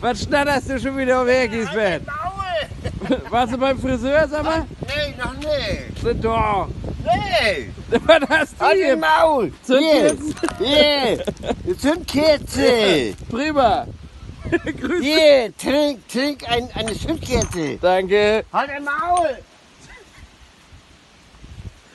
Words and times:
Was 0.00 0.22
schnatterst 0.22 0.70
du 0.70 0.78
schon 0.78 0.96
wieder 0.96 1.26
weg, 1.26 1.52
Isbeth? 1.52 2.02
Maul! 2.06 3.20
Warst 3.30 3.52
du 3.52 3.58
beim 3.58 3.78
Friseur, 3.80 4.28
sag 4.28 4.44
mal? 4.44 4.64
Nee, 4.86 5.14
noch 5.18 5.34
nicht. 5.34 6.24
Doch. 6.24 6.68
Nee! 7.04 7.70
Was 8.06 8.28
hast 8.28 8.60
du 8.60 8.64
Halt 8.64 8.76
hier? 8.76 8.96
Maul! 8.96 9.52
Hier! 10.58 11.24
Die 11.66 11.76
Zündkerze! 11.76 13.16
Prima. 13.30 13.86
Grüß 14.50 15.00
dich. 15.00 15.14
Hier! 15.14 15.56
Trink, 15.56 16.08
trink 16.08 16.48
ein, 16.48 16.68
eine 16.74 16.92
Zündkerze! 16.92 17.76
Danke. 17.82 18.44
Halt 18.52 18.70
den 18.70 18.84
Maul! 18.84 19.38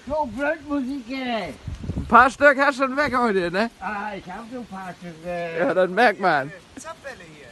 So 0.05 0.25
blöd 0.35 0.67
Musik, 0.67 1.05
ey! 1.09 1.53
Ein 1.95 2.05
paar 2.07 2.29
Stück 2.29 2.57
hast 2.59 2.79
du 2.79 2.83
schon 2.83 2.97
weg 2.97 3.15
heute, 3.17 3.49
ne? 3.49 3.69
Ah, 3.79 4.11
ich 4.17 4.29
hab 4.29 4.43
so 4.51 4.59
ein 4.59 4.65
paar 4.65 4.93
Stücke. 4.99 5.49
Ja, 5.57 5.73
dann 5.73 5.93
merkt 5.93 6.19
man. 6.19 6.51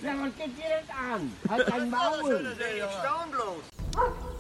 Na, 0.04 0.14
was 0.20 0.36
geht 0.36 0.58
dir 0.58 0.64
das 0.80 0.90
an? 0.98 1.32
Halt 1.48 1.70
dein 1.70 1.90
Maul! 1.92 2.56
Ich 2.58 2.84
staun 2.84 3.32
bloß! 3.32 3.64
Ah! 3.98 4.32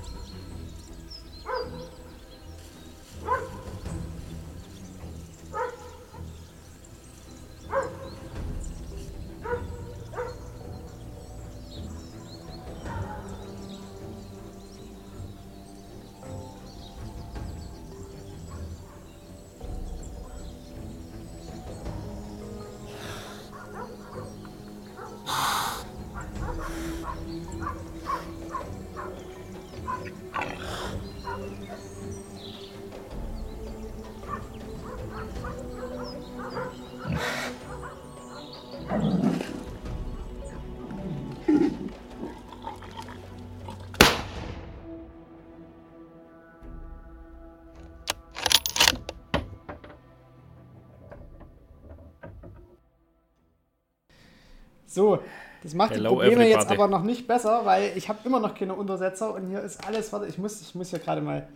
So, 54.93 55.19
das 55.63 55.73
macht 55.73 55.91
Hello, 55.91 56.09
die 56.09 56.15
Probleme 56.15 56.43
jetzt 56.47 56.65
everybody. 56.65 56.81
aber 56.81 56.87
noch 56.89 57.03
nicht 57.03 57.25
besser, 57.25 57.61
weil 57.65 57.93
ich 57.95 58.09
habe 58.09 58.19
immer 58.25 58.41
noch 58.41 58.53
keine 58.55 58.73
Untersetzer 58.73 59.33
und 59.33 59.47
hier 59.47 59.61
ist 59.61 59.85
alles, 59.87 60.11
warte, 60.11 60.27
ich 60.27 60.37
muss, 60.37 60.59
ich 60.61 60.75
muss 60.75 60.89
hier 60.89 60.99
gerade 60.99 61.21
mal, 61.21 61.47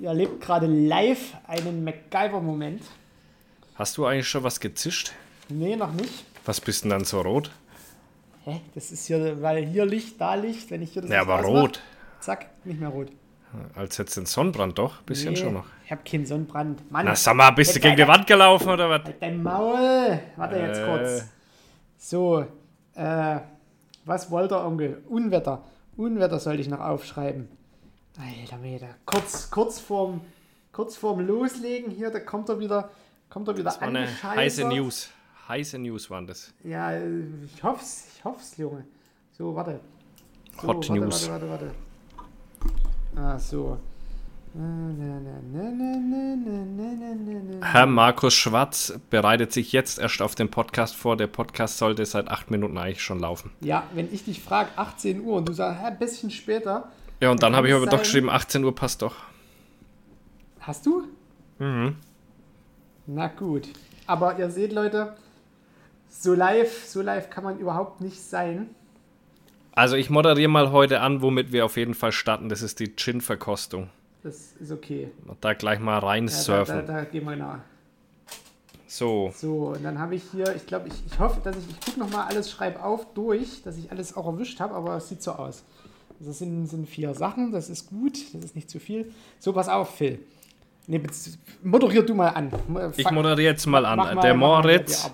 ihr 0.00 0.08
erlebt 0.08 0.40
gerade 0.40 0.66
live 0.66 1.34
einen 1.46 1.84
MacGyver-Moment. 1.84 2.82
Hast 3.76 3.96
du 3.96 4.06
eigentlich 4.06 4.28
schon 4.28 4.42
was 4.42 4.58
gezischt? 4.58 5.12
Nee, 5.48 5.76
noch 5.76 5.92
nicht. 5.92 6.24
Was 6.44 6.60
bist 6.60 6.82
denn 6.82 6.90
dann 6.90 7.04
so 7.04 7.20
rot? 7.20 7.52
Hä? 8.44 8.60
Das 8.74 8.90
ist 8.90 9.06
hier, 9.06 9.40
weil 9.40 9.64
hier 9.66 9.86
Licht, 9.86 10.20
da 10.20 10.34
Licht, 10.34 10.70
wenn 10.72 10.82
ich 10.82 10.92
hier 10.92 11.02
das 11.02 11.10
Ja, 11.12 11.20
aber 11.20 11.36
ausmach, 11.36 11.62
rot. 11.62 11.80
Zack, 12.18 12.46
nicht 12.64 12.80
mehr 12.80 12.88
rot. 12.88 13.08
Als 13.76 13.98
jetzt 13.98 14.16
den 14.16 14.26
Sonnenbrand 14.26 14.78
doch. 14.78 15.02
Bisschen 15.02 15.34
Nee, 15.34 15.38
schon 15.40 15.54
noch. 15.54 15.66
Ich 15.84 15.90
habe 15.92 16.02
keinen 16.08 16.26
Sonnenbrand. 16.26 16.90
Mann, 16.90 17.04
Na, 17.06 17.14
sag 17.14 17.34
mal, 17.36 17.50
bist 17.50 17.70
du 17.72 17.74
Jetzt, 17.76 17.82
gegen 17.82 17.96
die. 17.96 18.06
Wand 18.08 18.26
gelaufen 18.26 18.68
oder 18.68 18.88
was? 18.90 19.04
halt 19.04 19.20
dein 19.22 19.42
Maul. 19.42 20.20
Warte 20.36 20.56
jetzt 20.56 20.78
Äh. 20.80 20.84
kurz. 20.86 21.24
So, 21.98 22.46
äh, 22.94 23.40
was 24.04 24.30
wollte 24.30 24.54
der 24.54 24.64
Onkel? 24.66 25.02
Unwetter. 25.08 25.62
Unwetter 25.96 26.38
sollte 26.38 26.62
ich 26.62 26.68
noch 26.68 26.80
aufschreiben. 26.80 27.48
Alter 28.18 28.58
Meter. 28.58 28.88
Kurz, 29.06 29.50
kurz 29.50 29.78
vorm, 29.78 30.20
kurz 30.72 30.96
vorm 30.96 31.20
Loslegen 31.20 31.90
hier, 31.90 32.10
da 32.10 32.20
kommt 32.20 32.48
er 32.48 32.58
wieder, 32.58 32.90
kommt 33.28 33.48
er 33.48 33.54
wieder 33.54 33.64
Das 33.64 33.80
war 33.80 33.88
eine 33.88 34.00
angescheißert. 34.00 34.36
heiße 34.36 34.64
News. 34.68 35.10
Heiße 35.48 35.78
News 35.78 36.10
waren 36.10 36.26
das. 36.26 36.52
Ja, 36.62 36.96
ich 36.96 37.62
hoff's, 37.62 38.06
ich 38.16 38.24
hoff's, 38.24 38.56
Junge. 38.56 38.84
So, 39.32 39.54
warte. 39.54 39.80
So, 40.60 40.68
Hot 40.68 40.88
warte, 40.88 40.92
News. 40.92 41.28
Warte, 41.28 41.48
warte, 41.50 41.72
warte. 43.16 43.20
Ah, 43.20 43.38
so. 43.38 43.78
Herr 47.62 47.86
Markus 47.86 48.34
Schwarz 48.34 48.98
bereitet 49.08 49.52
sich 49.52 49.70
jetzt 49.72 50.00
erst 50.00 50.20
auf 50.22 50.34
den 50.34 50.50
Podcast 50.50 50.96
vor. 50.96 51.16
Der 51.16 51.28
Podcast 51.28 51.78
sollte 51.78 52.04
seit 52.04 52.28
acht 52.28 52.50
Minuten 52.50 52.76
eigentlich 52.76 53.02
schon 53.02 53.20
laufen. 53.20 53.52
Ja, 53.60 53.84
wenn 53.94 54.12
ich 54.12 54.24
dich 54.24 54.40
frage, 54.42 54.70
18 54.74 55.20
Uhr 55.22 55.36
und 55.36 55.48
du 55.48 55.52
sagst, 55.52 55.84
ein 55.84 55.98
bisschen 55.98 56.30
später, 56.30 56.90
Ja, 57.20 57.30
und 57.30 57.42
dann 57.42 57.54
habe 57.54 57.68
ich 57.68 57.74
aber 57.74 57.86
doch 57.86 58.00
geschrieben, 58.00 58.28
18 58.28 58.64
Uhr 58.64 58.74
passt 58.74 59.02
doch. 59.02 59.14
hast 60.60 60.84
du? 60.86 61.04
Mhm. 61.58 61.96
Na 63.06 63.28
gut. 63.28 63.68
Aber 64.06 64.36
ihr 64.38 64.50
seht, 64.50 64.72
Leute, 64.72 65.16
so 66.08 66.34
live, 66.34 66.86
so 66.86 67.02
live 67.02 67.30
kann 67.30 67.44
man 67.44 67.58
überhaupt 67.58 68.00
nicht 68.00 68.20
sein. 68.20 68.70
Also 69.72 69.94
ich 69.94 70.10
moderiere 70.10 70.48
mal 70.50 70.72
heute 70.72 71.00
an, 71.00 71.22
womit 71.22 71.52
wir 71.52 71.64
auf 71.64 71.76
jeden 71.76 71.94
Fall 71.94 72.10
starten. 72.10 72.48
Das 72.48 72.62
ist 72.62 72.80
die 72.80 72.96
Gin-Verkostung. 72.96 73.90
Das 74.22 74.52
ist 74.60 74.70
okay. 74.70 75.10
Da 75.40 75.54
gleich 75.54 75.78
mal 75.80 75.98
rein 75.98 76.28
Ja, 76.28 76.30
da, 76.30 76.36
da, 76.36 76.42
surfen. 76.42 76.86
da 76.86 77.04
gehen 77.04 77.24
wir 77.24 77.36
nach. 77.36 77.60
So, 78.86 79.32
So, 79.36 79.68
und 79.68 79.84
dann 79.84 79.98
habe 80.00 80.16
ich 80.16 80.22
hier, 80.32 80.54
ich 80.56 80.66
glaube, 80.66 80.88
ich, 80.88 80.94
ich 81.06 81.18
hoffe, 81.18 81.40
dass 81.44 81.56
ich, 81.56 81.68
ich 81.70 81.80
gucke 81.80 82.00
nochmal 82.00 82.26
alles, 82.26 82.50
schreibe 82.50 82.82
auf, 82.82 83.06
durch, 83.14 83.62
dass 83.62 83.78
ich 83.78 83.90
alles 83.92 84.16
auch 84.16 84.26
erwischt 84.26 84.58
habe, 84.58 84.74
aber 84.74 84.96
es 84.96 85.08
sieht 85.08 85.22
so 85.22 85.32
aus. 85.32 85.62
Das 86.18 86.38
sind, 86.40 86.66
sind 86.66 86.88
vier 86.88 87.14
Sachen, 87.14 87.52
das 87.52 87.70
ist 87.70 87.88
gut, 87.88 88.18
das 88.34 88.44
ist 88.44 88.56
nicht 88.56 88.68
zu 88.68 88.80
viel. 88.80 89.12
So, 89.38 89.52
pass 89.52 89.68
auf, 89.68 89.94
Phil. 89.96 90.18
Nee, 90.86 91.00
moderier 91.62 92.02
du 92.02 92.14
mal 92.14 92.28
an. 92.30 92.50
ich 92.96 93.04
Fang- 93.04 93.14
moderiere 93.14 93.52
jetzt 93.52 93.64
mal 93.66 93.86
an. 93.86 93.98
mal- 93.98 94.16
der 94.20 94.34
Moritz, 94.34 95.08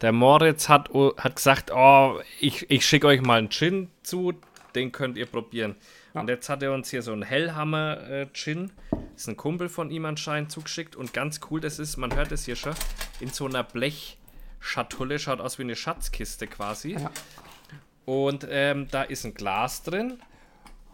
der 0.00 0.12
Moritz 0.12 0.68
hat, 0.70 0.88
hat 1.18 1.36
gesagt, 1.36 1.70
oh, 1.74 2.18
ich, 2.40 2.68
ich 2.70 2.86
schicke 2.86 3.06
euch 3.06 3.20
mal 3.20 3.38
einen 3.38 3.50
Gin 3.50 3.90
zu, 4.02 4.32
den 4.74 4.92
könnt 4.92 5.18
ihr 5.18 5.26
probieren. 5.26 5.76
Und 6.12 6.28
jetzt 6.28 6.48
hat 6.48 6.62
er 6.62 6.72
uns 6.72 6.90
hier 6.90 7.02
so 7.02 7.12
einen 7.12 7.22
Hellhammer 7.22 8.08
äh, 8.08 8.26
ist 9.14 9.28
ein 9.28 9.36
Kumpel 9.36 9.68
von 9.68 9.90
ihm 9.90 10.04
anscheinend 10.04 10.50
zugeschickt. 10.50 10.96
Und 10.96 11.12
ganz 11.12 11.40
cool, 11.50 11.60
das 11.60 11.78
ist, 11.78 11.96
man 11.96 12.14
hört 12.14 12.32
es 12.32 12.44
hier 12.44 12.56
schon, 12.56 12.74
in 13.20 13.28
so 13.28 13.46
einer 13.46 13.62
Blechschatulle, 13.62 15.18
schaut 15.18 15.40
aus 15.40 15.58
wie 15.58 15.62
eine 15.62 15.76
Schatzkiste 15.76 16.46
quasi. 16.46 16.92
Ja. 16.94 17.10
Und 18.06 18.46
ähm, 18.50 18.88
da 18.90 19.02
ist 19.02 19.24
ein 19.24 19.34
Glas 19.34 19.82
drin 19.82 20.18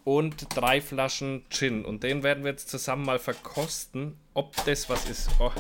und 0.06 0.46
drei 0.54 0.80
Flaschen 0.80 1.42
Gin. 1.50 1.84
Und 1.84 2.04
den 2.04 2.22
werden 2.22 2.44
wir 2.44 2.52
jetzt 2.52 2.68
zusammen 2.70 3.04
mal 3.04 3.18
verkosten, 3.18 4.14
ob 4.34 4.54
das 4.64 4.88
was 4.88 5.10
ist. 5.10 5.28
Oh, 5.40 5.50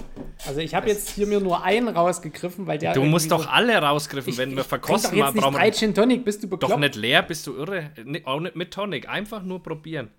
Also 0.46 0.60
ich 0.60 0.72
habe 0.72 0.88
jetzt 0.88 1.10
hier 1.10 1.26
mir 1.26 1.40
nur 1.40 1.64
einen 1.64 1.88
rausgegriffen, 1.88 2.64
weil 2.68 2.78
der 2.78 2.92
du 2.94 3.02
musst 3.02 3.32
doch 3.32 3.48
alle 3.48 3.76
rausgriffen, 3.76 4.32
Ich, 4.32 4.38
wenn 4.38 4.50
wir 4.52 4.58
ich 4.62 4.68
trink 4.68 4.86
verkosten. 4.86 5.18
mal 5.18 5.32
brauchen 5.32 5.54
wir 5.54 5.58
drei 5.58 5.72
Gin 5.72 5.92
Tonic, 5.94 6.24
bist 6.24 6.44
du 6.44 6.48
bekloppt? 6.48 6.72
doch 6.72 6.78
nicht 6.78 6.94
leer, 6.94 7.22
bist 7.22 7.44
du 7.48 7.56
irre. 7.56 7.90
Ni- 8.04 8.24
Auch 8.24 8.38
nicht 8.38 8.54
mit 8.54 8.72
Tonic, 8.72 9.08
einfach 9.08 9.42
nur 9.42 9.60
probieren. 9.60 10.10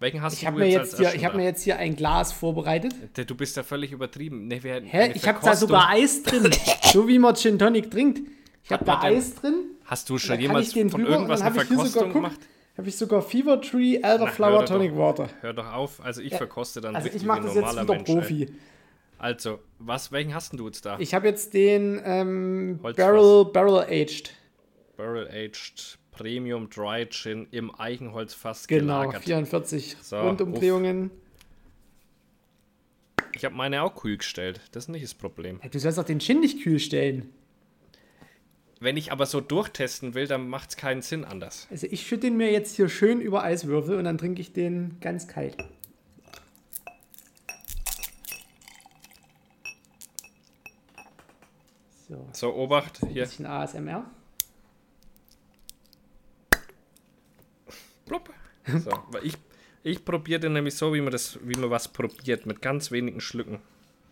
Welchen 0.00 0.22
hast 0.22 0.32
Ich 0.34 0.40
du 0.40 0.46
habe 0.46 0.60
mir, 0.60 0.66
jetzt 0.68 0.92
jetzt 0.92 0.98
hier, 0.98 1.14
ich 1.14 1.24
hab 1.26 1.32
da? 1.32 1.38
mir 1.38 1.44
jetzt 1.44 1.62
hier 1.62 1.76
ein 1.76 1.94
Glas 1.94 2.32
vorbereitet. 2.32 2.94
Du 3.26 3.34
bist 3.34 3.54
ja 3.58 3.64
völlig 3.64 3.92
übertrieben. 3.92 4.46
Nee, 4.46 4.62
wir, 4.62 4.80
Hä? 4.82 5.12
Ich 5.14 5.28
habe 5.28 5.40
da 5.44 5.54
sogar 5.54 5.90
Eis 5.90 6.22
drin. 6.22 6.50
so 6.84 7.06
wie 7.06 7.18
man 7.18 7.34
Gin 7.36 7.58
Tonic 7.58 7.90
trinkt. 7.90 8.20
Ich 8.64 8.72
habe 8.72 8.84
da 8.86 9.02
Eis 9.02 9.34
drin. 9.34 9.54
Hast 9.84 10.08
du 10.08 10.16
schon 10.16 10.40
jemals 10.40 10.72
von 10.72 11.04
irgendwas 11.04 11.42
eine 11.42 11.50
habe 11.54 11.64
Verkostung 11.66 12.12
gemacht? 12.14 12.38
Habe 12.78 12.88
ich 12.88 12.96
sogar 12.96 13.20
Fever 13.22 13.60
Tree 13.60 13.96
Elderflower 13.96 14.60
doch. 14.60 14.64
Tonic 14.66 14.96
Water. 14.96 15.28
Hör 15.40 15.52
doch 15.52 15.72
auf. 15.72 16.00
Also 16.02 16.22
ich 16.22 16.34
verkoste 16.34 16.80
dann 16.80 16.94
Also 16.96 17.08
ich 17.12 17.24
mache 17.24 17.42
das 17.42 17.54
jetzt 17.54 17.72
wieder 17.72 17.84
Mensch, 17.84 18.08
ey. 18.08 18.14
Profi. 18.14 18.48
Also, 19.18 19.58
was, 19.80 20.12
welchen 20.12 20.32
hast 20.32 20.52
denn 20.52 20.58
du 20.58 20.66
jetzt 20.66 20.86
da? 20.86 20.96
Ich 21.00 21.12
habe 21.12 21.26
jetzt 21.26 21.52
den 21.52 22.00
ähm. 22.04 22.78
Barrel, 22.80 23.46
Barrel 23.46 23.80
Aged. 23.88 24.32
Barrel 24.96 25.26
Aged 25.28 25.98
Premium 26.12 26.70
Dry 26.70 27.06
Gin 27.08 27.48
im 27.50 27.72
Eichenholzfass 27.78 28.66
Genau, 28.68 29.02
gelagert. 29.02 29.24
44 29.24 29.96
So, 30.00 30.20
Rundumdrehungen. 30.20 31.10
Ich 33.32 33.44
habe 33.44 33.54
meine 33.54 33.82
auch 33.82 33.94
kühl 33.94 34.16
gestellt. 34.18 34.60
Das 34.72 34.84
ist 34.84 34.88
nicht 34.88 35.04
das 35.04 35.14
Problem. 35.14 35.58
Hey, 35.60 35.70
Du 35.70 35.78
sollst 35.78 35.98
doch 35.98 36.04
den 36.04 36.20
Gin 36.20 36.40
nicht 36.40 36.62
kühl 36.62 36.78
stellen. 36.78 37.28
Wenn 38.80 38.96
ich 38.96 39.10
aber 39.10 39.26
so 39.26 39.40
durchtesten 39.40 40.14
will, 40.14 40.28
dann 40.28 40.48
macht 40.48 40.70
es 40.70 40.76
keinen 40.76 41.02
Sinn 41.02 41.24
anders. 41.24 41.66
Also 41.70 41.88
ich 41.90 42.06
schütte 42.06 42.22
den 42.28 42.36
mir 42.36 42.52
jetzt 42.52 42.76
hier 42.76 42.88
schön 42.88 43.20
über 43.20 43.42
Eiswürfel 43.42 43.96
und 43.98 44.04
dann 44.04 44.18
trinke 44.18 44.40
ich 44.40 44.52
den 44.52 44.98
ganz 45.00 45.26
kalt. 45.26 45.56
So, 52.08 52.14
ein 52.14 52.34
So, 52.34 52.54
Obacht, 52.54 53.00
hier. 53.08 53.24
bisschen 53.24 53.46
ASMR. 53.46 54.04
Plupp. 58.06 58.30
So, 58.66 58.92
ich, 59.22 59.34
ich 59.82 60.04
probiere 60.04 60.40
den 60.40 60.52
nämlich 60.52 60.76
so, 60.76 60.94
wie 60.94 61.00
man, 61.00 61.10
das, 61.10 61.38
wie 61.42 61.58
man 61.58 61.70
was 61.70 61.88
probiert, 61.88 62.46
mit 62.46 62.62
ganz 62.62 62.90
wenigen 62.90 63.20
Schlücken. 63.20 63.58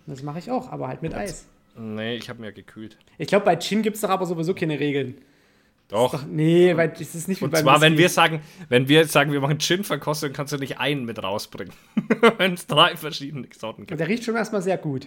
Das 0.06 0.22
mache 0.22 0.38
ich 0.40 0.50
auch, 0.50 0.70
aber 0.70 0.88
halt 0.88 1.02
mit 1.02 1.14
Eis. 1.14 1.46
Nee, 1.78 2.16
ich 2.16 2.28
habe 2.28 2.40
mir 2.40 2.52
gekühlt. 2.52 2.98
Ich 3.18 3.28
glaube, 3.28 3.44
bei 3.44 3.56
Gin 3.56 3.82
gibt 3.82 3.96
es 3.96 4.02
doch 4.02 4.08
aber 4.10 4.26
sowieso 4.26 4.54
keine 4.54 4.78
Regeln. 4.80 5.18
Doch. 5.88 6.26
Nee, 6.26 6.76
weil 6.76 6.88
das 6.88 7.14
ist 7.14 7.28
nicht 7.28 7.40
wie 7.40 7.44
Und 7.44 7.52
beim 7.52 7.62
zwar, 7.62 7.80
wenn 7.80 7.92
Whisky. 7.92 8.02
wir 8.02 8.08
sagen, 8.08 8.40
wenn 8.68 8.88
wir 8.88 9.06
sagen, 9.06 9.30
wir 9.32 9.40
machen 9.40 9.58
Gin-Verkostung, 9.58 10.32
kannst 10.32 10.52
du 10.52 10.56
nicht 10.56 10.78
einen 10.78 11.04
mit 11.04 11.22
rausbringen. 11.22 11.72
wenn 12.38 12.54
es 12.54 12.66
drei 12.66 12.96
verschiedene 12.96 13.46
Sorten 13.56 13.86
gibt. 13.86 14.00
Der 14.00 14.08
riecht 14.08 14.24
schon 14.24 14.34
erstmal 14.34 14.62
sehr 14.62 14.78
gut. 14.78 15.06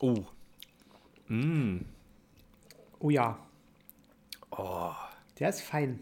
Oh. 0.00 0.24
Oh 3.00 3.10
ja. 3.10 3.38
Der 5.38 5.48
ist 5.48 5.62
fein. 5.62 5.98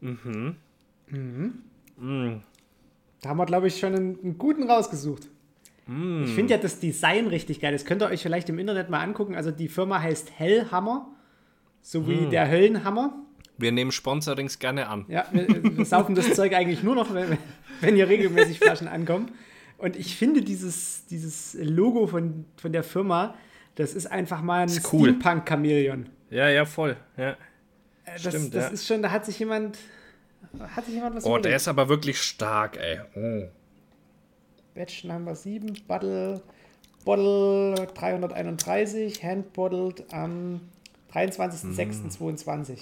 Mhm. 0.00 0.56
Da 3.22 3.30
haben 3.30 3.38
wir, 3.38 3.46
glaube 3.46 3.68
ich, 3.68 3.78
schon 3.78 3.94
einen, 3.94 4.18
einen 4.22 4.38
guten 4.38 4.70
rausgesucht. 4.70 5.28
Ich 6.24 6.34
finde 6.34 6.54
ja 6.54 6.58
das 6.58 6.78
Design 6.78 7.26
richtig 7.26 7.60
geil. 7.60 7.72
Das 7.72 7.84
könnt 7.84 8.02
ihr 8.02 8.06
euch 8.06 8.22
vielleicht 8.22 8.48
im 8.48 8.58
Internet 8.58 8.88
mal 8.88 9.00
angucken. 9.00 9.34
Also 9.34 9.50
die 9.50 9.68
Firma 9.68 10.00
heißt 10.00 10.30
Hellhammer, 10.38 11.08
so 11.82 12.06
wie 12.08 12.26
der 12.28 12.48
Höllenhammer. 12.48 13.14
Wir 13.58 13.72
nehmen 13.72 13.90
Sponsorings 13.90 14.58
gerne 14.58 14.88
an. 14.88 15.04
Ja, 15.08 15.26
wir, 15.32 15.76
wir 15.76 15.84
saufen 15.84 16.14
das 16.14 16.34
Zeug 16.34 16.54
eigentlich 16.54 16.82
nur 16.82 16.94
noch, 16.94 17.12
wenn, 17.12 17.36
wenn 17.80 17.96
hier 17.96 18.08
regelmäßig 18.08 18.58
Flaschen 18.60 18.86
ankommen. 18.88 19.32
Und 19.76 19.96
ich 19.96 20.16
finde 20.16 20.42
dieses, 20.42 21.06
dieses 21.06 21.56
Logo 21.60 22.06
von, 22.06 22.44
von 22.56 22.72
der 22.72 22.84
Firma, 22.84 23.34
das 23.74 23.94
ist 23.94 24.06
einfach 24.06 24.40
mal 24.40 24.62
ein 24.62 24.80
cool. 24.92 25.08
Steampunk-Chamäleon. 25.10 26.08
Ja, 26.30 26.48
ja, 26.48 26.64
voll. 26.64 26.96
Ja. 27.16 27.30
Äh, 27.30 27.34
Das, 28.14 28.20
Stimmt, 28.20 28.54
das 28.54 28.64
ja. 28.66 28.70
ist 28.70 28.86
schon, 28.86 29.02
da 29.02 29.10
hat 29.10 29.26
sich 29.26 29.38
jemand, 29.38 29.78
hat 30.74 30.84
sich 30.84 30.94
jemand 30.94 31.16
was 31.16 31.24
Oh, 31.24 31.38
der 31.38 31.56
ist 31.56 31.68
aber 31.68 31.88
wirklich 31.88 32.20
stark, 32.20 32.76
ey. 32.76 33.00
Oh. 33.14 33.48
Batch 34.74 35.04
Number 35.04 35.34
7, 35.34 35.82
Bottle, 35.86 36.42
Bottle 37.04 37.74
331, 37.94 39.22
handbottled 39.22 40.04
am 40.12 40.60
23.06.22. 41.12 42.78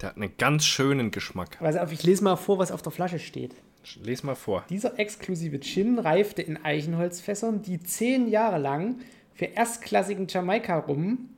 Der 0.00 0.10
hat 0.10 0.16
einen 0.16 0.36
ganz 0.36 0.64
schönen 0.64 1.10
Geschmack. 1.10 1.58
Auf, 1.60 1.92
ich 1.92 2.02
lese 2.02 2.24
mal 2.24 2.36
vor, 2.36 2.58
was 2.58 2.70
auf 2.70 2.82
der 2.82 2.92
Flasche 2.92 3.18
steht. 3.18 3.54
Les 4.02 4.22
mal 4.22 4.34
vor. 4.34 4.64
Dieser 4.68 4.98
exklusive 4.98 5.58
Gin 5.60 5.98
reifte 5.98 6.42
in 6.42 6.62
Eichenholzfässern, 6.64 7.62
die 7.62 7.80
zehn 7.82 8.28
Jahre 8.28 8.58
lang 8.58 9.00
für 9.34 9.46
erstklassigen 9.46 10.28
Jamaika-Rum 10.28 11.30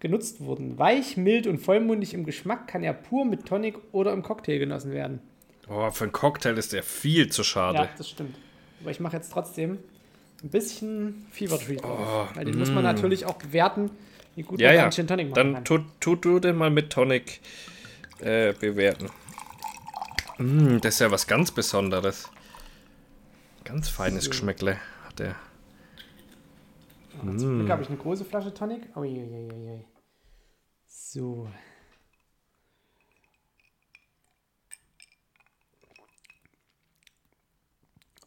genutzt 0.00 0.40
wurden. 0.40 0.78
Weich, 0.78 1.16
mild 1.16 1.46
und 1.46 1.58
vollmundig 1.58 2.14
im 2.14 2.24
Geschmack 2.24 2.66
kann 2.66 2.82
er 2.82 2.92
pur 2.94 3.24
mit 3.24 3.46
Tonic 3.46 3.76
oder 3.92 4.12
im 4.12 4.22
Cocktail 4.22 4.58
genossen 4.58 4.92
werden. 4.92 5.20
Oh, 5.68 5.90
für 5.90 6.04
einen 6.04 6.12
Cocktail 6.12 6.56
ist 6.58 6.72
der 6.72 6.82
viel 6.82 7.30
zu 7.30 7.44
schade. 7.44 7.78
Ja, 7.78 7.88
das 7.96 8.08
stimmt. 8.08 8.36
Aber 8.80 8.90
ich 8.90 8.98
mache 8.98 9.16
jetzt 9.16 9.30
trotzdem 9.30 9.78
ein 10.42 10.48
bisschen 10.50 11.26
Fever 11.30 11.58
Tree 11.58 11.76
drauf. 11.76 12.30
weil 12.34 12.46
den 12.46 12.58
muss 12.58 12.70
man 12.70 12.82
natürlich 12.82 13.26
auch 13.26 13.34
bewerten, 13.34 13.90
wie 14.34 14.42
gut 14.42 14.58
Ja, 14.58 14.68
man 14.68 14.76
ja. 14.76 14.82
einen 14.84 14.92
Gin 14.92 15.06
Tonic 15.06 15.28
machen 15.30 15.34
Dann 15.36 15.54
kann. 15.54 15.64
tut, 15.64 15.82
tut 16.00 16.24
du 16.24 16.38
den 16.40 16.56
mal 16.56 16.70
mit 16.70 16.90
Tonic 16.90 17.40
äh, 18.20 18.54
bewerten. 18.54 19.10
Mm, 20.38 20.78
das 20.80 20.94
ist 20.94 21.00
ja 21.00 21.10
was 21.10 21.26
ganz 21.26 21.52
Besonderes. 21.52 22.30
Ganz 23.64 23.90
feines 23.90 24.28
Geschmäckle 24.28 24.78
hat 25.06 25.18
der. 25.18 25.36
Zum 27.20 27.36
Glück 27.58 27.68
habe 27.70 27.82
ich 27.82 27.88
eine 27.88 27.98
große 27.98 28.24
Flasche 28.24 28.52
Tonic. 28.54 28.96
Uiuiuiui. 28.96 29.84
So. 30.90 31.48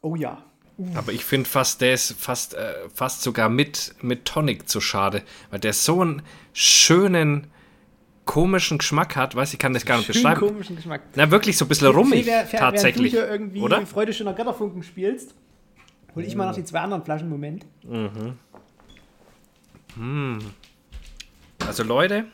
Oh 0.02 0.16
ja. 0.16 0.44
Aber 0.96 1.12
ich 1.14 1.24
finde 1.24 1.48
fast, 1.50 1.82
der 1.82 1.94
ist 1.94 2.14
fast, 2.20 2.56
äh, 2.56 2.90
fast 2.94 3.22
sogar 3.22 3.48
mit, 3.48 3.94
mit 4.02 4.26
Tonic 4.26 4.68
zu 4.68 4.82
schade, 4.82 5.22
weil 5.52 5.60
der 5.60 5.72
so 5.72 6.02
einen 6.02 6.24
schönen, 6.52 7.48
komischen 8.26 8.80
Geschmack 8.80 9.16
hat. 9.16 9.36
Weiß 9.36 9.54
ich 9.54 9.60
kann 9.60 9.74
das 9.74 9.86
gar 9.86 9.98
nicht 9.98 10.08
Schön 10.08 10.16
beschreiben. 10.24 10.40
komischen 10.40 10.76
Geschmack. 10.76 11.04
Na, 11.16 11.30
wirklich 11.30 11.58
so 11.58 11.66
ein 11.66 11.68
bisschen 11.68 11.88
rummig, 11.88 12.26
wer- 12.26 12.48
wer- 12.52 12.60
tatsächlich. 12.60 13.14
Während 13.14 13.28
du 13.28 13.28
hier 13.28 13.32
irgendwie 13.34 13.62
oder? 13.62 13.86
Freude 13.86 14.14
schöner 14.14 14.34
Götterfunken 14.34 14.82
spielst, 14.82 15.36
hol 16.16 16.24
ich 16.24 16.36
mal 16.36 16.48
noch 16.48 16.56
die 16.56 16.64
zwei 16.64 16.80
anderen 16.80 17.04
Flaschen. 17.04 17.30
Moment. 17.30 17.66
Also 21.68 21.84
Leute, 21.84 22.26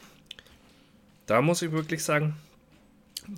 da 1.29 1.43
muss 1.43 1.61
ich 1.61 1.71
wirklich 1.71 2.03
sagen, 2.03 2.35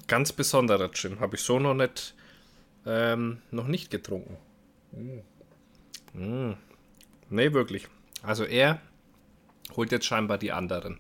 ganz 0.07 0.31
besonderer 0.31 0.91
Gin. 0.91 1.19
Habe 1.19 1.35
ich 1.35 1.41
so 1.41 1.59
noch 1.59 1.73
nicht, 1.73 2.15
ähm, 2.85 3.41
noch 3.51 3.67
nicht 3.67 3.91
getrunken. 3.91 4.38
Mm. 6.13 6.53
Nee, 7.29 7.51
wirklich. 7.51 7.89
Also 8.23 8.45
er 8.45 8.79
holt 9.75 9.91
jetzt 9.91 10.05
scheinbar 10.05 10.38
die 10.38 10.53
anderen. 10.53 10.99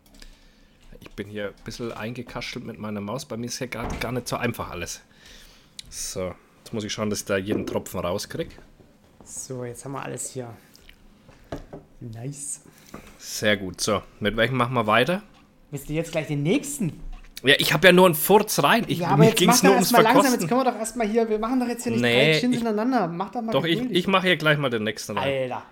Ich 0.99 1.11
bin 1.11 1.29
hier 1.29 1.47
ein 1.47 1.63
bisschen 1.63 1.93
eingekaschelt 1.93 2.65
mit 2.65 2.77
meiner 2.77 3.01
Maus. 3.01 3.25
Bei 3.25 3.37
mir 3.37 3.45
ist 3.45 3.59
ja 3.59 3.67
gar, 3.67 3.87
gar 3.99 4.11
nicht 4.11 4.27
so 4.27 4.35
einfach 4.35 4.69
alles. 4.69 5.01
So, 5.89 6.35
jetzt 6.59 6.73
muss 6.73 6.83
ich 6.83 6.91
schauen, 6.91 7.09
dass 7.09 7.19
ich 7.19 7.25
da 7.25 7.37
jeden 7.37 7.65
Tropfen 7.65 8.01
rauskriege. 8.01 8.55
So, 9.23 9.63
jetzt 9.63 9.85
haben 9.85 9.93
wir 9.93 10.03
alles 10.03 10.31
hier. 10.31 10.53
Nice. 12.01 12.61
Sehr 13.17 13.55
gut. 13.55 13.79
So, 13.79 14.03
mit 14.19 14.35
welchem 14.35 14.57
machen 14.57 14.73
wir 14.73 14.87
weiter? 14.87 15.23
Willst 15.71 15.89
du 15.89 15.93
jetzt 15.93 16.11
gleich 16.11 16.27
den 16.27 16.43
nächsten? 16.43 16.93
Ja, 17.43 17.55
ich 17.57 17.73
habe 17.73 17.87
ja 17.87 17.93
nur 17.93 18.05
einen 18.05 18.13
Furz 18.15 18.61
rein. 18.61 18.83
Ich, 18.87 18.99
Ja, 18.99 19.07
aber 19.09 19.23
jetzt 19.23 19.37
ging 19.37 19.47
mach 19.49 19.63
nur 19.63 19.73
ums 19.73 19.91
erstmal 19.91 20.03
langsam. 20.13 20.33
Jetzt 20.33 20.47
können 20.47 20.59
wir 20.61 20.71
doch 20.71 20.77
erstmal 20.77 21.07
hier. 21.07 21.27
Wir 21.27 21.39
machen 21.39 21.59
doch 21.59 21.67
jetzt 21.67 21.83
hier 21.83 21.93
nicht 21.93 22.01
Nee, 22.01 22.33
drei 22.33 22.39
Gins 22.39 22.55
ich- 22.55 22.61
hintereinander. 22.61 23.07
Mach 23.07 23.31
doch 23.31 23.41
mal 23.41 23.51
Doch, 23.51 23.65
ich, 23.65 23.81
ich 23.89 24.07
mache 24.07 24.27
hier 24.27 24.37
gleich 24.37 24.57
mal 24.59 24.69
den 24.69 24.83
nächsten 24.83 25.17
rein. 25.17 25.27
Alter. 25.43 25.63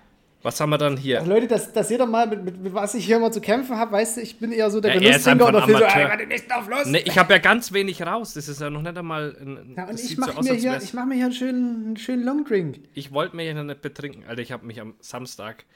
Was 0.42 0.58
haben 0.58 0.70
wir 0.70 0.78
dann 0.78 0.96
hier? 0.96 1.20
Leute, 1.22 1.46
das, 1.46 1.70
das 1.74 1.88
seht 1.88 2.00
ihr 2.00 2.06
mal, 2.06 2.26
mit, 2.26 2.42
mit, 2.42 2.60
mit 2.62 2.72
was 2.74 2.94
ich 2.94 3.04
hier 3.04 3.18
immer 3.18 3.30
zu 3.30 3.42
kämpfen 3.42 3.76
habe. 3.76 3.92
Weißt 3.92 4.16
du, 4.16 4.22
ich 4.22 4.38
bin 4.38 4.52
eher 4.52 4.70
so 4.70 4.80
der 4.80 4.94
Ja, 4.94 4.96
er 4.96 5.00
Genusstrinker 5.10 5.48
oder 5.48 5.62
viel 5.66 5.76
so, 5.76 5.84
ey, 5.84 6.04
warte, 6.08 6.26
nicht 6.26 6.52
auf 6.52 6.66
los. 6.66 6.86
Ne, 6.86 7.00
ich 7.00 7.18
habe 7.18 7.34
ja 7.34 7.38
ganz 7.38 7.72
wenig 7.74 8.02
raus. 8.02 8.32
Das 8.32 8.48
ist 8.48 8.58
ja 8.58 8.70
noch 8.70 8.80
nicht 8.80 8.96
einmal. 8.96 9.36
Ein, 9.38 9.74
ja, 9.76 9.84
und 9.86 10.00
ich 10.00 10.16
mache 10.16 10.32
so 10.32 10.40
mir, 10.50 10.54
hier, 10.58 10.80
ich 10.82 10.94
mach 10.94 11.04
mir 11.04 11.14
hier 11.16 11.26
einen 11.26 11.34
schönen, 11.34 11.86
einen 11.88 11.96
schönen 11.98 12.24
Longdrink. 12.24 12.78
Ich 12.94 13.12
wollte 13.12 13.36
mir 13.36 13.44
ja 13.44 13.62
nicht 13.62 13.82
betrinken. 13.82 14.24
Alter, 14.26 14.40
ich 14.40 14.50
habe 14.50 14.64
mich 14.66 14.80
am 14.80 14.94
Samstag. 15.00 15.66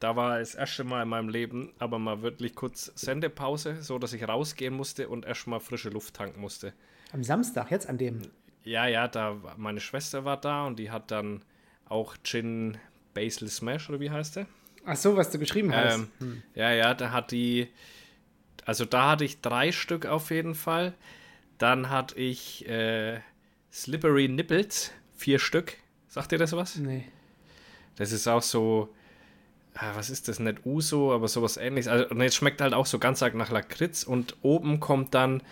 Da 0.00 0.16
war 0.16 0.38
das 0.38 0.54
erste 0.54 0.82
Mal 0.82 1.02
in 1.02 1.08
meinem 1.08 1.28
Leben, 1.28 1.72
aber 1.78 1.98
mal 1.98 2.22
wirklich 2.22 2.54
kurz 2.54 2.90
Sendepause, 2.94 3.82
so 3.82 3.98
dass 3.98 4.12
ich 4.14 4.26
rausgehen 4.26 4.74
musste 4.74 5.08
und 5.08 5.24
erstmal 5.26 5.60
frische 5.60 5.90
Luft 5.90 6.14
tanken 6.14 6.40
musste. 6.40 6.72
Am 7.12 7.22
Samstag, 7.22 7.70
jetzt 7.70 7.88
an 7.88 7.98
dem. 7.98 8.22
Ja, 8.64 8.86
ja, 8.86 9.08
da 9.08 9.42
war- 9.42 9.56
meine 9.58 9.80
Schwester 9.80 10.24
war 10.24 10.38
da 10.40 10.66
und 10.66 10.78
die 10.78 10.90
hat 10.90 11.10
dann 11.10 11.42
auch 11.88 12.16
Gin 12.24 12.78
Basil 13.14 13.48
Smash 13.48 13.88
oder 13.90 14.00
wie 14.00 14.10
heißt 14.10 14.36
der? 14.36 14.46
Ach 14.86 14.96
so, 14.96 15.16
was 15.16 15.30
du 15.30 15.38
geschrieben 15.38 15.74
hast. 15.74 16.00
Ähm, 16.20 16.42
Ja, 16.54 16.70
ja, 16.72 16.94
da 16.94 17.12
hat 17.12 17.30
die. 17.32 17.68
Also 18.64 18.84
da 18.84 19.10
hatte 19.10 19.24
ich 19.24 19.40
drei 19.40 19.72
Stück 19.72 20.06
auf 20.06 20.30
jeden 20.30 20.54
Fall. 20.54 20.94
Dann 21.58 21.90
hatte 21.90 22.16
ich 22.16 22.66
äh, 22.68 23.20
Slippery 23.72 24.28
Nipples, 24.28 24.92
vier 25.14 25.38
Stück. 25.38 25.76
Sagt 26.08 26.32
ihr 26.32 26.38
das 26.38 26.52
was? 26.52 26.76
Nee. 26.76 27.04
Das 27.96 28.12
ist 28.12 28.26
auch 28.28 28.42
so. 28.42 28.94
Ah, 29.80 29.92
Was 29.96 30.10
ist 30.10 30.28
das? 30.28 30.38
Nicht 30.38 30.58
Uso, 30.64 31.12
aber 31.12 31.28
sowas 31.28 31.56
ähnliches. 31.56 31.88
Also, 31.88 32.08
und 32.08 32.20
es 32.20 32.34
schmeckt 32.34 32.60
halt 32.60 32.74
auch 32.74 32.86
so 32.86 32.98
ganz 32.98 33.22
arg 33.22 33.34
nach 33.34 33.50
Lakritz 33.50 34.02
und 34.04 34.36
oben 34.42 34.80
kommt 34.80 35.14
dann 35.14 35.42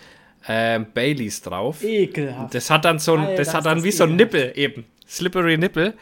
ähm, 0.46 0.86
Baileys 0.94 1.42
drauf. 1.42 1.82
Ekelhaft. 1.82 2.54
Das 2.54 2.70
hat 2.70 2.84
dann 2.84 2.98
so 2.98 3.14
ein, 3.14 3.20
Alter, 3.20 3.36
das 3.36 3.54
hat 3.54 3.66
dann 3.66 3.78
das 3.78 3.84
wie 3.84 3.92
so 3.92 4.04
ein. 4.04 4.16
Nippel 4.16 4.52
eben. 4.54 4.84
Slippery 5.06 5.58
Nippel. 5.58 5.94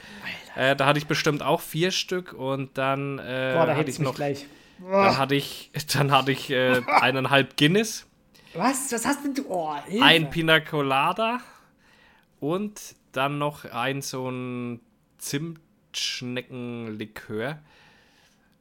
Äh, 0.57 0.77
da 0.77 0.87
hatte 0.87 0.99
ich 0.99 1.07
bestimmt 1.07 1.43
auch 1.43 1.61
vier 1.61 1.91
Stück 1.91 2.33
und 2.33 2.77
dann 2.79 3.19
äh, 3.19 3.23
Boah, 3.23 3.67
da 3.67 3.73
hatte 3.73 3.81
hätte 3.81 3.91
ich 3.91 3.99
noch. 3.99 4.15
gleich. 4.15 4.47
Dann 4.79 5.17
hatte 5.17 5.35
ich, 5.35 5.71
dann 5.93 6.13
hatte 6.13 6.33
ich 6.33 6.51
äh, 6.51 6.83
eineinhalb 7.01 7.57
Guinness, 7.57 8.07
Was? 8.55 8.93
Was 8.93 9.07
hast 9.07 9.25
denn 9.25 9.35
du? 9.35 9.45
Oh, 9.49 9.75
Hilfe. 9.87 10.05
ein 10.05 10.31
Pina 10.31 10.61
Colada 10.61 11.41
und 12.41 12.79
dann 13.13 13.39
noch 13.39 13.65
ein 13.65 14.03
so 14.03 14.29
ein 14.31 14.81
Zimtschneckenlikör. 15.19 17.59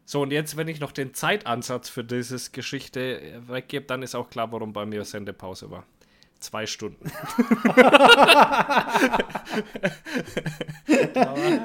So, 0.06 0.22
und 0.22 0.32
jetzt, 0.32 0.56
wenn 0.56 0.68
ich 0.68 0.80
noch 0.80 0.92
den 0.92 1.16
Zeitansatz 1.16 1.90
für 1.90 2.04
dieses 2.04 2.52
Geschichte 2.52 3.22
äh, 3.22 3.48
weggebe, 3.48 3.86
dann 3.86 4.04
ist 4.04 4.14
auch 4.14 4.30
klar, 4.30 4.52
warum 4.52 4.72
bei 4.72 4.86
mir 4.86 5.04
Sendepause 5.04 5.72
war. 5.72 5.84
Zwei 6.40 6.68
Stunden. 6.68 7.06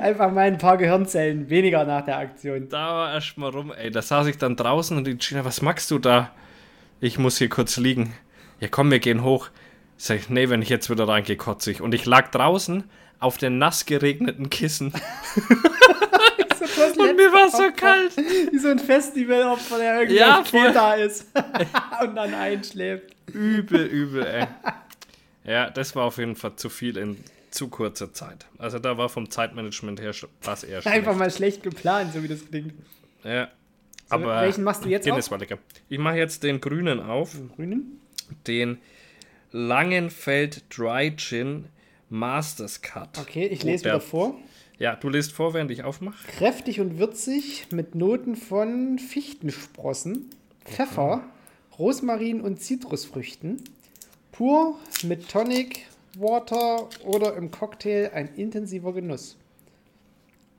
Einfach 0.01 0.33
mal 0.33 0.47
ein 0.47 0.59
paar 0.59 0.79
Gehirnzellen 0.79 1.51
weniger 1.51 1.85
nach 1.85 2.05
der 2.05 2.19
Aktion. 2.19 2.69
Da 2.71 2.95
war 2.95 3.13
erstmal 3.13 3.51
rum, 3.51 3.73
ey. 3.73 3.91
Da 3.91 4.01
saß 4.01 4.27
ich 4.29 4.39
dann 4.39 4.57
draußen 4.57 4.97
und 4.97 5.07
die 5.07 5.19
Gina, 5.19 5.45
was 5.45 5.61
machst 5.61 5.91
du 5.91 5.99
da? 5.99 6.31
Ich 7.01 7.19
muss 7.19 7.37
hier 7.37 7.51
kurz 7.51 7.77
liegen. 7.77 8.15
Ja, 8.61 8.69
komm, 8.69 8.91
wir 8.91 9.01
gehen 9.01 9.23
hoch. 9.23 9.51
Sag 9.99 10.17
ich, 10.17 10.31
nee, 10.31 10.49
wenn 10.49 10.63
ich 10.63 10.71
jetzt 10.71 10.89
wieder 10.89 11.07
reingehe, 11.07 11.37
kotze 11.37 11.71
ich. 11.71 11.83
Und 11.83 11.95
ich 11.95 12.07
lag 12.07 12.31
draußen 12.31 12.85
auf 13.19 13.37
den 13.37 13.59
nass 13.59 13.85
geregneten 13.85 14.49
Kissen. 14.49 14.95
Und 16.97 17.17
mir 17.17 17.33
war 17.33 17.49
so 17.51 17.71
kalt. 17.77 18.17
Wie 18.17 18.59
so 18.59 18.69
ein 18.69 18.79
Festivalopfer, 18.79 19.79
der 19.79 19.95
irgendwie 20.01 20.17
Ja, 20.19 20.43
voll. 20.45 20.67
Kreta 20.67 20.95
ist 20.95 21.27
und 22.03 22.15
dann 22.17 22.35
einschläft. 22.35 23.15
Übel, 23.33 23.87
übel, 23.87 24.27
ey. 24.27 24.47
Ja, 25.45 25.71
das 25.71 25.95
war 25.97 26.05
auf 26.05 26.19
jeden 26.19 26.37
Fall 26.37 26.57
zu 26.57 26.69
viel 26.69 26.97
in 26.97 27.17
zu 27.51 27.69
kurzer 27.69 28.13
Zeit. 28.13 28.47
Also 28.59 28.79
da 28.79 28.97
war 28.97 29.09
vom 29.09 29.29
Zeitmanagement 29.31 30.01
her 30.01 30.13
was 30.43 30.63
eher 30.65 30.83
schlecht. 30.83 30.97
Einfach 30.97 31.17
mal 31.17 31.31
schlecht 31.31 31.63
geplant, 31.63 32.13
so 32.13 32.23
wie 32.23 32.29
das 32.29 32.47
klingt. 32.49 32.75
Ja. 33.25 33.49
Aber 34.09 34.41
welchen 34.43 34.65
machst 34.65 34.85
du 34.85 34.89
jetzt 34.89 35.05
Guinness 35.05 35.27
auf? 35.27 35.33
war 35.33 35.39
lecker. 35.39 35.59
Ich 35.89 35.99
mache 35.99 36.17
jetzt 36.17 36.43
den 36.43 36.61
grünen 36.61 37.01
auf. 37.01 37.37
Grünen? 37.57 38.01
Den 38.47 38.79
Langenfeld 39.53 40.63
Dry 40.77 41.15
Gin 41.17 41.67
Masters 42.09 42.83
Cut. 42.83 43.19
Okay, 43.21 43.47
ich 43.47 43.63
lese 43.63 43.85
Der- 43.85 43.95
wieder 43.95 44.01
vor. 44.01 44.35
Ja, 44.81 44.97
du 44.97 45.09
liest 45.11 45.33
vor, 45.33 45.53
während 45.53 45.71
ich 45.71 45.85
aufmache. 45.85 46.27
Kräftig 46.27 46.81
und 46.81 46.99
würzig 46.99 47.67
mit 47.71 47.95
Noten 47.95 48.35
von 48.35 48.99
Fichtensprossen, 48.99 50.31
Pfeffer, 50.65 51.23
Rosmarin 51.79 52.41
und 52.41 52.63
Zitrusfrüchten. 52.63 53.63
Pur 54.33 54.79
mit 55.03 55.29
Tonic, 55.29 55.87
Water 56.17 56.89
oder 57.05 57.37
im 57.37 57.51
Cocktail 57.51 58.13
ein 58.15 58.35
intensiver 58.37 58.95
Genuss. 58.95 59.37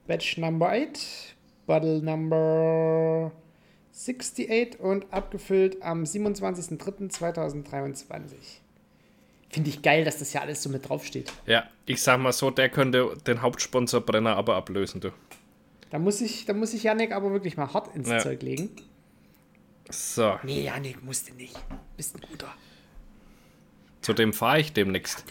Batch 0.05 0.37
Number 0.37 0.69
8, 0.69 1.35
Bottle 1.65 2.03
Number 2.03 3.31
68 3.91 4.79
und 4.79 5.11
abgefüllt 5.11 5.81
am 5.81 6.03
27.03.2023. 6.03 8.60
Finde 9.51 9.69
ich 9.69 9.81
geil, 9.81 10.05
dass 10.05 10.19
das 10.19 10.31
ja 10.33 10.41
alles 10.41 10.63
so 10.63 10.69
mit 10.69 10.87
draufsteht. 10.87 11.31
Ja, 11.45 11.65
ich 11.85 12.01
sag 12.01 12.19
mal 12.19 12.31
so, 12.31 12.51
der 12.51 12.69
könnte 12.69 13.15
den 13.27 13.41
Hauptsponsor 13.41 13.99
Brenner 14.01 14.37
aber 14.37 14.55
ablösen, 14.55 15.01
du. 15.01 15.09
Da 15.89 15.99
muss 15.99 16.21
ich, 16.21 16.45
da 16.45 16.53
muss 16.53 16.73
ich 16.73 16.83
Yannick 16.83 17.11
aber 17.11 17.31
wirklich 17.31 17.57
mal 17.57 17.73
hart 17.73 17.93
ins 17.95 18.07
Ja. 18.09 18.19
Zeug 18.19 18.41
legen. 18.43 18.69
So, 19.89 20.39
Nee, 20.43 20.63
Janik, 20.63 21.03
musste 21.03 21.33
nicht. 21.33 21.53
Bist 21.97 22.15
ein 22.15 22.21
guter. 22.29 22.47
zu 24.01 24.13
dem 24.13 24.31
fahre 24.31 24.61
ich 24.61 24.71
demnächst. 24.71 25.25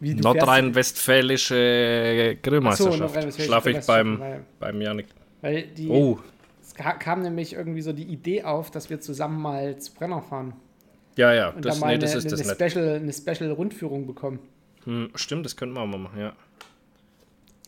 Nordrhein-Westfälische 0.00 2.38
Grillmeisterschaft. 2.42 2.98
Nordrhein-Westfälische 2.98 3.42
Schlafe 3.48 3.70
ich 3.70 3.86
beim, 3.86 4.20
beim 4.58 4.80
Janik. 4.80 5.06
Weil 5.40 5.62
die, 5.68 5.88
Oh, 5.88 6.18
es 6.62 6.74
ka- 6.74 6.94
kam 6.94 7.22
nämlich 7.22 7.52
irgendwie 7.52 7.82
so 7.82 7.92
die 7.92 8.04
Idee 8.04 8.42
auf, 8.44 8.70
dass 8.70 8.90
wir 8.90 9.00
zusammen 9.00 9.40
mal 9.40 9.76
zu 9.78 9.92
Brenner 9.94 10.22
fahren. 10.22 10.54
Ja, 11.20 11.34
ja, 11.34 11.48
Und 11.50 11.64
das, 11.64 11.74
da 11.74 11.80
mal 11.80 11.86
nee, 11.88 11.92
eine, 11.94 12.00
das 12.00 12.14
ist 12.14 12.24
eine, 12.24 12.30
das 12.30 12.40
eine, 12.40 12.48
nicht. 12.50 12.72
Special, 12.72 12.94
eine 12.96 13.12
Special-Rundführung 13.12 14.06
bekommen. 14.06 14.38
Hm, 14.84 15.10
stimmt, 15.14 15.44
das 15.44 15.56
könnten 15.56 15.74
wir 15.74 15.82
auch 15.82 15.86
mal 15.86 15.98
machen, 15.98 16.18
ja. 16.18 16.32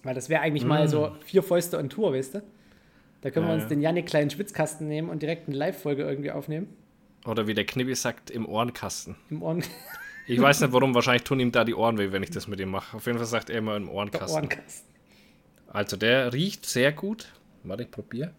Weil 0.02 0.14
das 0.14 0.28
wäre 0.28 0.40
eigentlich 0.40 0.64
mal 0.64 0.88
so 0.88 1.12
vier 1.24 1.42
Fäuste 1.42 1.78
on 1.78 1.90
Tour, 1.90 2.14
weißt 2.14 2.36
du? 2.36 2.42
Da 3.20 3.30
können 3.30 3.46
wir. 3.46 3.50
Ja, 3.50 3.54
uns 3.54 3.64
ja. 3.64 3.68
den 3.68 3.82
Yannick 3.82 4.06
kleinen 4.06 4.30
Schwitzkasten 4.30 4.88
nehmen 4.88 5.10
und 5.10 5.22
direkt 5.22 5.48
eine 5.48 5.56
Live-Folge 5.56 6.02
irgendwie 6.02 6.30
aufnehmen. 6.30 6.68
Oder 7.24 7.46
wie 7.46 7.54
der 7.54 7.64
Knibbi 7.64 7.94
sagt, 7.94 8.30
im 8.30 8.48
Ohrenkasten. 8.48 9.14
Im 9.30 9.42
Ohren 9.42 9.62
Ich 10.26 10.40
weiß 10.40 10.60
nicht 10.60 10.72
warum, 10.72 10.94
wahrscheinlich 10.94 11.24
tun 11.24 11.40
ihm 11.40 11.52
da 11.52 11.64
die 11.64 11.74
Ohren 11.74 11.98
weh, 11.98 12.10
wenn 12.10 12.22
ich 12.22 12.30
das 12.30 12.48
mit 12.48 12.58
ihm 12.58 12.70
mache. 12.70 12.96
Auf 12.96 13.06
jeden 13.06 13.18
Fall 13.18 13.26
sagt 13.26 13.50
er 13.50 13.58
immer 13.58 13.76
im 13.76 13.86
der 13.86 13.94
Ohrenkasten. 13.94 14.36
Ohrenkasten. 14.36 14.92
Also 15.68 15.96
der 15.96 16.32
riecht 16.32 16.66
sehr 16.66 16.92
gut. 16.92 17.32
Warte, 17.64 17.82
ich 17.84 17.90
probiere. 17.90 18.32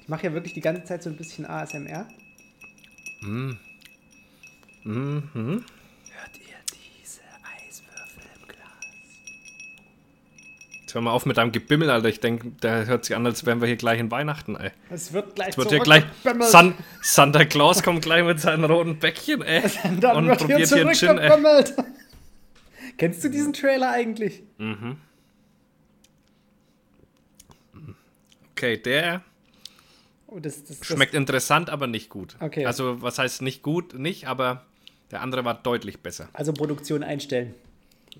mache 0.11 0.27
ja 0.27 0.33
wirklich 0.33 0.53
die 0.53 0.61
ganze 0.61 0.83
Zeit 0.83 1.01
so 1.01 1.09
ein 1.09 1.15
bisschen 1.15 1.45
ASMR. 1.45 2.05
Mhm. 3.21 3.57
Hört 4.83 5.63
ihr 6.37 6.57
diese 6.69 7.21
Eiswürfel 7.41 8.23
im 8.35 8.47
Glas? 8.47 8.59
Jetzt 10.81 10.93
hör 10.93 11.01
mal 11.01 11.11
auf 11.11 11.25
mit 11.25 11.37
deinem 11.37 11.53
Gebimmel, 11.53 11.89
Alter. 11.89 12.09
Ich 12.09 12.19
denke, 12.19 12.49
der 12.61 12.87
hört 12.87 13.05
sich 13.05 13.15
an, 13.15 13.25
als 13.25 13.45
wären 13.45 13.61
wir 13.61 13.67
hier 13.67 13.77
gleich 13.77 14.01
in 14.01 14.11
Weihnachten, 14.11 14.57
ey. 14.57 14.71
Es 14.89 15.13
wird 15.13 15.33
gleich 15.33 15.49
Es 15.49 15.57
wird 15.57 15.69
hier 15.69 15.79
gleich. 15.79 16.03
San 16.41 16.75
Santa 17.01 17.45
Claus 17.45 17.81
kommt 17.81 18.01
gleich 18.01 18.25
mit 18.25 18.41
seinen 18.41 18.65
roten 18.65 18.99
Bäckchen, 18.99 19.41
ey. 19.41 19.63
Dann 20.01 20.17
und 20.17 20.27
wird 20.27 20.39
hier 20.39 20.47
probiert 20.47 20.69
hier 20.69 20.81
einen 20.81 20.93
Gin, 20.93 21.17
ey. 21.19 21.63
Kennst 22.97 23.23
du 23.23 23.29
diesen 23.29 23.53
Trailer 23.53 23.91
eigentlich? 23.91 24.43
Okay, 28.51 28.75
der 28.77 29.23
das, 30.39 30.63
das, 30.63 30.79
das, 30.79 30.87
schmeckt 30.87 31.13
interessant, 31.13 31.69
aber 31.69 31.87
nicht 31.87 32.09
gut. 32.09 32.37
Okay. 32.39 32.65
Also, 32.65 33.01
was 33.01 33.17
heißt 33.19 33.41
nicht 33.41 33.61
gut? 33.63 33.93
Nicht, 33.97 34.27
aber 34.27 34.65
der 35.11 35.21
andere 35.21 35.43
war 35.43 35.55
deutlich 35.55 35.99
besser. 36.01 36.29
Also 36.33 36.53
Produktion 36.53 37.03
einstellen. 37.03 37.53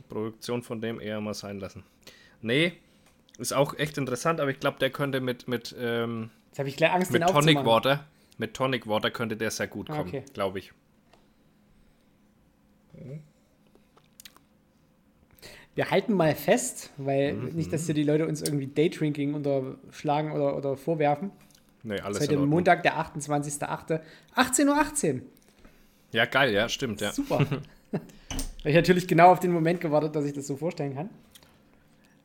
Produktion 0.10 0.62
von 0.64 0.82
dem 0.82 1.00
eher 1.00 1.22
mal 1.22 1.34
sein 1.34 1.60
lassen. 1.60 1.84
Nee, 2.42 2.74
ist 3.38 3.54
auch 3.54 3.78
echt 3.78 3.98
interessant, 3.98 4.40
aber 4.40 4.52
ich 4.52 4.60
glaube, 4.60 4.78
der 4.80 4.90
könnte 4.90 5.22
mit, 5.22 5.48
mit, 5.48 5.76
ähm, 5.80 6.30
Jetzt 6.50 6.60
habe 6.60 6.70
ich 6.70 6.76
gleich 6.78 6.92
Angst, 6.92 7.12
mit 7.12 7.26
Tonic. 7.26 7.64
Water, 7.66 8.06
mit 8.38 8.54
Tonic 8.54 8.88
Water 8.88 9.10
könnte 9.12 9.38
der 9.38 9.52
sehr 9.52 9.68
gut 9.68 9.90
Ah, 9.90 9.98
kommen, 9.98 10.10
okay. 10.10 10.24
glaube 10.34 10.60
ich. 10.60 10.74
Wir 15.74 15.90
halten 15.90 16.14
mal 16.14 16.36
fest, 16.36 16.92
weil 16.98 17.34
Mhm. 17.34 17.56
nicht, 17.56 17.72
dass 17.72 17.86
hier 17.86 17.96
die 17.96 18.04
Leute 18.04 18.28
uns 18.28 18.42
irgendwie 18.42 18.68
Daydrinking 18.68 19.34
unterschlagen 19.34 20.34
oder, 20.34 20.58
oder 20.58 20.76
vorwerfen. 20.76 21.32
Nee, 21.84 22.00
alles 22.00 22.20
Heute 22.20 22.34
in 22.34 22.40
Ordnung. 22.40 22.50
Montag, 22.50 22.84
der 22.84 22.98
28.08. 22.98 24.02
18.18 24.36 25.14
Uhr. 25.16 25.22
Ja, 26.12 26.26
geil, 26.26 26.54
ja, 26.54 26.70
stimmt, 26.70 27.02
ja. 27.02 27.12
Super. 27.12 27.46
Ich 28.64 28.76
natürlich 28.76 29.08
genau 29.08 29.32
auf 29.32 29.40
den 29.40 29.52
Moment 29.52 29.82
gewartet, 29.82 30.16
dass 30.16 30.24
ich 30.24 30.34
das 30.34 30.46
so 30.46 30.56
vorstellen 30.56 30.94
kann. 30.94 31.10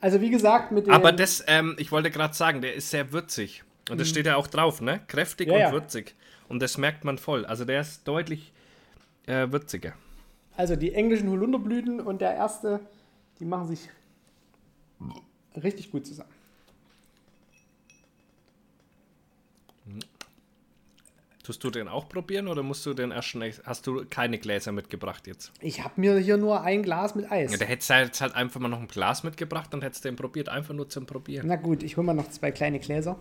Also 0.01 0.21
wie 0.21 0.29
gesagt, 0.31 0.71
mit 0.71 0.87
dem... 0.87 0.93
Aber 0.93 1.11
das, 1.11 1.43
ähm, 1.47 1.75
ich 1.79 1.91
wollte 1.91 2.11
gerade 2.11 2.35
sagen, 2.35 2.61
der 2.61 2.75
ist 2.75 2.91
sehr 2.91 3.11
würzig. 3.13 3.65
Und 3.91 4.01
das 4.01 4.09
steht 4.09 4.27
ja 4.27 4.37
auch 4.37 4.47
drauf, 4.47 4.81
ne? 4.81 5.01
Kräftig 5.09 5.49
Mhm. 5.49 5.55
Ja, 5.55 5.59
und 5.59 5.63
ja. 5.63 5.73
würzig. 5.73 6.15
Und 6.49 6.61
das 6.61 6.77
merkt 6.77 7.05
man 7.05 7.19
voll. 7.19 7.47
Also 7.47 7.65
der 7.65 7.81
ist 7.81 8.07
deutlich 8.07 8.53
äh, 9.27 9.51
würziger. 9.51 9.95
Also 10.57 10.77
die 10.77 10.93
englischen 10.93 11.31
Holunderblüten 11.31 12.01
und 12.01 12.21
der 12.21 12.35
erste, 12.35 12.81
die 13.41 13.45
machen 13.47 13.69
sich 13.69 13.89
richtig 15.57 15.91
gut 15.91 16.07
zusammen. 16.07 16.31
Tust 21.47 21.63
du 21.63 21.71
den 21.71 21.87
auch 21.87 22.09
probieren 22.09 22.49
oder 22.49 22.65
musst 22.65 22.85
du 22.87 22.93
den 22.93 23.13
erst 23.13 23.29
schnell. 23.29 23.55
Hast 23.63 23.87
du 23.87 24.05
keine 24.11 24.37
Gläser 24.37 24.73
mitgebracht 24.73 25.29
jetzt? 25.29 25.53
Ich 25.61 25.85
habe 25.85 26.01
mir 26.01 26.19
hier 26.19 26.39
nur 26.39 26.63
ein 26.63 26.83
Glas 26.83 27.15
mit 27.15 27.31
Eis. 27.31 27.53
Ja, 27.53 27.59
der 27.59 27.69
hätte 27.69 27.95
jetzt 27.95 28.21
halt 28.21 28.35
einfach 28.35 28.59
mal 28.59 28.67
noch 28.67 28.81
ein 28.81 28.89
Glas 28.89 29.23
mitgebracht 29.23 29.73
und 29.73 29.85
hättest 29.85 30.05
den 30.05 30.17
probiert, 30.17 30.49
einfach 30.49 30.75
nur 30.75 30.89
zum 30.89 31.07
Probieren. 31.07 31.47
Na 31.47 31.55
gut, 31.55 31.85
ich 31.85 31.97
hole 31.97 32.05
mal 32.05 32.15
noch 32.15 32.29
zwei 32.31 32.51
kleine 32.51 32.81
Gläser. 32.81 33.17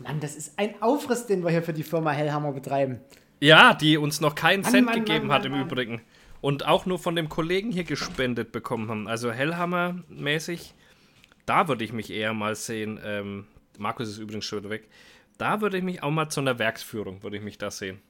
Mann, 0.00 0.20
das 0.20 0.36
ist 0.36 0.58
ein 0.58 0.74
Aufriss, 0.82 1.24
den 1.24 1.42
wir 1.42 1.48
hier 1.48 1.62
für 1.62 1.72
die 1.72 1.84
Firma 1.84 2.10
Hellhammer 2.10 2.52
betreiben. 2.52 3.00
Ja, 3.40 3.72
die 3.72 3.96
uns 3.96 4.20
noch 4.20 4.34
keinen 4.34 4.60
Mann, 4.60 4.70
Cent 4.70 4.86
Mann, 4.88 4.94
gegeben 4.96 5.28
Mann, 5.28 5.38
hat 5.38 5.46
im. 5.46 5.54
Übrigen. 5.54 6.02
Und 6.42 6.66
auch 6.66 6.84
nur 6.84 6.98
von 6.98 7.16
dem 7.16 7.30
Kollegen 7.30 7.72
hier 7.72 7.84
gespendet 7.84 8.52
bekommen 8.52 8.90
haben. 8.90 9.08
Also 9.08 9.30
Hellhammer-mäßig, 9.30 10.74
da 11.46 11.66
würde 11.66 11.82
ich 11.82 11.94
mich 11.94 12.10
eher 12.10 12.34
mal 12.34 12.56
sehen. 12.56 13.00
Ähm, 13.02 13.46
Markus 13.78 14.10
ist 14.10 14.18
übrigens 14.18 14.44
schon 14.44 14.58
wieder 14.58 14.68
weg. 14.68 14.86
Da 15.42 15.60
würde 15.60 15.76
ich 15.76 15.82
mich 15.82 16.04
auch 16.04 16.12
mal 16.12 16.28
zu 16.28 16.38
einer 16.38 16.60
Werksführung, 16.60 17.24
würde 17.24 17.36
ich 17.36 17.42
mich 17.42 17.58
da 17.58 17.72
sehen. 17.72 18.00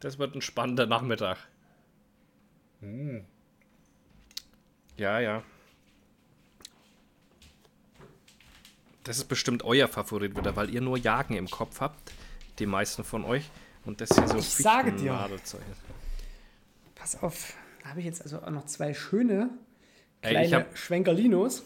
Das 0.00 0.18
wird 0.18 0.34
ein 0.34 0.42
spannender 0.42 0.86
Nachmittag. 0.86 1.38
Hm. 2.80 3.24
Ja, 4.96 5.20
ja. 5.20 5.44
Das 9.04 9.18
ist 9.18 9.26
bestimmt 9.26 9.62
euer 9.62 9.86
Favorit 9.86 10.36
wieder, 10.36 10.56
weil 10.56 10.68
ihr 10.70 10.80
nur 10.80 10.98
Jagen 10.98 11.36
im 11.36 11.48
Kopf 11.48 11.80
habt. 11.80 12.12
Die 12.58 12.66
meisten 12.66 13.04
von 13.04 13.24
euch. 13.24 13.48
Und 13.84 14.00
das 14.00 14.08
hier 14.08 14.26
so 14.26 14.38
Ich 14.38 14.48
sage 14.48 14.90
dir. 14.94 15.12
Pass 16.96 17.22
auf, 17.22 17.54
da 17.84 17.90
habe 17.90 18.00
ich 18.00 18.06
jetzt 18.06 18.20
also 18.20 18.42
auch 18.42 18.50
noch 18.50 18.66
zwei 18.66 18.94
schöne 18.94 19.48
Ey, 20.22 20.30
kleine 20.32 20.46
ich 20.48 20.54
hab- 20.54 20.76
Schwenkalinos. 20.76 21.62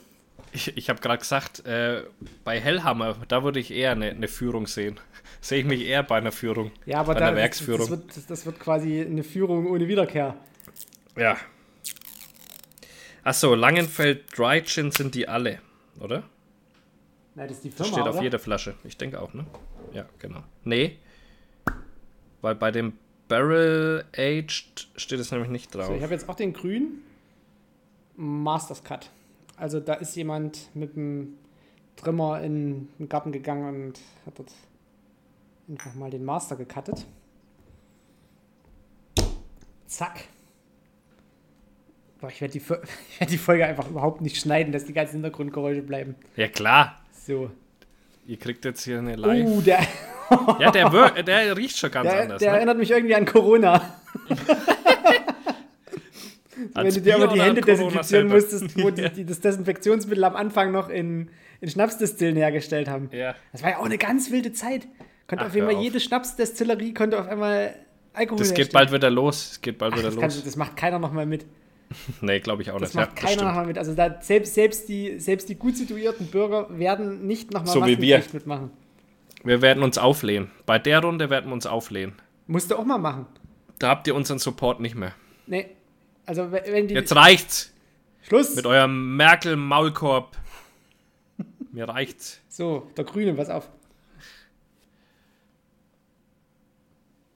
Ich, 0.52 0.76
ich 0.76 0.88
habe 0.88 1.00
gerade 1.00 1.18
gesagt, 1.18 1.66
äh, 1.66 2.04
bei 2.44 2.60
Hellhammer, 2.60 3.16
da 3.28 3.42
würde 3.44 3.60
ich 3.60 3.70
eher 3.70 3.92
eine, 3.92 4.10
eine 4.10 4.28
Führung 4.28 4.66
sehen. 4.66 4.98
Sehe 5.40 5.60
ich 5.60 5.66
mich 5.66 5.82
eher 5.84 6.02
bei 6.02 6.16
einer 6.16 6.32
Führung. 6.32 6.70
Ja, 6.86 7.00
aber 7.00 7.14
bei 7.14 7.20
da, 7.20 7.26
einer 7.26 7.34
das, 7.36 7.42
Werksführung. 7.42 7.80
das, 7.80 7.90
wird, 7.90 8.16
das, 8.16 8.26
das 8.26 8.46
wird 8.46 8.58
quasi 8.60 9.00
eine 9.02 9.22
Führung 9.24 9.66
ohne 9.66 9.86
Wiederkehr. 9.88 10.36
ja. 11.16 11.36
Achso, 13.22 13.56
Langenfeld 13.56 14.38
Dry 14.38 14.62
Gin 14.62 14.92
sind 14.92 15.16
die 15.16 15.26
alle, 15.26 15.58
oder? 15.98 16.22
Nein, 17.34 17.48
das 17.48 17.56
ist 17.56 17.64
die 17.64 17.70
Das 17.70 17.78
Firma, 17.78 17.92
steht 17.92 18.08
auf 18.08 18.14
oder? 18.14 18.22
jeder 18.22 18.38
Flasche. 18.38 18.74
Ich 18.84 18.96
denke 18.96 19.20
auch, 19.20 19.34
ne? 19.34 19.44
Ja, 19.92 20.06
genau. 20.20 20.44
Nee. 20.62 20.98
Weil 22.40 22.54
bei 22.54 22.70
dem 22.70 22.92
Barrel 23.26 24.04
Aged 24.16 24.88
steht 24.94 25.18
es 25.18 25.32
nämlich 25.32 25.50
nicht 25.50 25.74
drauf. 25.74 25.86
So, 25.86 25.94
ich 25.94 26.02
habe 26.04 26.12
jetzt 26.12 26.28
auch 26.28 26.36
den 26.36 26.52
grünen 26.52 27.02
Masters 28.16 28.84
Cut. 28.84 29.10
Also 29.56 29.80
da 29.80 29.94
ist 29.94 30.14
jemand 30.16 30.74
mit 30.74 30.96
dem 30.96 31.38
Trimmer 31.96 32.42
in 32.42 32.88
den 32.98 33.08
Garten 33.08 33.32
gegangen 33.32 33.86
und 33.86 34.00
hat 34.26 34.38
dort 34.38 34.52
einfach 35.68 35.94
mal 35.94 36.10
den 36.10 36.24
Master 36.24 36.56
gecuttet. 36.56 37.06
Zack. 39.86 40.24
Boah, 42.20 42.28
ich 42.28 42.40
werde 42.40 42.52
die, 42.52 42.58
ich 43.10 43.20
werd 43.20 43.30
die 43.30 43.38
Folge 43.38 43.66
einfach 43.66 43.88
überhaupt 43.88 44.20
nicht 44.20 44.36
schneiden, 44.36 44.72
dass 44.72 44.84
die 44.84 44.92
ganzen 44.92 45.14
Hintergrundgeräusche 45.14 45.82
bleiben. 45.82 46.16
ja, 46.36 46.48
klar. 46.48 47.00
So. 47.12 47.50
Ihr 48.26 48.38
kriegt 48.38 48.64
jetzt 48.64 48.82
hier 48.84 48.98
eine 48.98 49.14
Live. 49.16 49.46
Uh, 49.48 49.60
der, 49.60 49.80
Ja, 50.58 50.70
der, 50.72 50.92
wir- 50.92 51.22
der 51.22 51.56
riecht 51.56 51.76
schon 51.78 51.90
ganz 51.90 52.10
der, 52.10 52.22
anders. 52.22 52.40
der 52.40 52.50
ne? 52.52 52.56
erinnert 52.58 52.78
mich 52.78 52.90
irgendwie 52.90 53.14
an 53.14 53.24
Corona. 53.24 53.80
Wenn 56.56 56.86
Als 56.86 56.94
du 56.94 57.00
dir 57.02 57.16
aber 57.16 57.28
die 57.28 57.40
Hände 57.42 57.60
desinfizieren 57.60 58.28
musstest, 58.28 58.76
wo 58.82 58.90
die, 58.90 59.10
die 59.10 59.24
das 59.24 59.40
Desinfektionsmittel 59.40 60.24
am 60.24 60.36
Anfang 60.36 60.72
noch 60.72 60.88
in, 60.88 61.28
in 61.60 61.68
Schnapsdestillen 61.70 62.36
hergestellt 62.36 62.88
haben. 62.88 63.10
Ja. 63.12 63.34
Das 63.52 63.62
war 63.62 63.70
ja 63.70 63.78
auch 63.78 63.84
eine 63.84 63.98
ganz 63.98 64.30
wilde 64.30 64.52
Zeit. 64.52 64.86
Konnte 65.28 65.44
Ach, 65.44 65.48
auf 65.50 65.56
einmal 65.56 65.74
auf. 65.74 65.82
jede 65.82 66.00
Schnapsdestillerie 66.00 66.94
konnte 66.94 67.18
auf 67.20 67.26
einmal 67.28 67.74
Alkohol 68.14 68.38
Das 68.38 68.54
geht 68.54 68.72
bald 68.72 68.92
wieder 68.92 69.10
los. 69.10 69.50
Es 69.52 69.60
geht 69.60 69.76
bald 69.78 69.92
Ach, 69.94 69.98
wieder 69.98 70.10
das, 70.10 70.34
los. 70.36 70.44
das 70.44 70.56
macht 70.56 70.76
keiner 70.76 70.98
nochmal 70.98 71.26
mit. 71.26 71.44
nee, 72.20 72.40
glaube 72.40 72.62
ich 72.62 72.70
auch 72.70 72.80
Das 72.80 72.94
nicht. 72.94 73.04
macht 73.06 73.16
keiner 73.16 73.44
nochmal 73.44 73.66
mit. 73.66 73.76
Also 73.78 73.94
da, 73.94 74.16
selbst, 74.20 74.54
selbst, 74.54 74.88
die, 74.88 75.18
selbst 75.20 75.48
die 75.48 75.54
gut 75.56 75.76
situierten 75.76 76.26
Bürger 76.28 76.66
werden 76.78 77.26
nicht 77.26 77.52
nochmal 77.52 77.72
So 77.74 77.84
wie 77.86 78.00
wir. 78.00 78.22
mitmachen. 78.32 78.70
Wir 79.44 79.62
werden 79.62 79.82
uns 79.82 79.98
auflehnen. 79.98 80.50
Bei 80.64 80.78
der 80.78 81.00
Runde 81.00 81.28
werden 81.30 81.46
wir 81.50 81.52
uns 81.54 81.66
auflehnen. 81.66 82.14
Musst 82.46 82.70
du 82.70 82.76
auch 82.76 82.84
mal 82.84 82.98
machen. 82.98 83.26
Da 83.78 83.88
habt 83.88 84.06
ihr 84.08 84.14
unseren 84.14 84.38
Support 84.38 84.80
nicht 84.80 84.94
mehr. 84.96 85.12
Nee. 85.46 85.66
Also 86.26 86.50
wenn 86.52 86.88
die... 86.88 86.94
Jetzt 86.94 87.14
reicht's 87.14 87.72
Schluss! 88.22 88.54
mit 88.56 88.66
eurem 88.66 89.16
Merkel-Maulkorb. 89.16 90.36
Mir 91.72 91.88
reicht's. 91.88 92.40
So, 92.48 92.90
der 92.96 93.04
Grüne, 93.04 93.34
pass 93.34 93.48
auf. 93.48 93.68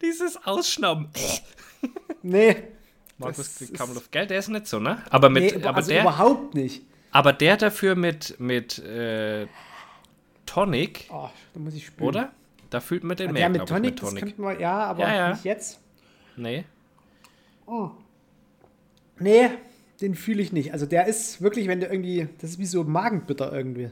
Dieses 0.02 0.38
Ausschnauben. 0.46 1.10
Nee. 2.24 2.56
Markus 3.18 3.64
kaum 3.78 3.94
Luft. 3.94 4.12
Gell, 4.12 4.26
der 4.28 4.40
ist 4.40 4.48
nicht 4.50 4.68
so, 4.68 4.80
ne? 4.80 5.04
Aber, 5.10 5.30
mit, 5.30 5.56
nee, 5.56 5.64
aber, 5.64 5.78
also 5.78 5.92
der, 5.92 6.02
überhaupt 6.02 6.54
nicht. 6.56 6.84
aber 7.12 7.34
der 7.34 7.58
dafür 7.58 7.96
mit, 7.96 8.40
mit 8.40 8.80
äh, 8.80 9.48
Tonic, 10.66 11.06
Oh, 11.12 11.30
da 11.54 11.60
muss 11.60 11.76
ich 11.76 11.86
spüren. 11.86 12.08
oder? 12.10 12.32
Da 12.72 12.80
fühlt 12.80 13.04
man 13.04 13.16
den 13.16 13.30
Ah, 13.30 13.34
mehr, 13.34 13.50
der 13.50 13.60
mit 13.62 13.70
Tonic, 13.70 13.92
mit 13.92 14.02
das 14.02 14.10
Tonic. 14.10 14.24
könnten 14.24 14.42
wir, 14.42 14.60
ja, 14.60 14.80
aber 14.86 15.04
Ja, 15.04 15.16
ja. 15.16 15.30
nicht 15.34 15.44
jetzt. 15.46 15.80
Nee. 16.36 16.64
Nee, 19.20 19.50
den 20.02 20.16
fühle 20.16 20.42
ich 20.42 20.52
nicht. 20.54 20.74
Also 20.74 20.86
der 20.86 21.08
ist 21.08 21.42
wirklich, 21.42 21.68
wenn 21.68 21.80
der 21.80 21.92
irgendwie, 21.92 22.28
das 22.42 22.52
ist 22.52 22.60
wie 22.60 22.66
so 22.66 22.84
Magenbitter 22.84 23.52
irgendwie. 23.54 23.92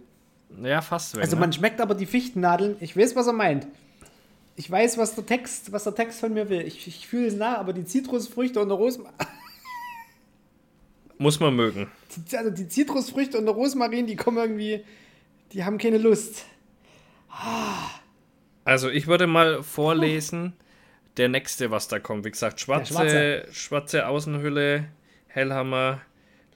Ja, 0.64 0.82
fast. 0.82 1.16
Weg, 1.16 1.24
Also 1.24 1.36
ne? 1.36 1.42
man 1.42 1.54
schmeckt 1.54 1.82
aber 1.82 1.96
die 1.96 2.06
Fichtennadeln. 2.06 2.78
Ich 2.80 2.96
weiß, 2.98 3.16
was 3.16 3.28
er 3.28 3.34
meint. 3.34 3.68
Ich 4.56 4.70
weiß, 4.72 4.98
was 4.98 5.16
der 5.16 5.26
Text, 5.26 5.72
was 5.72 5.84
der 5.84 5.96
Text 5.96 6.20
von 6.20 6.34
mir 6.34 6.50
will. 6.50 6.62
Ich, 6.62 6.88
ich 6.88 7.08
fühle 7.08 7.28
es 7.28 7.36
nach, 7.36 7.58
aber 7.58 7.74
die 7.74 7.86
Zitrusfrüchte 7.86 8.60
und 8.62 8.70
der 8.70 8.78
Rosmarin, 8.78 9.14
Muss 11.18 11.40
man 11.40 11.56
mögen. 11.56 11.88
also 12.34 12.50
die 12.50 12.68
Zitrusfrüchte 12.68 13.38
und 13.38 13.46
der 13.46 13.54
Rosmarin, 13.54 14.06
die 14.08 14.16
kommen 14.16 14.38
irgendwie, 14.38 14.84
die 15.54 15.64
haben 15.64 15.78
keine 15.78 15.98
Lust. 15.98 16.46
Also 18.64 18.90
ich 18.90 19.08
würde 19.08 19.28
mal 19.28 19.62
vorlesen, 19.64 20.54
der 21.18 21.30
nächste, 21.30 21.72
was 21.72 21.88
da 21.88 22.00
kommt. 22.00 22.26
Wie 22.26 22.32
gesagt, 22.32 22.60
schwarze, 22.60 22.94
schwarze. 22.94 23.48
schwarze 23.52 24.08
Außenhülle, 24.08 24.86
Hellhammer, 25.28 26.02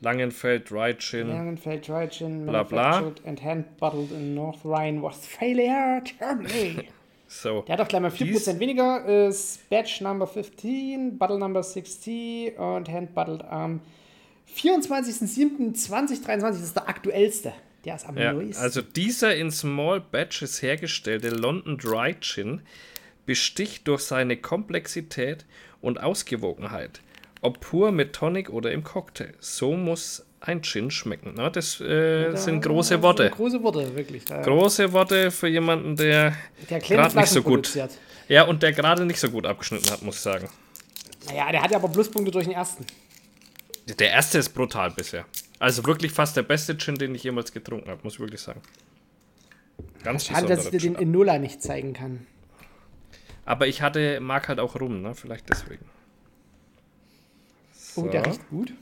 Langenfeld, 0.01 0.65
Chin. 0.99 1.27
Langenfeld 1.27 1.85
Gin, 2.11 2.45
Bla, 2.45 2.63
bla. 2.63 3.11
and 3.25 3.43
hand 3.43 3.77
bottled 3.77 4.11
in 4.11 4.33
North 4.35 4.63
Rhine-Westphalia, 4.65 6.01
Germany. 6.01 6.87
So. 7.31 7.61
Der 7.61 7.73
hat 7.73 7.81
auch 7.81 7.87
gleich 7.87 8.01
mal 8.01 8.09
4% 8.09 8.23
Dies- 8.23 8.59
weniger. 8.59 9.05
Ist 9.27 9.69
Batch 9.69 10.01
Number 10.01 10.25
15, 10.25 11.19
Bottle 11.19 11.37
Number 11.37 11.61
60 11.61 12.57
und 12.57 12.89
Hand 12.89 13.13
Bottled 13.13 13.43
am 13.43 13.81
24.07.2023. 14.57 16.39
Das 16.41 16.59
ist 16.61 16.75
der 16.75 16.89
aktuellste. 16.89 17.53
Der 17.85 17.95
ist 17.95 18.05
am 18.07 18.17
Ja, 18.17 18.33
neuesten. 18.33 18.61
also 18.61 18.81
dieser 18.81 19.35
in 19.35 19.51
Small 19.51 20.01
Batches 20.01 20.61
hergestellte 20.61 21.29
London 21.29 21.77
Dry 21.77 22.15
Gin 22.19 22.61
besticht 23.25 23.87
durch 23.87 24.01
seine 24.01 24.37
Komplexität 24.37 25.45
und 25.81 26.01
Ausgewogenheit. 26.01 26.99
Ob 27.41 27.59
pur 27.61 27.91
mit 27.91 28.13
Tonic 28.13 28.49
oder 28.49 28.71
im 28.71 28.83
Cocktail. 28.83 29.33
So 29.39 29.75
muss 29.77 30.25
ein 30.41 30.61
Gin 30.61 30.91
schmecken. 30.91 31.35
Ne? 31.35 31.49
Das 31.51 31.79
äh, 31.79 32.35
sind 32.35 32.61
große 32.61 32.95
Das 32.95 33.01
Worte. 33.03 33.23
sind 33.23 33.35
Große 33.35 33.63
Worte, 33.63 33.95
wirklich. 33.95 34.25
Da, 34.25 34.41
Große 34.41 34.91
Worte 34.91 35.31
für 35.31 35.47
jemanden, 35.47 35.95
der 35.95 36.33
der 36.69 36.79
gerade 36.79 37.17
nicht 37.17 37.27
so 37.29 37.41
gut. 37.41 37.61
produziert. 37.63 37.91
Ja, 38.27 38.43
und 38.43 38.61
der 38.61 38.73
gerade 38.73 39.05
nicht 39.05 39.19
so 39.19 39.29
gut 39.29 39.45
abgeschnitten 39.45 39.89
hat, 39.89 40.01
muss 40.01 40.15
ich 40.15 40.21
sagen. 40.21 40.49
Naja, 41.27 41.51
der 41.51 41.61
hat 41.61 41.71
ja 41.71 41.77
aber 41.77 41.87
Pluspunkte 41.89 42.31
durch 42.31 42.45
den 42.45 42.53
ersten. 42.55 42.85
Der 43.97 44.11
erste 44.11 44.37
ist 44.37 44.49
brutal 44.49 44.91
bisher. 44.91 45.25
Also 45.59 45.85
wirklich 45.85 46.11
fast 46.11 46.37
der 46.37 46.43
beste 46.43 46.77
Gin, 46.77 46.95
den 46.95 47.15
ich 47.15 47.23
jemals 47.23 47.51
getrunken 47.51 47.89
habe, 47.89 48.01
muss 48.03 48.13
ich 48.13 48.19
wirklich 48.19 48.41
sagen. 48.41 48.61
Ganz 50.03 50.25
Schade, 50.25 50.47
dass 50.47 50.65
ich 50.65 50.71
dir 50.71 50.79
den 50.79 50.95
Gin. 50.95 51.09
Enola 51.09 51.39
nicht 51.39 51.61
zeigen 51.61 51.93
kann. 51.93 52.27
Aber 53.45 53.67
ich 53.67 53.81
hatte, 53.81 54.19
mag 54.19 54.47
halt 54.47 54.59
auch 54.59 54.79
rum, 54.79 55.01
ne? 55.01 55.15
Vielleicht 55.15 55.49
deswegen. 55.49 55.85
Oh, 57.95 58.07
der 58.07 58.25
riecht 58.25 58.47
gut. 58.49 58.73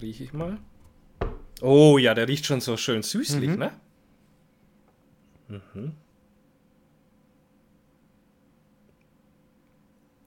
Rieche 0.00 0.24
ich 0.24 0.32
mal. 0.32 0.58
Oh 1.60 1.98
ja, 1.98 2.14
der 2.14 2.28
riecht 2.28 2.46
schon 2.46 2.60
so 2.60 2.76
schön 2.76 3.02
süßlich, 3.02 3.56
ne? 3.56 3.72
Mhm. 5.48 5.94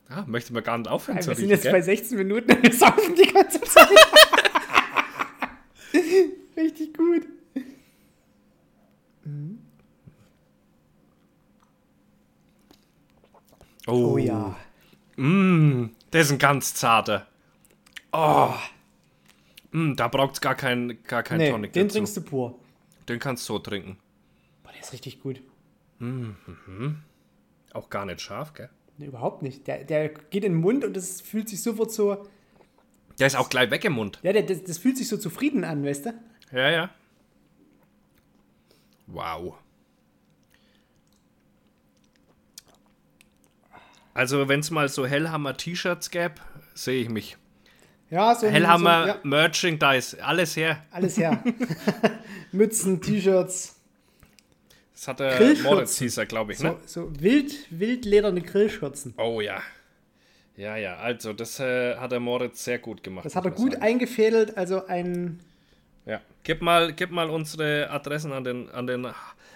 Ah, 0.08 0.24
möchte 0.26 0.52
man 0.52 0.62
gar 0.62 0.76
nicht 0.78 0.88
aufhören 0.88 1.20
zu 1.22 1.28
Wir 1.30 1.36
sind 1.36 1.44
riechen, 1.44 1.50
jetzt 1.50 1.62
gell? 1.62 1.72
bei 1.72 1.80
16 1.80 2.18
Minuten 2.18 2.52
und 2.52 2.62
wir 2.62 2.72
saufen 2.72 3.14
die 3.14 3.32
ganze 3.32 3.60
Zeit. 3.62 3.88
Richtig 6.56 6.96
gut. 6.96 7.26
oh, 13.86 14.12
Oh 14.14 14.18
ja. 14.18 14.56
Mm, 15.16 15.86
der 16.12 16.20
ist 16.20 16.32
ein 16.32 16.38
ganz 16.38 16.74
zarter. 16.74 17.26
Oh. 18.12 18.52
Mm, 19.72 19.94
da 19.94 20.08
braucht 20.08 20.34
es 20.34 20.40
gar 20.40 20.54
kein, 20.54 21.02
gar 21.04 21.22
kein 21.22 21.38
Nee, 21.38 21.50
Tonic 21.50 21.72
den 21.72 21.88
dazu. 21.88 21.98
trinkst 21.98 22.16
du 22.16 22.22
pur. 22.22 22.58
Den 23.08 23.18
kannst 23.18 23.48
du 23.48 23.54
so 23.54 23.58
trinken. 23.58 23.98
Boah, 24.62 24.72
der 24.72 24.80
ist 24.80 24.92
richtig 24.92 25.20
gut. 25.20 25.40
Auch 27.72 27.90
gar 27.90 28.04
nicht 28.06 28.20
scharf, 28.20 28.54
gell? 28.54 28.70
Nee, 28.98 29.06
überhaupt 29.06 29.42
nicht. 29.42 29.66
Der, 29.66 29.84
der 29.84 30.08
geht 30.08 30.44
in 30.44 30.52
den 30.52 30.60
Mund 30.60 30.84
und 30.84 30.96
das 30.96 31.20
fühlt 31.20 31.48
sich 31.48 31.62
sofort 31.62 31.92
so. 31.92 32.26
Der 33.18 33.26
ist 33.26 33.36
auch 33.36 33.48
gleich 33.48 33.70
weg 33.70 33.84
im 33.84 33.94
Mund. 33.94 34.18
Ja, 34.22 34.32
der, 34.32 34.42
das, 34.42 34.62
das 34.64 34.78
fühlt 34.78 34.96
sich 34.96 35.08
so 35.08 35.16
zufrieden 35.16 35.64
an, 35.64 35.84
weißt 35.84 36.06
du? 36.06 36.14
Ja, 36.52 36.70
ja. 36.70 36.90
Wow. 39.06 39.54
Also, 44.14 44.48
wenn 44.48 44.60
es 44.60 44.70
mal 44.70 44.88
so 44.88 45.06
Hellhammer-T-Shirts 45.06 46.10
gäbe, 46.10 46.34
sehe 46.74 47.02
ich 47.02 47.08
mich. 47.08 47.36
Ja, 48.10 48.34
so. 48.34 48.46
Hellhammer, 48.46 49.02
So, 49.02 49.08
ja, 49.08 49.20
Merchandise, 49.24 50.24
alles 50.24 50.56
her. 50.56 50.84
alles 50.92 51.16
her. 51.16 51.42
Mützen, 52.52 53.00
T-Shirts, 53.00 53.73
Das 55.04 55.08
hat 55.08 55.20
der. 55.20 55.54
Moritz 55.62 55.98
hieß 55.98 56.16
er, 56.16 56.24
glaube 56.24 56.54
ich, 56.54 56.60
ne? 56.60 56.76
so, 56.86 57.02
so 57.02 57.20
wild, 57.20 57.54
wildlederne 57.68 58.40
Grillschürzen. 58.40 59.12
Oh 59.18 59.42
ja. 59.42 59.60
Ja, 60.56 60.76
ja, 60.76 60.96
also 60.96 61.34
das 61.34 61.60
äh, 61.60 61.96
hat 61.96 62.12
der 62.12 62.20
Moritz 62.20 62.64
sehr 62.64 62.78
gut 62.78 63.02
gemacht. 63.02 63.26
Das 63.26 63.36
hat 63.36 63.44
er 63.44 63.50
gut 63.50 63.72
sagen. 63.72 63.84
eingefädelt, 63.84 64.56
also 64.56 64.86
ein. 64.86 65.40
Ja. 66.06 66.22
Gib 66.42 66.62
mal, 66.62 66.94
gib 66.94 67.10
mal 67.10 67.28
unsere 67.28 67.90
Adressen 67.90 68.32
an 68.32 68.44
den, 68.44 68.70
an 68.70 68.86
den. 68.86 69.06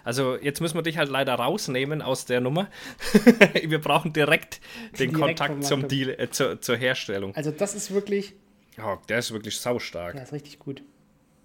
Also 0.04 0.36
jetzt 0.36 0.60
müssen 0.60 0.76
wir 0.76 0.82
dich 0.82 0.98
halt 0.98 1.08
leider 1.08 1.34
rausnehmen 1.34 2.02
aus 2.02 2.26
der 2.26 2.42
Nummer. 2.42 2.68
wir 3.62 3.80
brauchen 3.80 4.12
direkt 4.12 4.60
den 4.98 5.14
Kontakt 5.14 5.64
zum. 5.64 5.88
Deal, 5.88 6.10
äh, 6.10 6.28
zur, 6.30 6.60
zur 6.60 6.76
Herstellung. 6.76 7.34
Also, 7.36 7.52
das 7.52 7.74
ist 7.74 7.90
wirklich. 7.90 8.34
Oh, 8.82 8.98
der 9.08 9.20
ist 9.20 9.32
wirklich 9.32 9.58
saustark. 9.58 10.12
Der 10.12 10.24
ist 10.24 10.32
richtig 10.34 10.58
gut. 10.58 10.82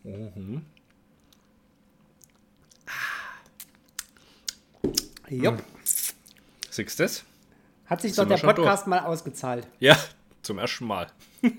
Mhm. 0.04 0.66
Jupp. 5.42 5.64
Siehst 6.70 7.00
du 7.00 7.04
das? 7.04 7.24
Hat 7.86 8.02
sich 8.02 8.14
Sind 8.14 8.30
doch 8.32 8.40
der 8.40 8.48
Podcast 8.48 8.88
mal 8.88 9.00
ausgezahlt. 9.00 9.68
Ja, 9.80 9.96
zum 10.42 10.60
ersten 10.60 10.86
Mal. 10.86 11.08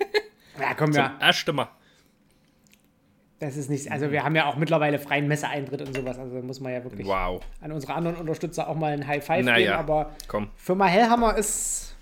Ja, 0.60 0.72
komm, 0.74 0.92
Zum 0.92 1.02
ja. 1.02 1.16
ersten 1.18 1.56
Mal. 1.56 1.68
Das 3.40 3.56
ist 3.56 3.68
nicht. 3.68 3.90
Also, 3.90 4.12
wir 4.12 4.22
haben 4.22 4.36
ja 4.36 4.46
auch 4.46 4.54
mittlerweile 4.54 5.00
freien 5.00 5.26
Messeeintritt 5.26 5.82
und 5.82 5.92
sowas. 5.96 6.16
Also, 6.16 6.36
da 6.36 6.42
muss 6.42 6.60
man 6.60 6.72
ja 6.72 6.84
wirklich 6.84 7.04
Wow. 7.06 7.42
an 7.60 7.72
unsere 7.72 7.92
anderen 7.94 8.16
Unterstützer 8.18 8.68
auch 8.68 8.76
mal 8.76 8.92
ein 8.92 9.04
High 9.04 9.24
Five 9.24 9.44
Naja. 9.44 9.58
geben. 9.58 9.72
Aber 9.90 10.12
Komm. 10.28 10.50
Firma 10.56 10.86
Hellhammer 10.86 11.36
ist. 11.36 11.96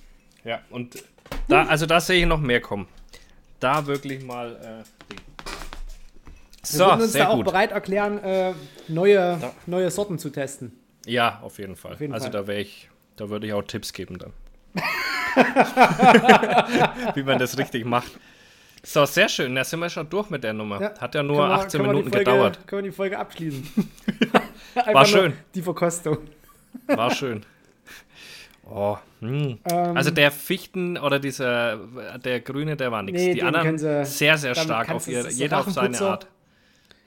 Ja, 0.45 0.61
und 0.69 1.03
da, 1.49 1.65
also 1.65 1.87
da 1.87 1.99
sehe 1.99 2.21
ich 2.21 2.27
noch 2.27 2.41
mehr 2.41 2.61
kommen. 2.61 2.87
Da 3.59 3.87
wirklich 3.87 4.23
mal. 4.23 4.55
Äh. 4.57 5.09
Wir 5.11 5.19
so, 6.63 6.85
würden 6.85 7.01
uns 7.01 7.13
da 7.13 7.29
auch 7.29 7.37
gut. 7.37 7.47
bereit 7.47 7.73
erklären, 7.73 8.19
äh, 8.23 8.53
neue, 8.89 9.39
Da. 9.41 9.53
neue 9.67 9.91
Sorten 9.91 10.19
zu 10.19 10.29
testen. 10.31 10.79
Ja, 11.07 11.41
auf 11.43 11.59
jeden 11.59 11.77
Fall. 11.77 11.97
jeden 11.99 12.15
also 12.15 12.25
Fall. 12.25 12.33
da 12.33 12.47
wäre 12.47 12.61
ich, 12.61 12.89
da 13.17 13.29
würde 13.29 13.47
ich 13.47 13.53
auch 13.53 13.63
Tipps 13.63 13.93
geben 13.93 14.19
dann. 14.19 14.33
Wie 17.15 17.23
man 17.23 17.39
das 17.39 17.59
richtig 17.59 17.85
macht. 17.85 18.11
So, 18.85 19.05
sehr 19.05 19.29
schön. 19.29 19.55
Da 19.55 19.63
sind 19.65 19.81
wir 19.81 19.89
schon 19.91 20.09
durch 20.11 20.29
mit 20.31 20.43
der 20.43 20.53
Nummer. 20.53 20.81
Ja. 20.81 20.99
Hat 21.01 21.15
ja 21.15 21.23
nur 21.23 21.39
wir- 21.39 21.51
18 21.55 21.71
können 21.81 21.85
wir 21.85 21.93
die 21.93 21.99
Minuten 21.99 22.11
Folge, 22.13 22.25
gedauert. 22.31 22.67
Können 22.67 22.85
wir 22.85 22.91
die 22.91 22.97
Folge 22.97 23.19
abschließen? 23.19 23.69
Nur 24.93 25.05
schön. 25.05 25.33
Die 25.55 25.63
Verkostung. 25.63 26.19
War 26.87 27.11
schön. 27.15 27.45
Oh, 28.69 28.97
hm. 29.21 29.59
Ähm, 29.71 29.97
Also 29.97 30.11
der 30.11 30.31
Fichten 30.31 30.97
oder 30.97 31.19
dieser, 31.21 31.79
der 32.25 32.41
Grüne, 32.41 32.77
der 32.77 32.91
war 32.91 33.03
nichts. 33.03 33.21
Nee, 33.21 33.35
Die 33.35 33.43
anderen 33.43 33.79
sie- 33.79 34.05
sehr, 34.05 34.39
sehr 34.39 34.55
stark 34.55 34.91
auf 34.91 35.07
ihr, 35.09 35.29
jeder 35.31 35.59
auf 35.61 35.71
seine. 35.71 36.01
Art. 36.01 36.27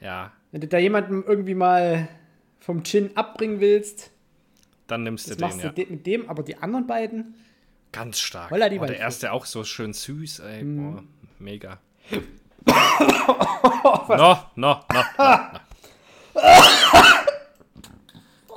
Ja, 0.00 0.30
Wenn 0.52 0.60
du 0.60 0.68
da 0.68 0.78
jemanden 0.78 1.24
irgendwie 1.26 1.54
mal 1.54 2.08
vom 2.66 2.82
Gin 2.82 3.16
abbringen 3.16 3.60
willst, 3.60 4.10
dann 4.88 5.04
nimmst 5.04 5.26
du 5.26 5.30
das 5.30 5.36
den, 5.36 5.48
machst 5.48 5.62
ja. 5.62 5.70
du 5.70 5.92
mit 5.92 6.04
dem, 6.04 6.28
aber 6.28 6.42
die 6.42 6.56
anderen 6.56 6.86
beiden, 6.86 7.36
Ganz 7.92 8.18
stark. 8.18 8.50
Holla 8.50 8.68
die 8.68 8.80
oh, 8.80 8.84
der 8.84 8.98
erste 8.98 9.32
auch 9.32 9.46
so 9.46 9.64
schön 9.64 9.92
süß, 9.92 10.40
ey. 10.40 10.64
Mhm. 10.64 10.92
Boah, 10.92 11.04
mega. 11.38 11.78
no, 12.66 14.10
no, 14.16 14.44
no, 14.56 14.80
no. 14.92 15.02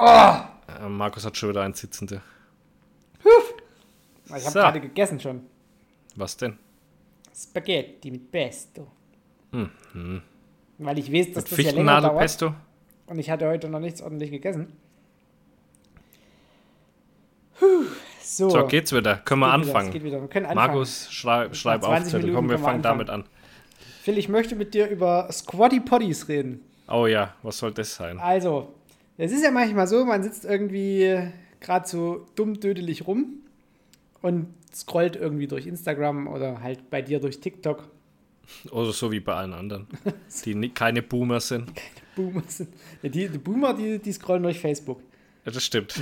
Äh, 0.80 0.88
Markus 0.88 1.26
hat 1.26 1.36
schon 1.36 1.50
wieder 1.50 1.62
einen 1.62 1.74
Sitzende. 1.74 2.22
ich 4.26 4.32
habe 4.32 4.40
So. 4.40 4.52
gerade 4.52 4.80
gegessen 4.80 5.20
schon. 5.20 5.42
Was 6.16 6.38
denn? 6.38 6.58
Spaghetti 7.36 8.10
mit 8.12 8.32
Pesto. 8.32 8.90
Weil 10.78 11.00
ich 11.00 11.12
weiß, 11.12 11.34
dass 11.34 11.52
Mit 11.52 11.52
das 11.52 11.66
ja 11.66 11.72
länger 11.72 12.02
dauert 12.02 12.30
Fichtennadelpesto? 12.30 12.56
Und 13.10 13.20
ich 13.20 13.30
hatte 13.30 13.48
heute 13.48 13.70
noch 13.70 13.80
nichts 13.80 14.02
ordentlich 14.02 14.32
gegessen. 14.32 14.74
Puh, 17.60 17.66
so, 18.22 18.50
So, 18.50 18.66
geht's 18.68 18.94
wieder. 18.94 19.18
Können 19.18 19.42
wir 19.42 19.48
wieder, 19.48 19.54
anfangen. 19.54 19.92
geht 19.92 20.04
wieder. 20.04 20.22
Wir 20.22 20.28
können 20.28 20.46
anfangen. 20.46 20.68
Markus, 20.68 21.12
schrei, 21.12 21.54
schreib 21.54 21.84
auf 21.84 21.90
20 21.90 22.12
Zettel. 22.12 22.20
Minuten 22.28 22.36
Komm, 22.36 22.50
wir 22.50 22.60
fangen 22.60 22.82
damit 22.82 23.10
an. 23.10 23.26
Phil, 24.02 24.18
ich 24.18 24.30
möchte 24.30 24.56
mit 24.56 24.74
dir 24.74 24.88
über 24.88 25.28
Squatty 25.32 25.80
Potties 25.82 26.28
reden. 26.30 26.62
Oh 26.88 27.06
ja, 27.06 27.34
was 27.44 27.58
soll 27.58 27.72
das 27.74 27.96
sein? 27.96 28.18
Also, 28.20 28.74
es 29.18 29.32
ist 29.32 29.44
ja 29.44 29.52
manchmal 29.52 29.88
so, 29.88 30.06
man 30.06 30.24
sitzt 30.24 30.46
irgendwie 30.46 31.22
gerade 31.60 31.88
so 31.88 32.26
dumm 32.36 32.60
dödelig 32.60 33.06
rum 33.06 33.42
und 34.22 34.54
scrollt 34.74 35.16
irgendwie 35.16 35.48
durch 35.48 35.68
Instagram 35.68 36.28
oder 36.28 36.62
halt 36.62 36.90
bei 36.90 37.02
dir 37.02 37.20
durch 37.20 37.42
TikTok. 37.42 37.88
Oder 38.72 38.92
so 38.94 39.12
wie 39.12 39.20
bei 39.20 39.34
allen 39.34 39.54
anderen, 39.54 39.88
die 40.46 40.70
keine 40.70 41.02
Boomer 41.02 41.40
sind. 41.40 41.72
Boomer 42.20 42.44
sind. 42.48 42.70
Ja, 43.02 43.10
die, 43.10 43.30
die 43.30 43.38
Boomer, 43.38 43.74
die, 43.74 44.00
die 44.00 44.12
scrollen 44.12 44.44
durch 44.44 44.60
Facebook. 44.60 45.02
Ja, 45.46 45.52
das 45.52 45.64
stimmt. 45.64 45.96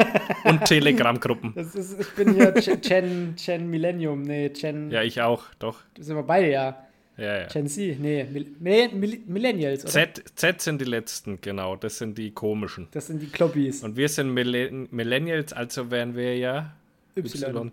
Und 0.44 0.64
Telegram-Gruppen. 0.64 1.54
Ich 1.56 2.10
bin 2.14 2.34
hier 2.34 2.52
Gen, 2.52 3.34
Gen, 3.36 3.68
Millennium, 3.68 4.22
nee, 4.22 4.50
Gen, 4.50 4.90
Ja, 4.90 5.02
ich 5.02 5.20
auch, 5.20 5.44
doch. 5.58 5.80
das 5.94 6.06
sind 6.06 6.16
wir 6.16 6.22
beide 6.22 6.50
ja. 6.50 6.86
Ja, 7.16 7.40
ja. 7.40 7.46
Gen 7.46 7.68
Z, 7.68 8.00
nee, 8.00 8.24
Mil, 8.24 8.46
Mil, 8.58 8.88
Mil, 8.92 9.20
Millennials, 9.26 9.84
oder? 9.84 9.92
Z, 9.92 10.24
Z 10.34 10.60
sind 10.60 10.80
die 10.80 10.84
letzten, 10.84 11.40
genau. 11.40 11.76
Das 11.76 11.98
sind 11.98 12.18
die 12.18 12.32
komischen. 12.32 12.88
Das 12.90 13.06
sind 13.06 13.22
die 13.22 13.28
Kloppis. 13.28 13.84
Und 13.84 13.96
wir 13.96 14.08
sind 14.08 14.32
Millen 14.34 14.88
Millennials, 14.90 15.52
also 15.52 15.90
wären 15.90 16.16
wir 16.16 16.36
ja 16.36 16.74
Y, 17.16 17.24
Y, 17.24 17.72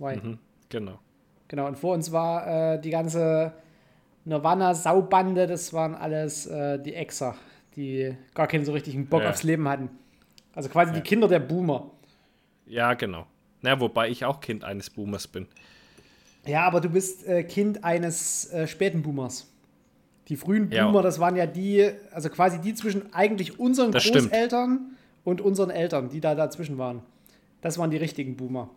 Y. 0.00 0.20
Mhm, 0.22 0.38
genau. 0.68 0.98
Genau, 1.46 1.66
und 1.66 1.78
vor 1.78 1.94
uns 1.94 2.10
war 2.10 2.74
äh, 2.74 2.80
die 2.80 2.90
ganze 2.90 3.52
Nirvana-Saubande, 4.24 5.46
das 5.46 5.72
waren 5.72 5.94
alles 5.94 6.46
äh, 6.46 6.78
die 6.78 6.94
Exer, 6.94 7.34
die 7.76 8.14
gar 8.34 8.46
keinen 8.46 8.64
so 8.64 8.72
richtigen 8.72 9.06
Bock 9.06 9.22
Ja. 9.22 9.30
aufs 9.30 9.42
Leben 9.42 9.68
hatten. 9.68 9.88
Also 10.54 10.68
quasi 10.68 10.92
die 10.92 11.00
Kinder 11.00 11.28
der 11.28 11.38
Boomer. 11.40 11.90
Ja, 12.66 12.94
genau. 12.94 13.26
Na, 13.62 13.78
wobei 13.80 14.08
ich 14.08 14.24
auch 14.24 14.40
Kind 14.40 14.64
eines 14.64 14.90
Boomers 14.90 15.26
bin. 15.28 15.46
Ja, 16.46 16.62
aber 16.66 16.80
du 16.80 16.88
bist 16.88 17.26
äh, 17.26 17.42
Kind 17.44 17.84
eines 17.84 18.50
äh, 18.52 18.66
späten 18.66 19.02
Boomers. 19.02 19.46
Die 20.28 20.36
frühen 20.36 20.70
Ja. 20.70 20.86
Boomer, 20.86 21.02
das 21.02 21.18
waren 21.18 21.36
ja 21.36 21.46
die, 21.46 21.90
also 22.12 22.30
quasi 22.30 22.60
die 22.60 22.74
zwischen 22.74 23.12
eigentlich 23.12 23.58
unseren 23.58 23.92
Das 23.92 24.02
stimmt. 24.04 24.30
Großeltern 24.30 24.96
und 25.24 25.40
unseren 25.40 25.70
Eltern, 25.70 26.08
die 26.08 26.20
da 26.20 26.34
dazwischen 26.34 26.78
waren. 26.78 27.02
Das 27.60 27.76
waren 27.78 27.90
die 27.90 27.96
richtigen 27.98 28.36
Boomer. 28.36 28.70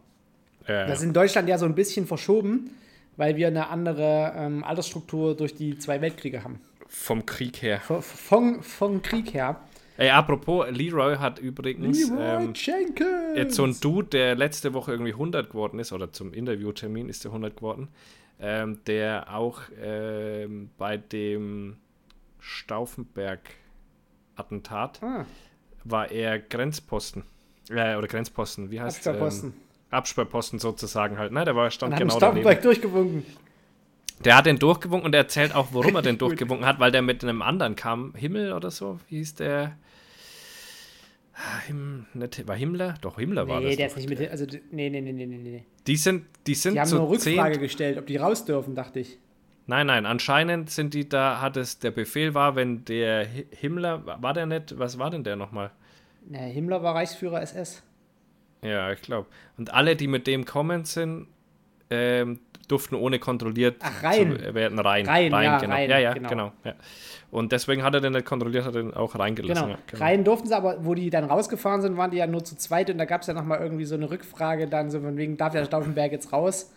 Ja, 0.67 0.85
Das 0.87 0.99
ist 0.99 1.05
in 1.05 1.13
Deutschland 1.13 1.47
ja 1.47 1.57
so 1.57 1.65
ein 1.65 1.75
bisschen 1.75 2.05
verschoben, 2.07 2.71
weil 3.17 3.35
wir 3.35 3.47
eine 3.47 3.67
andere 3.69 4.33
ähm, 4.35 4.63
Altersstruktur 4.63 5.35
durch 5.35 5.55
die 5.55 5.77
zwei 5.77 6.01
Weltkriege 6.01 6.43
haben. 6.43 6.59
vom 6.87 7.25
Krieg 7.25 7.61
her. 7.61 7.79
V- 7.81 8.01
Von, 8.01 8.61
vom 8.63 9.01
Krieg 9.01 9.33
her. 9.33 9.59
Ey, 9.97 10.09
apropos, 10.09 10.65
Leroy 10.71 11.17
hat 11.17 11.37
übrigens 11.39 12.09
ähm, 12.17 12.53
Jenkins. 12.55 13.35
jetzt 13.35 13.55
so 13.55 13.63
ein 13.63 13.75
Dude, 13.79 14.07
der 14.09 14.35
letzte 14.35 14.73
Woche 14.73 14.91
irgendwie 14.91 15.13
100 15.13 15.51
geworden 15.51 15.77
ist, 15.79 15.93
oder 15.93 16.11
zum 16.11 16.33
Interviewtermin 16.33 17.09
ist 17.09 17.23
der 17.23 17.29
100 17.31 17.55
geworden, 17.55 17.89
ähm, 18.39 18.79
der 18.87 19.31
auch 19.35 19.61
ähm, 19.79 20.71
bei 20.79 20.97
dem 20.97 21.77
Stauffenberg-Attentat 22.39 25.03
Ah, 25.03 25.25
war 25.83 26.09
er 26.11 26.39
Grenzposten. 26.39 27.23
Äh, 27.69 27.95
oder 27.95 28.07
Grenzposten, 28.07 28.71
wie 28.71 28.81
heißt 28.81 28.97
Absperrposten. 28.97 29.49
Ähm, 29.51 29.55
Absperrposten 29.93 30.59
sozusagen 30.59 31.17
halt. 31.17 31.31
Ne, 31.31 31.45
der 31.45 31.55
war, 31.55 31.69
stand 31.71 31.95
genau 31.97 32.17
daneben. 32.19 32.41
Stauffenberg 32.41 32.61
durchgewunken. 32.61 33.25
Der 34.25 34.37
hat 34.37 34.45
den 34.45 34.57
durchgewunken 34.59 35.05
und 35.05 35.13
er 35.15 35.21
erzählt 35.21 35.53
auch, 35.55 35.69
warum 35.71 35.95
er 35.95 36.01
den 36.01 36.17
durchgewunken 36.19 36.65
hat, 36.65 36.79
weil 36.79 36.91
der 36.91 37.01
mit 37.01 37.23
einem 37.23 37.41
anderen 37.41 37.75
kam. 37.75 38.13
Himmel 38.15 38.53
oder 38.53 38.71
so, 38.71 38.99
wie 39.09 39.17
hieß 39.17 39.35
der? 39.35 39.77
Him, 41.67 42.05
nicht, 42.13 42.47
war 42.47 42.55
Himmler? 42.55 42.93
Doch, 43.01 43.17
Himmler 43.17 43.47
war 43.47 43.59
Nee, 43.59 43.69
das. 43.69 43.77
der 43.77 43.87
doch. 43.89 43.97
ist 43.97 44.07
nicht 44.09 44.19
mit. 44.19 44.29
Also, 44.29 44.45
nee, 44.71 44.89
nee, 44.89 45.01
nee, 45.01 45.11
nee, 45.11 45.25
nee, 45.25 45.37
nee. 45.37 45.63
Die 45.87 45.95
sind, 45.95 46.25
die 46.45 46.53
sind 46.53 46.75
Die 46.75 46.79
haben 46.79 46.87
so 46.87 46.97
nur 46.99 47.09
Rückfrage 47.09 47.53
zehn. 47.53 47.61
gestellt, 47.61 47.97
ob 47.97 48.05
die 48.05 48.17
raus 48.17 48.45
dürfen, 48.45 48.75
dachte 48.75 48.99
ich. 48.99 49.17
Nein, 49.65 49.87
nein, 49.87 50.05
anscheinend 50.05 50.69
sind 50.69 50.93
die 50.93 51.07
da, 51.09 51.41
hat 51.41 51.57
es, 51.57 51.79
der 51.79 51.91
Befehl 51.91 52.33
war, 52.33 52.55
wenn 52.55 52.85
der 52.85 53.25
Hi- 53.27 53.47
Himmler, 53.49 54.05
war 54.21 54.33
der 54.33 54.45
nicht, 54.45 54.77
was 54.77 54.99
war 54.99 55.09
denn 55.09 55.23
der 55.23 55.35
nochmal? 55.35 55.71
Na, 56.29 56.39
Himmler 56.39 56.83
war 56.83 56.95
Reichsführer 56.95 57.41
SS. 57.41 57.81
Ja, 58.63 58.91
ich 58.91 59.01
glaube. 59.01 59.27
Und 59.57 59.73
alle, 59.73 59.95
die 59.95 60.07
mit 60.07 60.27
dem 60.27 60.45
kommen 60.45 60.85
sind, 60.85 61.27
ähm, 61.89 62.39
durften 62.67 62.95
ohne 62.95 63.19
kontrolliert 63.19 63.77
Ach, 63.81 64.03
rein. 64.03 64.37
zu 64.39 64.53
werden 64.53 64.79
rein. 64.79 65.05
Rein, 65.05 65.31
ja, 65.31 65.57
genau. 65.59 65.73
rein, 65.73 65.89
ja, 65.89 65.97
ja, 65.99 66.13
genau. 66.13 66.29
genau. 66.29 66.51
ja. 66.63 66.73
Und 67.29 67.51
deswegen 67.51 67.83
hat 67.83 67.93
er 67.95 68.01
den 68.01 68.13
nicht 68.13 68.25
kontrolliert, 68.25 68.63
hat 68.63 68.75
er 68.75 68.83
den 68.83 68.93
auch 68.93 69.17
reingelassen. 69.17 69.67
Genau. 69.67 69.77
Ja, 69.91 69.97
Rein 69.97 70.23
durften 70.23 70.47
sie, 70.47 70.55
aber 70.55 70.85
wo 70.85 70.93
die 70.93 71.09
dann 71.09 71.25
rausgefahren 71.25 71.81
sind, 71.81 71.97
waren 71.97 72.11
die 72.11 72.17
ja 72.17 72.27
nur 72.27 72.43
zu 72.43 72.55
zweit 72.55 72.89
und 72.89 72.97
da 72.99 73.05
gab 73.05 73.21
es 73.21 73.27
ja 73.27 73.33
nochmal 73.33 73.59
irgendwie 73.59 73.85
so 73.85 73.95
eine 73.95 74.09
Rückfrage 74.09 74.67
dann, 74.67 74.91
so 74.91 75.01
von 75.01 75.17
wegen, 75.17 75.35
darf 75.35 75.51
der 75.51 75.65
Stauffenberg 75.65 76.11
jetzt 76.11 76.31
raus? 76.31 76.71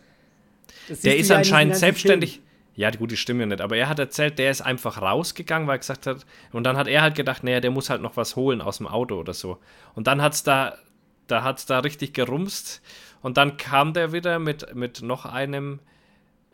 Das 0.89 1.01
Der 1.03 1.17
ist 1.17 1.31
ja 1.31 1.37
anscheinend 1.37 1.77
selbstständig. 1.77 2.41
Ja, 2.75 2.91
gut, 2.91 3.11
die 3.11 3.17
stimmen 3.17 3.41
ja 3.41 3.47
nicht. 3.47 3.61
Aber 3.63 3.77
er 3.77 3.89
hat 3.89 3.99
erzählt, 3.99 4.39
der 4.39 4.51
ist 4.51 4.61
einfach 4.61 5.01
rausgegangen, 5.01 5.67
weil 5.67 5.77
er 5.77 5.79
gesagt 5.79 6.07
hat, 6.07 6.27
und 6.53 6.65
dann 6.65 6.77
hat 6.77 6.89
er 6.89 7.01
halt 7.01 7.15
gedacht, 7.15 7.43
naja, 7.43 7.61
der 7.61 7.71
muss 7.71 7.89
halt 7.89 8.03
noch 8.03 8.17
was 8.17 8.37
holen 8.37 8.61
aus 8.61 8.79
dem 8.79 8.87
Auto 8.87 9.19
oder 9.19 9.33
so. 9.33 9.59
Und 9.95 10.07
dann 10.07 10.21
hat's 10.21 10.43
da, 10.43 10.77
da 11.27 11.43
hat's 11.43 11.67
da 11.67 11.81
richtig 11.81 12.15
gerumst. 12.15 12.83
Und 13.23 13.37
dann 13.37 13.57
kam 13.57 13.93
der 13.93 14.13
wieder 14.13 14.39
mit, 14.39 14.75
mit 14.75 15.03
noch 15.03 15.25
einem 15.27 15.81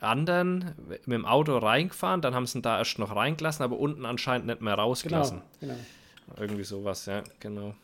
anderen 0.01 0.73
mit 0.89 1.07
dem 1.07 1.25
Auto 1.27 1.59
reingefahren. 1.59 2.21
Dann 2.23 2.35
haben 2.35 2.47
sie 2.47 2.59
ihn 2.59 2.63
da 2.63 2.79
erst 2.79 2.99
noch 2.99 3.15
reingelassen, 3.15 3.63
aber 3.65 3.79
unten 3.79 4.05
anscheinend 4.07 4.47
nicht 4.47 4.61
mehr 4.61 4.75
Genau, 4.75 4.83
rausgelassen. 4.89 5.43
genau. 5.61 5.75
Irgendwie 6.39 6.65
sowas, 6.65 7.07
ja, 7.07 7.23
genau. 7.41 7.75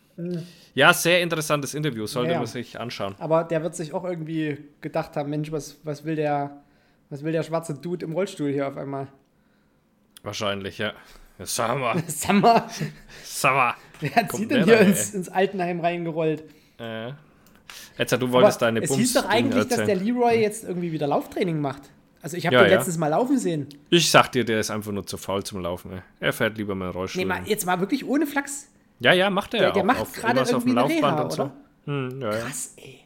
Ja, 0.74 0.92
sehr 0.92 1.22
interessantes 1.22 1.74
Interview, 1.74 2.06
sollte 2.06 2.32
Ja, 2.32 2.38
man 2.38 2.46
sich 2.48 2.80
anschauen. 2.80 3.14
Aber 3.18 3.44
der 3.44 3.62
wird 3.62 3.76
sich 3.76 3.92
auch 3.94 4.04
irgendwie 4.04 4.58
gedacht 4.80 5.16
haben, 5.16 5.30
Mensch, 5.30 5.52
was, 5.52 5.76
was 5.84 6.04
will 6.04 6.16
der, 6.16 6.56
was 7.08 7.22
will 7.22 7.30
der 7.30 7.44
schwarze 7.44 7.74
Dude 7.74 8.04
im 8.04 8.12
Rollstuhl 8.12 8.50
hier 8.50 8.66
auf 8.66 8.76
einmal? 8.76 9.06
Wahrscheinlich, 10.22 10.78
ja. 10.78 10.92
ja 11.38 11.46
sag 11.46 11.78
mal, 11.78 12.02
Sag 12.08 12.40
mal, 12.40 12.64
sag 13.22 13.54
mal. 13.54 13.74
wer 14.00 14.14
hat 14.16 14.32
sie 14.32 14.48
denn 14.48 14.64
hier 14.64 14.80
ins, 14.80 15.14
ins 15.14 15.28
Altenheim 15.28 15.78
reingerollt? 15.80 16.42
Äh. 16.78 17.12
Jetzt, 17.98 18.12
du 18.12 18.30
wolltest 18.32 18.62
Aber 18.62 18.66
deine 18.72 18.80
es 18.82 18.88
Bums 18.88 19.00
hieß 19.00 19.14
doch 19.14 19.28
eigentlich, 19.28 19.66
dass 19.68 19.84
der. 19.84 19.96
Leroy 19.96 20.40
jetzt 20.40 20.64
irgendwie 20.64 20.90
wieder 20.92 21.06
Lauftraining 21.06 21.60
macht. 21.60 21.82
Also 22.22 22.36
ich 22.36 22.46
habe 22.46 22.54
Ja, 22.56 22.62
den 22.62 22.70
ja. 22.70 22.76
letztens 22.76 22.96
mal 22.98 23.08
laufen 23.08 23.38
sehen. 23.38 23.66
Ich 23.90 24.10
sag 24.10 24.32
dir, 24.32 24.44
der 24.44 24.60
ist 24.60 24.70
einfach 24.70 24.90
nur 24.90 25.06
zu 25.06 25.16
faul 25.16 25.44
zum 25.44 25.60
Laufen. 25.60 25.92
Ey. 25.92 26.00
Er 26.20 26.32
fährt 26.32 26.56
lieber 26.58 26.74
dem 26.74 26.82
Rollstuhl. 26.82 27.20
Nee, 27.22 27.26
mal, 27.26 27.42
jetzt 27.46 27.64
mal 27.66 27.78
wirklich 27.80 28.06
ohne 28.06 28.26
Flachs. 28.26 28.68
ja, 29.00 29.12
ja, 29.12 29.30
macht 29.30 29.54
er 29.54 29.58
Der, 29.60 29.68
ja 29.68 29.74
der 29.74 29.82
auch. 29.82 29.86
macht 29.86 30.14
gerade 30.14 30.38
irgendwas 30.40 30.54
auf 30.54 30.64
dem 30.64 30.76
irgendwie 30.76 30.94
Laufband 31.00 31.16
Reha, 31.18 31.22
und 31.24 31.32
so. 31.32 31.42
oder? 31.42 31.52
Hm, 31.84 32.20
ja. 32.22 32.30
Krass, 32.30 32.74
ey. 32.76 33.00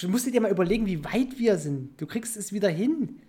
Du 0.00 0.08
musst 0.08 0.26
dir 0.32 0.40
mal 0.40 0.50
überlegen, 0.50 0.86
wie 0.86 1.04
weit 1.04 1.38
wir 1.38 1.56
sind. 1.56 2.00
Du 2.00 2.06
kriegst 2.06 2.36
es 2.36 2.52
wieder 2.52 2.68
hin. 2.68 3.20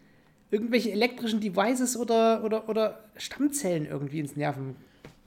Irgendwelche 0.52 0.91
elektrischen 0.91 1.39
Devices 1.39 1.98
oder, 1.98 2.43
oder, 2.43 2.69
oder 2.69 3.00
Stammzellen 3.17 3.86
irgendwie 3.88 4.19
ins 4.19 4.36
Nervensystem. 4.36 4.78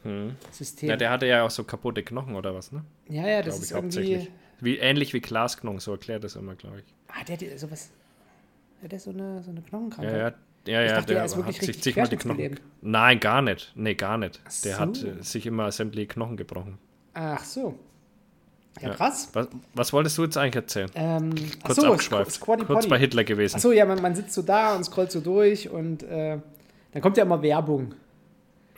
Hm. 0.04 0.88
ja, 0.88 0.96
der 0.96 1.10
hatte 1.10 1.26
ja 1.26 1.44
auch 1.44 1.50
so 1.50 1.64
kaputte 1.64 2.02
Knochen 2.02 2.34
oder 2.36 2.54
was, 2.54 2.70
ne? 2.72 2.84
ja, 3.08 3.26
ja, 3.28 3.42
das 3.42 3.60
Glaube 3.68 3.86
ist 3.88 3.96
irgendwie. 3.96 4.28
Wie, 4.60 4.76
ähnlich 4.78 5.14
wie 5.14 5.20
Glasknochen, 5.20 5.78
so 5.80 5.92
erklärt 5.92 6.24
das 6.24 6.36
immer, 6.36 6.54
glaube 6.54 6.80
ich. 6.80 6.84
Ah, 7.08 7.24
der 7.24 7.36
hat 7.36 7.58
sowas. 7.58 7.90
Hat 8.82 8.92
der 8.92 9.00
so 9.00 9.10
eine, 9.10 9.42
so 9.42 9.50
eine 9.50 9.60
Ja, 9.60 9.66
Knochenkrankheit? 9.68 10.34
ja. 10.66 10.72
Ja, 10.72 10.82
Ich 10.82 10.90
ja, 10.90 10.96
dachte, 10.96 11.14
der 11.14 11.22
er 11.22 11.30
wirklich 11.30 11.46
hat 11.46 11.54
sich 11.54 11.68
richtig 11.68 11.82
zigmal 11.82 12.08
die 12.08 12.16
Knochen. 12.16 12.60
Nein, 12.82 13.20
gar 13.20 13.40
nicht. 13.40 13.72
Nee, 13.74 13.94
gar 13.94 14.18
nicht. 14.18 14.40
Ach 14.44 14.52
Der 14.64 14.74
so. 14.74 14.80
hat 14.80 15.02
äh, 15.02 15.22
sich 15.22 15.46
immer 15.46 15.72
sämtliche 15.72 16.08
Knochen 16.08 16.36
gebrochen. 16.36 16.78
Ach 17.14 17.42
so. 17.42 17.78
Ja, 18.80 18.90
krass. 18.90 19.30
Was, 19.32 19.48
was 19.74 19.92
wolltest 19.92 20.18
du 20.18 20.24
jetzt 20.24 20.36
eigentlich 20.36 20.56
erzählen? 20.56 20.90
Ähm, 20.94 21.34
Kurz 21.64 21.78
achso, 21.78 21.92
abgeschweift. 21.92 22.32
Squatty 22.32 22.64
Kurz 22.64 22.80
Potty. 22.80 22.88
bei 22.90 22.98
Hitler 22.98 23.24
gewesen. 23.24 23.56
Achso, 23.56 23.72
ja, 23.72 23.86
man, 23.86 24.02
man 24.02 24.14
sitzt 24.14 24.34
so 24.34 24.42
da 24.42 24.76
und 24.76 24.84
scrollt 24.84 25.10
so 25.10 25.20
durch 25.20 25.70
und 25.70 26.02
äh, 26.02 26.38
dann 26.92 27.02
kommt 27.02 27.16
ja 27.16 27.24
immer 27.24 27.40
Werbung. 27.42 27.94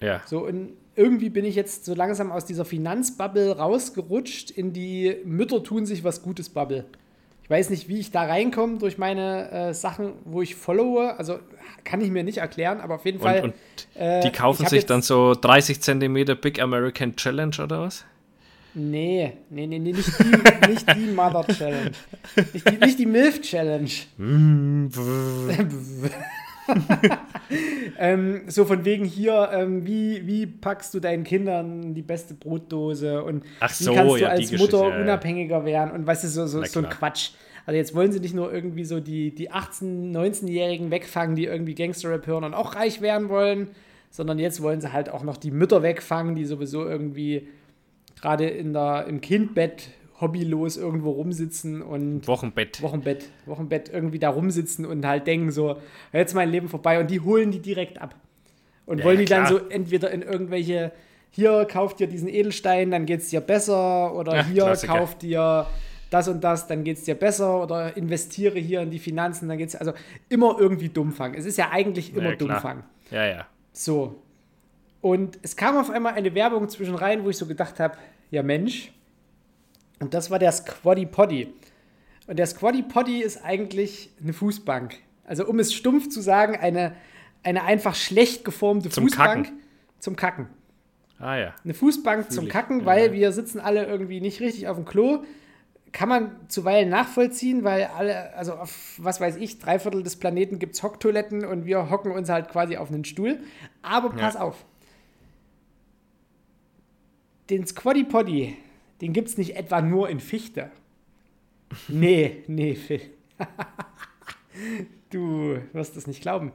Ja. 0.01 0.23
So, 0.27 0.47
und 0.47 0.71
irgendwie 1.01 1.31
bin 1.31 1.47
ich 1.47 1.55
jetzt 1.55 1.87
so 1.87 1.95
langsam 1.95 2.31
aus 2.31 2.45
dieser 2.45 2.67
Finanzbubble 2.67 3.57
rausgerutscht 3.57 4.51
in 4.51 4.75
die 4.75 5.17
Mütter 5.25 5.63
tun 5.63 5.87
sich 5.87 6.05
was 6.05 6.21
Gutes 6.21 6.51
Bubble. 6.51 6.85
Ich 7.43 7.49
weiß 7.49 7.71
nicht, 7.71 7.89
wie 7.89 7.99
ich 7.99 8.11
da 8.11 8.25
reinkomme 8.25 8.79
durch 8.79 8.99
meine 8.99 9.51
äh, 9.51 9.75
Sachen, 9.75 10.13
wo 10.27 10.43
ich 10.43 10.57
followe. 10.57 11.19
Also 11.19 11.39
kann 11.85 12.03
ich 12.03 12.11
mir 12.11 12.23
nicht 12.23 12.39
erklären, 12.39 12.83
aber 12.83 12.97
auf 12.97 13.07
jeden 13.07 13.19
Fall. 13.19 13.41
Und, 13.41 13.55
und 13.55 14.03
äh, 14.03 14.21
die 14.21 14.31
kaufen 14.31 14.67
sich 14.67 14.85
dann 14.85 15.01
so 15.01 15.35
30 15.35 15.81
Zentimeter 15.81 16.35
Big 16.35 16.61
American 16.61 17.17
Challenge 17.17 17.57
oder 17.65 17.81
was? 17.81 18.05
Nee, 18.75 19.33
nee, 19.49 19.67
nee, 19.67 19.79
nee 19.79 19.93
nicht, 19.93 20.19
die, 20.19 20.25
nicht 20.71 20.95
die 20.95 21.13
Mother 21.13 21.47
Challenge. 21.47 21.93
Nicht 22.53 22.71
die, 22.71 22.77
nicht 22.77 22.99
die 22.99 23.07
Milf 23.07 23.41
Challenge. 23.41 23.91
ähm, 27.99 28.43
so 28.47 28.65
von 28.65 28.85
wegen 28.85 29.05
hier, 29.05 29.51
ähm, 29.53 29.87
wie, 29.87 30.27
wie 30.27 30.47
packst 30.47 30.95
du 30.95 31.01
deinen 31.01 31.25
Kindern 31.25 31.95
die 31.95 32.03
beste 32.03 32.35
Brotdose 32.35 33.23
und 33.23 33.45
Ach 33.61 33.71
wie 33.71 33.85
so, 33.85 33.95
kannst 33.95 34.15
du 34.15 34.21
ja, 34.21 34.29
als 34.29 34.53
Mutter 34.53 34.89
ja, 34.89 35.01
unabhängiger 35.01 35.65
werden 35.65 35.93
und 35.93 36.07
weißt 36.07 36.25
du, 36.25 36.29
so, 36.29 36.47
so, 36.47 36.65
so 36.65 36.81
ein. 36.81 36.89
Quatsch. 36.89 37.31
Also 37.67 37.77
jetzt 37.77 37.95
wollen 37.95 38.11
sie 38.11 38.21
nicht 38.21 38.35
nur 38.35 38.53
irgendwie 38.53 38.85
so 38.85 39.01
die, 39.01 39.35
die 39.35 39.51
18-, 39.51 40.13
19-Jährigen 40.13 40.91
wegfangen, 40.91 41.37
die 41.37 41.45
irgendwie 41.45 41.75
Gangster-Rap 41.75 42.27
hören 42.27 42.45
und 42.45 42.55
auch 42.55 42.75
reich 42.75 43.01
werden 43.01 43.29
wollen, 43.29 43.69
sondern 44.11 44.39
jetzt 44.39 44.63
wollen 44.63 44.81
sie 44.81 44.93
halt 44.93 45.11
auch 45.11 45.23
noch 45.23 45.37
die 45.37 45.51
Mütter 45.51 45.83
wegfangen, 45.83 46.35
die 46.35 46.47
sowieso 46.47 46.87
irgendwie 46.87 47.49
gerade 48.21 48.49
in 48.49 48.73
der, 48.73 49.07
im 49.07 49.21
Kindbett 49.21 49.89
hobbylos 50.21 50.77
irgendwo 50.77 51.11
rumsitzen 51.13 51.83
und 51.83 52.27
Wochenbett. 52.29 52.83
Wochenbett, 52.83 53.31
Wochenbett 53.47 53.89
irgendwie 53.93 54.19
da 54.19 54.29
rumsitzen 54.31 54.85
und 54.85 55.07
halt 55.07 55.27
denken 55.27 55.51
so, 55.51 55.77
jetzt 56.13 56.35
mein 56.35 56.51
Leben 56.51 56.69
vorbei 56.69 57.01
und 57.01 57.11
die 57.11 57.21
holen 57.21 57.51
die 57.51 57.61
direkt 57.61 58.01
ab. 58.01 58.15
Und 58.87 58.99
Ja, 58.99 59.05
wollen 59.05 59.19
die 59.19 59.25
klar. 59.25 59.45
dann 59.45 59.49
so 59.53 59.59
entweder 59.69 60.11
in 60.11 60.23
irgendwelche, 60.23 60.93
hier 61.31 61.65
kauft 61.71 62.01
dir 62.01 62.07
diesen 62.09 62.29
Edelstein, 62.29 62.91
dann 62.91 63.07
geht's 63.07 63.31
dir 63.31 63.41
besser 63.41 64.15
oder 64.15 64.37
Ja, 64.37 64.45
hier 64.45 64.65
Klassiker. 64.65 64.93
kauft 64.95 65.23
dir 65.23 65.67
das 66.11 66.27
und 66.29 66.43
das, 66.43 66.67
dann 66.67 66.83
geht's 66.83 67.05
dir 67.05 67.15
besser 67.15 67.63
oder 67.63 67.97
investiere 67.97 68.59
hier 68.59 68.81
in 68.83 68.91
die 68.91 68.99
Finanzen, 68.99 69.49
dann 69.49 69.59
geht's 69.59 69.77
also 69.77 69.93
immer 70.29 70.57
irgendwie 70.59 70.89
Dummfang. 70.89 71.35
Es 71.35 71.45
ist 71.47 71.57
ja 71.57 71.71
eigentlich 71.71 72.15
immer 72.17 72.31
Ja. 72.31 72.37
Dummfang. 72.37 72.83
Ja, 73.13 73.27
ja. 73.27 73.47
So. 73.73 74.21
Und 75.01 75.39
es 75.43 75.57
kam 75.57 75.79
auf 75.79 75.89
einmal 75.89 76.15
eine 76.15 76.35
Werbung 76.35 76.69
zwischen 76.69 76.95
rein, 76.97 77.25
wo 77.25 77.31
ich 77.31 77.37
so 77.37 77.47
gedacht 77.47 77.79
habe, 77.81 77.97
ja 78.31 78.43
Mensch. 78.43 78.93
Und 80.01 80.15
das 80.15 80.31
war 80.31 80.39
der 80.39 80.51
Squatty 80.51 81.07
Potty. 81.07 81.53
Und 82.27 82.39
der 82.39 82.47
Squatty 82.47 82.83
Potty 82.83 83.23
ist 83.23 83.45
eigentlich 83.45 84.11
eine 84.21 84.33
Fußbank. 84.33 84.97
Also 85.25 85.47
um 85.47 85.59
es 85.59 85.73
stumpf 85.73 86.09
zu 86.09 86.21
sagen, 86.21 86.57
eine, 86.57 86.97
eine 87.43 87.63
einfach 87.65 87.95
schlecht 87.95 88.45
geformte 88.45 88.89
Zum 88.89 89.05
Fußbank 89.05 89.47
Kacken. 89.47 89.61
zum 90.01 90.17
Kacken. 90.17 90.49
Ah 91.19 91.37
ja. 91.37 91.55
Eine 91.63 91.75
Fußbank 91.75 92.33
zum 92.33 92.47
ich, 92.47 92.51
Kacken, 92.51 92.81
ja. 92.81 92.87
weil 92.87 93.13
wir 93.13 93.31
sitzen 93.33 93.61
alle 93.61 93.85
irgendwie 93.85 94.21
nicht 94.21 94.41
richtig 94.41 94.69
auf 94.69 94.77
dem 94.77 94.87
Klo. 94.87 95.23
Kann 95.93 96.09
man 96.09 96.37
zuweilen 96.49 96.89
nachvollziehen, 96.89 97.65
weil 97.65 97.85
alle, 97.85 98.33
also 98.35 98.55
auf, 98.55 98.95
was 98.99 99.21
weiß 99.21 99.37
ich, 99.37 99.59
drei 99.59 99.79
Viertel 99.79 100.03
des 100.03 100.17
Planeten 100.17 100.59
gibt 100.59 100.77
es 100.77 100.83
Hocktoiletten 100.83 101.45
und 101.45 101.67
wir 101.67 101.91
hocken 101.91 102.13
uns 102.13 102.29
halt 102.29 102.49
quasi 102.49 102.77
auf 102.77 102.91
einen 102.91 103.05
Stuhl. 103.05 103.41
Aber 103.83 104.11
pass 104.11 104.37
auf. 104.37 104.65
Den 107.51 107.67
Squatty 107.67 108.05
Potty, 108.05 108.57
den 109.01 109.13
gibt 109.13 109.29
es 109.29 109.39
nicht 109.39 109.57
etwa 109.57 109.81
nur 109.81 110.09
in 110.09 110.21
Fichte. 110.21 110.71
Nee, 111.89 112.45
nee, 112.47 112.75
Phil. 112.75 113.01
du 115.11 115.59
wirst 115.73 115.97
es 115.97 116.07
nicht 116.07 116.21
glauben. 116.21 116.53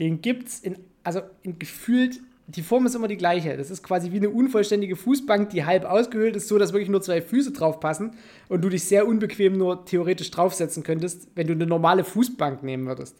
Den 0.00 0.22
gibt's 0.22 0.60
in, 0.60 0.76
also 1.04 1.20
in 1.42 1.58
gefühlt, 1.58 2.20
die 2.46 2.62
Form 2.62 2.86
ist 2.86 2.94
immer 2.94 3.08
die 3.08 3.16
gleiche. 3.16 3.56
Das 3.56 3.70
ist 3.70 3.82
quasi 3.82 4.12
wie 4.12 4.16
eine 4.16 4.30
unvollständige 4.30 4.96
Fußbank, 4.96 5.50
die 5.50 5.64
halb 5.64 5.84
ausgehöhlt 5.84 6.36
ist, 6.36 6.48
so 6.48 6.58
dass 6.58 6.72
wirklich 6.72 6.88
nur 6.88 7.02
zwei 7.02 7.20
Füße 7.20 7.52
drauf 7.52 7.80
passen 7.80 8.12
und 8.48 8.62
du 8.62 8.68
dich 8.68 8.84
sehr 8.84 9.06
unbequem 9.06 9.56
nur 9.56 9.84
theoretisch 9.84 10.30
draufsetzen 10.30 10.82
könntest, 10.82 11.28
wenn 11.34 11.46
du 11.46 11.52
eine 11.52 11.66
normale 11.66 12.04
Fußbank 12.04 12.62
nehmen 12.62 12.86
würdest. 12.86 13.16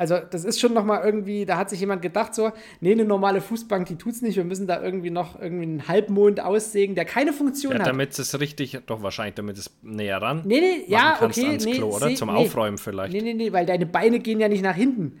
Also, 0.00 0.18
das 0.30 0.46
ist 0.46 0.58
schon 0.58 0.72
nochmal 0.72 1.04
irgendwie, 1.04 1.44
da 1.44 1.58
hat 1.58 1.68
sich 1.68 1.78
jemand 1.78 2.00
gedacht, 2.00 2.34
so, 2.34 2.52
nee, 2.80 2.92
eine 2.92 3.04
normale 3.04 3.42
Fußbank, 3.42 3.86
die 3.86 3.96
tut's 3.96 4.22
nicht, 4.22 4.36
wir 4.36 4.44
müssen 4.44 4.66
da 4.66 4.82
irgendwie 4.82 5.10
noch 5.10 5.38
irgendwie 5.38 5.64
einen 5.64 5.88
Halbmond 5.88 6.40
aussägen, 6.40 6.94
der 6.94 7.04
keine 7.04 7.34
Funktion 7.34 7.74
Ja, 7.74 7.80
hat. 7.80 7.86
damit 7.86 8.18
es 8.18 8.40
richtig, 8.40 8.78
doch 8.86 9.02
wahrscheinlich, 9.02 9.34
damit 9.34 9.58
es 9.58 9.70
näher 9.82 10.22
ran 10.22 10.40
Nee, 10.46 10.60
nee, 10.60 10.84
ja, 10.86 11.18
okay, 11.20 11.48
ans 11.48 11.66
nee, 11.66 11.72
Klo, 11.72 11.94
oder? 11.94 12.14
Zum 12.14 12.30
nee. 12.30 12.34
Aufräumen 12.34 12.78
vielleicht. 12.78 13.12
Nee, 13.12 13.20
nee, 13.20 13.34
nee, 13.34 13.52
weil 13.52 13.66
deine 13.66 13.84
Beine 13.84 14.20
gehen 14.20 14.40
ja 14.40 14.48
nicht 14.48 14.62
nach 14.62 14.74
hinten. 14.74 15.20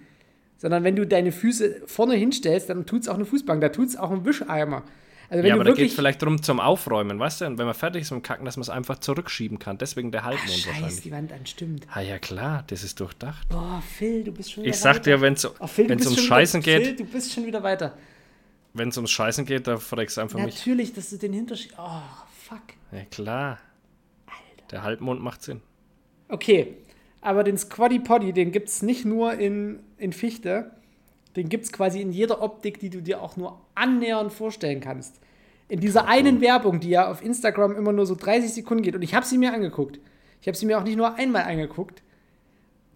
Sondern 0.56 0.82
wenn 0.82 0.96
du 0.96 1.06
deine 1.06 1.32
Füße 1.32 1.82
vorne 1.84 2.14
hinstellst, 2.14 2.70
dann 2.70 2.86
tut's 2.86 3.06
auch 3.06 3.16
eine 3.16 3.26
Fußbank, 3.26 3.60
da 3.60 3.68
tut's 3.68 3.98
auch 3.98 4.10
ein 4.10 4.24
Wischeimer. 4.24 4.82
Also 5.30 5.42
wenn 5.44 5.48
ja, 5.48 5.54
aber 5.54 5.62
da 5.64 5.70
geht 5.70 5.78
wirklich. 5.78 5.94
vielleicht 5.94 6.20
drum 6.22 6.42
zum 6.42 6.58
Aufräumen, 6.60 7.18
weißt 7.20 7.40
du? 7.42 7.46
Und 7.46 7.56
wenn 7.58 7.64
man 7.66 7.74
fertig 7.74 8.02
ist 8.02 8.10
mit 8.10 8.18
dem 8.18 8.22
Kacken, 8.24 8.44
dass 8.44 8.56
man 8.56 8.62
es 8.62 8.68
einfach 8.68 8.98
zurückschieben 8.98 9.58
kann. 9.60 9.78
Deswegen 9.78 10.10
der 10.10 10.22
Ach, 10.22 10.26
Halbmond 10.26 10.50
scheiß 10.50 10.66
wahrscheinlich. 10.66 11.00
die 11.02 11.12
Wand 11.12 11.32
an, 11.32 11.46
stimmt. 11.46 11.86
Ah 11.92 12.00
ja, 12.00 12.18
klar, 12.18 12.64
das 12.66 12.82
ist 12.82 12.98
durchdacht. 12.98 13.48
Boah, 13.48 13.80
Phil, 13.96 14.24
du 14.24 14.32
bist 14.32 14.52
schon 14.52 14.64
wieder 14.64 14.74
Ich 14.74 14.80
sag 14.80 14.96
weiter. 14.96 15.02
dir, 15.04 15.20
wenn 15.20 15.34
es 15.34 15.46
Oh, 15.46 15.54
ums 15.78 16.20
Scheißen 16.20 16.66
wieder, 16.66 16.78
geht, 16.78 16.86
Phil, 16.88 16.96
du 16.96 17.04
bist 17.04 17.32
schon 17.32 17.46
wieder 17.46 17.62
weiter. 17.62 17.96
wenn 18.74 18.88
es 18.88 18.96
ums 18.98 19.10
Scheißen 19.12 19.44
geht, 19.46 19.68
da 19.68 19.76
fragst 19.78 20.16
du 20.16 20.20
einfach 20.22 20.40
mich. 20.40 20.56
Natürlich, 20.56 20.92
dass 20.94 21.10
du 21.10 21.16
den 21.16 21.32
Hinterschied. 21.32 21.74
Oh, 21.78 22.02
fuck. 22.48 22.62
Ja, 22.90 23.04
klar. 23.04 23.58
Der 24.72 24.82
Halbmond 24.82 25.22
macht 25.22 25.42
Sinn. 25.42 25.60
Okay, 26.28 26.76
aber 27.20 27.44
den 27.44 27.56
Squatty 27.56 28.00
Potty, 28.00 28.32
den 28.32 28.50
gibt 28.52 28.68
es 28.68 28.82
nicht 28.82 29.04
nur 29.04 29.34
in, 29.34 29.80
in 29.96 30.12
Fichte, 30.12 30.72
den 31.36 31.48
gibt 31.48 31.64
es 31.64 31.72
quasi 31.72 32.00
in 32.00 32.12
jeder 32.12 32.42
Optik, 32.42 32.80
die 32.80 32.90
du 32.90 33.00
dir 33.00 33.22
auch 33.22 33.36
nur 33.36 33.60
annähernd 33.74 34.32
vorstellen 34.32 34.80
kannst. 34.80 35.20
In 35.68 35.80
dieser 35.80 36.08
einen 36.08 36.40
Werbung, 36.40 36.80
die 36.80 36.90
ja 36.90 37.10
auf 37.10 37.22
Instagram 37.22 37.76
immer 37.76 37.92
nur 37.92 38.06
so 38.06 38.16
30 38.16 38.52
Sekunden 38.52 38.82
geht, 38.82 38.96
und 38.96 39.02
ich 39.02 39.14
habe 39.14 39.24
sie 39.24 39.38
mir 39.38 39.52
angeguckt, 39.54 40.00
ich 40.40 40.48
habe 40.48 40.56
sie 40.56 40.66
mir 40.66 40.78
auch 40.78 40.84
nicht 40.84 40.96
nur 40.96 41.14
einmal 41.14 41.44
angeguckt, 41.44 42.02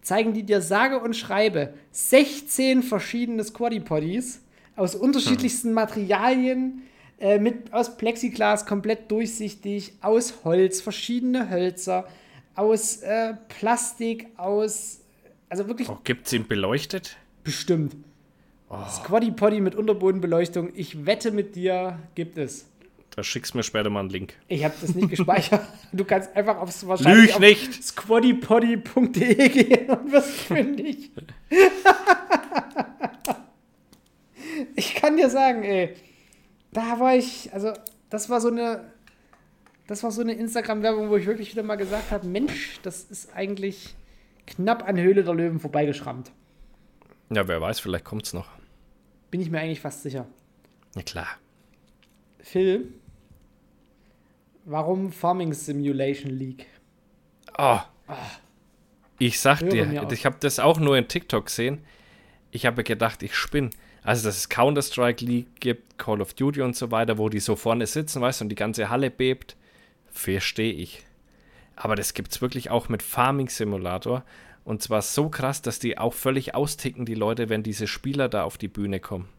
zeigen 0.01 0.33
die 0.33 0.43
dir 0.43 0.61
sage 0.61 0.99
und 0.99 1.15
schreibe 1.15 1.73
16 1.91 2.83
verschiedene 2.83 3.43
Squatty 3.43 3.79
Potties 3.79 4.41
aus 4.75 4.93
unterschiedlichsten 4.95 5.73
Materialien, 5.73 6.83
äh, 7.19 7.39
mit, 7.39 7.71
aus 7.73 7.95
Plexiglas, 7.95 8.65
komplett 8.65 9.09
durchsichtig, 9.09 9.93
aus 10.01 10.43
Holz, 10.43 10.81
verschiedene 10.81 11.49
Hölzer, 11.49 12.07
aus 12.55 12.97
äh, 12.97 13.35
Plastik, 13.47 14.27
aus. 14.37 14.99
Also 15.47 15.67
wirklich 15.67 15.87
Oh, 15.87 15.97
gibt's 16.03 16.33
ihn 16.33 16.47
beleuchtet? 16.47 17.15
bestimmt. 17.43 17.95
Squatty 18.89 19.31
Potty 19.31 19.61
mit 19.61 19.75
Unterbodenbeleuchtung. 19.75 20.71
Ich 20.73 21.05
wette 21.05 21.31
mit 21.31 21.55
dir, 21.55 21.99
gibt 22.15 22.37
es. 22.37 22.67
Da 23.15 23.23
schickst 23.23 23.53
du 23.53 23.59
mir 23.59 23.63
später 23.63 23.89
mal 23.89 24.01
einen 24.01 24.09
Link. 24.09 24.33
Ich 24.47 24.65
habe 24.65 24.73
das 24.81 24.93
nicht 24.93 25.09
gespeichert. 25.11 25.61
Du 25.93 26.03
kannst 26.03 26.35
einfach 26.35 26.57
aufs 26.57 26.85
wahrscheinlich 26.85 27.27
Lüg 27.27 27.35
auf 27.35 27.39
nicht! 27.39 27.83
squattypotty.de 27.83 29.49
gehen 29.49 29.89
und 29.89 30.11
wirst 30.11 30.31
fündig. 30.31 31.11
ich 34.75 34.95
kann 34.95 35.15
dir 35.15 35.29
sagen, 35.29 35.63
ey, 35.63 35.95
da 36.73 36.99
war 36.99 37.15
ich, 37.15 37.53
also 37.53 37.71
das 38.09 38.29
war 38.29 38.41
so 38.41 38.49
eine, 38.49 38.91
das 39.87 40.03
war 40.03 40.11
so 40.11 40.21
eine 40.21 40.33
Instagram-Werbung, 40.33 41.09
wo 41.09 41.15
ich 41.15 41.25
wirklich 41.25 41.51
wieder 41.51 41.63
mal 41.63 41.75
gesagt 41.75 42.11
habe, 42.11 42.27
Mensch, 42.27 42.79
das 42.83 43.03
ist 43.03 43.33
eigentlich 43.33 43.95
knapp 44.45 44.87
an 44.87 44.99
Höhle 44.99 45.23
der 45.23 45.33
Löwen 45.33 45.59
vorbeigeschrammt. 45.59 46.31
Ja, 47.29 47.47
wer 47.47 47.61
weiß, 47.61 47.79
vielleicht 47.79 48.05
kommt's 48.05 48.33
noch. 48.33 48.47
Bin 49.31 49.41
ich 49.41 49.49
mir 49.49 49.59
eigentlich 49.59 49.81
fast 49.81 50.03
sicher. 50.03 50.27
Ja, 50.95 51.01
klar. 51.01 51.27
Phil, 52.39 52.93
warum 54.65 55.11
Farming 55.11 55.53
Simulation 55.53 56.31
League? 56.31 56.67
Oh. 57.57 57.79
Ich 59.17 59.39
sag 59.39 59.61
Höre 59.61 59.69
dir, 59.69 60.11
ich 60.11 60.25
habe 60.25 60.37
das 60.39 60.59
auch 60.59 60.79
nur 60.79 60.97
in 60.97 61.07
TikTok 61.07 61.47
gesehen. 61.47 61.83
Ich 62.51 62.65
habe 62.65 62.83
gedacht, 62.83 63.23
ich 63.23 63.35
spinne. 63.35 63.71
Also, 64.03 64.27
dass 64.27 64.37
es 64.37 64.49
Counter-Strike 64.49 65.25
League 65.25 65.59
gibt, 65.59 65.97
Call 65.97 66.21
of 66.21 66.35
Duty 66.35 66.61
und 66.61 66.75
so 66.75 66.91
weiter, 66.91 67.17
wo 67.17 67.27
die 67.29 67.39
so 67.39 67.55
vorne 67.55 67.87
sitzen, 67.87 68.21
weißt 68.21 68.41
du, 68.41 68.45
und 68.45 68.49
die 68.49 68.55
ganze 68.55 68.89
Halle 68.89 69.09
bebt, 69.09 69.55
verstehe 70.11 70.73
ich. 70.73 71.03
Aber 71.75 71.95
das 71.95 72.13
gibt's 72.13 72.39
wirklich 72.41 72.69
auch 72.69 72.87
mit 72.87 73.01
Farming 73.01 73.49
Simulator. 73.49 74.23
Und 74.65 74.81
zwar 74.81 75.03
so 75.03 75.29
krass, 75.29 75.61
dass 75.61 75.79
die 75.79 75.97
auch 75.97 76.13
völlig 76.13 76.55
austicken, 76.55 77.05
die 77.05 77.13
Leute, 77.13 77.49
wenn 77.49 77.63
diese 77.63 77.87
Spieler 77.87 78.27
da 78.27 78.43
auf 78.43 78.57
die 78.57 78.67
Bühne 78.67 78.99
kommen. 78.99 79.29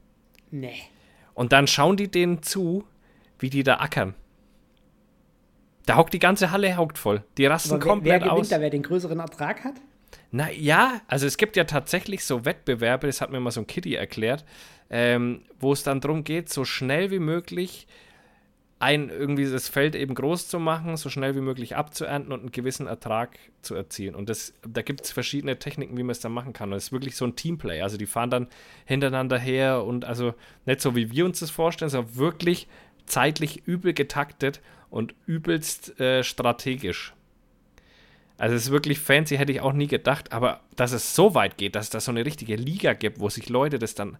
Nee. 0.50 0.76
Und 1.34 1.52
dann 1.52 1.66
schauen 1.66 1.96
die 1.96 2.08
denen 2.08 2.42
zu, 2.42 2.84
wie 3.38 3.50
die 3.50 3.64
da 3.64 3.80
ackern. 3.80 4.14
Da 5.84 5.96
hockt 5.96 6.14
die 6.14 6.20
ganze 6.20 6.52
Halle 6.52 6.76
haukt 6.76 6.96
voll. 6.96 7.22
Die 7.38 7.46
rasten 7.46 7.74
Aber 7.74 7.80
wer, 7.80 7.84
wer 7.84 7.92
komplett 7.92 8.22
gewinnt 8.22 8.40
aus. 8.40 8.48
da, 8.48 8.60
wer 8.60 8.70
den 8.70 8.82
größeren 8.82 9.18
Ertrag 9.18 9.64
hat? 9.64 9.74
Na 10.30 10.50
ja, 10.50 11.00
also 11.08 11.26
es 11.26 11.36
gibt 11.36 11.56
ja 11.56 11.64
tatsächlich 11.64 12.24
so 12.24 12.44
Wettbewerbe, 12.44 13.06
das 13.06 13.20
hat 13.20 13.30
mir 13.30 13.40
mal 13.40 13.50
so 13.50 13.60
ein 13.60 13.66
Kitty 13.66 13.94
erklärt, 13.94 14.44
ähm, 14.90 15.42
wo 15.58 15.72
es 15.72 15.82
dann 15.82 16.00
darum 16.00 16.24
geht, 16.24 16.48
so 16.48 16.64
schnell 16.64 17.10
wie 17.10 17.18
möglich 17.18 17.86
ein 18.78 19.08
irgendwie 19.08 19.50
das 19.50 19.68
Feld 19.68 19.94
eben 19.94 20.14
groß 20.14 20.48
zu 20.48 20.58
machen, 20.58 20.96
so 20.96 21.08
schnell 21.08 21.34
wie 21.34 21.40
möglich 21.40 21.76
abzuernten 21.76 22.32
und 22.32 22.40
einen 22.40 22.52
gewissen 22.52 22.86
Ertrag 22.86 23.38
zu 23.62 23.74
erzielen. 23.74 24.14
Und 24.14 24.28
das, 24.28 24.52
da 24.68 24.82
gibt 24.82 25.02
es 25.02 25.12
verschiedene 25.12 25.58
Techniken, 25.58 25.96
wie 25.96 26.02
man 26.02 26.10
es 26.10 26.20
dann 26.20 26.32
machen 26.32 26.52
kann. 26.52 26.72
Und 26.72 26.76
es 26.76 26.84
ist 26.84 26.92
wirklich 26.92 27.16
so 27.16 27.24
ein 27.24 27.36
Teamplay. 27.36 27.80
Also 27.80 27.96
die 27.96 28.06
fahren 28.06 28.30
dann 28.30 28.48
hintereinander 28.84 29.38
her 29.38 29.82
und 29.84 30.04
also 30.04 30.34
nicht 30.66 30.82
so, 30.82 30.94
wie 30.94 31.10
wir 31.10 31.24
uns 31.24 31.40
das 31.40 31.50
vorstellen, 31.50 31.90
sondern 31.90 32.16
wirklich 32.16 32.68
zeitlich 33.06 33.66
übel 33.66 33.94
getaktet 33.94 34.60
und 34.90 35.14
übelst 35.24 35.98
äh, 35.98 36.22
strategisch. 36.22 37.14
Also 38.38 38.54
es 38.54 38.64
ist 38.64 38.70
wirklich 38.70 38.98
fancy, 38.98 39.38
hätte 39.38 39.52
ich 39.52 39.62
auch 39.62 39.72
nie 39.72 39.86
gedacht, 39.86 40.32
aber 40.32 40.60
dass 40.74 40.92
es 40.92 41.14
so 41.14 41.34
weit 41.34 41.56
geht, 41.56 41.74
dass 41.74 41.86
es 41.86 41.90
da 41.90 42.00
so 42.00 42.10
eine 42.10 42.26
richtige 42.26 42.56
Liga 42.56 42.92
gibt, 42.92 43.20
wo 43.20 43.30
sich 43.30 43.48
Leute 43.48 43.78
das 43.78 43.94
dann 43.94 44.18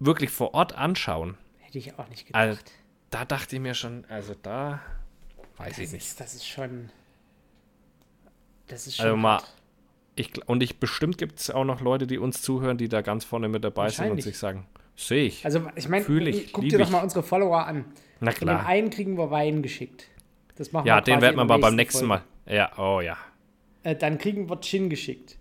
wirklich 0.00 0.30
vor 0.30 0.54
Ort 0.54 0.74
anschauen. 0.74 1.36
Hätte 1.58 1.78
ich 1.78 1.96
auch 1.96 2.08
nicht 2.08 2.26
gedacht. 2.26 2.40
Also, 2.40 2.60
da 3.10 3.24
dachte 3.24 3.56
ich 3.56 3.62
mir 3.62 3.74
schon, 3.74 4.04
also 4.08 4.34
da 4.40 4.80
weiß 5.56 5.70
das, 5.70 5.78
ich 5.78 5.92
nicht. 5.92 6.02
ist, 6.06 6.20
das 6.20 6.34
ist 6.34 6.46
schon. 6.46 6.90
Das 8.68 8.86
ist 8.86 8.96
schon. 8.96 9.04
Also 9.06 9.16
mal, 9.16 9.42
ich, 10.16 10.46
und 10.48 10.62
ich 10.62 10.78
bestimmt 10.78 11.18
gibt 11.18 11.40
es 11.40 11.50
auch 11.50 11.64
noch 11.64 11.80
Leute, 11.80 12.06
die 12.06 12.18
uns 12.18 12.42
zuhören, 12.42 12.78
die 12.78 12.88
da 12.88 13.00
ganz 13.02 13.24
vorne 13.24 13.48
mit 13.48 13.64
dabei 13.64 13.88
sind 13.90 14.10
und 14.10 14.22
sich 14.22 14.38
sagen, 14.38 14.66
sehe 14.96 15.24
ich. 15.24 15.44
Also, 15.44 15.62
ich 15.76 15.88
meine, 15.88 16.04
guck 16.52 16.64
dir 16.68 16.78
doch 16.78 16.86
ich. 16.86 16.90
mal 16.92 17.02
unsere 17.02 17.22
Follower 17.22 17.66
an. 17.66 17.84
Na 18.20 18.30
Von 18.32 18.48
klar. 18.48 18.66
einen 18.66 18.90
kriegen 18.90 19.16
wir 19.16 19.30
Wein 19.30 19.62
geschickt. 19.62 20.06
Das 20.56 20.72
machen 20.72 20.86
Ja, 20.86 20.96
wir 20.96 21.00
den 21.02 21.20
werden 21.22 21.36
wir 21.36 21.44
beim 21.58 21.74
nächsten 21.74 22.06
Folge. 22.06 22.24
Mal. 22.46 22.54
Ja, 22.54 22.70
oh 22.78 23.00
ja. 23.00 23.16
Äh, 23.82 23.96
dann 23.96 24.18
kriegen 24.18 24.48
wir 24.50 24.60
Gin 24.60 24.90
geschickt. 24.90 25.36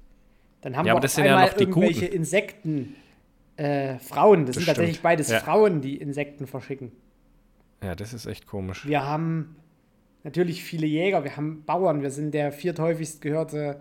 Dann 0.62 0.78
haben 0.78 0.86
Ja, 0.88 0.94
wir 0.96 1.02
das 1.02 1.16
sind 1.16 1.26
ja 1.26 1.46
noch 1.46 1.54
die 1.54 1.64
irgendwelche 1.64 2.06
Guten. 2.06 2.14
Insekten. 2.16 2.96
Äh, 3.58 4.00
Frauen, 4.00 4.46
das, 4.46 4.56
Das 4.56 4.64
sind 4.64 4.68
tatsächlich 4.68 4.96
stimmt. 4.96 5.04
beides 5.04 5.30
Ja. 5.30 5.40
Frauen, 5.42 5.82
die 5.82 5.98
Insekten 5.98 6.48
verschicken. 6.48 6.94
Ja, 7.84 7.96
das 7.96 8.14
ist 8.14 8.26
echt 8.26 8.48
komisch. 8.48 8.86
Wir 8.88 9.06
haben 9.06 9.56
natürlich 10.24 10.64
viele 10.64 10.88
Jäger, 10.88 11.24
wir 11.24 11.38
haben 11.38 11.64
Bauern, 11.66 12.02
wir 12.02 12.12
sind 12.12 12.34
der 12.34 12.52
vierthäufigst 12.52 13.22
gehörte 13.22 13.80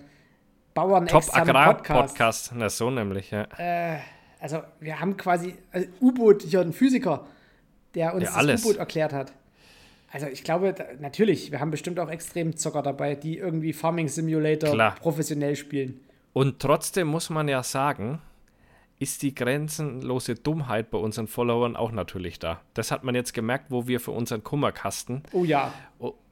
bauern 0.74 1.06
Top 1.06 1.22
externe 1.22 1.50
Agrar-Podcast. 1.50 2.52
Na, 2.54 2.68
so 2.68 2.90
nämlich, 2.90 3.32
ja. 3.32 3.48
Also 4.40 4.62
wir 4.78 5.00
haben 5.00 5.16
quasi 5.16 5.56
also 5.72 5.88
U-Boot, 6.00 6.42
hier 6.42 6.60
ein 6.60 6.72
Physiker, 6.72 7.26
der 7.94 8.14
uns 8.14 8.24
Ja, 8.24 8.42
das. 8.42 8.64
U-Boot 8.64 8.76
erklärt 8.76 9.12
hat. 9.12 9.32
Also 10.12 10.26
ich 10.26 10.44
glaube, 10.44 10.72
da, 10.72 10.84
natürlich, 11.00 11.50
wir 11.50 11.60
haben 11.60 11.72
bestimmt 11.72 11.98
auch 11.98 12.08
Extremzocker 12.08 12.82
dabei, 12.82 13.16
die 13.16 13.36
irgendwie 13.36 13.72
Farming 13.72 14.08
Simulator 14.08 14.70
Klar. 14.70 14.94
professionell 14.94 15.56
spielen. 15.56 16.00
Und 16.32 16.60
trotzdem 16.60 17.08
muss 17.08 17.30
man 17.30 17.48
ja 17.48 17.62
sagen, 17.64 18.20
ist 19.00 19.22
die 19.22 19.34
grenzenlose 19.34 20.34
Dummheit 20.34 20.90
bei 20.90 20.98
unseren 20.98 21.28
Followern 21.28 21.76
auch 21.76 21.92
natürlich 21.92 22.38
da. 22.38 22.60
Das 22.74 22.90
hat 22.90 23.04
man 23.04 23.14
jetzt 23.14 23.32
gemerkt, 23.32 23.66
wo 23.70 23.86
wir 23.86 24.00
für 24.00 24.10
unseren 24.10 24.42
Kummerkasten 24.42 25.22
Oh 25.32 25.44
ja, 25.44 25.72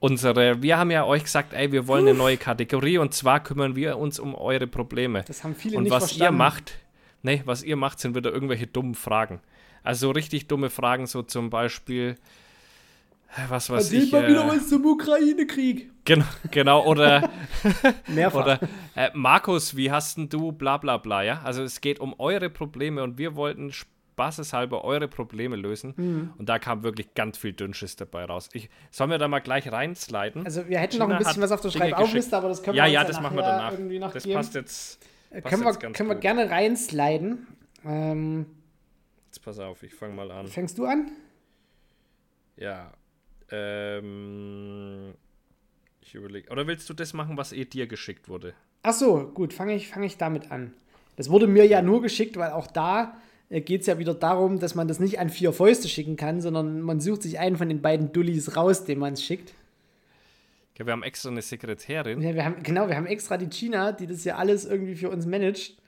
unsere, 0.01 0.63
wir 0.63 0.79
haben 0.79 0.91
ja 0.91 1.05
euch 1.05 1.25
gesagt, 1.25 1.53
ey, 1.53 1.71
wir 1.71 1.87
wollen 1.87 2.09
eine 2.09 2.17
neue 2.17 2.37
Kategorie 2.37 2.99
und 2.99 3.15
zwar 3.15 3.43
kümmern 3.43 3.77
wir 3.77 3.99
uns 3.99 4.19
um 4.19 4.35
eure 4.35 4.67
Probleme. 4.67 5.23
das 5.27 5.45
haben 5.45 5.55
viele 5.55 5.79
und 5.79 5.85
nicht 5.85 5.93
was 5.93 6.13
ihr 6.13 6.19
verstanden. 6.19 6.39
macht, 6.39 6.79
nee, 7.23 7.43
was 7.45 7.63
ihr 7.63 7.77
macht, 7.77 8.01
sind 8.01 8.15
wieder 8.17 8.33
irgendwelche 8.33 8.67
dummen 8.67 8.95
Fragen. 8.95 9.41
Also 9.85 10.09
so 10.09 10.11
richtig 10.11 10.49
dumme 10.49 10.69
Fragen, 10.69 11.07
so 11.07 11.23
zum 11.23 11.51
Beispiel, 11.51 12.17
was 13.49 13.69
weiß 13.71 13.85
Erzählt 13.85 14.05
ich. 14.05 14.13
mal 14.13 14.27
wieder 14.29 14.45
Äh, 14.45 14.49
was 14.49 14.69
zum 14.69 14.85
Ukraine-Krieg. 14.85 15.91
genau, 16.05 16.25
genau, 16.51 16.85
oder 16.87 17.29
Mehrfach. 18.09 18.43
oder 18.45 18.61
äh, 18.95 19.11
Markus, 19.15 19.77
wie 19.77 19.91
hast 19.91 20.17
denn 20.17 20.29
du 20.29 20.53
bla 20.53 20.77
bla 20.79 20.97
bla, 20.99 21.23
ja? 21.23 21.41
Also 21.45 21.63
es 21.63 21.81
geht 21.81 22.01
um 22.01 22.15
eure 22.19 22.49
Probleme 22.51 23.03
und 23.03 23.19
wir 23.19 23.37
wollten 23.37 23.73
spaßeshalber 23.73 24.85
eure 24.85 25.09
Probleme 25.09 25.57
lösen. 25.57 25.93
Mhm. 25.97 26.33
Und 26.39 26.49
da 26.49 26.59
kam 26.59 26.83
wirklich 26.83 27.13
ganz 27.15 27.37
viel 27.37 27.53
Dünnschiss 27.53 27.97
dabei 27.97 28.25
raus. 28.25 28.49
Ich, 28.55 28.71
sollen 28.91 29.11
wir 29.11 29.19
da 29.19 29.29
mal 29.29 29.41
gleich 29.41 29.71
reinsliden? 29.71 30.45
also 30.47 30.67
wir 30.69 30.79
hätten 30.79 30.99
noch 30.99 31.07
China 31.07 31.19
ein 31.19 31.25
bisschen 31.25 31.43
was 31.43 31.53
auf 31.53 31.61
der 31.61 31.71
Schreibaufliste, 31.71 32.37
aber 32.37 32.49
das 32.49 32.63
können 32.63 32.77
ja, 32.77 32.85
wir 32.85 32.89
uns 32.89 32.95
ja, 32.95 33.01
ja 33.03 33.07
das 33.07 33.21
machen 33.21 33.37
wir 33.37 33.43
nachher 33.43 33.57
danach. 33.59 33.73
irgendwie 33.73 33.99
noch 33.99 34.13
das 34.13 34.27
passt 34.27 34.55
jetzt. 34.55 35.05
Äh, 35.31 35.43
passt 35.43 35.51
können 35.53 35.63
wir, 35.65 35.71
jetzt 35.71 35.81
ganz 35.81 35.97
können 35.99 36.09
wir 36.09 36.15
gut. 36.15 36.23
gerne 36.23 36.49
reinsliden. 36.51 37.47
Ähm, 37.85 38.47
Jetzt 39.27 39.45
pass 39.45 39.59
auf, 39.59 39.83
ich 39.83 39.93
fange 39.95 40.15
mal 40.15 40.31
an. 40.31 40.47
fängst 40.47 40.79
du 40.79 40.87
an? 40.87 41.11
Ja. 42.57 42.91
Ähm, 43.51 45.15
ich 46.01 46.15
überlege. 46.15 46.51
Oder 46.51 46.67
willst 46.67 46.89
du 46.89 46.95
das 46.95 47.13
machen, 47.13 47.37
was 47.37 47.53
eh 47.53 47.65
dir 47.65 47.87
geschickt 47.87 48.29
wurde? 48.29 48.55
Ach 48.83 48.93
so, 48.93 49.31
gut, 49.35 49.53
fange 49.53 49.75
ich, 49.75 49.89
fang 49.89 50.03
ich 50.03 50.17
damit 50.17 50.51
an. 50.51 50.73
Das 51.17 51.31
wurde 51.31 51.47
mir 51.47 51.67
ja 51.67 51.83
nur 51.83 52.03
geschickt, 52.03 52.37
weil 52.37 52.53
auch 52.53 52.67
da 52.67 53.17
äh, 53.49 53.61
geht 53.61 53.81
es 53.83 53.87
ja 53.87 53.99
wieder 53.99 54.15
darum, 54.15 54.59
dass 54.59 54.75
man 54.75 54.89
das 54.89 55.01
nicht 55.01 55.19
an 55.19 55.31
vier 55.31 55.53
Fäuste 55.53 55.89
schicken 55.89 56.17
kann, 56.17 56.41
sondern 56.41 56.81
man 56.81 57.01
sucht 57.01 57.23
sich 57.23 57.39
einen 57.39 57.57
von 57.57 57.69
den 57.69 57.83
beiden 57.83 58.13
Dullis 58.13 58.57
raus, 58.57 58.85
dem 58.85 58.99
man 58.99 59.15
es 59.15 59.25
schickt. 59.25 59.55
Ja, 60.79 60.85
wir 60.85 60.93
haben 60.93 61.03
extra 61.03 61.31
eine 61.31 61.43
Sekretärin. 61.43 62.21
Ja, 62.21 62.35
wir 62.35 62.45
haben, 62.45 62.63
genau, 62.63 62.89
wir 62.89 62.97
haben 62.97 63.07
extra 63.07 63.39
die 63.39 63.49
China, 63.49 63.93
die 63.93 64.07
das 64.07 64.25
ja 64.25 64.37
alles 64.37 64.67
irgendwie 64.67 64.95
für 64.95 65.09
uns 65.09 65.25
managt. 65.25 65.79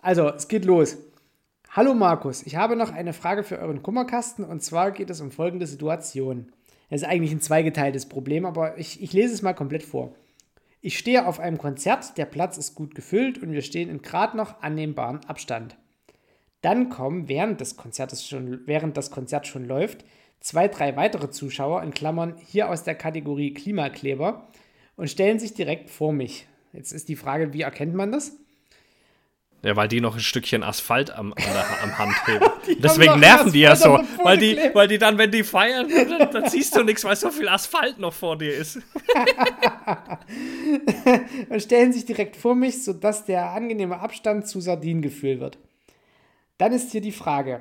Also, 0.00 0.28
es 0.28 0.46
geht 0.46 0.64
los. 0.64 0.98
Hallo 1.72 1.94
Markus, 1.94 2.42
ich 2.44 2.56
habe 2.56 2.74
noch 2.74 2.90
eine 2.90 3.12
Frage 3.12 3.44
für 3.44 3.58
euren 3.58 3.82
Kummerkasten 3.82 4.44
und 4.44 4.60
zwar 4.60 4.90
geht 4.90 5.08
es 5.08 5.20
um 5.20 5.30
folgende 5.30 5.68
Situation. 5.68 6.50
Das 6.90 7.02
ist 7.02 7.08
eigentlich 7.08 7.32
ein 7.32 7.40
zweigeteiltes 7.40 8.06
Problem, 8.06 8.44
aber 8.44 8.76
ich, 8.76 9.00
ich 9.02 9.12
lese 9.12 9.32
es 9.32 9.42
mal 9.42 9.54
komplett 9.54 9.84
vor. 9.84 10.14
Ich 10.82 10.98
stehe 10.98 11.26
auf 11.26 11.40
einem 11.40 11.58
Konzert, 11.58 12.18
der 12.18 12.24
Platz 12.24 12.58
ist 12.58 12.74
gut 12.74 12.94
gefüllt 12.94 13.38
und 13.38 13.52
wir 13.52 13.62
stehen 13.62 13.88
in 13.88 14.02
gerade 14.02 14.36
noch 14.36 14.60
annehmbaren 14.62 15.24
Abstand. 15.26 15.76
Dann 16.62 16.88
kommen, 16.88 17.28
während 17.28 17.60
Konzertes 17.76 18.26
schon, 18.26 18.66
während 18.66 18.96
das 18.96 19.10
Konzert 19.10 19.46
schon 19.46 19.64
läuft, 19.64 20.04
zwei, 20.40 20.68
drei 20.68 20.96
weitere 20.96 21.30
Zuschauer, 21.30 21.82
in 21.82 21.92
Klammern 21.92 22.36
hier 22.44 22.68
aus 22.68 22.82
der 22.82 22.94
Kategorie 22.94 23.54
Klimakleber, 23.54 24.48
und 24.96 25.08
stellen 25.08 25.38
sich 25.38 25.54
direkt 25.54 25.88
vor 25.88 26.12
mich. 26.12 26.46
Jetzt 26.72 26.92
ist 26.92 27.08
die 27.08 27.16
Frage, 27.16 27.54
wie 27.54 27.62
erkennt 27.62 27.94
man 27.94 28.12
das? 28.12 28.36
Ja, 29.62 29.76
weil 29.76 29.88
die 29.88 30.00
noch 30.00 30.14
ein 30.14 30.20
Stückchen 30.20 30.62
Asphalt 30.62 31.10
am, 31.10 31.34
der, 31.36 31.82
am 31.82 31.98
Hand 31.98 32.14
heben. 32.26 32.46
Deswegen 32.82 33.20
nerven 33.20 33.52
die 33.52 33.60
ja 33.60 33.76
so. 33.76 34.00
Weil 34.22 34.38
die, 34.38 34.58
weil 34.72 34.88
die 34.88 34.96
dann, 34.96 35.18
wenn 35.18 35.30
die 35.30 35.44
feiern, 35.44 35.86
dann, 35.88 36.30
dann 36.30 36.48
siehst 36.48 36.74
du 36.74 36.82
nichts, 36.82 37.04
weil 37.04 37.16
so 37.16 37.30
viel 37.30 37.48
Asphalt 37.48 37.98
noch 37.98 38.14
vor 38.14 38.38
dir 38.38 38.54
ist. 38.54 38.76
und 41.50 41.62
stellen 41.62 41.92
sich 41.92 42.06
direkt 42.06 42.36
vor 42.36 42.54
mich, 42.54 42.82
sodass 42.82 43.26
der 43.26 43.50
angenehme 43.50 44.00
Abstand 44.00 44.46
zu 44.46 44.60
Sardinengefühl 44.60 45.40
wird. 45.40 45.58
Dann 46.56 46.72
ist 46.72 46.92
hier 46.92 47.02
die 47.02 47.12
Frage: 47.12 47.60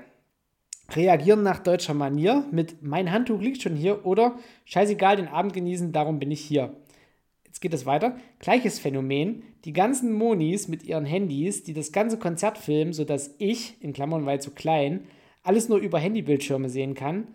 Reagieren 0.95 1.43
nach 1.43 1.59
deutscher 1.59 1.93
Manier 1.93 2.45
mit 2.51 2.81
Mein 2.81 3.11
Handtuch 3.11 3.41
liegt 3.41 3.61
schon 3.61 3.75
hier 3.75 4.05
oder 4.05 4.39
Scheißegal, 4.63 5.17
den 5.17 5.27
Abend 5.27 5.53
genießen, 5.53 5.91
darum 5.91 6.19
bin 6.19 6.31
ich 6.31 6.41
hier. 6.41 6.73
Jetzt 7.49 7.61
geht 7.61 7.73
es 7.73 7.87
weiter. 7.87 8.15
Gleiches 8.37 8.77
Phänomen. 8.77 9.41
Die 9.65 9.73
ganzen 9.73 10.13
Monis 10.13 10.67
mit 10.67 10.83
ihren 10.83 11.05
Handys, 11.05 11.63
die 11.63 11.73
das 11.73 11.91
ganze 11.91 12.19
Konzert 12.19 12.59
filmen, 12.59 12.93
sodass 12.93 13.33
ich, 13.39 13.75
in 13.81 13.91
Klammern 13.91 14.27
weil 14.27 14.39
zu 14.39 14.51
klein, 14.51 15.07
alles 15.41 15.67
nur 15.67 15.79
über 15.79 15.97
Handybildschirme 15.97 16.69
sehen 16.69 16.93
kann. 16.93 17.27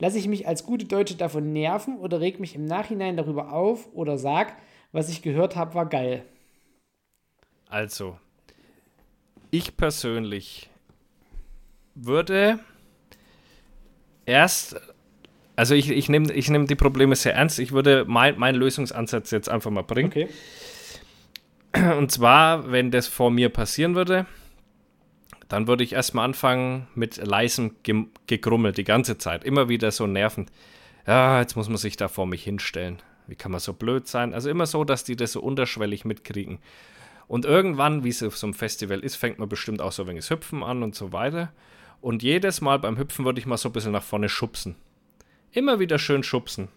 Lasse 0.00 0.18
ich 0.18 0.26
mich 0.26 0.48
als 0.48 0.66
gute 0.66 0.86
Deutsche 0.86 1.14
davon 1.14 1.52
nerven 1.52 1.98
oder 1.98 2.20
reg 2.20 2.40
mich 2.40 2.56
im 2.56 2.64
Nachhinein 2.64 3.16
darüber 3.16 3.52
auf 3.52 3.88
oder 3.94 4.18
sag, 4.18 4.56
was 4.90 5.08
ich 5.08 5.22
gehört 5.22 5.54
habe, 5.54 5.74
war 5.74 5.88
geil. 5.88 6.24
Also, 7.68 8.18
ich 9.52 9.76
persönlich 9.76 10.68
würde 11.94 12.58
erst, 14.26 14.80
also 15.60 15.74
ich, 15.74 15.90
ich 15.90 16.08
nehme 16.08 16.32
ich 16.32 16.48
nehm 16.48 16.66
die 16.66 16.74
Probleme 16.74 17.14
sehr 17.14 17.34
ernst. 17.34 17.58
Ich 17.58 17.72
würde 17.72 18.06
mein, 18.08 18.38
meinen 18.38 18.54
Lösungsansatz 18.54 19.30
jetzt 19.30 19.50
einfach 19.50 19.70
mal 19.70 19.82
bringen. 19.82 20.08
Okay. 20.08 20.28
Und 21.98 22.10
zwar, 22.10 22.72
wenn 22.72 22.90
das 22.90 23.08
vor 23.08 23.30
mir 23.30 23.50
passieren 23.50 23.94
würde, 23.94 24.24
dann 25.48 25.66
würde 25.66 25.84
ich 25.84 25.92
erstmal 25.92 26.24
anfangen 26.24 26.88
mit 26.94 27.18
leisem 27.18 27.76
Ge 27.82 28.06
Gegrummel 28.26 28.72
die 28.72 28.84
ganze 28.84 29.18
Zeit. 29.18 29.44
Immer 29.44 29.68
wieder 29.68 29.90
so 29.90 30.06
nervend. 30.06 30.50
Ja, 31.06 31.40
jetzt 31.40 31.56
muss 31.56 31.68
man 31.68 31.76
sich 31.76 31.98
da 31.98 32.08
vor 32.08 32.26
mich 32.26 32.42
hinstellen. 32.42 33.02
Wie 33.26 33.36
kann 33.36 33.52
man 33.52 33.60
so 33.60 33.74
blöd 33.74 34.08
sein? 34.08 34.32
Also 34.32 34.48
immer 34.48 34.64
so, 34.64 34.84
dass 34.84 35.04
die 35.04 35.14
das 35.14 35.32
so 35.32 35.42
unterschwellig 35.42 36.06
mitkriegen. 36.06 36.58
Und 37.28 37.44
irgendwann, 37.44 38.02
wie 38.02 38.08
es 38.08 38.22
auf 38.22 38.38
so 38.38 38.46
einem 38.46 38.54
Festival 38.54 39.00
ist, 39.00 39.16
fängt 39.16 39.38
man 39.38 39.50
bestimmt 39.50 39.82
auch 39.82 39.92
so 39.92 40.04
ein 40.04 40.08
wenig 40.08 40.30
Hüpfen 40.30 40.62
an 40.62 40.82
und 40.82 40.94
so 40.94 41.12
weiter. 41.12 41.52
Und 42.00 42.22
jedes 42.22 42.62
Mal 42.62 42.78
beim 42.78 42.96
Hüpfen 42.96 43.26
würde 43.26 43.40
ich 43.40 43.46
mal 43.46 43.58
so 43.58 43.68
ein 43.68 43.72
bisschen 43.72 43.92
nach 43.92 44.02
vorne 44.02 44.30
schubsen. 44.30 44.76
Immer 45.52 45.80
wieder 45.80 45.98
schön 45.98 46.22
schubsen. 46.22 46.68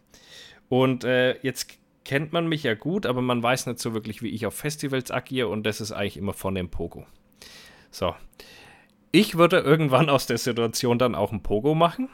Und 0.69 1.03
äh, 1.03 1.37
jetzt 1.41 1.77
kennt 2.05 2.33
man 2.33 2.47
mich 2.47 2.63
ja 2.63 2.73
gut, 2.73 3.05
aber 3.05 3.21
man 3.21 3.41
weiß 3.41 3.67
nicht 3.67 3.79
so 3.79 3.93
wirklich, 3.93 4.21
wie 4.21 4.29
ich 4.29 4.45
auf 4.45 4.55
Festivals 4.55 5.11
agiere 5.11 5.47
und 5.47 5.63
das 5.65 5.81
ist 5.81 5.91
eigentlich 5.91 6.17
immer 6.17 6.33
vorne 6.33 6.59
im 6.59 6.69
Pogo. 6.69 7.05
So. 7.91 8.15
Ich 9.11 9.37
würde 9.37 9.59
irgendwann 9.59 10.09
aus 10.09 10.25
der 10.25 10.39
Situation 10.39 10.97
dann 10.97 11.13
auch 11.13 11.31
ein 11.31 11.43
Pogo 11.43 11.75
machen, 11.75 12.09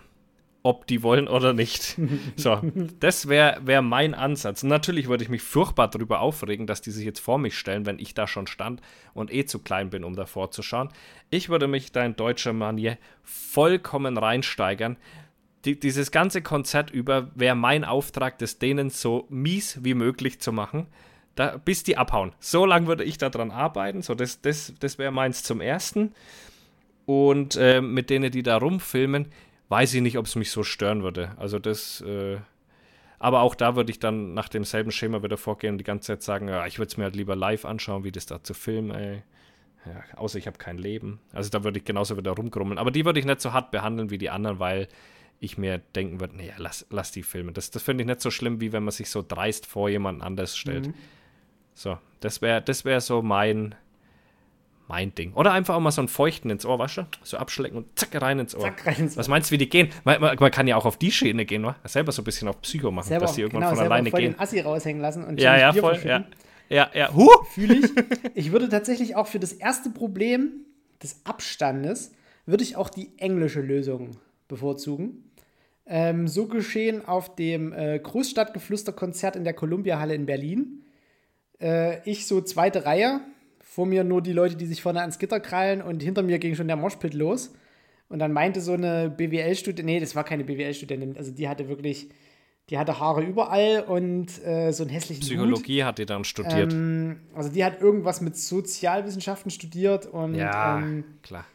ob 0.63 0.85
die 0.85 1.01
wollen 1.01 1.29
oder 1.29 1.53
nicht. 1.53 1.97
So, 2.35 2.61
das 2.99 3.29
wäre 3.29 3.61
wär 3.63 3.81
mein 3.81 4.13
Ansatz. 4.13 4.63
Und 4.63 4.69
natürlich 4.69 5.07
würde 5.07 5.23
ich 5.23 5.29
mich 5.29 5.41
furchtbar 5.41 5.89
darüber 5.89 6.19
aufregen, 6.19 6.67
dass 6.67 6.81
die 6.81 6.91
sich 6.91 7.05
jetzt 7.05 7.19
vor 7.19 7.37
mich 7.37 7.57
stellen, 7.57 7.85
wenn 7.85 7.99
ich 7.99 8.13
da 8.13 8.27
schon 8.27 8.47
stand 8.47 8.81
und 9.13 9.33
eh 9.33 9.45
zu 9.45 9.59
klein 9.59 9.89
bin, 9.89 10.03
um 10.03 10.15
davor 10.15 10.51
zu 10.51 10.61
schauen. 10.61 10.89
Ich 11.29 11.49
würde 11.49 11.67
mich 11.67 11.91
da 11.93 12.03
in 12.03 12.15
deutscher 12.15 12.53
Manier 12.53 12.97
vollkommen 13.23 14.17
reinsteigern. 14.17 14.97
Die, 15.65 15.79
dieses 15.79 16.11
ganze 16.11 16.41
Konzert 16.41 16.91
über 16.91 17.29
wäre 17.35 17.55
mein 17.55 17.83
Auftrag, 17.83 18.37
das 18.37 18.59
denen 18.59 18.89
so 18.89 19.25
mies 19.29 19.83
wie 19.83 19.93
möglich 19.93 20.39
zu 20.39 20.51
machen, 20.51 20.87
da, 21.35 21.57
bis 21.57 21.83
die 21.83 21.97
abhauen. 21.97 22.33
So 22.39 22.65
lange 22.65 22.87
würde 22.87 23.03
ich 23.03 23.17
daran 23.17 23.51
arbeiten. 23.51 24.01
So, 24.01 24.15
das, 24.15 24.41
das, 24.41 24.73
das 24.79 24.97
wäre 24.97 25.11
meins 25.11 25.43
zum 25.43 25.61
Ersten. 25.61 26.13
Und 27.05 27.55
äh, 27.55 27.81
mit 27.81 28.09
denen, 28.09 28.31
die 28.31 28.43
da 28.43 28.57
rumfilmen, 28.57 29.27
weiß 29.69 29.93
ich 29.95 30.01
nicht, 30.01 30.17
ob 30.17 30.25
es 30.25 30.35
mich 30.35 30.51
so 30.51 30.63
stören 30.63 31.03
würde. 31.03 31.31
Also 31.37 31.59
das, 31.59 32.01
äh, 32.01 32.37
aber 33.19 33.41
auch 33.41 33.55
da 33.55 33.75
würde 33.75 33.91
ich 33.91 33.99
dann 33.99 34.33
nach 34.33 34.49
demselben 34.49 34.91
Schema 34.91 35.23
wieder 35.23 35.37
vorgehen 35.37 35.73
und 35.73 35.77
die 35.77 35.83
ganze 35.83 36.07
Zeit 36.07 36.23
sagen, 36.23 36.47
ja, 36.47 36.65
ich 36.65 36.77
würde 36.77 36.89
es 36.89 36.97
mir 36.97 37.05
halt 37.05 37.15
lieber 37.15 37.35
live 37.35 37.65
anschauen, 37.65 38.03
wie 38.03 38.11
das 38.11 38.25
da 38.25 38.43
zu 38.43 38.53
filmen, 38.53 38.91
ey. 38.91 39.23
Ja, 39.85 40.03
außer 40.17 40.37
ich 40.37 40.45
habe 40.45 40.57
kein 40.57 40.77
Leben. 40.77 41.19
Also 41.31 41.49
da 41.49 41.63
würde 41.63 41.79
ich 41.79 41.85
genauso 41.85 42.17
wieder 42.17 42.31
rumgrummeln. 42.31 42.77
Aber 42.77 42.91
die 42.91 43.05
würde 43.05 43.19
ich 43.19 43.25
nicht 43.25 43.39
so 43.39 43.53
hart 43.53 43.71
behandeln 43.71 44.09
wie 44.09 44.17
die 44.17 44.29
anderen, 44.29 44.59
weil 44.59 44.89
ich 45.39 45.57
mir 45.57 45.79
denken 45.95 46.19
würde, 46.19 46.37
naja, 46.37 46.53
lass, 46.57 46.85
lass 46.89 47.11
die 47.11 47.23
filmen. 47.23 47.53
Das, 47.53 47.71
das 47.71 47.81
finde 47.81 48.03
ich 48.03 48.07
nicht 48.07 48.21
so 48.21 48.31
schlimm, 48.31 48.59
wie 48.61 48.73
wenn 48.73 48.83
man 48.83 48.91
sich 48.91 49.09
so 49.09 49.23
dreist 49.25 49.65
vor 49.65 49.89
jemanden 49.89 50.21
anders 50.21 50.57
stellt. 50.57 50.87
Mhm. 50.87 50.93
So, 51.73 51.97
das 52.19 52.41
wäre 52.41 52.61
das 52.61 52.83
wär 52.83 52.99
so 52.99 53.21
mein, 53.21 53.75
mein 54.89 55.15
Ding. 55.15 55.33
Oder 55.33 55.53
einfach 55.53 55.75
auch 55.75 55.79
mal 55.79 55.91
so 55.91 56.01
ein 56.01 56.09
Feuchten 56.09 56.49
ins 56.49 56.65
Ohr, 56.65 56.77
weißt 56.77 56.97
du? 56.97 57.07
So 57.23 57.37
abschlecken 57.37 57.77
und 57.77 57.97
zack 57.97 58.21
rein 58.21 58.39
ins 58.39 58.53
Ohr. 58.53 58.63
Zack, 58.63 58.85
rein 58.85 58.95
ins 58.97 59.13
Ohr. 59.13 59.19
Was 59.19 59.29
meinst 59.29 59.49
du, 59.49 59.53
wie 59.53 59.59
die 59.59 59.69
gehen? 59.69 59.89
Man, 60.03 60.19
man, 60.19 60.35
man 60.37 60.51
kann 60.51 60.67
ja 60.67 60.75
auch 60.75 60.85
auf 60.85 60.97
die 60.97 61.11
Schiene 61.11 61.45
gehen, 61.45 61.63
wa? 61.63 61.77
Selber 61.85 62.11
so 62.11 62.21
ein 62.21 62.25
bisschen 62.25 62.49
auf 62.49 62.59
Psycho 62.61 62.91
machen, 62.91 63.07
Selber, 63.07 63.27
dass 63.27 63.35
die 63.35 63.41
irgendwann 63.41 63.61
genau, 63.61 63.75
von 63.75 63.85
alleine 63.85 64.09
voll 64.09 64.19
gehen. 64.19 64.33
den 64.33 64.39
Assi 64.39 64.59
raushängen 64.59 65.01
lassen 65.01 65.23
und 65.23 65.39
Ja, 65.39 65.57
ja, 65.57 65.71
Bier 65.71 65.81
voll. 65.81 65.99
Ja, 66.03 66.25
ja, 66.67 66.89
ja. 66.93 67.13
Huh! 67.13 67.29
Fühle 67.53 67.75
ich. 67.75 67.91
Ich 68.35 68.51
würde 68.51 68.67
tatsächlich 68.67 69.15
auch 69.15 69.27
für 69.27 69.39
das 69.39 69.53
erste 69.53 69.89
Problem 69.89 70.65
des 71.01 71.21
Abstandes, 71.23 72.11
würde 72.45 72.63
ich 72.63 72.75
auch 72.75 72.89
die 72.89 73.17
englische 73.17 73.61
Lösung 73.61 74.17
bevorzugen. 74.49 75.28
Ähm, 75.91 76.27
so 76.27 76.45
geschehen 76.45 77.03
auf 77.05 77.35
dem 77.35 77.73
äh, 77.73 77.97
Großstadtgeflüster-Konzert 77.97 79.35
in 79.35 79.43
der 79.43 79.53
Columbia-Halle 79.53 80.13
in 80.13 80.27
Berlin. 80.27 80.85
Äh, 81.59 82.07
ich 82.07 82.27
so 82.27 82.41
zweite 82.41 82.85
Reihe, 82.85 83.21
vor 83.69 83.85
mir 83.85 84.03
nur 84.03 84.21
die 84.21 84.33
Leute, 84.33 84.55
die 84.55 84.67
sich 84.67 84.81
vorne 84.81 85.01
ans 85.01 85.19
Gitter 85.19 85.39
krallen 85.39 85.81
und 85.81 86.03
hinter 86.03 86.21
mir 86.21 86.37
ging 86.37 86.53
schon 86.53 86.67
der 86.67 86.75
Moshpit 86.75 87.13
los. 87.13 87.53
Und 88.09 88.19
dann 88.19 88.33
meinte 88.33 88.61
so 88.61 88.73
eine 88.73 89.09
BWL-Studentin, 89.09 89.85
nee, 89.85 89.99
das 89.99 90.15
war 90.15 90.23
keine 90.23 90.43
BWL-Studentin, 90.43 91.15
also 91.15 91.31
die 91.31 91.47
hatte 91.47 91.69
wirklich, 91.69 92.09
die 92.69 92.77
hatte 92.77 92.99
Haare 92.99 93.23
überall 93.23 93.83
und 93.87 94.43
äh, 94.43 94.71
so 94.71 94.83
einen 94.83 94.89
hässlichen 94.89 95.21
Hut. 95.21 95.29
Psychologie 95.29 95.83
hat 95.83 95.99
die 95.99 96.07
dann 96.07 96.23
studiert. 96.23 96.73
Ähm, 96.73 97.19
also 97.35 97.49
die 97.51 97.63
hat 97.63 97.81
irgendwas 97.81 98.21
mit 98.21 98.35
Sozialwissenschaften 98.35 99.51
studiert 99.51 100.07
und 100.07 100.35
ja, 100.35 100.79
ähm, 100.79 101.03
klar. 101.21 101.45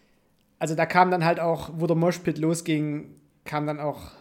also 0.60 0.76
da 0.76 0.86
kam 0.86 1.10
dann 1.10 1.24
halt 1.24 1.40
auch, 1.40 1.70
wo 1.76 1.88
der 1.88 1.96
Moshpit 1.96 2.38
losging, 2.38 3.16
kam 3.44 3.66
dann 3.66 3.80
auch, 3.80 4.12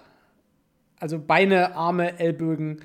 also 1.03 1.19
Beine, 1.19 1.75
Arme, 1.75 2.17
Ellbogen. 2.17 2.79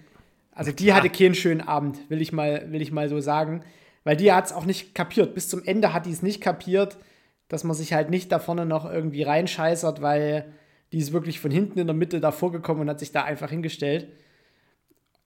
Also 0.50 0.72
die 0.72 0.92
hatte 0.92 1.08
keinen 1.08 1.36
schönen 1.36 1.60
Abend, 1.60 2.10
will 2.10 2.20
ich 2.20 2.32
mal, 2.32 2.66
will 2.72 2.82
ich 2.82 2.90
mal 2.90 3.08
so 3.08 3.20
sagen. 3.20 3.62
Weil 4.02 4.16
die 4.16 4.32
hat 4.32 4.46
es 4.46 4.52
auch 4.52 4.64
nicht 4.64 4.92
kapiert. 4.92 5.34
Bis 5.34 5.48
zum 5.48 5.62
Ende 5.64 5.92
hat 5.92 6.04
die 6.04 6.10
es 6.10 6.20
nicht 6.20 6.40
kapiert, 6.40 6.98
dass 7.46 7.62
man 7.62 7.76
sich 7.76 7.92
halt 7.92 8.10
nicht 8.10 8.32
da 8.32 8.40
vorne 8.40 8.66
noch 8.66 8.90
irgendwie 8.90 9.22
reinscheißert, 9.22 10.02
weil 10.02 10.52
die 10.90 10.98
ist 10.98 11.12
wirklich 11.12 11.38
von 11.38 11.52
hinten 11.52 11.78
in 11.78 11.86
der 11.86 11.94
Mitte 11.94 12.18
davor 12.18 12.50
gekommen 12.50 12.80
und 12.80 12.90
hat 12.90 12.98
sich 12.98 13.12
da 13.12 13.22
einfach 13.22 13.50
hingestellt. 13.50 14.08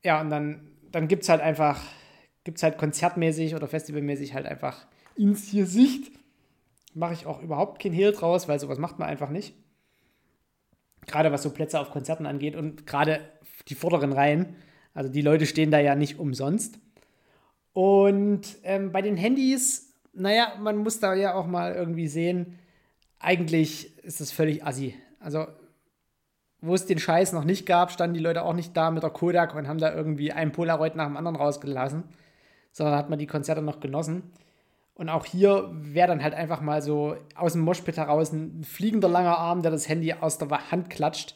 Ja, 0.04 0.20
und 0.20 0.28
dann, 0.28 0.68
dann 0.90 1.08
gibt 1.08 1.22
es 1.22 1.30
halt 1.30 1.40
einfach, 1.40 1.80
gibt 2.44 2.58
es 2.58 2.62
halt 2.62 2.76
konzertmäßig 2.76 3.54
oder 3.54 3.68
festivalmäßig 3.68 4.34
halt 4.34 4.44
einfach 4.44 4.86
ins 5.16 5.50
Gesicht. 5.50 6.12
Mache 6.92 7.14
ich 7.14 7.24
auch 7.24 7.40
überhaupt 7.40 7.80
kein 7.82 7.92
Hehl 7.92 8.12
draus, 8.12 8.48
weil 8.48 8.60
sowas 8.60 8.76
macht 8.76 8.98
man 8.98 9.08
einfach 9.08 9.30
nicht. 9.30 9.54
Gerade 11.06 11.32
was 11.32 11.42
so 11.42 11.50
Plätze 11.50 11.80
auf 11.80 11.90
Konzerten 11.90 12.26
angeht 12.26 12.56
und 12.56 12.86
gerade 12.86 13.20
die 13.68 13.74
vorderen 13.74 14.12
Reihen. 14.12 14.56
Also 14.94 15.10
die 15.10 15.22
Leute 15.22 15.46
stehen 15.46 15.70
da 15.70 15.78
ja 15.78 15.94
nicht 15.94 16.18
umsonst. 16.18 16.78
Und 17.72 18.42
ähm, 18.64 18.92
bei 18.92 19.02
den 19.02 19.16
Handys, 19.16 19.94
naja, 20.12 20.54
man 20.60 20.76
muss 20.76 21.00
da 21.00 21.14
ja 21.14 21.34
auch 21.34 21.46
mal 21.46 21.74
irgendwie 21.74 22.06
sehen, 22.06 22.58
eigentlich 23.18 23.96
ist 24.04 24.20
das 24.20 24.32
völlig 24.32 24.64
assi. 24.64 24.94
Also, 25.20 25.46
wo 26.60 26.74
es 26.74 26.86
den 26.86 26.98
Scheiß 26.98 27.32
noch 27.32 27.44
nicht 27.44 27.66
gab, 27.66 27.90
standen 27.90 28.14
die 28.14 28.20
Leute 28.20 28.42
auch 28.42 28.52
nicht 28.52 28.76
da 28.76 28.90
mit 28.90 29.02
der 29.02 29.10
Kodak 29.10 29.54
und 29.54 29.68
haben 29.68 29.78
da 29.78 29.94
irgendwie 29.94 30.32
ein 30.32 30.52
Polaroid 30.52 30.96
nach 30.96 31.06
dem 31.06 31.16
anderen 31.16 31.36
rausgelassen, 31.36 32.04
sondern 32.72 32.96
hat 32.96 33.10
man 33.10 33.18
die 33.18 33.26
Konzerte 33.26 33.62
noch 33.62 33.80
genossen. 33.80 34.32
Und 34.94 35.08
auch 35.08 35.24
hier 35.24 35.70
wäre 35.72 36.08
dann 36.08 36.22
halt 36.22 36.34
einfach 36.34 36.60
mal 36.60 36.82
so 36.82 37.16
aus 37.34 37.54
dem 37.54 37.62
Moshpit 37.62 37.96
heraus 37.96 38.32
ein 38.32 38.62
fliegender 38.62 39.08
langer 39.08 39.38
Arm, 39.38 39.62
der 39.62 39.70
das 39.70 39.88
Handy 39.88 40.12
aus 40.12 40.38
der 40.38 40.70
Hand 40.70 40.90
klatscht 40.90 41.34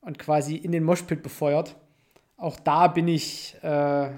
und 0.00 0.18
quasi 0.18 0.56
in 0.56 0.72
den 0.72 0.82
Moshpit 0.82 1.22
befeuert. 1.22 1.76
Auch 2.36 2.58
da 2.58 2.88
bin 2.88 3.06
ich, 3.06 3.56
äh, 3.62 4.10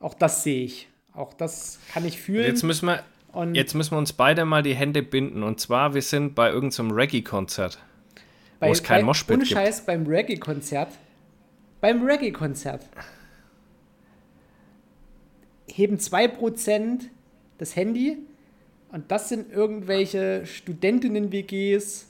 auch 0.00 0.14
das 0.14 0.42
sehe 0.42 0.64
ich. 0.64 0.88
Auch 1.14 1.32
das 1.32 1.78
kann 1.92 2.04
ich 2.04 2.20
fühlen. 2.20 2.44
Jetzt 2.44 2.62
müssen 2.62 2.86
wir, 2.86 3.02
und 3.32 3.54
jetzt 3.54 3.74
müssen 3.74 3.92
wir 3.92 3.98
uns 3.98 4.12
beide 4.12 4.44
mal 4.44 4.62
die 4.62 4.74
Hände 4.74 5.02
binden. 5.02 5.42
Und 5.42 5.60
zwar, 5.60 5.94
wir 5.94 6.02
sind 6.02 6.34
bei 6.34 6.50
irgendeinem 6.50 6.90
Reggae-Konzert. 6.90 7.78
bei, 8.60 8.70
es 8.70 8.82
kein 8.82 9.04
Moshpit 9.04 9.36
ohne 9.36 9.44
gibt. 9.44 9.56
Scheiß 9.56 9.86
beim 9.86 10.06
Reggae-Konzert. 10.06 10.88
Beim 11.80 12.02
Reggae-Konzert 12.02 12.86
heben 15.66 15.96
2% 15.96 17.08
das 17.62 17.76
Handy 17.76 18.18
und 18.90 19.10
das 19.10 19.28
sind 19.28 19.50
irgendwelche 19.52 20.44
Studentinnen-WGs 20.44 22.08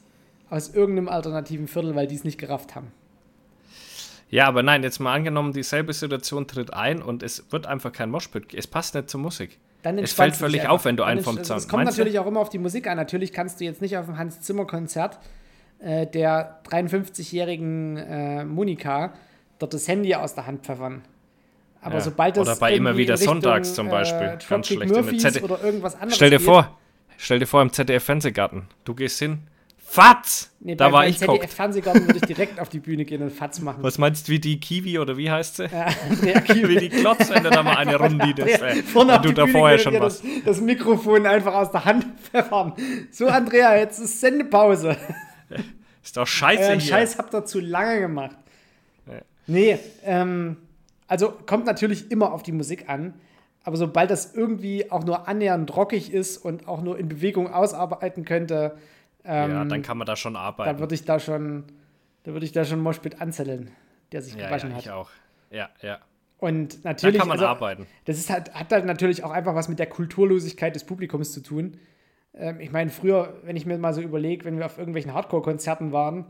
aus 0.50 0.74
irgendeinem 0.74 1.08
alternativen 1.08 1.68
Viertel, 1.68 1.94
weil 1.94 2.06
die 2.06 2.14
es 2.14 2.24
nicht 2.24 2.38
gerafft 2.38 2.74
haben. 2.74 2.90
Ja, 4.30 4.46
aber 4.48 4.62
nein, 4.62 4.82
jetzt 4.82 4.98
mal 4.98 5.14
angenommen, 5.14 5.52
dieselbe 5.52 5.92
Situation 5.92 6.46
tritt 6.46 6.72
ein 6.72 7.02
und 7.02 7.22
es 7.22 7.52
wird 7.52 7.66
einfach 7.66 7.92
kein 7.92 8.10
Moshpit. 8.10 8.54
Es 8.54 8.66
passt 8.66 8.94
nicht 8.94 9.10
zur 9.10 9.20
Musik. 9.20 9.58
Es 9.82 10.12
fällt 10.12 10.34
völlig 10.36 10.66
auf, 10.66 10.84
wenn 10.86 10.96
du 10.96 11.02
einen 11.02 11.22
vom 11.22 11.42
Zaun- 11.42 11.58
es 11.58 11.68
kommt 11.68 11.84
Meinst 11.84 11.98
du? 11.98 12.02
natürlich 12.02 12.18
auch 12.18 12.26
immer 12.26 12.40
auf 12.40 12.48
die 12.48 12.58
Musik 12.58 12.86
an. 12.86 12.96
Natürlich 12.96 13.32
kannst 13.32 13.60
du 13.60 13.64
jetzt 13.64 13.82
nicht 13.82 13.96
auf 13.98 14.06
dem 14.06 14.16
Hans-Zimmer-Konzert 14.16 15.18
äh, 15.80 16.06
der 16.06 16.62
53-jährigen 16.64 17.96
äh, 17.98 18.44
Monika 18.44 19.12
dort 19.58 19.74
das 19.74 19.86
Handy 19.86 20.14
aus 20.14 20.34
der 20.34 20.46
Hand 20.46 20.64
pfeffern. 20.64 21.02
Aber 21.82 21.96
Ja. 21.96 22.00
sobald 22.00 22.36
das 22.36 22.46
Oder 22.48 22.56
bei 22.56 22.74
immer 22.74 22.96
wieder 22.96 23.14
Richtung, 23.14 23.34
sonntags 23.42 23.74
zum 23.74 23.88
Beispiel. 23.88 24.28
Äh, 24.28 24.38
Ganz 24.48 24.68
schlecht. 24.68 24.92
Murphys 24.92 25.22
ZD 25.22 25.42
oder 25.42 25.62
irgendwas 25.62 25.94
anderes 25.94 26.14
Stell 26.16 26.30
dir 26.30 26.38
geht. 26.38 26.46
vor, 26.46 26.78
stell 27.18 27.38
dir 27.40 27.46
vor 27.46 27.60
im 27.60 27.72
ZDF-Fernsehgarten. 27.72 28.62
Du 28.84 28.94
gehst 28.94 29.18
hin. 29.18 29.40
Fatz! 29.84 30.50
Nee, 30.60 30.74
da 30.74 30.90
war 30.90 31.06
ich 31.06 31.20
guckt. 31.20 31.42
ZDF-Fernsehgarten 31.42 32.06
würde 32.06 32.16
ich 32.20 32.24
direkt 32.24 32.58
auf 32.60 32.70
die 32.70 32.78
Bühne 32.78 33.04
gehen 33.04 33.20
und 33.20 33.30
Fatz 33.30 33.60
machen. 33.60 33.82
Was 33.82 33.98
meinst 33.98 34.26
du, 34.26 34.32
wie 34.32 34.38
die 34.38 34.58
Kiwi 34.58 34.98
oder 34.98 35.18
wie 35.18 35.30
heißt 35.30 35.56
sie? 35.56 35.64
Ja, 35.64 35.86
Andrea 36.08 36.40
Kiel. 36.40 36.68
Wie 36.70 36.76
die 36.76 36.88
Klotz, 36.88 37.28
wenn 37.30 37.42
du 37.42 37.50
da 37.50 37.62
mal 37.62 37.76
eine 37.76 37.96
Runde 37.96 38.32
das, 38.34 38.48
äh, 38.48 38.82
vorne 38.84 39.16
auf 39.16 39.22
du 39.22 39.32
da 39.32 39.46
vorher 39.46 39.78
schon 39.78 39.94
und 39.96 40.00
was. 40.00 40.22
das, 40.22 40.30
das 40.46 40.60
Mikrofon 40.62 41.26
einfach 41.26 41.52
aus 41.54 41.72
der 41.72 41.84
Hand 41.84 42.06
pfeffern. 42.22 42.72
So, 43.10 43.26
Andrea, 43.26 43.76
jetzt 43.76 43.98
ist 43.98 44.18
Sendepause. 44.20 44.96
Ist 46.02 46.16
doch 46.16 46.26
scheiße 46.26 46.62
Euren 46.62 46.80
hier. 46.80 46.90
Scheiß 46.94 47.18
habt 47.18 47.34
ihr 47.34 47.44
zu 47.44 47.60
lange 47.60 48.00
gemacht. 48.00 48.36
Ja. 49.06 49.20
Nee, 49.46 49.78
ähm, 50.04 50.56
also 51.12 51.30
kommt 51.46 51.66
natürlich 51.66 52.10
immer 52.10 52.32
auf 52.32 52.42
die 52.42 52.52
Musik 52.52 52.88
an. 52.88 53.12
Aber 53.64 53.76
sobald 53.76 54.10
das 54.10 54.34
irgendwie 54.34 54.90
auch 54.90 55.04
nur 55.04 55.28
annähernd 55.28 55.76
rockig 55.76 56.12
ist 56.12 56.38
und 56.38 56.66
auch 56.66 56.82
nur 56.82 56.98
in 56.98 57.08
Bewegung 57.08 57.52
ausarbeiten 57.52 58.24
könnte, 58.24 58.76
ähm, 59.24 59.50
ja, 59.50 59.64
dann 59.66 59.82
kann 59.82 59.98
man 59.98 60.06
da 60.06 60.16
schon 60.16 60.34
da 60.34 60.40
arbeiten. 60.40 60.80
würde 60.80 60.94
ich 60.94 61.04
da 61.04 61.20
schon, 61.20 61.64
da 62.24 62.32
würde 62.32 62.44
ich 62.46 62.52
da 62.52 62.64
schon 62.64 62.80
Moshpit 62.80 63.20
anzetteln, 63.20 63.70
der 64.10 64.22
sich 64.22 64.34
Ja, 64.34 64.46
gewaschen 64.46 64.70
ja, 64.70 64.76
hat. 64.76 64.82
ich 64.84 64.90
auch. 64.90 65.10
Ja, 65.50 65.68
ja. 65.82 65.98
Und 66.38 66.84
Da 66.84 66.88
natürlich, 66.88 67.18
kann 67.18 67.28
man 67.28 67.36
also, 67.38 67.46
arbeiten. 67.46 67.86
das 68.06 68.16
ist 68.18 68.30
halt, 68.30 68.52
hat 68.52 68.72
halt 68.72 68.84
natürlich 68.86 69.22
auch 69.22 69.30
einfach 69.30 69.54
was 69.54 69.68
mit 69.68 69.78
der 69.78 69.86
Kulturlosigkeit 69.86 70.74
des 70.74 70.82
Publikums 70.84 71.32
zu 71.32 71.40
tun. 71.40 71.76
Ähm, 72.34 72.58
ich 72.58 72.72
meine, 72.72 72.90
früher, 72.90 73.34
wenn 73.44 73.54
ich 73.54 73.64
mir 73.66 73.78
mal 73.78 73.94
so 73.94 74.00
überlege, 74.00 74.44
wenn 74.44 74.58
wir 74.58 74.66
auf 74.66 74.78
irgendwelchen 74.78 75.12
Hardcore-Konzerten 75.14 75.92
waren, 75.92 76.24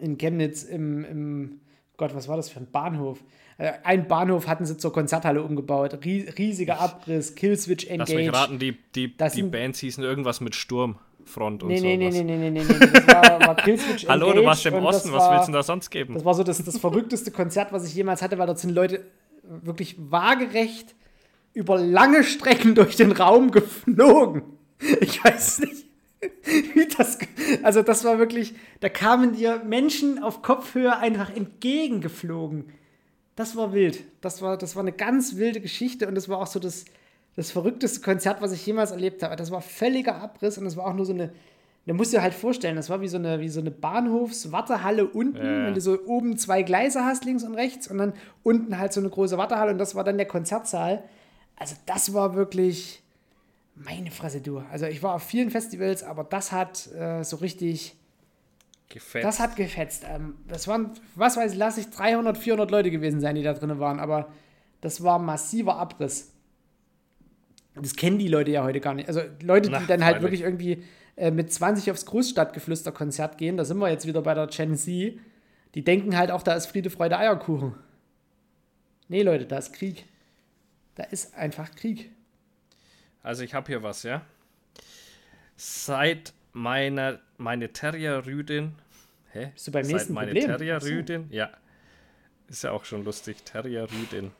in 0.00 0.18
Chemnitz 0.18 0.64
im, 0.64 1.04
im, 1.04 1.60
Gott, 1.96 2.12
was 2.16 2.26
war 2.26 2.36
das 2.36 2.48
für 2.50 2.58
ein 2.58 2.70
Bahnhof? 2.72 3.22
Äh, 3.58 3.72
ein 3.84 4.08
Bahnhof 4.08 4.46
hatten 4.48 4.66
sie 4.66 4.76
zur 4.76 4.92
Konzerthalle 4.92 5.42
umgebaut. 5.42 5.98
Ries, 6.04 6.36
riesiger 6.38 6.80
Abriss, 6.80 7.34
Killswitch 7.34 7.86
Lass 7.88 8.08
mich 8.08 8.18
Engage. 8.18 8.36
raten, 8.36 8.58
die, 8.58 8.76
die, 8.94 9.16
Das 9.16 9.34
die 9.34 9.42
Bands 9.44 9.78
hießen 9.80 10.02
irgendwas 10.02 10.40
mit 10.40 10.54
Sturmfront 10.54 11.62
und 11.62 11.68
Nee, 11.68 11.80
nee, 11.80 11.96
nee, 11.96 12.10
sowas. 12.10 12.24
nee, 12.24 12.36
nee, 12.36 12.50
nee, 12.50 12.64
nee, 12.64 12.64
nee. 12.68 12.86
Das 12.92 13.06
war, 13.06 13.40
war 13.46 13.56
Killswitch 13.56 14.06
Hallo, 14.08 14.26
Engage 14.26 14.40
du 14.40 14.46
warst 14.46 14.66
im 14.66 14.74
Osten, 14.74 15.12
was 15.12 15.22
war, 15.22 15.32
willst 15.32 15.48
du 15.48 15.52
denn 15.52 15.54
da 15.54 15.62
sonst 15.62 15.90
geben? 15.90 16.14
Das 16.14 16.24
war 16.24 16.34
so 16.34 16.42
das, 16.42 16.62
das 16.64 16.78
verrückteste 16.78 17.30
Konzert, 17.30 17.72
was 17.72 17.86
ich 17.86 17.94
jemals 17.94 18.22
hatte, 18.22 18.38
weil 18.38 18.46
dort 18.46 18.58
sind 18.58 18.70
Leute 18.70 19.04
wirklich 19.42 19.96
waagerecht 19.98 20.94
über 21.52 21.78
lange 21.78 22.24
Strecken 22.24 22.74
durch 22.74 22.96
den 22.96 23.12
Raum 23.12 23.50
geflogen. 23.52 24.42
Ich 25.00 25.22
weiß 25.22 25.60
nicht, 25.60 25.84
wie 26.74 26.88
das. 26.96 27.18
Also, 27.62 27.82
das 27.82 28.04
war 28.04 28.18
wirklich. 28.18 28.54
Da 28.80 28.88
kamen 28.88 29.34
dir 29.36 29.62
Menschen 29.64 30.20
auf 30.22 30.42
Kopfhöhe 30.42 30.96
einfach 30.98 31.30
entgegengeflogen. 31.34 32.64
Das 33.36 33.56
war 33.56 33.72
wild. 33.72 34.04
Das 34.20 34.42
war, 34.42 34.56
das 34.56 34.76
war 34.76 34.82
eine 34.82 34.92
ganz 34.92 35.36
wilde 35.36 35.60
Geschichte 35.60 36.06
und 36.08 36.14
das 36.14 36.28
war 36.28 36.38
auch 36.38 36.46
so 36.46 36.60
das, 36.60 36.84
das 37.36 37.50
verrückteste 37.50 38.00
Konzert, 38.00 38.40
was 38.40 38.52
ich 38.52 38.64
jemals 38.64 38.90
erlebt 38.92 39.22
habe. 39.22 39.34
Das 39.36 39.50
war 39.50 39.60
völliger 39.60 40.16
Abriss 40.16 40.56
und 40.58 40.66
es 40.66 40.76
war 40.76 40.86
auch 40.86 40.94
nur 40.94 41.04
so 41.06 41.12
eine 41.12 41.32
Da 41.86 41.92
musst 41.94 42.12
du 42.12 42.16
dir 42.18 42.22
halt 42.22 42.32
vorstellen, 42.34 42.76
das 42.76 42.88
war 42.88 43.00
wie 43.00 43.08
so 43.08 43.16
eine, 43.18 43.40
wie 43.40 43.48
so 43.48 43.60
eine 43.60 43.70
Bahnhofswartehalle 43.70 45.06
unten, 45.06 45.36
Ja. 45.36 45.66
wenn 45.66 45.74
du 45.74 45.80
so 45.80 45.98
oben 46.06 46.36
zwei 46.38 46.62
Gleise 46.62 47.04
hast, 47.04 47.24
links 47.24 47.42
und 47.44 47.54
rechts, 47.54 47.88
und 47.88 47.98
dann 47.98 48.12
unten 48.42 48.78
halt 48.78 48.92
so 48.92 49.00
eine 49.00 49.10
große 49.10 49.36
Wartehalle 49.36 49.72
und 49.72 49.78
das 49.78 49.94
war 49.94 50.04
dann 50.04 50.16
der 50.16 50.26
Konzertsaal. 50.26 51.02
Also 51.56 51.74
das 51.86 52.14
war 52.14 52.34
wirklich 52.34 53.02
meine 53.74 54.10
Fresse, 54.10 54.40
du. 54.40 54.62
Also 54.70 54.86
ich 54.86 55.02
war 55.02 55.14
auf 55.14 55.22
vielen 55.24 55.50
Festivals, 55.50 56.02
aber 56.04 56.24
das 56.24 56.52
hat 56.52 56.88
äh, 56.94 57.22
so 57.24 57.36
richtig, 57.36 57.96
Gefällt. 58.88 59.24
das 59.24 59.40
hat 59.40 59.56
gefetzt. 59.56 60.04
Ähm, 60.08 60.36
das 60.46 60.68
waren, 60.68 60.92
was 61.14 61.36
weiß 61.36 61.52
ich, 61.52 61.58
lass 61.58 61.78
ich 61.78 61.90
300, 61.90 62.38
400 62.38 62.70
Leute 62.70 62.90
gewesen 62.90 63.20
sein, 63.20 63.34
die 63.34 63.42
da 63.42 63.52
drin 63.54 63.78
waren, 63.78 63.98
aber 63.98 64.32
das 64.80 65.02
war 65.02 65.18
massiver 65.18 65.76
Abriss. 65.76 66.32
Das 67.74 67.96
kennen 67.96 68.18
die 68.18 68.28
Leute 68.28 68.52
ja 68.52 68.62
heute 68.62 68.80
gar 68.80 68.94
nicht. 68.94 69.08
Also 69.08 69.20
Leute, 69.42 69.68
die 69.68 69.74
Na, 69.74 69.80
dann 69.86 70.04
halt 70.04 70.22
wirklich 70.22 70.42
irgendwie 70.42 70.84
äh, 71.16 71.30
mit 71.30 71.52
20 71.52 71.90
aufs 71.90 72.06
Großstadtgeflüster-Konzert 72.06 73.38
gehen, 73.38 73.56
da 73.56 73.64
sind 73.64 73.78
wir 73.78 73.90
jetzt 73.90 74.06
wieder 74.06 74.22
bei 74.22 74.34
der 74.34 74.46
Gen 74.46 74.76
Z, 74.76 75.18
die 75.74 75.82
denken 75.82 76.16
halt 76.16 76.30
auch, 76.30 76.42
da 76.42 76.54
ist 76.54 76.66
Friede, 76.66 76.90
Freude, 76.90 77.18
Eierkuchen. 77.18 77.74
Nee, 79.08 79.22
Leute, 79.22 79.46
da 79.46 79.58
ist 79.58 79.72
Krieg. 79.72 80.06
Da 80.94 81.04
ist 81.04 81.34
einfach 81.34 81.74
Krieg. 81.74 82.10
Also 83.22 83.42
ich 83.42 83.54
habe 83.54 83.66
hier 83.66 83.82
was, 83.82 84.02
ja. 84.02 84.22
Seit 85.56 86.32
meiner 86.54 87.20
meine 87.36 87.72
Terrier-Rüdin. 87.72 88.72
Hä? 89.32 89.50
Bist 89.52 89.66
du 89.66 89.72
beim 89.72 89.84
Seit 89.84 89.92
nächsten 89.92 90.14
meine 90.14 90.32
Problem? 90.32 90.56
Terrier-Rüdin, 90.56 91.26
ja. 91.30 91.50
Ist 92.48 92.64
ja 92.64 92.70
auch 92.70 92.84
schon 92.84 93.04
lustig, 93.04 93.44
Terrier-Rüdin. 93.44 94.30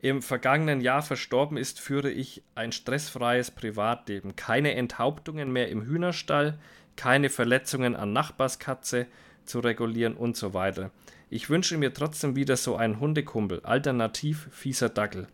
Im 0.00 0.22
vergangenen 0.22 0.80
Jahr 0.80 1.02
verstorben 1.02 1.56
ist, 1.56 1.80
führe 1.80 2.10
ich 2.10 2.42
ein 2.54 2.72
stressfreies 2.72 3.50
Privatleben. 3.50 4.36
Keine 4.36 4.74
Enthauptungen 4.74 5.52
mehr 5.52 5.68
im 5.68 5.82
Hühnerstall, 5.82 6.58
keine 6.96 7.30
Verletzungen 7.30 7.96
an 7.96 8.12
Nachbarskatze 8.12 9.06
zu 9.44 9.60
regulieren 9.60 10.14
und 10.14 10.36
so 10.36 10.54
weiter. 10.54 10.90
Ich 11.30 11.50
wünsche 11.50 11.76
mir 11.76 11.92
trotzdem 11.92 12.36
wieder 12.36 12.56
so 12.56 12.76
einen 12.76 13.00
Hundekumpel, 13.00 13.60
alternativ 13.64 14.48
fieser 14.52 14.88
Dackel. 14.88 15.26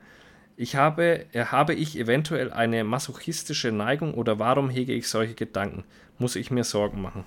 Ich 0.56 0.76
habe, 0.76 1.26
äh, 1.32 1.46
habe 1.46 1.74
ich 1.74 1.98
eventuell 1.98 2.52
eine 2.52 2.84
masochistische 2.84 3.72
Neigung 3.72 4.14
oder 4.14 4.38
warum 4.38 4.70
hege 4.70 4.92
ich 4.92 5.08
solche 5.08 5.34
Gedanken? 5.34 5.84
Muss 6.18 6.36
ich 6.36 6.50
mir 6.50 6.62
Sorgen 6.64 7.02
machen? 7.02 7.24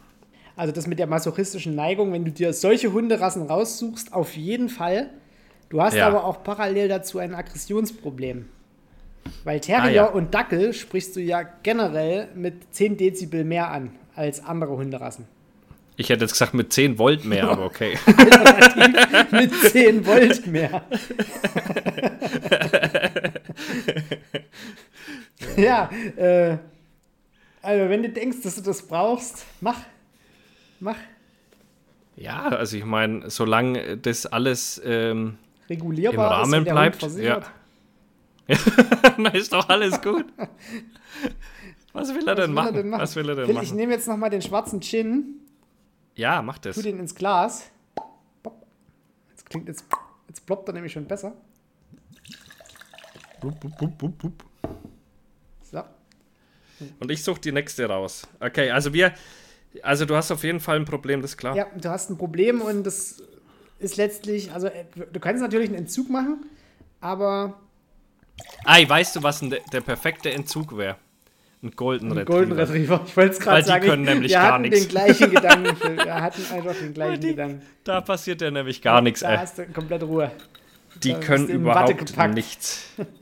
Also 0.56 0.74
das 0.74 0.88
mit 0.88 0.98
der 0.98 1.08
masochistischen 1.08 1.76
Neigung, 1.76 2.14
wenn 2.14 2.24
du 2.26 2.32
dir 2.32 2.54
solche 2.54 2.92
Hunderassen 2.94 3.44
raussuchst, 3.44 4.14
auf 4.14 4.36
jeden 4.38 4.70
Fall. 4.70 5.10
Du 5.70 5.82
hast 5.82 5.96
Ja. 5.96 6.08
aber 6.08 6.24
auch 6.24 6.42
parallel 6.44 6.88
dazu 6.88 7.20
ein 7.20 7.36
Aggressionsproblem. 7.36 8.46
Weil 9.44 9.60
Terrier 9.60 9.84
Ah, 9.84 9.90
ja. 9.90 10.06
und 10.06 10.34
Dackel 10.34 10.74
sprichst 10.74 11.16
du 11.18 11.20
ja 11.20 11.42
generell 11.64 12.30
mit 12.34 12.74
10 12.74 12.96
Dezibel 12.96 13.44
mehr 13.44 13.70
an 13.70 13.92
als 14.16 14.42
andere 14.44 14.78
Hunderassen. 14.78 15.26
Ich 16.00 16.10
hätte 16.10 16.24
jetzt 16.24 16.32
gesagt 16.34 16.54
mit 16.54 16.72
10 16.72 16.98
Volt 16.98 17.26
mehr, 17.26 17.50
aber 17.50 17.66
okay. 17.66 17.98
mit 19.32 19.52
10 19.54 20.06
Volt 20.06 20.48
mehr. 20.48 20.84
ja, 25.58 25.90
äh, 26.16 26.58
also 27.62 27.90
wenn 27.90 28.04
du 28.04 28.10
denkst, 28.10 28.42
dass 28.44 28.56
du 28.56 28.62
das 28.62 28.82
brauchst, 28.88 29.46
mach. 29.62 29.80
Mach. 30.80 30.98
Ja, 32.16 32.48
also 32.50 32.78
ich 32.78 32.86
meine, 32.86 33.30
solange 33.30 33.98
das 33.98 34.26
alles 34.26 34.82
ähm, 34.84 35.38
Regulierbar 35.70 36.28
Im 36.28 36.48
ist 36.48 36.54
Rahmen 36.54 36.66
der 36.66 36.72
bleibt, 36.72 36.96
versichert. 36.98 37.52
dann 38.48 39.26
ist 39.34 39.52
doch 39.54 39.68
alles 39.70 40.02
gut. 40.02 40.26
Was 41.94 42.14
will 42.14 42.28
er 42.28 42.36
denn, 42.36 42.56
Was 42.56 42.58
will 42.58 42.58
er 42.58 42.64
machen? 42.64 42.74
denn 42.76 42.90
machen? 42.90 43.02
Was 43.02 43.16
will 43.16 43.30
er 43.30 43.36
denn 43.36 43.46
Phil, 43.48 43.56
ich 43.56 43.62
machen? 43.64 43.76
nehme 43.76 43.94
jetzt 43.94 44.08
nochmal 44.08 44.30
den 44.30 44.42
schwarzen 44.42 44.82
Gin, 44.82 45.42
Ja, 46.16 46.42
mach 46.42 46.58
das. 46.60 46.76
tu 46.76 46.82
den 46.82 47.00
ins 47.00 47.14
Glas. 47.16 47.70
Jetzt 49.30 49.50
klingt 49.50 49.68
jetzt, 49.68 49.86
jetzt 50.28 50.46
ploppt 50.46 50.70
er 50.70 50.74
nämlich 50.74 50.94
schon 50.94 51.06
besser. 51.06 51.34
Bup, 53.42 53.60
bup, 53.60 53.98
bup, 53.98 54.18
bup. 54.20 54.44
So. 55.62 55.84
Und 57.00 57.12
ich 57.12 57.24
suche 57.24 57.42
die 57.42 57.52
nächste 57.52 57.86
raus. 57.88 58.28
Okay, 58.40 58.70
also 58.72 58.94
wir, 58.94 59.14
also 59.84 60.06
du 60.06 60.16
hast 60.16 60.32
auf 60.32 60.44
jeden 60.44 60.60
Fall 60.60 60.78
ein 60.78 60.86
Problem, 60.86 61.22
das 61.22 61.32
ist 61.32 61.38
klar. 61.38 61.56
Ja, 61.56 61.66
du 61.80 61.90
hast 61.90 62.10
ein 62.10 62.18
Problem 62.18 62.62
und 62.62 62.84
das 62.84 63.22
ist 63.80 63.98
letztlich, 63.98 64.52
also 64.52 64.68
äh, 64.68 64.86
du 65.12 65.20
kannst 65.20 65.42
natürlich 65.42 65.70
einen 65.70 65.78
Entzug 65.80 66.10
machen, 66.10 66.46
aber 67.02 67.60
Ei, 68.66 68.88
weißt 68.88 69.16
du, 69.16 69.24
was 69.24 69.40
denn 69.40 69.56
der, 69.72 69.82
perfekte 69.82 70.32
Entzug 70.32 70.78
wäre? 70.78 70.96
Ein 71.64 71.72
Golden 71.72 72.12
ein 72.12 72.18
Retriever. 72.20 72.38
Golden 72.38 72.52
Retriever. 72.54 73.02
Ich 73.08 73.18
wollte 73.18 73.32
es 73.32 73.40
Weil 73.40 73.46
gerade 73.46 73.62
die 73.64 73.68
sagen. 73.68 73.86
können 73.88 74.04
ich- 74.04 74.10
nämlich 74.10 74.32
wir 74.32 74.38
gar 74.38 74.54
hatten 74.54 74.62
nichts. 74.62 74.80
den 74.82 74.90
gleichen 74.90 75.32
Gedanken. 75.32 75.98
Wir 75.98 76.22
hatten 76.22 76.42
einfach 76.54 76.76
den 76.76 76.94
gleichen 76.94 77.22
Die- 77.22 77.28
Gedanken. 77.30 77.62
Da 77.84 78.02
passiert 78.02 78.42
ja 78.42 78.52
nämlich 78.52 78.80
gar 78.84 79.02
nichts, 79.02 79.22
Da 79.22 79.32
ey. 79.32 79.38
hast 79.38 79.58
du 79.58 79.66
komplett 79.68 80.04
Ruhe. 80.04 80.32
Die 81.02 81.14
da 81.14 81.20
können 81.20 81.48
überhaupt 81.50 82.36
nichts. 82.36 82.90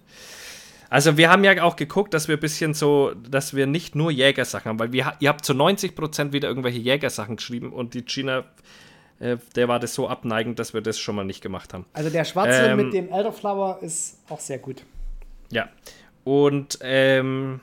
Also 0.89 1.17
wir 1.17 1.29
haben 1.29 1.43
ja 1.43 1.63
auch 1.63 1.75
geguckt, 1.75 2.13
dass 2.13 2.27
wir 2.27 2.38
ein 2.38 2.39
bisschen 2.39 2.73
so, 2.73 3.13
dass 3.13 3.55
wir 3.55 3.67
nicht 3.67 3.95
nur 3.95 4.11
Jägersachen 4.11 4.69
haben, 4.69 4.79
weil 4.79 4.91
wir, 4.91 5.13
ihr 5.19 5.29
habt 5.29 5.45
zu 5.45 5.53
90% 5.53 6.31
wieder 6.31 6.47
irgendwelche 6.47 6.79
Jägersachen 6.79 7.38
geschrieben 7.38 7.73
und 7.73 7.93
die 7.93 8.05
Gina, 8.05 8.45
äh, 9.19 9.38
der 9.55 9.67
war 9.67 9.79
das 9.79 9.93
so 9.93 10.07
abneigend, 10.07 10.59
dass 10.59 10.73
wir 10.73 10.81
das 10.81 10.99
schon 10.99 11.15
mal 11.15 11.25
nicht 11.25 11.41
gemacht 11.41 11.73
haben. 11.73 11.86
Also 11.93 12.09
der 12.09 12.23
schwarze 12.23 12.67
Ähm, 12.67 12.77
mit 12.77 12.93
dem 12.93 13.09
Elderflower 13.09 13.79
ist 13.81 14.19
auch 14.29 14.39
sehr 14.39 14.59
gut. 14.59 14.83
Ja. 15.51 15.69
Und 16.23 16.79
ähm, 16.81 17.59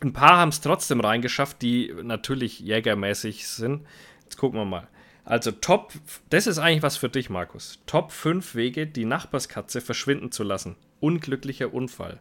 ein 0.00 0.12
paar 0.12 0.38
haben 0.38 0.50
es 0.50 0.60
trotzdem 0.60 1.00
reingeschafft, 1.00 1.62
die 1.62 1.94
natürlich 2.02 2.60
jägermäßig 2.60 3.48
sind. 3.48 3.86
Jetzt 4.24 4.36
gucken 4.36 4.58
wir 4.58 4.64
mal. 4.64 4.88
Also 5.24 5.50
Top, 5.52 5.92
das 6.28 6.46
ist 6.46 6.58
eigentlich 6.58 6.82
was 6.82 6.98
für 6.98 7.08
dich, 7.08 7.30
Markus. 7.30 7.80
Top 7.86 8.12
5 8.12 8.54
Wege, 8.54 8.86
die 8.86 9.06
Nachbarskatze 9.06 9.80
verschwinden 9.80 10.30
zu 10.30 10.42
lassen. 10.42 10.76
Unglücklicher 11.00 11.72
Unfall. 11.72 12.20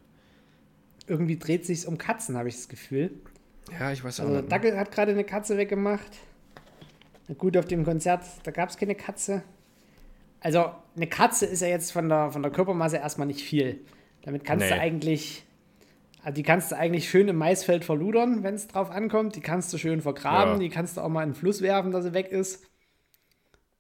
Irgendwie 1.08 1.38
dreht 1.38 1.66
sich 1.66 1.88
um 1.88 1.98
Katzen, 1.98 2.38
habe 2.38 2.48
ich 2.50 2.56
das 2.56 2.70
Gefühl. 2.70 3.12
Ja, 3.80 3.92
ich 3.92 4.04
weiß 4.04 4.20
auch 4.20 4.26
Also 4.26 4.38
nicht. 4.38 4.52
Dackel 4.52 4.78
hat 4.78 4.92
gerade 4.92 5.12
eine 5.12 5.24
Katze 5.24 5.58
weggemacht. 5.58 6.12
Na 7.28 7.36
gut, 7.36 7.56
auf 7.58 7.66
dem 7.66 7.84
Konzert, 7.86 8.24
da 8.44 8.52
gab 8.52 8.70
es 8.70 8.78
keine 8.78 8.96
Katze. 8.96 9.44
Also 10.40 10.66
eine 10.96 11.08
Katze 11.08 11.46
ist 11.46 11.62
ja 11.62 11.68
jetzt 11.70 11.92
von 11.92 12.10
der, 12.10 12.32
von 12.32 12.42
der 12.42 12.52
Körpermasse 12.52 12.98
erstmal 12.98 13.28
nicht 13.28 13.42
viel. 13.42 13.80
Damit 14.24 14.44
kannst 14.44 14.70
du 14.70 14.74
Nee. 14.74 14.80
eigentlich, 14.80 15.46
also 16.22 16.36
die 16.36 16.44
kannst 16.44 16.72
du 16.72 16.78
eigentlich 16.78 17.10
schön 17.10 17.28
im 17.30 17.38
Maisfeld 17.38 17.86
verludern, 17.86 18.44
wenn 18.44 18.56
es 18.56 18.68
drauf 18.68 18.90
ankommt. 18.92 19.36
Die 19.36 19.42
kannst 19.42 19.72
du 19.74 19.78
schön 19.78 20.02
vergraben, 20.02 20.54
Ja. 20.56 20.60
die 20.60 20.70
kannst 20.70 20.98
du 20.98 21.02
auch 21.02 21.10
mal 21.10 21.24
in 21.24 21.30
den 21.30 21.36
Fluss 21.36 21.62
werfen, 21.62 21.92
dass 21.92 22.04
sie 22.04 22.14
weg 22.14 22.30
ist. 22.32 22.66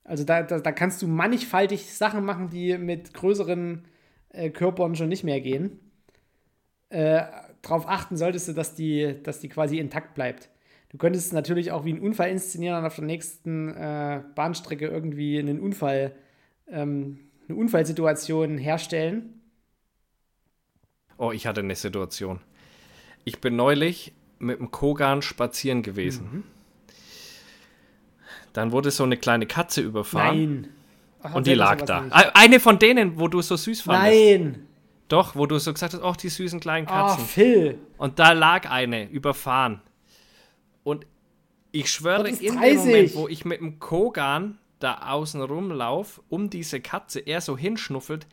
Also 0.06 0.24
da, 0.26 0.44
da, 0.44 0.60
da 0.60 0.72
kannst 0.74 1.02
du 1.02 1.08
mannigfaltig 1.08 1.94
Sachen 1.94 2.26
machen, 2.26 2.50
die 2.50 2.78
mit 2.78 3.14
größeren 3.14 3.86
äh, 4.30 4.50
Körpern 4.50 4.96
schon 4.96 5.08
nicht 5.10 5.24
mehr 5.24 5.40
gehen. 5.42 5.80
Äh, 6.94 7.26
darauf 7.64 7.90
achten 7.90 8.18
solltest 8.18 8.50
du, 8.50 8.54
dass 8.54 8.76
die, 8.76 9.16
dass 9.24 9.40
die 9.40 9.50
quasi 9.50 9.80
intakt 9.80 10.14
bleibt. 10.14 10.50
Du 10.90 11.00
könntest 11.00 11.26
es 11.26 11.34
natürlich 11.34 11.72
auch 11.72 11.86
wie 11.86 11.90
einen 11.90 12.02
Unfall 12.02 12.30
inszenieren 12.30 12.78
und 12.78 12.86
auf 12.86 12.96
der 12.96 13.06
nächsten 13.06 13.70
äh, 13.70 14.22
Bahnstrecke 14.36 14.86
irgendwie 14.86 15.40
einen 15.40 15.60
Unfall, 15.60 16.14
ähm, 16.70 17.18
eine 17.50 17.58
Unfallsituation 17.58 18.60
herstellen. 18.60 19.42
Oh, 21.18 21.32
ich 21.32 21.48
hatte 21.48 21.62
eine 21.62 21.76
Situation. 21.76 22.40
Ich 23.24 23.42
bin 23.42 23.56
neulich 23.56 24.14
mit 24.38 24.60
dem 24.60 24.70
Kogan 24.70 25.24
spazieren 25.24 25.82
gewesen. 25.82 26.30
Mhm. 26.32 26.44
Dann 28.54 28.72
wurde 28.72 28.92
so 28.92 29.04
eine 29.04 29.18
kleine 29.18 29.48
Katze 29.48 29.82
überfahren 29.82 30.38
Nein. 30.38 30.70
Ach, 31.24 31.34
und 31.34 31.48
die 31.48 31.56
lag 31.56 31.82
da. 31.82 32.02
nicht. 32.02 32.14
Eine 32.14 32.60
von 32.60 32.78
denen, 32.78 33.18
wo 33.18 33.28
du 33.28 33.42
so 33.42 33.56
süß 33.56 33.82
fandest. 33.82 34.14
Nein. 34.14 34.68
Doch, 35.14 35.36
wo 35.36 35.46
du 35.46 35.60
so 35.60 35.72
gesagt 35.72 35.94
hast, 35.94 36.02
oh, 36.02 36.14
die 36.20 36.30
süßen 36.30 36.60
kleinen 36.60 36.88
Oh, 36.88 36.92
Katzen. 36.92 37.24
Phil. 37.26 37.78
Und 37.98 38.18
da 38.18 38.32
lag 38.32 38.68
eine 38.70 39.08
überfahren. 39.10 39.80
Und 40.84 41.06
ich 41.72 41.92
schwöre, 41.92 42.28
in 42.30 42.40
dem 42.40 42.56
30. 42.58 42.78
Moment, 42.86 43.16
wo 43.16 43.28
ich 43.28 43.46
mit 43.46 43.60
dem 43.62 43.78
Kogan 43.80 44.58
da 44.80 45.10
außen 45.12 45.40
rumlauf, 45.42 46.20
um 46.30 46.50
diese 46.50 46.82
Katze, 46.82 47.20
er 47.20 47.42
so 47.42 47.56
hinschnuffelt, 47.58 48.26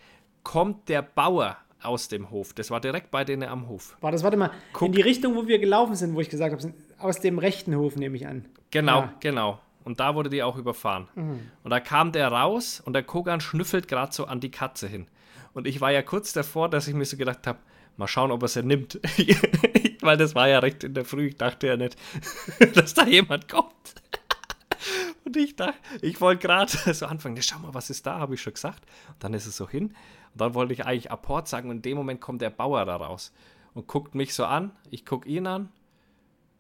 kommt 0.42 0.88
der 0.88 1.02
Bauer 1.02 1.58
aus 1.82 2.08
dem 2.08 2.30
Hof. 2.30 2.54
Das 2.54 2.70
war 2.70 2.80
direkt 2.80 3.10
bei 3.10 3.24
denen 3.24 3.48
am 3.48 3.68
Hof. 3.68 3.96
War 4.00 4.10
das, 4.10 4.22
warte 4.22 4.36
mal, 4.38 4.50
Guck. 4.72 4.86
in 4.88 4.92
die 4.92 5.02
Richtung, 5.02 5.34
wo 5.36 5.46
wir 5.46 5.58
gelaufen 5.58 5.96
sind, 5.96 6.14
wo 6.14 6.20
ich 6.20 6.30
gesagt 6.30 6.54
habe, 6.54 6.74
aus 6.98 7.20
dem 7.20 7.38
rechten 7.38 7.74
Hof, 7.76 7.96
nehme 7.96 8.16
ich 8.16 8.26
an. 8.26 8.46
Genau, 8.70 9.00
Ja. 9.00 9.14
genau. 9.20 9.60
Und 9.84 10.00
da 10.00 10.14
wurde 10.14 10.28
die 10.30 10.42
auch 10.42 10.56
überfahren. 10.56 11.08
Mhm. 11.14 11.40
Und 11.62 11.70
da 11.70 11.80
kam 11.80 12.12
der 12.12 12.28
raus 12.28 12.82
und 12.84 12.92
der 12.94 13.02
Kogan 13.02 13.40
schnüffelt 13.40 13.86
gerade 13.88 14.12
so 14.12 14.24
an 14.26 14.40
die 14.40 14.50
Katze 14.50 14.88
hin. 14.88 15.06
Und 15.52 15.66
ich 15.66 15.80
war 15.80 15.90
ja 15.90 16.02
kurz 16.02 16.32
davor, 16.32 16.68
dass 16.68 16.88
ich 16.88 16.94
mir 16.94 17.04
so 17.04 17.16
gedacht 17.16 17.46
habe, 17.46 17.58
mal 17.96 18.06
schauen, 18.06 18.30
ob 18.30 18.42
er 18.42 18.48
sie 18.48 18.62
nimmt. 18.62 19.00
Weil 20.00 20.16
das 20.16 20.34
war 20.34 20.48
ja 20.48 20.60
recht 20.60 20.84
in 20.84 20.94
der 20.94 21.04
Früh. 21.04 21.28
Ich 21.28 21.36
dachte 21.36 21.66
ja 21.66 21.76
nicht, 21.76 21.96
dass 22.74 22.94
da 22.94 23.06
jemand 23.06 23.48
kommt. 23.48 23.94
Und 25.24 25.36
ich 25.36 25.56
dachte, 25.56 25.78
ich 26.00 26.20
wollte 26.20 26.46
gerade 26.46 26.72
so 26.94 27.06
anfangen, 27.06 27.36
ja, 27.36 27.42
schau 27.42 27.58
mal, 27.58 27.74
was 27.74 27.90
ist 27.90 28.06
da, 28.06 28.18
habe 28.18 28.34
ich 28.34 28.42
schon 28.42 28.54
gesagt. 28.54 28.84
Und 29.08 29.22
dann 29.22 29.34
ist 29.34 29.46
es 29.46 29.56
so 29.56 29.68
hin. 29.68 29.88
Und 30.32 30.40
dann 30.40 30.54
wollte 30.54 30.72
ich 30.72 30.86
eigentlich 30.86 31.10
Apport 31.10 31.48
sagen 31.48 31.70
und 31.70 31.76
in 31.76 31.82
dem 31.82 31.96
Moment 31.96 32.20
kommt 32.20 32.40
der 32.40 32.50
Bauer 32.50 32.84
da 32.84 32.96
raus 32.96 33.32
und 33.74 33.86
guckt 33.86 34.14
mich 34.14 34.34
so 34.34 34.44
an. 34.44 34.72
Ich 34.90 35.04
gucke 35.04 35.28
ihn 35.28 35.46
an 35.46 35.70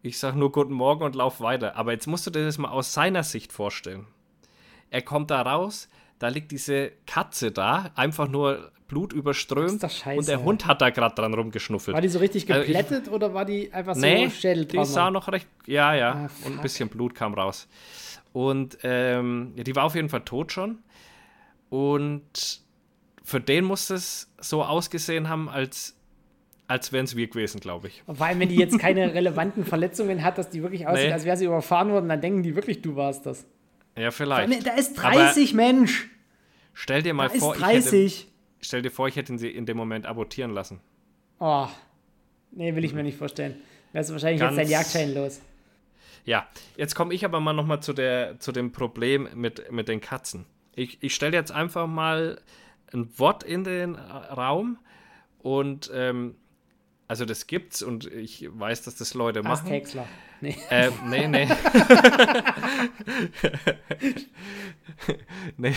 Ich 0.02 0.18
sag 0.18 0.34
nur 0.34 0.52
Guten 0.52 0.74
Morgen 0.74 1.04
und 1.04 1.14
lauf 1.14 1.40
weiter. 1.40 1.76
Aber 1.76 1.92
jetzt 1.92 2.06
musst 2.06 2.26
du 2.26 2.30
dir 2.30 2.44
das 2.44 2.58
mal 2.58 2.70
aus 2.70 2.92
seiner 2.92 3.22
Sicht 3.22 3.52
vorstellen. 3.52 4.06
Er 4.90 5.02
kommt 5.02 5.30
da 5.30 5.40
raus, 5.42 5.88
da 6.20 6.28
liegt 6.28 6.52
diese 6.52 6.92
Katze 7.06 7.50
da, 7.50 7.90
einfach 7.96 8.28
nur 8.28 8.70
blutüberströmt. 8.86 9.82
Doch 9.82 9.90
scheiße. 9.90 10.18
Und 10.18 10.28
der 10.28 10.42
Hund 10.44 10.66
hat 10.66 10.80
da 10.80 10.90
gerade 10.90 11.14
dran 11.14 11.34
rumgeschnuffelt. 11.34 11.94
War 11.94 12.00
die 12.00 12.08
so 12.08 12.18
richtig 12.20 12.48
Also 12.52 12.62
ich- 12.62 12.68
geplättet 12.76 13.08
oder 13.10 13.34
war 13.34 13.44
die 13.44 13.72
einfach 13.72 13.94
so 13.94 14.00
Nee, 14.00 14.30
Schädeltrauma? 14.30 14.84
die 14.84 14.90
sah 14.92 15.10
noch 15.10 15.26
recht, 15.32 15.48
ja, 15.66 15.94
ja, 15.94 16.12
Ah, 16.12 16.30
und 16.46 16.56
ein 16.56 16.62
bisschen 16.62 16.88
Blut 16.88 17.14
kam 17.14 17.34
raus. 17.34 17.66
Und 18.32 18.78
ähm, 18.84 19.52
ja, 19.56 19.64
die 19.64 19.74
war 19.74 19.84
auf 19.84 19.94
jeden 19.96 20.08
Fall 20.08 20.22
tot 20.24 20.52
schon. 20.52 20.78
Und 21.68 22.60
für 23.22 23.40
den 23.40 23.64
muss 23.64 23.90
es 23.90 24.30
so 24.40 24.62
ausgesehen 24.64 25.28
haben, 25.28 25.48
als, 25.48 25.96
als 26.66 26.92
wären 26.92 27.04
es 27.04 27.16
wir 27.16 27.28
gewesen, 27.28 27.60
glaube 27.60 27.88
ich. 27.88 28.02
Und 28.06 28.16
vor 28.18 28.26
allem, 28.26 28.40
wenn 28.40 28.48
die 28.48 28.56
jetzt 28.56 28.78
keine 28.78 29.14
relevanten 29.14 29.64
Verletzungen 29.64 30.24
hat, 30.24 30.38
dass 30.38 30.50
die 30.50 30.62
wirklich 30.62 30.86
aussieht, 30.86 31.06
Nee. 31.08 31.12
als 31.12 31.24
wäre 31.24 31.36
sie 31.36 31.44
überfahren 31.46 31.90
worden, 31.90 32.08
dann 32.08 32.20
denken 32.20 32.42
die 32.42 32.54
wirklich, 32.56 32.82
du 32.82 32.96
warst 32.96 33.26
das. 33.26 33.46
Ja, 34.00 34.10
vielleicht. 34.10 34.66
Da 34.66 34.72
ist 34.74 34.98
Aber 34.98 35.12
30 35.14 35.54
Mensch. 35.54 36.08
Stell 36.72 37.02
dir 37.02 37.10
Da 37.10 37.14
mal 37.14 37.26
ist 37.26 37.38
vor, 37.40 37.54
ich 37.56 37.62
hätte, 37.62 37.90
30. 37.90 38.28
stell 38.60 38.82
dir 38.82 38.90
vor, 38.90 39.08
ich 39.08 39.16
hätte 39.16 39.32
ihn 39.32 39.38
sie 39.38 39.48
in 39.50 39.66
dem 39.66 39.76
Moment 39.76 40.06
abortieren 40.06 40.52
lassen. 40.52 40.80
Oh. 41.38 41.66
Nee, 42.52 42.74
will 42.74 42.84
ich 42.84 42.92
mir 42.94 43.02
nicht 43.02 43.18
vorstellen. 43.18 43.56
Wärst 43.92 44.08
du 44.10 44.14
wahrscheinlich 44.14 44.40
Ganz- 44.40 44.56
jetzt 44.56 44.66
dein 44.66 44.70
Jagdschein 44.72 45.14
los. 45.14 45.40
Ja, 46.24 46.46
jetzt 46.76 46.94
komme 46.94 47.14
ich 47.14 47.24
aber 47.24 47.40
mal 47.40 47.52
nochmal 47.52 47.80
zu, 47.82 47.92
der- 47.92 48.38
zu 48.38 48.52
dem 48.52 48.72
Problem 48.72 49.28
mit, 49.34 49.70
mit 49.72 49.88
den 49.88 50.00
Katzen. 50.00 50.46
Ich, 50.74 51.02
ich 51.02 51.14
stelle 51.14 51.36
jetzt 51.36 51.50
einfach 51.52 51.86
mal 51.86 52.40
ein 52.92 53.08
Wort 53.18 53.42
in 53.42 53.64
den 53.64 53.94
Raum 53.96 54.78
und 55.38 55.90
ähm, 55.94 56.34
also 57.10 57.24
das 57.24 57.48
gibt's 57.48 57.82
und 57.82 58.06
ich 58.06 58.46
weiß, 58.48 58.82
dass 58.82 58.94
das 58.94 59.14
Leute 59.14 59.42
machen. 59.42 59.64
Asthäcksler. 59.64 60.06
Nee. 60.40 60.56
Ähm, 60.70 60.92
nee, 61.08 61.26
nee. 61.26 61.48
nee. 65.56 65.74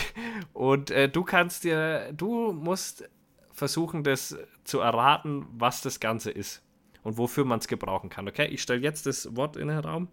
Und 0.52 0.92
äh, 0.92 1.08
du 1.08 1.24
kannst 1.24 1.64
dir, 1.64 2.12
du 2.12 2.52
musst 2.52 3.10
versuchen, 3.50 4.04
das 4.04 4.38
zu 4.62 4.78
erraten, 4.78 5.44
was 5.50 5.82
das 5.82 5.98
Ganze 5.98 6.30
ist 6.30 6.62
und 7.02 7.18
wofür 7.18 7.44
man 7.44 7.58
es 7.58 7.66
gebrauchen 7.66 8.10
kann. 8.10 8.28
Okay, 8.28 8.46
ich 8.46 8.62
stelle 8.62 8.82
jetzt 8.82 9.06
das 9.06 9.34
Wort 9.34 9.56
in 9.56 9.66
den 9.66 9.80
Raum. 9.80 10.06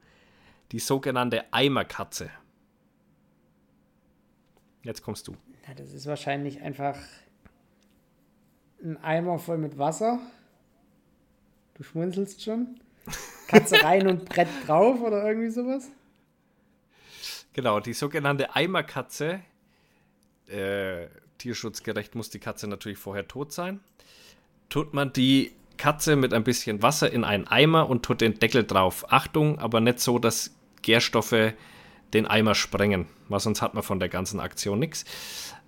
Die 0.72 0.80
sogenannte 0.80 1.54
Eimerkatze. 1.54 2.32
Jetzt 4.82 5.04
kommst 5.04 5.28
du. 5.28 5.38
Na, 5.68 5.76
das 5.76 5.94
ist 5.94 6.08
wahrscheinlich 6.08 6.64
einfach 6.64 6.98
ein 8.84 8.98
Eimer 9.04 9.38
voll 9.38 9.60
mit 9.60 9.78
Wasser. 9.78 10.20
Du 11.82 11.88
schmunzelst 11.88 12.44
schon. 12.44 12.80
Katze 13.48 13.84
rein 13.84 14.06
und 14.06 14.26
Brett 14.26 14.48
drauf 14.68 15.02
oder 15.02 15.28
irgendwie 15.28 15.50
sowas. 15.50 15.90
Genau, 17.54 17.80
die 17.80 17.94
sogenannte 17.94 18.56
Eimerkatze. 18.56 19.40
Äh, 20.46 21.08
tierschutzgerecht 21.40 22.14
muss 22.14 22.30
die 22.30 22.38
Katze 22.38 22.68
natürlich 22.68 23.00
vorher 23.00 23.28
tot 23.28 23.52
sein. 23.52 23.80
Tut 24.70 24.94
man 24.94 25.12
die 25.12 25.54
Katze 25.78 26.16
mit 26.16 26.36
ein 26.36 26.44
bisschen 26.44 26.84
Wasser 26.84 27.12
in 27.12 27.24
einen 27.24 27.48
Eimer 27.48 27.90
und 27.90 28.04
tut 28.04 28.22
den 28.22 28.38
Deckel 28.38 28.64
drauf. 28.64 29.12
Achtung, 29.12 29.58
aber 29.58 29.80
nicht 29.82 30.00
so, 30.02 30.20
dass 30.20 30.56
Gärstoffe 30.84 31.54
den 32.14 32.28
Eimer 32.28 32.54
sprengen, 32.54 33.08
weil 33.28 33.40
sonst 33.40 33.64
hat 33.64 33.74
man 33.74 33.82
von 33.82 34.00
der 34.00 34.10
ganzen 34.10 34.40
Aktion 34.40 34.78
nichts. 34.78 35.04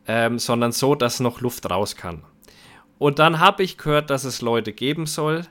Ähm, 0.05 0.37
sondern 0.37 0.73
so, 0.73 0.93
dass 0.93 1.19
noch 1.19 1.41
Luft 1.41 1.67
raus 1.71 1.95
kann. 1.95 2.23
Und 2.99 3.17
dann 3.17 3.39
habe 3.39 3.63
ich 3.63 3.79
gehört, 3.79 4.11
dass 4.11 4.25
es 4.25 4.41
Leute 4.41 4.73
geben 4.73 5.07
soll, 5.07 5.47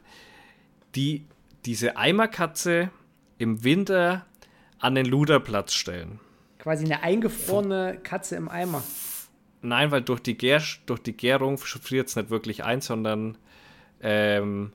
die 0.94 1.24
diese 1.64 1.96
Eimerkatze 1.96 2.90
im 3.38 3.62
Winter 3.64 4.26
an 4.78 4.94
den 4.94 5.06
Luderplatz 5.06 5.72
stellen. 5.74 6.18
Quasi 6.58 6.84
eine 6.84 7.02
eingefrorene 7.02 7.98
Katze 8.02 8.36
im 8.36 8.48
Eimer. 8.48 8.82
Nein, 9.62 9.90
weil 9.92 10.02
durch 10.02 10.20
die, 10.20 10.36
Gär, 10.36 10.60
durch 10.86 11.00
die 11.00 11.16
Gärung 11.16 11.56
friert 11.58 12.08
es 12.08 12.16
nicht 12.16 12.30
wirklich 12.30 12.64
ein, 12.64 12.80
sondern 12.80 13.38
ähm, 14.00 14.72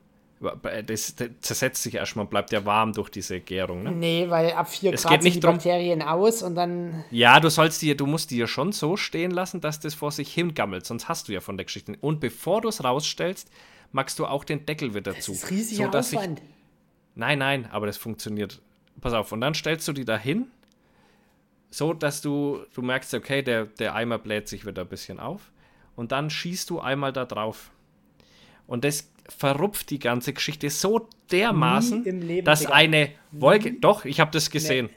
das, 0.86 1.16
das 1.16 1.28
zersetzt 1.40 1.82
sich 1.82 1.94
erstmal, 1.96 2.24
bleibt 2.26 2.52
ja 2.52 2.64
warm 2.64 2.92
durch 2.92 3.10
diese 3.10 3.40
Gärung. 3.40 3.82
Ne? 3.82 3.90
Nee, 3.92 4.26
weil 4.30 4.52
ab 4.52 4.68
4 4.70 4.94
Es 4.94 5.02
Grad 5.02 5.12
geht 5.12 5.22
sind 5.22 5.28
nicht 5.28 5.36
die 5.36 5.40
drum- 5.40 5.56
Bakterien 5.56 6.00
aus 6.00 6.42
und 6.42 6.54
dann. 6.54 7.04
Ja, 7.10 7.40
du 7.40 7.50
sollst 7.50 7.82
die, 7.82 7.94
du 7.96 8.06
musst 8.06 8.30
die 8.30 8.38
ja 8.38 8.46
schon 8.46 8.72
so 8.72 8.96
stehen 8.96 9.30
lassen, 9.30 9.60
dass 9.60 9.80
das 9.80 9.94
vor 9.94 10.10
sich 10.12 10.32
hingammelt, 10.32 10.86
sonst 10.86 11.08
hast 11.08 11.28
du 11.28 11.32
ja 11.32 11.40
von 11.40 11.56
der 11.56 11.64
Geschichte. 11.66 11.94
Und 12.00 12.20
bevor 12.20 12.60
du 12.62 12.68
es 12.68 12.82
rausstellst, 12.84 13.50
machst 13.92 14.18
du 14.18 14.26
auch 14.26 14.44
den 14.44 14.66
Deckel 14.66 14.94
wieder 14.94 15.12
Das 15.12 15.24
zu. 15.24 15.32
ist 15.32 15.50
riesiger 15.50 16.02
so, 16.02 16.16
Aufwand. 16.18 16.42
Nein, 17.14 17.38
nein, 17.38 17.66
aber 17.70 17.86
das 17.86 17.96
funktioniert. 17.96 18.60
Pass 19.00 19.12
auf, 19.12 19.32
und 19.32 19.40
dann 19.40 19.54
stellst 19.54 19.86
du 19.88 19.92
die 19.92 20.04
da 20.04 20.16
hin, 20.18 20.46
so 21.70 21.92
dass 21.92 22.20
du, 22.20 22.60
du 22.74 22.82
merkst, 22.82 23.14
okay, 23.14 23.42
der, 23.42 23.66
der 23.66 23.94
Eimer 23.94 24.18
bläht 24.18 24.48
sich 24.48 24.66
wieder 24.66 24.82
ein 24.82 24.88
bisschen 24.88 25.20
auf. 25.20 25.50
Und 25.96 26.12
dann 26.12 26.30
schießt 26.30 26.70
du 26.70 26.80
einmal 26.80 27.12
da 27.12 27.24
drauf. 27.24 27.70
Und 28.66 28.84
das 28.84 29.10
verrupft 29.28 29.90
die 29.90 29.98
ganze 29.98 30.32
Geschichte 30.32 30.70
so 30.70 31.08
dermaßen, 31.30 32.02
Nie 32.02 32.10
Leben, 32.10 32.44
dass 32.44 32.60
Digga. 32.60 32.72
eine 32.72 33.10
Wolke. 33.32 33.72
Doch, 33.74 34.04
ich 34.04 34.20
habe 34.20 34.30
das 34.30 34.50
gesehen. 34.50 34.90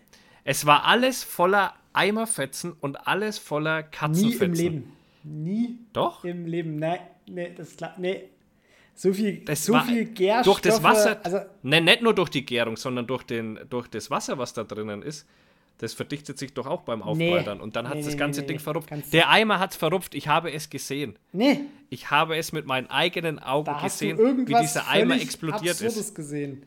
Es 0.44 0.66
war 0.66 0.86
alles 0.86 1.24
voller 1.24 1.74
Eimerfetzen 1.94 2.74
und 2.80 3.08
alles 3.08 3.38
voller 3.38 3.82
Nie 3.84 3.88
Katzenfetzen. 3.92 4.44
im 4.46 4.54
Leben. 4.54 4.94
Nie 5.24 5.80
Doch? 5.94 6.24
im 6.24 6.46
Leben. 6.46 6.78
Nein, 6.78 7.00
nee, 7.28 7.52
das 7.56 7.76
klar. 7.76 7.94
Nee. 7.98 8.30
So 9.02 9.12
viel, 9.14 9.44
Das 9.46 9.66
so 9.66 9.80
viel 9.80 10.06
Gärstoffe. 10.06 10.62
durch 10.62 10.74
das 10.74 10.84
Wasser, 10.84 11.20
Also, 11.24 11.40
ne, 11.64 11.82
nicht 11.82 12.04
nur 12.04 12.14
durch 12.14 12.30
die 12.30 12.46
Gärung, 12.46 12.78
sondern 12.78 13.08
durch, 13.08 13.24
den, 13.24 13.60
durch 13.68 13.88
das 13.88 14.12
Wasser, 14.12 14.38
was 14.38 14.54
da 14.54 14.64
drinnen 14.64 15.02
ist, 15.02 15.28
das 15.80 15.96
verdichtet 15.96 16.38
sich 16.38 16.54
doch 16.54 16.68
auch 16.68 16.84
beim 16.84 17.02
Aufprall 17.02 17.40
Nee. 17.40 17.44
dann. 17.44 17.60
Und 17.62 17.76
dann 17.76 17.90
hat 17.90 17.96
Nee, 17.96 18.04
das 18.04 18.16
ganze 18.16 18.42
nee, 18.42 18.48
Ding 18.48 18.60
verrupft. 18.60 18.92
Der 19.12 19.30
Eimer 19.32 19.58
hat 19.58 19.72
es 19.72 19.78
verrupft, 19.78 20.14
ich 20.14 20.28
habe 20.28 20.52
es 20.52 20.70
gesehen. 20.70 21.18
nee, 21.32 21.62
Ich 21.90 22.12
habe 22.12 22.38
es 22.38 22.52
mit 22.52 22.68
meinen 22.68 22.92
eigenen 22.92 23.40
Augen 23.40 23.66
da 23.66 23.82
gesehen, 23.82 24.20
wie 24.48 24.54
dieser 24.54 24.88
Eimer 24.88 25.16
explodiert 25.20 25.72
Absurdes 25.72 25.98
ist. 25.98 26.14
gesehen. 26.14 26.62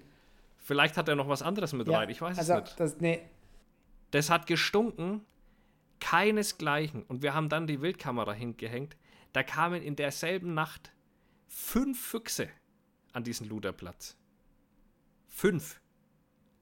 Vielleicht 0.64 0.97
hat 0.97 1.09
er 1.09 1.14
noch 1.14 1.28
was 1.28 1.41
anderes 1.41 1.72
mit 1.72 1.87
Ja, 1.87 1.99
rein, 1.99 2.11
ich 2.11 2.20
weiß 2.20 2.37
also, 2.37 2.55
es 2.55 2.61
nicht. 2.62 2.80
Das, 2.80 3.01
nee. 3.01 3.20
Das 4.11 4.28
hat 4.28 4.49
gestunken, 4.49 5.20
keinesgleichen. 6.01 7.05
Und 7.05 7.22
wir 7.22 7.35
haben 7.35 7.49
dann 7.49 7.68
die 7.68 7.80
Wildkamera 7.80 8.32
hingehängt. 8.32 8.97
Da 9.32 9.45
kamen 9.45 9.82
in 9.82 9.95
derselben 9.95 10.55
Nacht 10.55 10.91
fünf 11.55 12.00
Füchse 12.05 12.48
an 13.12 13.24
diesen 13.24 13.48
Luderplatz. 13.48 14.16
Fünf. 15.28 15.80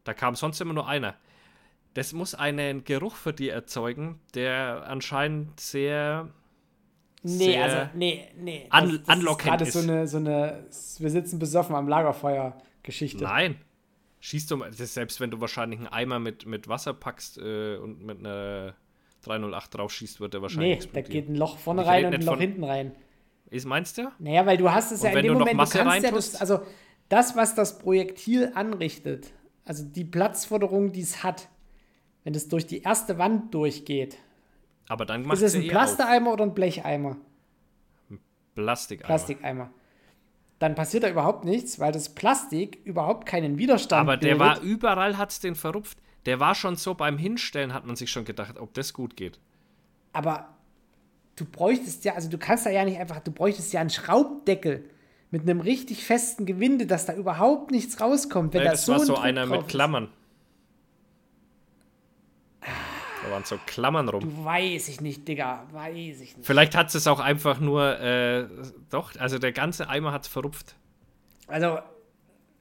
Da 0.04 0.14
kam 0.14 0.34
sonst 0.34 0.60
immer 0.60 0.74
nur 0.74 0.86
einer. 0.88 1.14
Das 1.94 2.12
muss 2.12 2.34
einen 2.34 2.84
Geruch 2.84 3.14
für 3.16 3.32
die 3.32 3.48
erzeugen, 3.50 4.18
der 4.34 4.84
anscheinend 4.86 5.60
sehr. 5.60 6.28
Nee, 7.24 7.30
Sehr 7.52 7.64
also, 7.64 7.90
nee, 7.94 8.28
nee. 8.36 8.66
an- 8.70 8.84
das, 8.84 8.92
das 8.92 9.00
ist 9.02 9.08
anlockend 9.10 9.48
gerade 9.48 9.64
ist. 9.64 9.72
so 9.74 9.78
eine, 9.78 10.08
so 10.08 10.16
eine, 10.16 10.66
wir 10.98 11.10
sitzen 11.10 11.38
besoffen 11.38 11.76
am 11.76 11.86
Lagerfeuer 11.86 12.58
Geschichte. 12.82 13.22
Nein. 13.22 13.56
Schießt 14.20 14.50
du 14.50 14.56
mal, 14.56 14.72
selbst 14.72 15.20
wenn 15.20 15.30
du 15.30 15.40
wahrscheinlich 15.40 15.78
einen 15.80 15.88
Eimer 15.88 16.18
mit, 16.18 16.46
mit 16.46 16.66
Wasser 16.68 16.94
packst 16.94 17.38
äh, 17.38 17.76
und 17.76 18.02
mit 18.02 18.18
einer 18.20 18.74
308 19.22 19.74
drauf 19.74 19.92
schießt, 19.92 20.20
wird 20.20 20.34
der 20.34 20.42
wahrscheinlich 20.42 20.68
Nee, 20.68 20.74
da 20.92 20.98
explodieren. 20.98 21.12
geht 21.26 21.28
ein 21.28 21.36
Loch 21.36 21.58
vorne 21.58 21.86
rein 21.86 22.06
und 22.06 22.14
ein 22.14 22.22
Loch 22.22 22.38
hinten 22.38 22.64
rein. 22.64 22.92
Ist, 23.52 23.66
meinst 23.66 23.98
du? 23.98 24.10
Naja, 24.18 24.46
weil 24.46 24.56
du 24.56 24.70
hast 24.72 24.92
es 24.92 25.00
Und 25.00 25.04
ja 25.04 25.10
in 25.10 25.16
wenn 25.16 25.22
dem 25.24 25.32
du 25.34 25.38
noch 25.40 25.46
Moment, 25.46 25.56
Masse 25.58 25.78
du 25.78 25.84
kannst 25.84 26.04
ja 26.04 26.10
das, 26.10 26.34
also 26.40 26.60
das, 27.10 27.36
was 27.36 27.54
das 27.54 27.78
Projektil 27.78 28.50
anrichtet, 28.54 29.32
also 29.66 29.84
die 29.84 30.04
Platzforderung, 30.04 30.92
die 30.92 31.02
es 31.02 31.22
hat, 31.22 31.48
wenn 32.24 32.34
es 32.34 32.48
durch 32.48 32.66
die 32.66 32.80
erste 32.80 33.18
Wand 33.18 33.52
durchgeht, 33.52 34.16
Aber 34.88 35.04
dann 35.04 35.22
macht 35.26 35.36
ist 35.36 35.42
es 35.42 35.54
ein 35.54 35.64
eh 35.64 35.68
Plastikeimer 35.68 36.32
oder 36.32 36.44
ein 36.44 36.54
Blecheimer? 36.54 37.10
auf. 38.10 38.18
Plastikeimer. 38.54 39.06
Plastikeimer. 39.06 39.70
Dann 40.58 40.74
passiert 40.74 41.02
da 41.02 41.10
überhaupt 41.10 41.44
nichts, 41.44 41.78
weil 41.78 41.92
das 41.92 42.14
Plastik 42.14 42.78
überhaupt 42.84 43.26
keinen 43.26 43.58
Widerstand 43.58 44.00
Aber 44.00 44.16
der 44.16 44.36
bildet. 44.36 44.40
war 44.40 44.60
überall, 44.62 45.18
hat's 45.18 45.40
den 45.40 45.56
verrupft. 45.56 45.98
Der 46.24 46.40
war 46.40 46.54
schon 46.54 46.76
so 46.76 46.94
beim 46.94 47.18
Hinstellen, 47.18 47.74
hat 47.74 47.84
man 47.84 47.96
sich 47.96 48.10
schon 48.10 48.24
gedacht, 48.24 48.58
ob 48.58 48.72
das 48.74 48.92
gut 48.94 49.16
geht. 49.16 49.40
Aber 50.12 50.51
du 51.44 51.50
bräuchtest 51.50 52.04
ja, 52.04 52.14
also 52.14 52.28
du 52.28 52.38
kannst 52.38 52.66
da 52.66 52.70
ja 52.70 52.84
nicht 52.84 52.98
einfach, 52.98 53.20
du 53.20 53.30
bräuchtest 53.30 53.72
ja 53.72 53.80
einen 53.80 53.90
Schraubdeckel 53.90 54.84
mit 55.30 55.42
einem 55.42 55.60
richtig 55.60 56.04
festen 56.04 56.46
Gewinde, 56.46 56.86
dass 56.86 57.06
da 57.06 57.14
überhaupt 57.14 57.70
nichts 57.70 58.00
rauskommt. 58.00 58.52
Wenn 58.54 58.60
Nee, 58.60 58.66
da 58.66 58.72
das 58.72 58.84
so 58.86 58.92
war 58.92 59.00
ein 59.00 59.06
so 59.06 59.14
Druck 59.14 59.24
einer 59.24 59.46
mit. 59.46 59.68
Klammern. 59.68 60.08
Da 62.60 63.30
waren 63.30 63.44
so 63.44 63.58
Klammern 63.66 64.08
rum. 64.08 64.20
Du 64.20 64.44
weiß 64.44 64.88
ich 64.88 65.00
nicht, 65.00 65.26
Digga, 65.28 65.66
weiß 65.72 66.20
ich 66.20 66.36
nicht. 66.36 66.46
Vielleicht 66.46 66.74
hat 66.76 66.94
es 66.94 67.06
auch 67.06 67.20
einfach 67.20 67.60
nur, 67.60 67.98
äh, 68.00 68.46
doch, 68.90 69.14
also 69.18 69.38
der 69.38 69.52
ganze 69.52 69.88
Eimer 69.88 70.12
hat's 70.12 70.28
verrupft. 70.28 70.74
Also, 71.46 71.78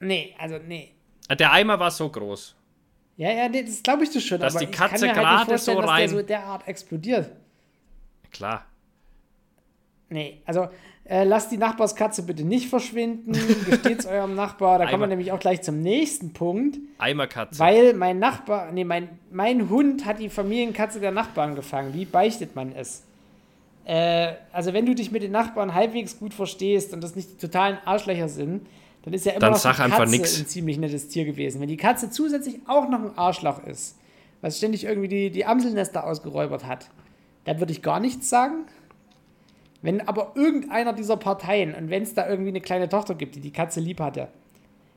nee, 0.00 0.34
also, 0.38 0.58
nee. 0.66 0.92
Äh, 1.28 1.36
Der 1.36 1.52
Eimer 1.52 1.78
war 1.80 1.90
so 1.90 2.08
groß. 2.08 2.54
Ja, 3.16 3.30
ja, 3.30 3.48
nee, 3.48 3.62
das 3.64 3.82
glaube 3.82 4.04
ich 4.04 4.10
das 4.10 4.22
schon. 4.24 4.40
Dass 4.40 4.54
aber 4.56 4.64
die 4.64 4.70
ich 4.70 4.76
kann 4.76 4.90
Katze 4.90 5.06
halt 5.08 5.16
gerade 5.16 5.36
nicht 5.40 5.48
vorstellen, 5.48 5.76
so 5.76 5.80
dass 5.82 5.90
rein- 5.90 6.00
der 6.00 6.18
so 6.20 6.22
derart 6.26 6.68
explodiert. 6.68 7.30
Klar. 8.32 8.64
Nee, 10.12 10.40
also 10.46 10.68
Äh, 11.04 11.24
lasst 11.24 11.50
die 11.50 11.56
Nachbarskatze 11.58 12.22
bitte 12.22 12.44
nicht 12.44 12.68
verschwinden. 12.68 13.32
Gesteht's 13.68 14.06
eurem 14.06 14.36
Nachbar. 14.36 14.78
Da 14.78 14.86
kommen 14.86 15.02
wir 15.02 15.08
nämlich 15.08 15.32
auch 15.32 15.40
gleich 15.40 15.60
zum 15.60 15.80
nächsten 15.82 16.32
Punkt. 16.32 16.78
Eimerkatze. 16.98 17.58
Weil 17.58 17.92
mein 17.94 18.20
Nachbar, 18.20 18.70
nee, 18.70 18.84
mein, 18.84 19.08
mein 19.32 19.68
Hund 19.68 20.04
hat 20.06 20.20
die 20.20 20.28
Familienkatze 20.28 21.00
der 21.00 21.10
Nachbarn 21.10 21.56
gefangen. 21.56 21.92
Wie 21.92 22.04
beichtet 22.04 22.54
man 22.54 22.72
es? 22.72 23.02
Äh, 23.84 24.34
also 24.52 24.72
wenn 24.72 24.86
du 24.86 24.94
dich 24.94 25.10
mit 25.10 25.24
den 25.24 25.32
Nachbarn 25.32 25.74
halbwegs 25.74 26.20
gut 26.20 26.32
verstehst 26.34 26.94
und 26.94 27.02
das 27.02 27.16
nicht 27.16 27.32
die 27.32 27.36
totalen 27.46 27.78
Arschlöcher 27.84 28.28
sind, 28.28 28.64
dann 29.02 29.12
ist 29.12 29.26
ja 29.26 29.32
immer 29.32 29.40
Dann 29.40 29.52
noch 29.52 29.58
sag 29.58 29.84
die 29.84 29.90
Katze 29.90 30.10
nix. 30.10 30.38
ein 30.38 30.46
ziemlich 30.46 30.78
nettes 30.78 31.08
Tier 31.08 31.24
gewesen. 31.24 31.60
Wenn 31.60 31.68
die 31.68 31.76
Katze 31.76 32.10
zusätzlich 32.10 32.60
auch 32.68 32.88
noch 32.88 33.00
ein 33.00 33.18
Arschloch 33.18 33.66
ist, 33.66 33.96
was 34.40 34.56
ständig 34.56 34.84
irgendwie 34.84 35.08
die, 35.08 35.30
die 35.30 35.44
Amselnester 35.44 36.06
ausgeräubert 36.06 36.64
hat, 36.64 36.88
dann 37.44 37.58
würde 37.58 37.72
ich 37.72 37.82
gar 37.82 37.98
nichts 37.98 38.28
sagen. 38.28 38.66
Wenn 39.82 40.06
aber 40.06 40.32
irgendeiner 40.36 40.92
dieser 40.92 41.16
Parteien, 41.16 41.74
und 41.74 41.90
wenn 41.90 42.04
es 42.04 42.14
da 42.14 42.28
irgendwie 42.28 42.50
eine 42.50 42.60
kleine 42.60 42.88
Tochter 42.88 43.16
gibt, 43.16 43.34
die 43.34 43.40
die 43.40 43.52
Katze 43.52 43.80
lieb 43.80 44.00
hatte, 44.00 44.28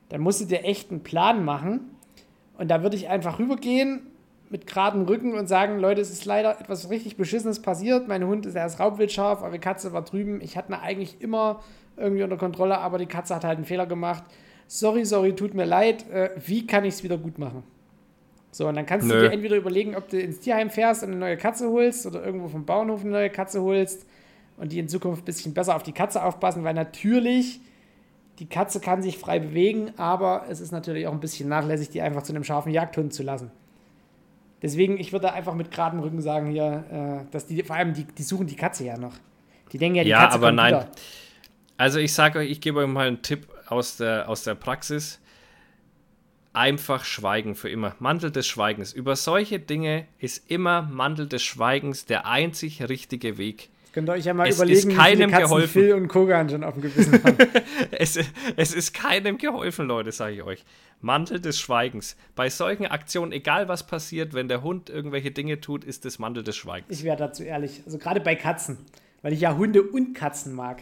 dann 0.09 0.21
musst 0.21 0.41
du 0.41 0.45
dir 0.45 0.63
echt 0.63 0.91
einen 0.91 1.01
Plan 1.01 1.43
machen. 1.43 1.95
Und 2.57 2.69
da 2.69 2.83
würde 2.83 2.95
ich 2.95 3.09
einfach 3.09 3.39
rübergehen 3.39 4.01
mit 4.51 4.67
geradem 4.67 5.01
Rücken 5.03 5.33
und 5.33 5.47
sagen, 5.47 5.79
Leute, 5.79 6.01
es 6.01 6.11
ist 6.11 6.23
leider 6.25 6.61
etwas 6.61 6.91
richtig 6.91 7.17
Beschissenes 7.17 7.61
passiert. 7.61 8.07
Mein 8.07 8.25
Hund 8.25 8.45
ist 8.45 8.55
erst 8.55 8.79
raubwildscharf, 8.79 9.41
eure 9.41 9.57
Katze 9.57 9.91
war 9.91 10.03
drüben. 10.03 10.39
Ich 10.39 10.55
hatte 10.55 10.71
ihn 10.71 10.75
eigentlich 10.75 11.19
immer 11.19 11.61
irgendwie 11.97 12.23
unter 12.23 12.38
Kontrolle, 12.38 12.77
aber 12.77 12.99
die 12.99 13.07
Katze 13.07 13.36
hat 13.36 13.43
halt 13.43 13.57
einen 13.57 13.65
Fehler 13.65 13.88
gemacht. 13.88 14.23
Sorry, 14.67 15.03
sorry, 15.03 15.33
tut 15.33 15.55
mir 15.55 15.65
leid. 15.65 16.07
Äh, 16.11 16.29
wie 16.45 16.67
kann 16.67 16.86
ich 16.86 16.93
es 16.93 17.03
wieder 17.03 17.17
gut 17.17 17.39
machen? 17.39 17.63
So, 18.51 18.67
und 18.67 18.75
dann 18.75 18.86
kannst 18.86 19.09
du 19.09 19.13
Nö. 19.13 19.21
dir 19.21 19.31
entweder 19.31 19.57
überlegen, 19.57 19.95
ob 19.95 20.07
du 20.09 20.19
ins 20.19 20.39
Tierheim 20.39 20.69
fährst 20.69 21.03
und 21.03 21.09
eine 21.09 21.19
neue 21.19 21.38
Katze 21.38 21.69
holst 21.69 22.05
oder 22.05 22.23
irgendwo 22.23 22.47
vom 22.47 22.65
Bauernhof 22.65 23.01
eine 23.01 23.11
neue 23.11 23.29
Katze 23.31 23.61
holst 23.61 24.05
und 24.58 24.72
die 24.72 24.80
in 24.80 24.88
Zukunft 24.88 25.24
ein 25.24 25.26
bisschen 25.26 25.53
besser 25.53 25.76
auf 25.76 25.84
die 25.84 25.91
Katze 25.91 26.24
aufpassen, 26.24 26.64
weil 26.64 26.74
natürlich 26.74 27.60
die 28.39 28.47
Katze 28.47 28.80
kann 28.80 29.01
sich 29.01 29.18
frei 29.18 29.39
bewegen, 29.39 29.93
aber 29.97 30.45
es 30.49 30.60
ist 30.60 30.72
natürlich 30.72 31.08
auch 31.08 31.14
ein 31.14 31.20
bisschen 31.20 31.47
nachlässig, 31.47 31.89
die 31.89 32.01
einfach 32.01 32.24
zu 32.24 32.34
einem 32.34 32.43
scharfen 32.43 32.72
Jagdhund 32.72 33.14
zu 33.14 33.24
lassen. 33.24 33.51
Deswegen, 34.62 34.99
ich 34.99 35.14
würde 35.14 35.32
einfach 35.32 35.53
mit 35.53 35.72
geradem 35.72 35.99
Rücken 35.99 36.22
sagen 36.22 36.47
hier, 36.47 37.24
äh, 37.28 37.32
dass 37.32 37.45
die, 37.45 37.62
vor 37.64 37.76
allem, 37.76 37.93
die, 37.93 38.03
die 38.06 38.24
suchen 38.24 38.47
die 38.47 38.56
Katze 38.56 38.86
ja 38.86 38.97
noch. 38.97 39.14
Die 39.72 39.78
denken 39.78 39.97
ja, 39.97 40.03
die 40.03 40.10
Ja, 40.10 40.24
Katze 40.24 40.36
aber 40.36 40.47
kommt 40.47 40.58
nein. 40.58 40.74
wieder. 40.74 40.91
Also 41.78 41.99
ich 41.99 42.14
sage 42.14 42.39
euch, 42.39 42.49
ich 42.49 42.62
gebe 42.62 42.80
euch 42.80 42.88
mal 42.88 43.08
einen 43.08 43.22
Tipp 43.22 43.47
aus 43.68 43.97
der, 43.97 44.28
aus 44.30 44.43
der 44.43 44.56
Praxis. 44.56 45.20
Einfach 46.53 47.03
schweigen 47.03 47.56
für 47.56 47.70
immer. 47.70 47.95
Mantel 47.99 48.32
des 48.32 48.47
Schweigens. 48.47 48.93
Über 48.93 49.16
solche 49.18 49.60
Dinge 49.60 50.06
ist 50.20 50.49
immer 50.49 50.84
Mantel 50.84 51.28
des 51.28 51.43
Schweigens 51.43 52.06
der 52.06 52.26
einzig 52.26 52.82
richtige 52.88 53.38
Weg. 53.38 53.70
Könnt 53.95 54.09
ihr 54.09 54.11
euch 54.11 54.25
ja 54.25 54.33
mal 54.33 54.45
Es 54.45 54.57
überlegen, 54.57 54.77
ist 54.77 54.87
wie 54.89 54.93
keinem 54.93 55.31
Katzen 55.31 55.47
geholfen. 55.47 55.69
Phil 55.69 55.93
und 55.93 56.09
Kogan 56.09 56.49
schon 56.49 56.65
auf 56.65 56.73
dem 56.73 56.81
Gewissen 56.81 57.23
haben. 57.23 57.37
Es, 57.91 58.19
es 58.57 58.73
ist 58.73 58.93
keinem 58.93 59.37
geholfen, 59.37 59.87
Leute, 59.87 60.11
sage 60.11 60.35
ich 60.35 60.43
euch. 60.43 60.65
Mantel 60.99 61.39
des 61.39 61.57
Schweigens. 61.57 62.17
Bei 62.35 62.49
solchen 62.49 62.87
Aktionen, 62.87 63.31
egal 63.31 63.69
was 63.69 63.87
passiert, 63.87 64.33
wenn 64.33 64.49
der 64.49 64.63
Hund 64.63 64.89
irgendwelche 64.89 65.31
Dinge 65.31 65.61
tut, 65.61 65.85
ist 65.85 66.05
es 66.05 66.19
Mantel 66.19 66.43
des 66.43 66.57
Schweigens. 66.57 66.89
Ich 66.89 67.05
wäre 67.05 67.15
dazu 67.15 67.43
ehrlich. 67.43 67.83
Also 67.85 67.97
gerade 67.97 68.19
bei 68.19 68.35
Katzen. 68.35 68.79
Weil 69.21 69.31
ich 69.31 69.39
ja 69.39 69.55
Hunde 69.55 69.81
und 69.81 70.13
Katzen 70.13 70.53
mag. 70.53 70.81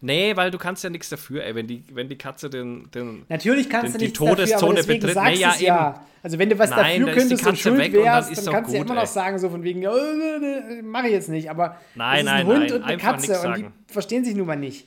Nee, 0.00 0.36
weil 0.36 0.50
du 0.50 0.58
kannst 0.58 0.84
ja 0.84 0.90
nichts 0.90 1.08
dafür, 1.08 1.44
ey. 1.44 1.54
Wenn 1.54 1.66
die, 1.66 1.82
wenn 1.92 2.08
die 2.08 2.16
Katze 2.16 2.48
den, 2.48 2.88
den 2.92 3.24
Natürlich 3.28 3.68
kannst 3.68 3.86
Den- 3.86 3.92
du 3.94 3.98
die 3.98 4.04
nichts 4.06 4.18
dafür, 4.18 4.32
aber 4.32 4.42
Todeszone 4.44 4.74
deswegen 4.76 5.00
betritt. 5.06 5.22
Nee, 5.24 5.34
ja, 5.36 5.54
ja. 5.58 6.06
Also 6.22 6.38
wenn 6.38 6.48
du 6.50 6.58
was 6.58 6.70
Nein, 6.70 7.00
dafür 7.00 7.06
die 7.14 7.20
könntest 7.20 7.46
und 7.46 7.58
schuld 7.58 7.78
weg 7.78 7.92
und 7.92 7.98
dann 7.98 8.04
wärst, 8.04 8.30
ist 8.30 8.38
dann 8.38 8.44
doch 8.46 8.52
kannst 8.52 8.70
du 8.72 8.76
ja 8.76 8.82
immer 8.84 8.94
noch 8.94 9.00
ey. 9.02 9.06
sagen, 9.08 9.38
so 9.38 9.50
von 9.50 9.62
wegen, 9.62 9.82
äh, 9.82 10.82
mach 10.82 11.04
ich 11.04 11.12
jetzt 11.12 11.28
nicht. 11.28 11.50
Aber 11.50 11.80
Nein, 11.94 12.24
ist 12.26 12.32
ein 12.32 12.36
nein, 12.36 12.46
Hund 12.46 12.58
nein, 12.60 12.72
und 12.74 12.82
eine 12.84 12.96
Katze 12.98 13.40
und 13.48 13.56
die 13.58 13.66
verstehen 13.92 14.24
sich 14.24 14.34
nun 14.34 14.46
mal 14.46 14.56
nicht. 14.56 14.86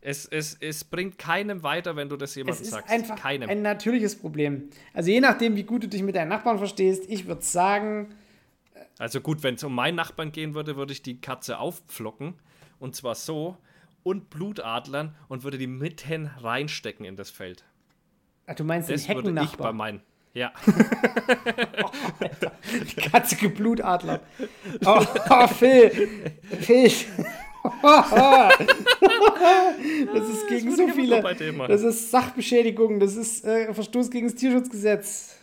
Es, 0.00 0.26
es, 0.26 0.56
es 0.60 0.84
bringt 0.84 1.16
keinem 1.18 1.62
weiter, 1.62 1.96
wenn 1.96 2.08
du 2.10 2.16
das 2.16 2.30
Es 2.30 2.36
jemandem 2.36 2.62
ist 2.62 2.70
sagst. 2.72 2.90
einfach 2.92 3.16
keinem. 3.16 3.48
ein 3.48 3.62
natürliches 3.62 4.14
Problem. 4.16 4.64
Also 4.92 5.10
je 5.10 5.20
nachdem, 5.20 5.56
wie 5.56 5.62
gut 5.62 5.82
du 5.84 5.88
dich 5.88 6.02
mit 6.02 6.14
deinen 6.14 6.28
Nachbarn 6.28 6.58
verstehst, 6.58 7.04
ich 7.08 7.26
würde 7.26 7.42
sagen, 7.42 8.08
Also 8.98 9.20
gut, 9.20 9.42
wenn 9.42 9.54
es 9.54 9.64
um 9.64 9.74
meinen 9.74 9.94
Nachbarn 9.94 10.30
gehen 10.30 10.54
würde, 10.54 10.76
würde 10.76 10.92
ich 10.92 11.02
die 11.02 11.20
Katze 11.20 11.58
aufpflocken. 11.58 12.34
Und 12.78 12.94
zwar 12.94 13.14
so 13.14 13.56
und 14.04 14.30
Blutadlern 14.30 15.16
und 15.28 15.42
würde 15.42 15.58
die 15.58 15.66
mitten 15.66 16.30
reinstecken 16.40 17.04
in 17.04 17.16
das 17.16 17.30
Feld. 17.30 17.64
ach, 18.46 18.54
du 18.54 18.62
meinst 18.62 18.88
den 18.88 18.94
Das 18.94 19.08
würde 19.08 19.18
ich 19.18 19.24
bei 19.24 19.30
Heckennachbar. 19.30 19.72
meinen. 19.72 20.00
Ja, 20.34 20.52
Katze 23.10 23.48
Blutadler. 23.48 24.20
Oh, 24.84 25.00
oh 25.30 25.46
Phil. 25.46 26.32
Phil. 26.60 26.90
das 30.12 30.28
ist 30.28 30.48
gegen 30.48 30.70
würde 30.70 30.76
so 30.76 30.88
viele. 30.88 31.22
Das 31.68 31.82
ist 31.82 32.10
Sachbeschädigung, 32.10 33.00
das 33.00 33.16
ist 33.16 33.44
äh, 33.44 33.72
Verstoß 33.72 34.10
gegen 34.10 34.26
das 34.26 34.36
Tierschutzgesetz. 34.36 35.36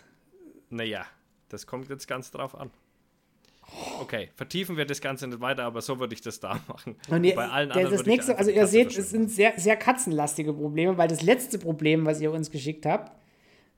naja, 0.70 1.05
das 1.49 1.66
kommt 1.66 1.89
jetzt 1.89 2.07
ganz 2.07 2.32
drauf 2.32 2.55
an. 2.55 2.70
Okay, 3.99 4.30
vertiefen 4.36 4.78
wir 4.78 4.86
das 4.86 5.01
Ganze 5.01 5.28
nicht 5.28 5.39
weiter, 5.41 5.63
aber 5.63 5.82
so 5.82 5.99
würde 5.99 6.13
ich 6.13 6.22
das 6.22 6.39
da 6.39 6.59
machen. 6.67 6.95
Und 7.09 7.24
ihr, 7.24 7.36
bei 7.36 7.47
allen 7.47 7.69
der, 7.69 7.78
anderen 7.78 7.97
das 7.97 8.05
nächste, 8.05 8.38
also 8.38 8.51
ihr 8.51 8.67
seht, 8.67 8.97
es 8.97 9.09
sind 9.09 9.32
sehr, 9.32 9.53
sehr 9.57 9.78
katzenlastige 9.78 10.53
Probleme, 10.53 10.97
weil 10.97 11.07
das 11.07 11.22
letzte 11.22 11.59
Problem, 11.59 12.05
was 12.05 12.19
ihr 12.22 12.32
uns 12.32 12.51
geschickt 12.51 12.86
habt, 12.86 13.11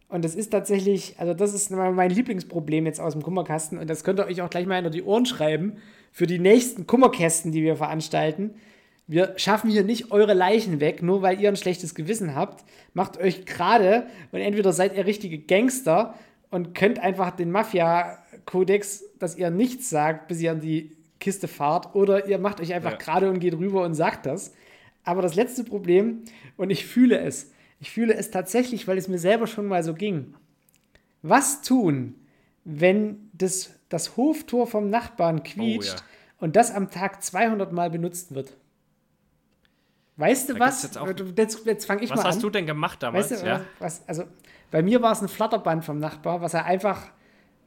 und 0.10 0.24
das 0.24 0.36
ist 0.36 0.52
tatsächlich, 0.52 1.16
also 1.18 1.34
das 1.34 1.56
ist 1.56 1.72
mein 1.72 2.10
Lieblingsproblem 2.12 2.86
jetzt 2.86 3.00
aus 3.00 3.14
dem 3.14 3.24
Kummerkasten, 3.24 3.80
und 3.80 3.89
das 3.89 4.04
könnt 4.04 4.20
ihr 4.20 4.28
euch 4.28 4.41
auch 4.41 4.50
gleich 4.50 4.68
mal 4.68 4.76
hinter 4.76 4.91
die 4.91 5.04
Ohren 5.04 5.26
schreiben, 5.26 5.78
für 6.12 6.28
die 6.28 6.38
nächsten 6.38 6.86
Kummerkästen, 6.86 7.52
die 7.52 7.64
wir 7.64 7.76
veranstalten. 7.76 8.52
Wir 9.08 9.34
schaffen 9.38 9.72
hier 9.72 9.84
nicht 9.84 10.12
eure 10.12 10.34
Leichen 10.34 10.80
weg, 10.80 11.02
nur 11.02 11.24
weil 11.24 11.41
ihr 11.41 11.50
ein 11.50 11.58
schlechtes 11.58 11.96
Gewissen 11.96 12.36
habt. 12.36 12.64
Macht 12.94 13.18
euch 13.18 13.46
gerade 13.46 14.06
und 14.32 14.39
entweder 14.39 14.72
seid 14.72 14.96
ihr 14.96 15.08
richtige 15.08 15.39
Gangster 15.39 16.14
und 16.52 16.76
könnt 16.76 17.00
einfach 17.00 17.32
den 17.32 17.50
Mafia-Kodex, 18.46 19.04
dass 19.20 19.36
ihr 19.38 19.50
nichts 19.50 19.89
sagt, 19.89 20.28
bis 20.28 20.41
ihr 20.41 20.52
an 20.52 20.60
die 20.60 20.96
Kiste 21.20 21.48
fahrt, 21.48 21.96
oder 21.96 22.28
ihr 22.28 22.38
macht 22.38 22.60
euch 22.60 22.74
einfach 22.74 22.91
Ja. 22.91 22.98
gerade 22.98 23.30
und 23.30 23.39
geht 23.39 23.54
rüber 23.58 23.84
und 23.84 23.94
sagt 23.94 24.26
das. 24.26 24.54
Aber 25.04 25.22
das 25.22 25.36
letzte 25.36 25.64
Problem, 25.64 26.24
und 26.58 26.70
ich 26.70 26.86
fühle 26.86 27.20
es, 27.20 27.52
ich 27.80 27.91
fühle 27.91 28.14
es 28.14 28.32
tatsächlich, 28.32 28.88
weil 28.88 28.98
es 28.98 29.08
mir 29.08 29.20
selber 29.20 29.48
schon 29.48 29.66
mal 29.68 29.84
so 29.84 29.94
ging. 29.94 30.34
Was 31.22 31.62
tun, 31.62 32.16
wenn 32.66 33.30
das, 33.34 33.72
das 33.89 34.16
Hoftor 34.18 34.68
vom 34.68 34.89
Nachbarn 34.89 35.44
quietscht 35.44 35.96
Oh, 35.96 36.00
ja. 36.00 36.04
und 36.39 36.56
das 36.56 36.72
am 36.74 36.89
Tag 36.89 37.22
200 37.24 37.72
Mal 37.74 37.89
benutzt 37.89 38.34
wird? 38.34 38.56
Weißt 40.16 40.50
du 40.50 40.54
Da 40.54 40.60
was? 40.60 40.82
gibt's 40.82 40.98
jetzt 40.98 41.38
Jetzt, 41.38 41.66
jetzt, 41.66 41.86
fange 41.86 42.04
ich 42.04 42.10
Was 42.12 42.18
mal 42.18 42.26
hast 42.26 42.36
an. 42.36 42.41
du 42.41 42.50
denn 42.50 42.66
gemacht 42.68 43.02
damals? 43.02 43.32
Weißt 43.32 43.41
du, 43.44 43.48
ja? 43.48 43.62
was, 43.80 44.08
also 44.08 44.24
bei 44.72 44.82
mir 44.84 45.02
war 45.02 45.12
es 45.12 45.22
ein 45.22 45.28
Flatterband 45.28 45.84
vom 45.84 46.00
Nachbar, 46.00 46.41
was 46.41 46.54
er 46.54 46.66
einfach 46.66 47.08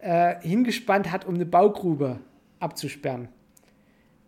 äh, 0.07 0.41
hingespannt 0.41 1.11
hat, 1.11 1.27
um 1.27 1.35
eine 1.35 1.47
Baugrube 1.47 2.21
abzusperren. 2.61 3.29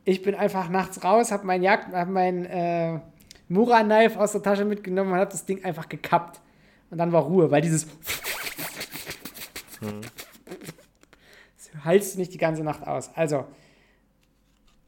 Ich 0.04 0.22
bin 0.22 0.34
einfach 0.34 0.68
nachts 0.68 1.04
raus, 1.04 1.30
habe 1.30 1.46
mein 1.46 1.62
Jagd, 1.62 1.94
hab 1.94 2.08
mein 2.08 2.46
äh, 2.46 2.98
Mura-Knife 3.48 4.18
aus 4.18 4.32
der 4.32 4.42
Tasche 4.42 4.64
mitgenommen 4.64 5.12
und 5.12 5.18
habe 5.18 5.30
das 5.30 5.46
Ding 5.46 5.64
einfach 5.64 5.88
gekappt. 5.88 6.40
Und 6.90 6.98
dann 6.98 7.12
war 7.12 7.22
Ruhe, 7.22 7.52
weil 7.52 7.60
dieses 7.60 7.86
das 11.56 11.84
halst 11.84 12.14
du 12.14 12.18
nicht 12.18 12.34
die 12.34 12.38
ganze 12.38 12.64
Nacht 12.64 12.84
aus. 12.84 13.10
Also, 13.14 13.44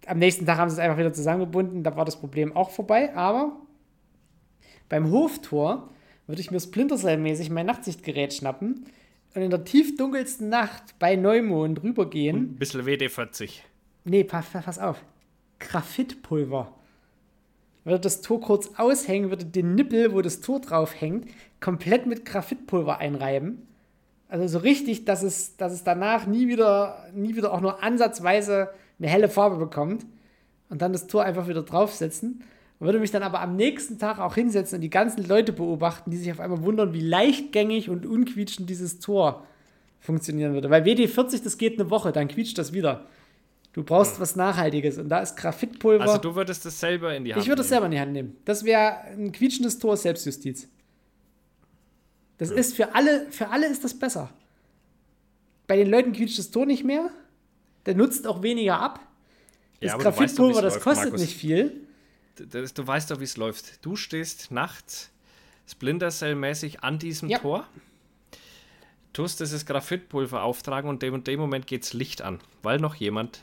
am 0.06 0.18
nächsten 0.18 0.44
Tag 0.44 0.58
haben 0.58 0.70
sie 0.70 0.74
es 0.74 0.80
einfach 0.80 0.98
wieder 0.98 1.12
zusammengebunden, 1.12 1.84
da 1.84 1.94
war 1.94 2.04
das 2.04 2.18
Problem 2.18 2.56
auch 2.56 2.70
vorbei, 2.70 3.14
aber 3.14 3.52
beim 4.88 5.12
Hoftor 5.12 5.90
würde 6.26 6.40
ich 6.40 6.50
mir 6.50 6.58
Splinter-Cell-mäßig 6.58 7.50
mein 7.50 7.66
Nachtsichtgerät 7.66 8.34
schnappen 8.34 8.86
und 9.34 9.42
in 9.42 9.50
der 9.50 9.64
tiefdunkelsten 9.64 10.48
Nacht 10.48 10.98
bei 10.98 11.16
Neumond 11.16 11.82
rübergehen. 11.82 12.36
Ein 12.36 12.56
bisschen 12.56 12.84
WD-40. 12.84 13.60
Nee, 14.04 14.24
pass, 14.24 14.46
pass 14.52 14.78
auf. 14.78 15.02
Graphitpulver. 15.58 16.74
Würde 17.84 18.00
das 18.00 18.20
Tor 18.20 18.40
kurz 18.40 18.72
aushängen, 18.76 19.30
würde 19.30 19.44
den 19.44 19.74
Nippel, 19.74 20.12
wo 20.12 20.20
das 20.20 20.40
Tor 20.40 20.60
drauf 20.60 21.00
hängt, 21.00 21.28
komplett 21.60 22.06
mit 22.06 22.24
Graphitpulver 22.24 22.98
einreiben. 22.98 23.66
Also 24.28 24.46
so 24.46 24.58
richtig, 24.58 25.04
dass 25.04 25.22
es, 25.22 25.56
dass 25.56 25.72
es 25.72 25.82
danach 25.82 26.26
nie 26.26 26.48
wieder, 26.48 27.06
nie 27.14 27.36
wieder 27.36 27.52
auch 27.52 27.60
nur 27.60 27.82
ansatzweise 27.82 28.70
eine 28.98 29.08
helle 29.08 29.28
Farbe 29.28 29.56
bekommt. 29.56 30.06
Und 30.68 30.82
dann 30.82 30.92
das 30.92 31.08
Tor 31.08 31.24
einfach 31.24 31.48
wieder 31.48 31.62
draufsetzen. 31.62 32.44
Würde 32.80 32.98
mich 32.98 33.10
dann 33.10 33.22
aber 33.22 33.40
am 33.40 33.56
nächsten 33.56 33.98
Tag 33.98 34.18
auch 34.18 34.34
hinsetzen 34.34 34.76
und 34.76 34.80
die 34.80 34.88
ganzen 34.90 35.26
Leute 35.28 35.52
beobachten, 35.52 36.10
die 36.10 36.16
sich 36.16 36.32
auf 36.32 36.40
einmal 36.40 36.62
wundern, 36.62 36.94
wie 36.94 37.02
leichtgängig 37.02 37.90
und 37.90 38.06
unquietschend 38.06 38.70
dieses 38.70 39.00
Tor 39.00 39.46
funktionieren 40.00 40.54
würde. 40.54 40.70
Weil 40.70 40.82
WD-40, 40.84 41.44
das 41.44 41.58
geht 41.58 41.78
eine 41.78 41.90
Woche, 41.90 42.10
dann 42.10 42.26
quietscht 42.26 42.56
das 42.56 42.72
wieder. 42.72 43.04
Du 43.74 43.84
brauchst 43.84 44.18
was 44.18 44.34
Nachhaltiges 44.34 44.96
und 44.96 45.10
da 45.10 45.20
ist 45.20 45.36
Graphitpulver. 45.36 46.02
Also 46.02 46.18
du 46.18 46.34
würdest 46.34 46.64
das 46.64 46.80
selber 46.80 47.14
in 47.14 47.24
die 47.24 47.34
Hand 47.34 47.42
ich 47.42 47.48
würde 47.48 47.60
es 47.60 47.66
nehmen. 47.66 47.70
selber 47.70 47.86
in 47.86 47.92
die 47.92 48.00
Hand 48.00 48.12
nehmen. 48.12 48.36
Das 48.46 48.64
wäre 48.64 49.02
ein 49.02 49.30
quietschendes 49.30 49.78
Tor 49.78 49.96
Selbstjustiz. 49.98 50.66
Das 52.38 52.50
ist 52.50 52.74
für 52.74 52.94
alle, 52.94 53.26
für 53.30 53.50
alle 53.50 53.68
ist 53.68 53.84
das 53.84 53.92
besser. 53.92 54.30
Bei 55.66 55.76
den 55.76 55.90
Leuten 55.90 56.12
quietscht 56.14 56.38
das 56.38 56.50
Tor 56.50 56.64
nicht 56.64 56.82
mehr. 56.82 57.10
Der 57.84 57.94
nutzt 57.94 58.26
auch 58.26 58.42
weniger 58.42 58.80
ab. 58.80 59.00
Das 59.80 59.88
Ja, 59.88 59.94
weißt 59.94 60.02
Graphitpulver, 60.02 60.64
wie's 60.64 60.74
das 60.74 60.82
kostet 60.82 61.04
Markus. 61.04 61.20
nicht 61.20 61.36
viel. 61.36 61.86
Das, 62.48 62.74
du 62.74 62.86
weißt 62.86 63.10
doch, 63.10 63.20
wie 63.20 63.24
es 63.24 63.36
läuft. 63.36 63.84
Du 63.84 63.96
stehst 63.96 64.50
nachts 64.50 65.10
Splinter 65.68 66.10
Cell-mäßig 66.10 66.82
an 66.82 66.98
diesem 66.98 67.28
Ja. 67.28 67.38
Tor, 67.38 67.66
tust 69.12 69.40
dieses 69.40 69.66
Graphitpulver 69.66 70.42
auftragen 70.42 70.88
und 70.90 71.02
dem 71.02 71.14
und 71.14 71.26
dem 71.26 71.38
Moment 71.40 71.66
geht's 71.66 71.92
Licht 71.92 72.22
an, 72.22 72.40
weil 72.62 72.78
noch 72.78 72.94
jemand 72.94 73.40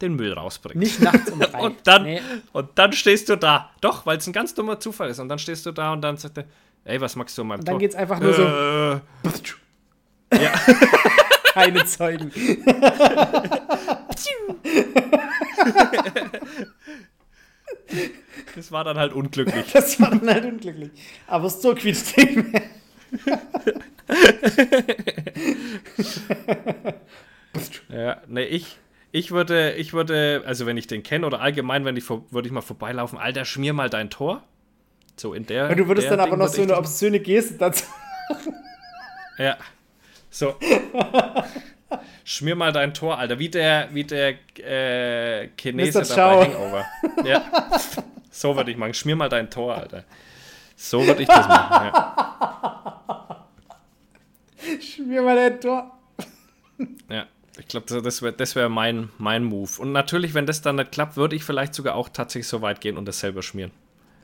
den 0.00 0.14
Müll 0.14 0.32
rausbringt. 0.32 0.76
Nicht 0.76 1.00
nachts 1.00 1.30
um 1.30 1.40
drei. 1.50 1.58
Und 1.60 1.78
dann, 1.86 2.04
Nee. 2.04 2.20
und 2.52 2.70
dann 2.76 2.92
stehst 2.92 3.28
du 3.28 3.36
da. 3.36 3.70
Doch, 3.80 4.06
weil 4.06 4.18
es 4.18 4.26
ein 4.28 4.32
ganz 4.32 4.54
dummer 4.54 4.78
Zufall 4.78 5.10
ist. 5.10 5.18
Und 5.18 5.28
dann 5.28 5.40
stehst 5.40 5.66
du 5.66 5.72
da 5.72 5.92
und 5.92 6.02
dann 6.02 6.16
sagt 6.16 6.38
er, 6.38 6.44
ey, 6.84 7.00
was 7.00 7.16
magst 7.16 7.36
du 7.36 7.42
an 7.42 7.48
meinem 7.48 7.60
Und 7.60 7.68
dann 7.68 7.74
Tor? 7.74 7.80
geht's 7.80 7.96
einfach 7.96 8.20
nur 8.20 8.32
so, 8.34 8.42
Äh, 8.42 9.00
ja. 10.42 10.52
keine 11.54 11.84
Zeugen. 11.84 12.30
Das 18.54 18.70
war 18.72 18.84
dann 18.84 18.98
halt 18.98 19.12
unglücklich. 19.12 19.66
Das 19.72 20.00
war 20.00 20.10
dann 20.10 20.28
halt 20.28 20.44
unglücklich. 20.44 20.90
Aber 21.26 21.46
es 21.46 21.60
so 21.62 21.74
quietscht 21.74 22.16
nicht 22.16 22.36
mehr. 22.52 22.62
Ja, 27.88 28.20
nee, 28.28 28.44
ich, 28.44 28.78
ich 29.12 29.30
würde, 29.30 29.72
ich 29.72 29.92
würde, 29.92 30.42
also 30.46 30.66
wenn 30.66 30.76
ich 30.76 30.86
den 30.86 31.02
kenne 31.02 31.26
oder 31.26 31.40
allgemein, 31.40 31.84
wenn 31.84 31.96
ich 31.96 32.08
würde 32.08 32.46
ich 32.46 32.52
mal 32.52 32.60
vorbeilaufen, 32.60 33.18
Alter, 33.18 33.44
schmier 33.44 33.72
mal 33.72 33.90
dein 33.90 34.10
Tor. 34.10 34.42
So 35.16 35.34
in 35.34 35.46
der. 35.46 35.68
Und 35.70 35.78
du 35.78 35.88
würdest 35.88 36.10
dann 36.10 36.20
aber 36.20 36.30
Ding 36.30 36.38
noch 36.38 36.46
würde 36.46 36.56
so 36.56 36.62
eine 36.62 36.68
das- 36.72 36.78
obszöne 36.78 37.20
Geste 37.20 37.54
dazu. 37.54 37.84
Ja. 39.38 39.56
So. 40.30 40.54
Schmier 42.24 42.54
mal 42.54 42.72
dein 42.72 42.92
Tor, 42.94 43.18
Alter. 43.18 43.38
Wie 43.38 43.48
der, 43.48 43.88
wie 43.92 44.04
der 44.04 44.34
äh, 44.58 45.48
Chinese 45.56 46.02
da 46.14 46.34
bei 46.34 46.44
Hangover. 46.46 46.84
Ja. 47.24 47.42
So 48.30 48.54
würde 48.56 48.70
ich 48.70 48.76
machen. 48.76 48.94
Schmier 48.94 49.16
mal 49.16 49.28
dein 49.28 49.48
Tor, 49.50 49.74
Alter. 49.74 50.04
So 50.76 51.04
würde 51.06 51.22
ich 51.22 51.28
das 51.28 51.48
machen. 51.48 51.90
Ja. 51.92 53.46
Schmier 54.80 55.22
mal 55.22 55.36
dein 55.36 55.60
Tor. 55.60 55.90
ja. 57.08 57.26
Ich 57.58 57.66
glaube, 57.66 57.86
das 58.02 58.22
wäre 58.22 58.32
das 58.34 58.54
wär 58.54 58.68
mein, 58.68 59.08
mein 59.18 59.42
Move. 59.42 59.70
Und 59.80 59.90
natürlich, 59.90 60.32
wenn 60.34 60.46
das 60.46 60.62
dann 60.62 60.76
nicht 60.76 60.92
klappt, 60.92 61.16
würde 61.16 61.34
ich 61.34 61.42
vielleicht 61.42 61.74
sogar 61.74 61.96
auch 61.96 62.08
tatsächlich 62.08 62.46
so 62.46 62.62
weit 62.62 62.80
gehen 62.80 62.96
und 62.96 63.06
das 63.06 63.18
selber 63.18 63.42
schmieren. 63.42 63.72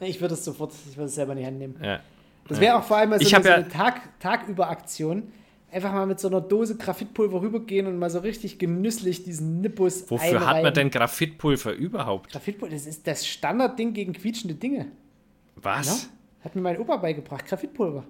Ich 0.00 0.20
würde 0.20 0.34
es 0.34 0.44
sofort, 0.44 0.72
ich 0.88 0.96
würde 0.96 1.06
es 1.06 1.14
selber 1.16 1.34
nicht 1.34 1.46
annehmen. 1.46 1.76
Ja. 1.82 1.98
Das 2.46 2.60
wäre 2.60 2.76
auch 2.76 2.84
vor 2.84 2.98
allem 2.98 3.10
mal 3.10 3.18
so 3.18 3.26
Ich 3.26 3.34
eine, 3.34 3.42
so 3.42 3.48
ja- 3.50 3.56
eine 3.56 3.68
Tag, 3.68 4.20
Tagüber-Aktion. 4.20 5.32
Einfach 5.74 5.92
mal 5.92 6.06
mit 6.06 6.20
so 6.20 6.28
einer 6.28 6.40
Dose 6.40 6.76
Graphitpulver 6.76 7.42
rübergehen 7.42 7.86
und 7.88 7.98
mal 7.98 8.08
so 8.08 8.20
richtig 8.20 8.58
genüsslich 8.60 9.24
diesen 9.24 9.60
Nippus 9.60 10.08
Wofür 10.10 10.28
hat 10.40 10.46
einreiben. 10.46 10.62
man 10.62 10.74
denn 10.74 10.90
Graphitpulver 10.90 11.72
überhaupt? 11.72 12.30
Graphitpulver, 12.30 12.72
das 12.74 12.86
ist 12.86 13.06
das 13.06 13.26
Standardding 13.26 13.92
gegen 13.92 14.12
quietschende 14.12 14.54
Dinge. 14.54 14.86
Was? 15.56 15.86
Ja? 16.04 16.44
Hat 16.44 16.54
mir 16.54 16.60
mein 16.62 16.78
Opa 16.78 16.96
beigebracht, 16.98 17.44
Graphitpulver. 17.46 18.04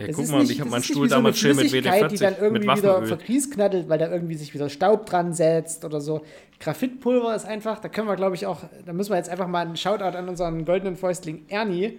Ja, 0.00 0.06
Das 0.06 0.14
guck 0.16 0.24
ist 0.24 0.30
mal, 0.30 0.38
nicht- 0.40 0.52
ich 0.52 0.60
habe 0.60 0.70
meinen 0.70 0.82
Stuhl 0.82 1.08
so 1.08 1.14
damals 1.16 1.38
schön 1.38 1.56
mit 1.56 1.68
Flüssigkeit, 1.68 2.10
die 2.10 2.16
dann 2.16 2.34
WD-40 2.34 2.40
irgendwie 2.42 2.66
mit 2.68 2.78
wieder 2.78 3.02
verkriesknattelt, 3.04 3.88
weil 3.88 3.98
da 3.98 4.10
irgendwie 4.10 4.34
sich 4.36 4.54
wieder 4.54 4.68
Staub 4.70 5.04
dran 5.06 5.32
setzt 5.34 5.84
oder 5.84 6.00
so. 6.00 6.22
Graphitpulver 6.60 7.34
ist 7.34 7.44
einfach, 7.46 7.80
da 7.80 7.88
können 7.88 8.06
wir, 8.08 8.16
glaube 8.16 8.34
ich, 8.36 8.46
auch, 8.46 8.60
da 8.86 8.92
müssen 8.92 9.10
wir 9.10 9.16
jetzt 9.16 9.28
einfach 9.28 9.48
mal 9.48 9.66
einen 9.66 9.76
Shoutout 9.76 10.16
an 10.16 10.28
unseren 10.28 10.64
goldenen 10.64 10.96
Fäustling 10.96 11.44
Ernie 11.48 11.98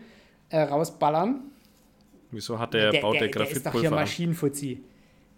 äh, 0.50 0.62
rausballern. 0.62 1.42
Wieso 2.32 2.60
hat 2.60 2.74
der, 2.74 2.92
baut 3.02 3.20
der, 3.20 3.28
der 3.28 3.50
ist 3.50 3.66
doch 3.66 3.72
hier 3.72 3.82
Graphitpulver? 3.82 3.96
Maschinenfuzzi. 3.96 4.84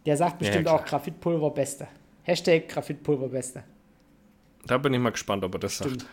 Der 0.06 0.18
sagt 0.18 0.40
bestimmt 0.40 0.66
klar. 0.66 0.76
auch 0.76 0.86
Graphitpulver 0.86 1.52
Beste. 1.52 1.88
Hashtag 2.24 2.68
Graphitpulver 2.68 3.30
Beste. 3.30 3.64
Da 4.66 4.78
bin 4.78 4.94
ich 4.94 5.00
mal 5.00 5.12
gespannt, 5.12 5.44
ob 5.44 5.56
er 5.56 5.60
das 5.60 5.76
Stimmt. 5.76 6.02
sagt. 6.02 6.12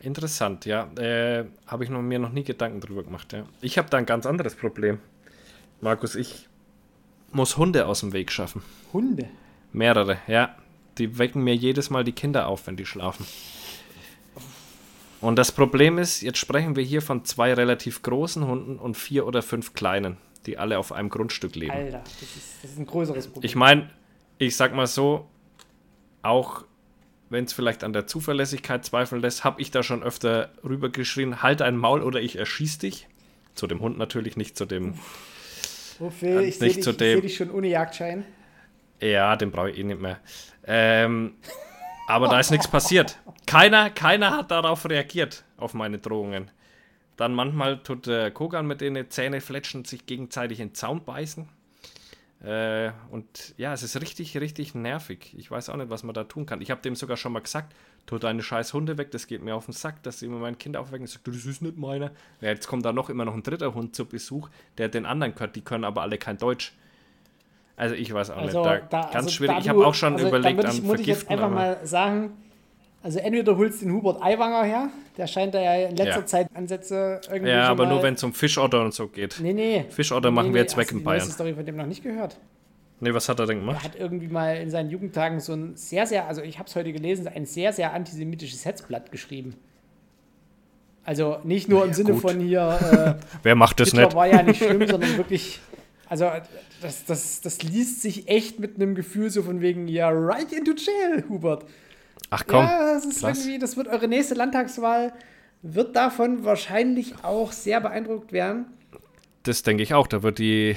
Interessant, 0.00 0.66
ja. 0.66 0.90
Äh, 0.98 1.46
habe 1.66 1.84
ich 1.84 1.90
noch, 1.90 2.02
mir 2.02 2.18
noch 2.18 2.30
nie 2.30 2.44
Gedanken 2.44 2.80
drüber 2.80 3.02
gemacht, 3.02 3.32
ja. 3.32 3.46
Ich 3.62 3.78
habe 3.78 3.88
da 3.88 3.96
ein 3.96 4.06
ganz 4.06 4.26
anderes 4.26 4.54
Problem. 4.54 4.98
Markus, 5.80 6.14
ich 6.14 6.48
muss 7.32 7.56
Hunde 7.56 7.86
aus 7.86 8.00
dem 8.00 8.12
Weg 8.12 8.30
schaffen. 8.30 8.62
Hunde. 8.92 9.28
Mehrere, 9.72 10.18
ja. 10.26 10.56
Die 10.98 11.18
wecken 11.18 11.42
mir 11.42 11.56
jedes 11.56 11.90
Mal 11.90 12.04
die 12.04 12.12
Kinder 12.12 12.46
auf, 12.46 12.66
wenn 12.66 12.76
die 12.76 12.86
schlafen. 12.86 13.26
Und 15.24 15.36
das 15.36 15.52
Problem 15.52 15.96
ist, 15.96 16.20
jetzt 16.20 16.36
sprechen 16.38 16.76
wir 16.76 16.82
hier 16.84 17.00
von 17.00 17.24
zwei 17.24 17.54
relativ 17.54 18.02
großen 18.02 18.46
Hunden 18.46 18.78
und 18.78 18.94
vier 18.96 19.26
oder 19.26 19.40
fünf 19.40 19.72
kleinen, 19.72 20.18
die 20.44 20.58
alle 20.58 20.78
auf 20.78 20.92
einem 20.92 21.08
Grundstück 21.08 21.56
leben. 21.56 21.72
Alter, 21.72 22.02
das 22.04 22.22
ist, 22.22 22.62
das 22.62 22.70
ist 22.72 22.78
ein 22.78 22.84
größeres 22.84 23.28
Problem. 23.28 23.46
Ich 23.46 23.56
meine, 23.56 23.88
ich 24.36 24.54
sag 24.54 24.74
mal 24.74 24.86
so, 24.86 25.26
auch 26.20 26.64
wenn 27.30 27.44
es 27.46 27.54
vielleicht 27.54 27.84
an 27.84 27.94
der 27.94 28.06
Zuverlässigkeit 28.06 28.84
zweifeln 28.84 29.22
lässt, 29.22 29.44
habe 29.44 29.62
ich 29.62 29.70
da 29.70 29.82
schon 29.82 30.02
öfter 30.02 30.52
rübergeschrien, 30.62 31.42
halt 31.42 31.62
ein 31.62 31.78
Maul 31.78 32.02
oder 32.02 32.20
ich 32.20 32.36
erschieß 32.36 32.78
dich. 32.78 33.08
Zu 33.54 33.66
dem 33.66 33.80
Hund 33.80 33.96
natürlich, 33.96 34.36
nicht 34.36 34.58
zu 34.58 34.66
dem. 34.66 34.94
Wofür? 36.00 36.42
Ich 36.42 36.58
sehe 36.58 36.68
dich, 36.68 36.82
zu 36.82 36.90
ich 36.90 36.96
dem- 36.98 37.16
seh 37.16 37.22
dich 37.22 37.36
schon 37.36 37.50
ohne 37.50 37.68
Jagdschein. 37.68 38.24
Ja, 39.00 39.36
den 39.36 39.50
brauche 39.50 39.70
ich 39.70 39.78
eh 39.78 39.84
nicht 39.84 40.00
mehr. 40.02 40.18
Ähm, 40.66 41.34
aber 42.06 42.28
da 42.28 42.38
ist 42.38 42.50
nichts 42.50 42.68
passiert. 42.68 43.18
Keiner, 43.46 43.90
keiner 43.90 44.36
hat 44.36 44.50
darauf 44.50 44.88
reagiert, 44.88 45.44
auf 45.56 45.74
meine 45.74 45.98
Drohungen. 45.98 46.50
Dann 47.16 47.34
manchmal 47.34 47.82
tut 47.82 48.06
der 48.06 48.30
Kogan 48.30 48.66
mit 48.66 48.80
denen 48.80 49.10
Zähne 49.10 49.40
fletschen, 49.40 49.84
sich 49.84 50.06
gegenseitig 50.06 50.60
in 50.60 50.68
den 50.68 50.74
Zaun 50.74 51.04
beißen. 51.04 51.48
Äh, 52.44 52.92
und 53.10 53.54
ja, 53.56 53.72
es 53.72 53.82
ist 53.82 54.00
richtig, 54.00 54.36
richtig 54.36 54.74
nervig. 54.74 55.34
Ich 55.38 55.50
weiß 55.50 55.70
auch 55.70 55.76
nicht, 55.76 55.90
was 55.90 56.02
man 56.02 56.14
da 56.14 56.24
tun 56.24 56.44
kann. 56.44 56.60
Ich 56.60 56.70
habe 56.70 56.82
dem 56.82 56.94
sogar 56.94 57.16
schon 57.16 57.32
mal 57.32 57.40
gesagt, 57.40 57.74
tu 58.04 58.18
deine 58.18 58.42
scheiß 58.42 58.74
Hunde 58.74 58.98
weg, 58.98 59.10
das 59.12 59.26
geht 59.26 59.42
mir 59.42 59.54
auf 59.54 59.64
den 59.64 59.72
Sack, 59.72 60.02
dass 60.02 60.18
sie 60.18 60.26
immer 60.26 60.38
mein 60.38 60.58
Kind 60.58 60.76
aufwecken. 60.76 61.06
Ich 61.06 61.12
sage, 61.12 61.22
das 61.24 61.46
ist 61.46 61.62
nicht 61.62 61.78
meiner. 61.78 62.10
Ja, 62.40 62.50
jetzt 62.50 62.66
kommt 62.66 62.84
da 62.84 62.92
noch 62.92 63.08
immer 63.08 63.24
noch 63.24 63.34
ein 63.34 63.42
dritter 63.42 63.72
Hund 63.72 63.96
zu 63.96 64.04
Besuch, 64.06 64.50
der 64.76 64.88
den 64.88 65.06
anderen 65.06 65.34
gehört. 65.34 65.56
Die 65.56 65.62
können 65.62 65.84
aber 65.84 66.02
alle 66.02 66.18
kein 66.18 66.36
Deutsch. 66.36 66.74
Also 67.76 67.94
ich 67.94 68.12
weiß 68.12 68.30
auch 68.30 68.36
Also, 68.38 68.64
nicht. 68.64 68.82
Da, 68.82 68.86
da, 68.88 69.00
ganz 69.02 69.14
also, 69.16 69.30
schwierig. 69.30 69.56
Ich 69.60 69.68
habe 69.68 69.84
auch 69.86 69.94
schon 69.94 70.14
also, 70.14 70.28
überlegt 70.28 70.62
da 70.62 70.68
an 70.68 70.74
ich, 70.76 70.82
muss 70.82 71.00
ich 71.00 71.06
jetzt 71.06 71.22
Vergiften. 71.24 71.44
einfach 71.44 71.50
mal 71.50 71.78
sagen, 71.86 72.30
also 73.02 73.18
entweder 73.18 73.56
holst 73.56 73.82
du 73.82 73.86
den 73.86 73.94
Hubert 73.94 74.22
Aiwanger 74.22 74.64
her, 74.64 74.88
der 75.18 75.26
scheint 75.26 75.54
da 75.54 75.60
ja 75.60 75.88
in 75.88 75.96
letzter 75.96 76.20
Ja. 76.20 76.26
Zeit 76.26 76.48
Ansätze 76.54 77.20
irgendwie 77.28 77.50
ja, 77.50 77.68
aber 77.68 77.86
nur 77.86 78.02
wenn 78.02 78.14
es 78.14 78.22
um 78.24 78.32
Fischotter 78.32 78.80
und 78.82 78.94
so 78.94 79.08
geht. 79.08 79.38
Nee, 79.42 79.52
nee. 79.52 79.84
Fischotter 79.90 80.30
nee, 80.30 80.34
machen 80.34 80.48
nee, 80.48 80.54
wir 80.54 80.60
jetzt 80.62 80.76
weg 80.76 80.88
du 80.88 80.94
in 80.94 80.98
die 81.00 81.04
Bayern. 81.04 81.18
neueste 81.18 81.34
Story 81.34 81.54
von 81.54 81.66
dem 81.66 81.76
noch 81.76 81.86
nicht 81.86 82.02
gehört. 82.02 82.38
Nee, 83.00 83.12
was 83.12 83.28
hat 83.28 83.40
er 83.40 83.46
denn 83.46 83.58
Er 83.58 83.60
gemacht? 83.60 83.84
hat 83.84 83.96
irgendwie 83.96 84.28
mal 84.28 84.56
in 84.56 84.70
seinen 84.70 84.88
Jugendtagen 84.88 85.40
so 85.40 85.52
ein 85.52 85.76
sehr, 85.76 86.06
sehr, 86.06 86.26
also 86.28 86.40
ich 86.42 86.58
habe 86.58 86.68
es 86.68 86.76
heute 86.76 86.92
gelesen, 86.92 87.26
ein 87.28 87.44
sehr, 87.44 87.72
sehr 87.72 87.92
antisemitisches 87.92 88.64
Hetzblatt 88.64 89.10
geschrieben. 89.12 89.56
Also 91.04 91.38
nicht 91.44 91.68
nur 91.68 91.84
im 91.84 91.92
Sinne 91.92 92.12
gut. 92.12 92.22
von 92.22 92.40
hier, 92.40 93.16
äh, 93.20 93.24
Wer 93.42 93.54
macht 93.56 93.80
das 93.80 93.88
Hitler 93.90 94.04
nicht? 94.06 94.14
war 94.16 94.26
ja 94.26 94.42
nicht 94.42 94.62
schlimm, 94.62 94.86
sondern 94.88 95.14
wirklich, 95.18 95.60
also 96.08 96.30
das, 96.82 97.04
das, 97.04 97.40
das 97.40 97.62
liest 97.62 98.02
sich 98.02 98.28
echt 98.28 98.58
mit 98.58 98.76
einem 98.76 98.94
Gefühl 98.94 99.30
so 99.30 99.42
von 99.42 99.60
wegen, 99.60 99.88
ja, 99.88 100.08
right 100.10 100.52
into 100.52 100.72
jail, 100.72 101.24
Hubert. 101.28 101.64
Ach 102.30 102.44
komm. 102.46 102.64
ja, 102.64 102.94
das 102.94 103.04
ist 103.04 103.20
krass. 103.20 103.38
irgendwie, 103.38 103.58
das 103.58 103.76
wird 103.76 103.88
eure 103.88 104.08
nächste 104.08 104.34
Landtagswahl, 104.34 105.12
wird 105.62 105.96
davon 105.96 106.44
wahrscheinlich 106.44 107.14
auch 107.22 107.52
sehr 107.52 107.80
beeindruckt 107.80 108.32
werden. 108.32 108.66
Das 109.44 109.62
denke 109.62 109.82
ich 109.82 109.92
auch. 109.92 110.06
Da 110.06 110.22
wird 110.22 110.38
die, 110.38 110.74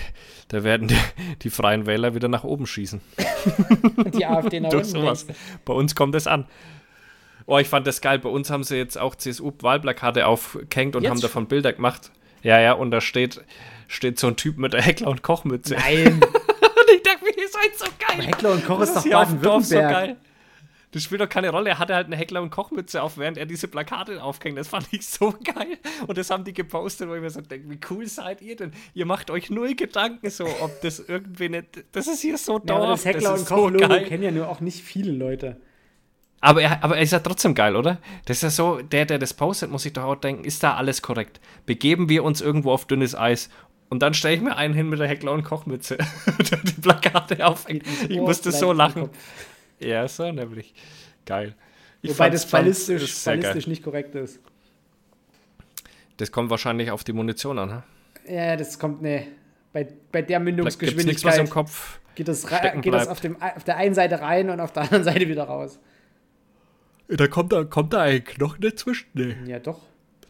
da 0.50 0.64
werden 0.64 0.90
die, 0.90 0.98
die 1.42 1.50
Freien 1.50 1.86
Wähler 1.86 2.14
wieder 2.14 2.28
nach 2.28 2.44
oben 2.44 2.68
schießen. 2.68 3.02
Und 3.96 4.16
die 4.20 4.26
AfD 4.26 4.60
nach 4.60 4.72
unten. 4.72 4.84
sowas. 4.84 5.26
Bei 5.66 5.74
uns 5.74 5.96
kommt 5.96 6.16
es 6.16 6.28
an. 6.28 6.46
Oh, 7.46 7.58
ich 7.58 7.70
fand 7.70 7.88
das 7.88 8.02
geil. 8.02 8.20
Bei 8.20 8.30
uns 8.30 8.50
haben 8.50 8.66
sie 8.66 8.76
jetzt 8.76 8.98
auch 8.98 9.16
CSU-Wahlplakate 9.16 10.28
aufgehängt 10.28 10.98
und 10.98 11.04
Jetzt 11.04 11.12
haben 11.12 11.22
davon 11.22 11.48
Bilder 11.48 11.72
gemacht. 11.72 12.12
Ja, 12.44 12.60
ja, 12.60 12.74
und 12.74 12.92
da 12.92 13.00
steht, 13.00 13.42
steht 13.88 14.20
so 14.20 14.28
ein 14.28 14.36
Typ 14.36 14.58
mit 14.58 14.74
der 14.74 14.82
Heckler- 14.82 15.10
und 15.10 15.24
Kochmütze. 15.24 15.76
Nein, 15.76 16.22
Und 16.88 16.96
ich 16.96 17.04
dachte 17.04 17.24
mir, 17.24 17.32
ihr 17.38 17.50
seid 17.50 17.78
so 17.78 17.86
geil. 18.00 18.26
Heckler 18.26 18.52
und 18.52 18.66
Koch 18.66 18.80
ist 18.82 18.96
doch 18.96 19.04
hier 19.04 19.20
auf 19.20 19.30
dem 19.30 19.42
Dorf 19.42 19.66
so 19.66 19.76
Baden-Württemberg. 19.76 20.18
geil. 20.18 20.18
Das 20.92 21.04
spielt 21.04 21.20
doch 21.20 21.28
keine 21.28 21.50
Rolle. 21.50 21.70
Er 21.72 21.80
hatte 21.80 21.94
halt 21.96 22.08
eine 22.08 22.16
Heckler- 22.16 22.42
und 22.42 22.50
Kochmütze 22.50 23.02
auf, 23.04 23.18
während 23.18 23.38
er 23.38 23.46
diese 23.46 23.68
Plakate 23.68 24.24
aufhängt. 24.24 24.58
Das 24.58 24.70
fand 24.70 24.88
ich 24.92 25.06
so 25.06 25.34
geil. 25.44 25.78
Und 26.08 26.18
das 26.18 26.30
haben 26.30 26.46
die 26.46 26.54
gepostet, 26.54 27.10
wo 27.10 27.16
ich 27.16 27.22
mir 27.22 27.30
so 27.30 27.42
denke, 27.42 27.70
wie 27.70 27.80
cool 27.90 28.08
seid 28.08 28.42
ihr 28.42 28.56
denn? 28.56 28.72
Ihr 28.94 29.06
macht 29.06 29.30
euch 29.30 29.50
null 29.50 29.76
Gedanken 29.76 30.30
so, 30.30 30.46
ob 30.62 30.82
das 30.82 31.00
irgendwie 31.00 31.50
nicht. 31.50 31.84
Das 31.92 32.08
ist 32.08 32.22
hier 32.22 32.38
so 32.38 32.54
ja, 32.54 32.60
Dorf. 32.60 32.90
das 32.90 33.06
Heckler 33.06 33.32
das 33.32 33.42
und 33.42 33.48
Koch-Logo 33.50 33.88
geil. 33.90 34.06
kennen 34.06 34.24
ja 34.24 34.32
nur 34.32 34.48
auch 34.48 34.62
nicht 34.62 34.82
viele 34.82 35.12
Leute. 35.12 35.58
Aber 36.40 36.62
er, 36.62 36.84
aber 36.84 36.96
er 36.98 37.02
ist 37.04 37.12
ja 37.12 37.20
trotzdem 37.20 37.56
geil, 37.56 37.76
oder? 37.76 37.98
Das 38.26 38.38
ist 38.38 38.44
ja 38.44 38.50
so, 38.52 38.80
der, 38.82 39.06
der 39.06 39.18
das 39.18 39.34
postet, 39.34 39.72
muss 39.72 39.82
sich 39.84 39.94
doch 39.94 40.04
auch 40.04 40.16
denken, 40.16 40.46
ist 40.46 40.62
da 40.64 40.76
alles 40.76 41.02
korrekt? 41.02 41.42
Begeben 41.66 42.10
wir 42.10 42.24
uns 42.24 42.42
irgendwo 42.42 42.72
auf 42.72 42.86
dünnes 42.86 43.16
Eis? 43.16 43.50
Und 43.90 44.02
dann 44.02 44.14
stelle 44.14 44.36
ich 44.36 44.42
mir 44.42 44.56
einen 44.58 44.74
hin 44.74 44.90
mit 44.90 45.00
der 45.00 45.08
Heckler- 45.08 45.32
und 45.32 45.44
Kochmütze, 45.44 45.98
der 46.52 46.60
die 46.60 46.82
Plakate 46.82 47.46
aufhängt. 47.46 47.84
Ich 48.10 48.18
musste 48.18 48.52
so 48.52 48.74
lachen. 48.74 49.10
Ja, 49.80 50.08
so 50.08 50.32
nämlich. 50.32 50.74
Geil. 51.26 51.56
Ich 52.02 52.12
Wobei 52.12 52.30
das 52.30 52.50
ballistisch, 52.50 53.24
geil. 53.24 53.38
ballistisch 53.38 53.68
nicht 53.68 53.84
korrekt 53.84 54.16
ist. 54.16 54.40
Das 56.18 56.32
kommt 56.32 56.50
wahrscheinlich 56.50 56.92
auf 56.92 57.04
die 57.04 57.14
Munition 57.14 57.60
an. 57.60 57.72
Hm? 58.26 58.36
Ja, 58.36 58.56
das 58.56 58.78
kommt, 58.78 59.02
ne. 59.02 59.28
Bei, 59.72 59.88
bei 60.12 60.22
der 60.22 60.40
gibt's 60.40 60.56
nichts, 60.56 61.24
was 61.24 61.38
im 61.38 61.44
Mündungsgeschwindigkeit 61.44 61.50
Kopf 61.50 62.00
geht 62.18 62.28
das, 62.28 62.48
geht 62.82 62.94
das 62.94 63.08
auf, 63.08 63.20
dem, 63.20 63.40
auf 63.42 63.64
der 63.64 63.78
einen 63.78 63.94
Seite 63.94 64.22
rein 64.22 64.50
und 64.50 64.60
auf 64.60 64.74
der 64.74 64.84
anderen 64.84 65.04
Seite 65.04 65.28
wieder 65.28 65.44
raus. 65.44 65.80
Da 67.08 67.28
kommt 67.28 67.54
da, 67.54 67.64
kommt 67.64 67.94
da 67.94 68.02
ein 68.02 68.24
Knochen 68.24 68.62
dazwischen? 68.62 69.08
Nee. 69.14 69.36
Ja, 69.46 69.60
doch. 69.60 69.80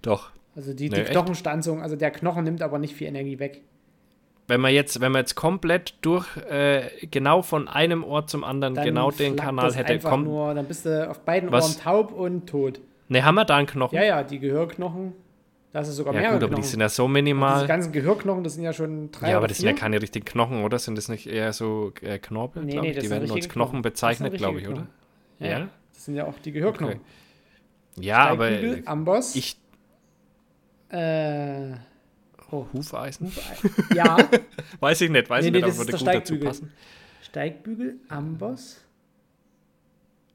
Doch. 0.01 0.31
Also 0.57 0.73
die, 0.73 0.89
Nee, 0.89 1.03
die? 1.03 1.11
Knochenstanzung, 1.11 1.81
also 1.83 1.95
der 1.95 2.09
Knochen 2.11 2.43
nimmt 2.43 2.61
aber 2.63 2.79
nicht 2.79 2.95
viel 2.95 3.07
Energie 3.07 3.37
weg. 3.39 3.61
Wenn 4.47 4.59
man 4.59 4.73
jetzt, 4.73 4.99
wenn 5.01 5.11
man 5.11 5.19
jetzt 5.21 5.35
komplett 5.35 5.93
durch, 6.01 6.25
äh, 6.49 6.89
genau 7.11 7.41
von 7.43 7.67
einem 7.67 8.03
Ort 8.03 8.29
zum 8.29 8.43
anderen, 8.43 8.73
Dann 8.75 8.85
genau 8.85 9.11
den 9.11 9.35
Kanal 9.35 9.71
hätte, 9.75 9.99
kommt. 9.99 10.23
nur, 10.25 10.53
dann 10.55 10.65
bist 10.65 10.85
du 10.85 11.07
auf 11.09 11.19
beiden 11.19 11.51
Was? 11.51 11.63
Ohren 11.65 11.83
taub 11.83 12.11
und 12.11 12.47
tot. 12.49 12.79
Ne, 13.07 13.23
haben 13.23 13.35
wir 13.35 13.45
da 13.45 13.55
einen 13.57 13.67
Knochen? 13.67 13.95
Ja, 13.95 14.03
ja, 14.03 14.23
die 14.23 14.39
Gehörknochen, 14.39 15.13
das 15.73 15.89
ist 15.89 15.97
sogar 15.97 16.13
Ja, 16.13 16.21
mehrere 16.21 16.35
gut, 16.37 16.43
aber 16.45 16.49
die 16.55 16.61
Knochen. 16.61 16.69
sind 16.71 16.79
ja 16.79 16.89
so 16.89 17.03
Diese 17.03 17.13
minimal. 17.13 17.67
ganzen 17.67 17.91
Gehörknochen, 17.91 18.43
das 18.43 18.53
sind 18.55 18.63
ja 18.63 18.73
schon 18.73 19.11
drei 19.11 19.29
Ja, 19.29 19.35
aber 19.35 19.43
oder 19.43 19.47
das 19.49 19.57
sind 19.57 19.67
ja 19.67 19.73
keine 19.73 20.01
richtigen 20.01 20.25
Knochen, 20.25 20.63
oder? 20.63 20.79
Sind 20.79 20.97
das 20.97 21.07
nicht 21.09 21.27
eher 21.27 21.53
so 21.53 21.91
äh, 22.01 22.17
Knorpel, 22.17 22.63
Nee, 22.63 22.79
nee, 22.79 22.93
Die 22.93 23.01
sind 23.01 23.11
werden 23.11 23.29
als 23.31 23.47
Knochen 23.49 23.51
Knochen. 23.71 23.81
bezeichnet, 23.83 24.33
glaube 24.37 24.59
ich, 24.61 24.67
oder? 24.67 24.87
richtige 25.39 25.51
Ja? 25.51 25.59
Ja, 25.59 25.67
das 25.93 26.05
sind 26.05 26.15
ja 26.15 26.25
auch 26.25 26.39
die 26.39 26.51
Gehörknochen. 26.53 26.95
Okay. 26.95 28.05
Ja, 28.05 28.27
aber 28.29 28.47
Steigbügel, 28.47 28.83
Amboss, 28.85 29.35
ich. 29.35 29.57
Äh, 30.89 31.73
Hufeisen? 32.51 33.31
ja, 33.93 34.17
Weiß 34.79 35.01
ich 35.01 35.09
nicht, 35.09 35.29
weiß 35.29 35.41
Nee, 35.43 35.47
ich 35.47 35.53
nee, 35.53 35.61
nicht, 35.61 35.67
aber 35.69 35.77
würde 35.77 35.97
gut 35.97 36.07
dazu 36.07 36.39
passen. 36.39 36.71
Steigbügel, 37.21 37.99
Amboss, 38.07 38.81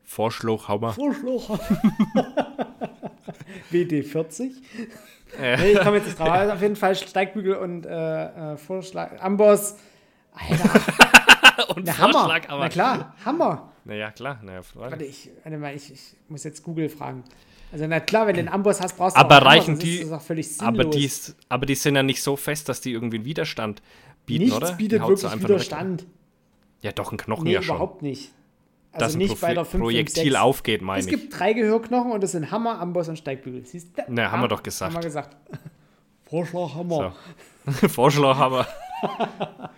Vorschlauchhammer. 0.05 0.93
Vorschluch. 0.93 1.49
WD40. 3.73 4.51
Äh. 5.41 5.57
Nee, 5.57 5.73
ich 5.73 5.81
komme 5.81 5.97
jetzt 5.97 6.07
nicht 6.07 6.19
drauf. 6.19 6.29
Also 6.29 6.53
auf 6.53 6.61
jeden 6.61 6.77
Fall 6.77 6.95
Steigbügel 6.95 7.55
und 7.55 7.87
äh, 7.87 8.53
äh, 8.53 8.57
Vorschlag. 8.59 9.19
Amboss. 9.23 9.77
Alter, 10.35 10.81
Und 11.77 11.87
der 11.87 11.99
Hammer. 11.99 12.41
Na 12.49 12.69
klar, 12.69 13.15
Hammer. 13.25 13.73
Naja, 13.85 14.11
klar. 14.11 14.41
Naja, 14.43 14.61
Warte, 14.75 15.05
ich, 15.05 15.31
ich, 15.75 15.93
ich 15.93 16.15
muss 16.29 16.45
jetzt 16.45 16.63
Google 16.63 16.89
fragen. 16.89 17.25
Also, 17.73 17.87
na 17.87 18.01
klar, 18.01 18.27
wenn 18.27 18.35
du 18.35 18.41
einen 18.41 18.49
Amboss 18.49 18.81
hast, 18.81 18.97
brauchst 18.99 19.17
du 19.17 19.21
Aber 19.21 19.39
auch 19.41 19.47
reichen 19.47 19.77
sonst 19.77 19.83
die- 19.83 20.07
aber, 20.61 20.85
die, 20.85 21.05
ist- 21.07 21.35
aber 21.49 21.65
die 21.67 21.75
sind 21.75 21.97
ja 21.97 22.03
nicht 22.03 22.23
so 22.23 22.37
fest, 22.37 22.69
dass 22.69 22.81
die 22.83 22.93
irgendwie 22.93 23.17
einen 23.17 23.25
Widerstand 23.25 23.81
bieten, 24.27 24.45
Nichts 24.45 24.57
oder? 24.57 24.69
Die 24.73 24.75
bietet 24.77 25.01
wirklich. 25.01 25.43
Widerstand. 25.43 26.07
Ja, 26.83 26.93
doch, 26.93 27.13
ein 27.13 27.17
Knochen 27.19 27.45
Nee, 27.45 27.55
ja 27.55 27.63
schon. 27.63 27.77
überhaupt 27.77 28.03
nicht. 28.03 28.31
Also 28.93 29.07
dass 29.07 29.15
ein 29.15 29.19
nicht 29.19 29.41
bei 29.41 29.55
der 29.55 29.63
Profi- 29.65 29.71
5, 29.71 29.83
Projektil 29.85 30.23
5, 30.25 30.33
6. 30.35 30.43
aufgeht, 30.43 30.83
meine 30.83 31.01
Es 31.01 31.07
ich. 31.07 31.11
gibt 31.13 31.39
drei 31.39 31.55
Gehörknochen 31.55 32.13
und 32.13 32.23
das 32.23 32.33
sind 32.33 32.51
Hammer, 32.51 32.79
Amboss 32.79 33.09
und 33.09 33.17
Steigbügel. 33.17 33.65
Siehst 33.65 33.97
du? 33.97 34.03
Na, 34.09 34.31
haben 34.31 34.43
wir 34.43 34.49
doch 34.49 34.63
gesagt. 34.63 34.93
Haben 34.93 35.01
wir 35.03 35.07
gesagt. 35.07 35.35
Vorschlag 36.29 36.75
Hammer. 36.75 37.15
So. 37.67 37.89
Vorschlaghammer. 37.89 38.67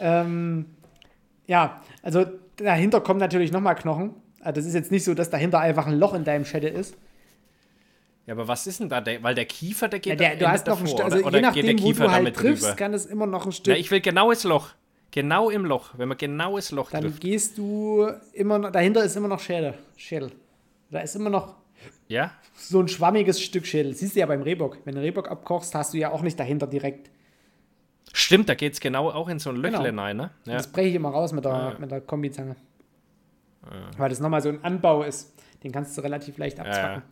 Ähm, 0.00 0.66
ja, 1.46 1.80
also 2.02 2.24
dahinter 2.56 3.00
kommen 3.00 3.20
natürlich 3.20 3.52
nochmal 3.52 3.74
Knochen. 3.76 4.14
Also 4.46 4.60
das 4.60 4.66
ist 4.66 4.74
jetzt 4.74 4.90
nicht 4.92 5.04
so, 5.04 5.12
dass 5.14 5.28
dahinter 5.30 5.60
einfach 5.60 5.86
ein 5.86 5.98
Loch 5.98 6.14
in 6.14 6.24
deinem 6.24 6.44
Schädel 6.44 6.72
ist. 6.72 6.96
Ja, 8.26 8.34
aber 8.34 8.48
was 8.48 8.66
ist 8.66 8.80
denn 8.80 8.88
da? 8.88 9.00
Der, 9.00 9.22
weil 9.22 9.34
der 9.34 9.44
Kiefer, 9.44 9.88
der 9.88 10.00
geht 10.00 10.12
Ja, 10.12 10.16
der, 10.16 10.32
am 10.32 10.38
du 10.38 10.48
hast 10.48 10.66
noch 10.66 10.78
ein 10.80 10.84
davor, 10.86 10.98
Stück, 10.98 11.04
also 11.04 11.26
oder, 11.26 11.38
je 11.38 11.42
geht 11.42 11.64
der 11.64 11.72
nachdem, 11.74 11.78
wo 11.78 11.86
Kiefer 11.88 12.04
du 12.04 12.10
halt 12.10 12.18
damit 12.20 12.36
triffst, 12.36 12.64
drüber? 12.64 12.76
kann 12.76 12.94
es 12.94 13.06
immer 13.06 13.26
noch 13.26 13.46
ein 13.46 13.52
Stück. 13.52 13.74
Ja, 13.74 13.80
ich 13.80 13.90
will 13.90 14.00
genaues 14.00 14.44
Loch. 14.44 14.70
Genau 15.12 15.50
im 15.50 15.64
Loch. 15.64 15.90
Wenn 15.96 16.08
man 16.08 16.18
genaues 16.18 16.70
Loch 16.72 16.90
dann 16.90 17.02
trifft. 17.02 17.20
gehst 17.20 17.56
du 17.58 18.08
immer 18.32 18.58
noch, 18.58 18.70
dahinter 18.72 19.04
ist 19.04 19.16
immer 19.16 19.28
noch 19.28 19.40
Schädel. 19.40 19.74
Schädel. 19.96 20.32
Da 20.90 21.00
ist 21.00 21.14
immer 21.16 21.30
noch 21.30 21.54
Ja? 22.08 22.32
so 22.56 22.80
ein 22.80 22.88
schwammiges 22.88 23.40
Stück 23.40 23.66
Schädel. 23.66 23.94
Siehst 23.94 24.16
du 24.16 24.20
ja 24.20 24.26
beim 24.26 24.42
Rehbock. 24.42 24.78
Wenn 24.84 24.94
du 24.96 25.00
Rehbock 25.00 25.30
abkochst, 25.30 25.74
hast 25.74 25.94
du 25.94 25.98
ja 25.98 26.10
auch 26.10 26.22
nicht 26.22 26.38
dahinter 26.38 26.66
direkt. 26.66 27.10
Stimmt, 28.12 28.48
da 28.48 28.54
geht 28.54 28.72
es 28.74 28.80
genau 28.80 29.10
auch 29.10 29.28
in 29.28 29.38
so 29.38 29.50
ein 29.50 29.62
Genau. 29.62 29.82
Löchle 29.82 29.96
rein, 30.00 30.16
ne? 30.16 30.30
Ja. 30.46 30.54
Das 30.54 30.66
breche 30.68 30.88
ich 30.88 30.94
immer 30.94 31.10
raus 31.10 31.32
mit 31.32 31.44
der, 31.44 31.52
Ah, 31.52 31.76
mit 31.78 31.90
der 31.90 32.00
Kombizange. 32.00 32.56
Weil 33.98 34.08
das 34.08 34.20
nochmal 34.20 34.40
so 34.42 34.48
ein 34.48 34.62
Anbau 34.64 35.02
ist. 35.02 35.34
Den 35.62 35.72
kannst 35.72 35.96
du 35.96 36.02
relativ 36.02 36.38
leicht 36.38 36.60
abzwacken. 36.60 37.02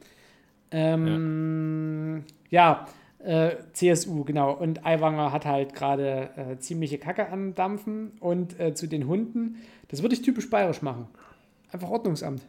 Ähm, 0.70 2.24
ja, 2.50 2.86
äh, 3.20 3.52
CSU, 3.72 4.24
genau. 4.24 4.52
Und 4.52 4.84
Aiwanger 4.84 5.32
hat 5.32 5.46
halt 5.46 5.74
gerade 5.74 6.30
äh, 6.36 6.58
ziemliche 6.58 6.98
Kacke 6.98 7.28
am 7.30 7.54
Dampfen. 7.54 8.12
Und 8.20 8.58
äh, 8.60 8.74
zu 8.74 8.86
den 8.86 9.06
Hunden, 9.06 9.56
das 9.88 10.02
würde 10.02 10.14
ich 10.14 10.22
typisch 10.22 10.50
bayerisch 10.50 10.82
machen. 10.82 11.08
Einfach 11.72 11.88
Ordnungsamt. 11.90 12.42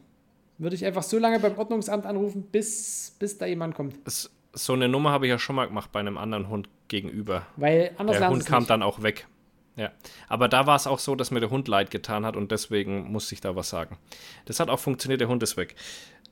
Würde 0.57 0.75
ich 0.75 0.85
einfach 0.85 1.03
so 1.03 1.17
lange 1.19 1.39
beim 1.39 1.57
Ordnungsamt 1.57 2.05
anrufen, 2.05 2.43
bis, 2.51 3.15
bis 3.19 3.37
da 3.37 3.45
jemand 3.45 3.75
kommt. 3.75 3.95
S- 4.05 4.29
So 4.53 4.73
eine 4.73 4.87
Nummer 4.87 5.11
habe 5.11 5.25
ich 5.25 5.29
ja 5.29 5.39
schon 5.39 5.55
mal 5.55 5.65
gemacht 5.67 5.91
bei 5.91 5.99
einem 5.99 6.17
anderen 6.17 6.47
Hund 6.49 6.69
gegenüber. 6.87 7.43
Weil 7.57 7.91
anders 7.97 8.17
Der 8.19 8.29
Hund 8.29 8.45
kam 8.45 8.59
nicht. 8.59 8.69
dann 8.69 8.81
auch 8.83 9.01
weg. 9.03 9.27
Ja. 9.75 9.91
Aber 10.29 10.47
da 10.47 10.67
war 10.67 10.75
es 10.75 10.87
auch 10.87 10.99
so, 10.99 11.15
dass 11.15 11.31
mir 11.31 11.41
der 11.41 11.49
Hund 11.49 11.67
leid 11.67 11.91
getan 11.91 12.25
hat 12.25 12.35
und 12.37 12.51
deswegen 12.51 13.11
musste 13.11 13.35
ich 13.35 13.41
da 13.41 13.55
was 13.55 13.69
sagen. 13.69 13.97
Das 14.45 14.59
hat 14.59 14.69
auch 14.69 14.79
funktioniert, 14.79 15.21
der 15.21 15.27
Hund 15.27 15.43
ist 15.43 15.57
weg. 15.57 15.75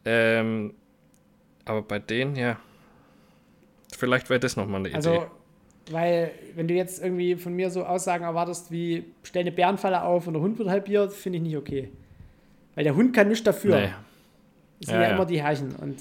Ähm, 0.06 0.74
aber 1.66 1.82
bei 1.82 2.00
denen, 2.00 2.36
ja. 2.36 2.58
Vielleicht 3.98 4.30
wäre 4.30 4.40
das 4.40 4.56
nochmal 4.56 4.80
eine 4.80 4.90
Idee. 4.90 4.96
Also, 4.96 5.28
weil, 5.92 6.32
wenn 6.56 6.68
du 6.68 6.74
jetzt 6.74 7.04
irgendwie 7.04 7.36
von 7.36 7.54
mir 7.54 7.70
so 7.70 7.84
Aussagen 7.86 8.24
erwartest, 8.24 8.72
wie 8.72 9.06
stell 9.24 9.42
eine 9.42 9.52
Bärenfalle 9.52 10.02
auf 10.02 10.28
und 10.28 10.34
der 10.34 10.42
Hund 10.42 10.58
wird 10.58 10.70
halbiert, 10.70 11.14
finde 11.14 11.38
ich 11.38 11.44
nicht 11.44 11.58
okay. 11.58 11.92
Weil 12.76 12.86
der 12.86 12.96
Hund 12.96 13.14
kann 13.14 13.28
nichts 13.28 13.44
dafür. 13.44 13.80
nee. 13.80 13.90
Das 14.80 14.88
sind 14.88 14.96
Ja, 14.96 15.02
ja, 15.02 15.10
ja. 15.10 15.16
immer 15.16 15.26
die 15.26 15.42
Herrchen. 15.42 15.76
Und 15.76 16.00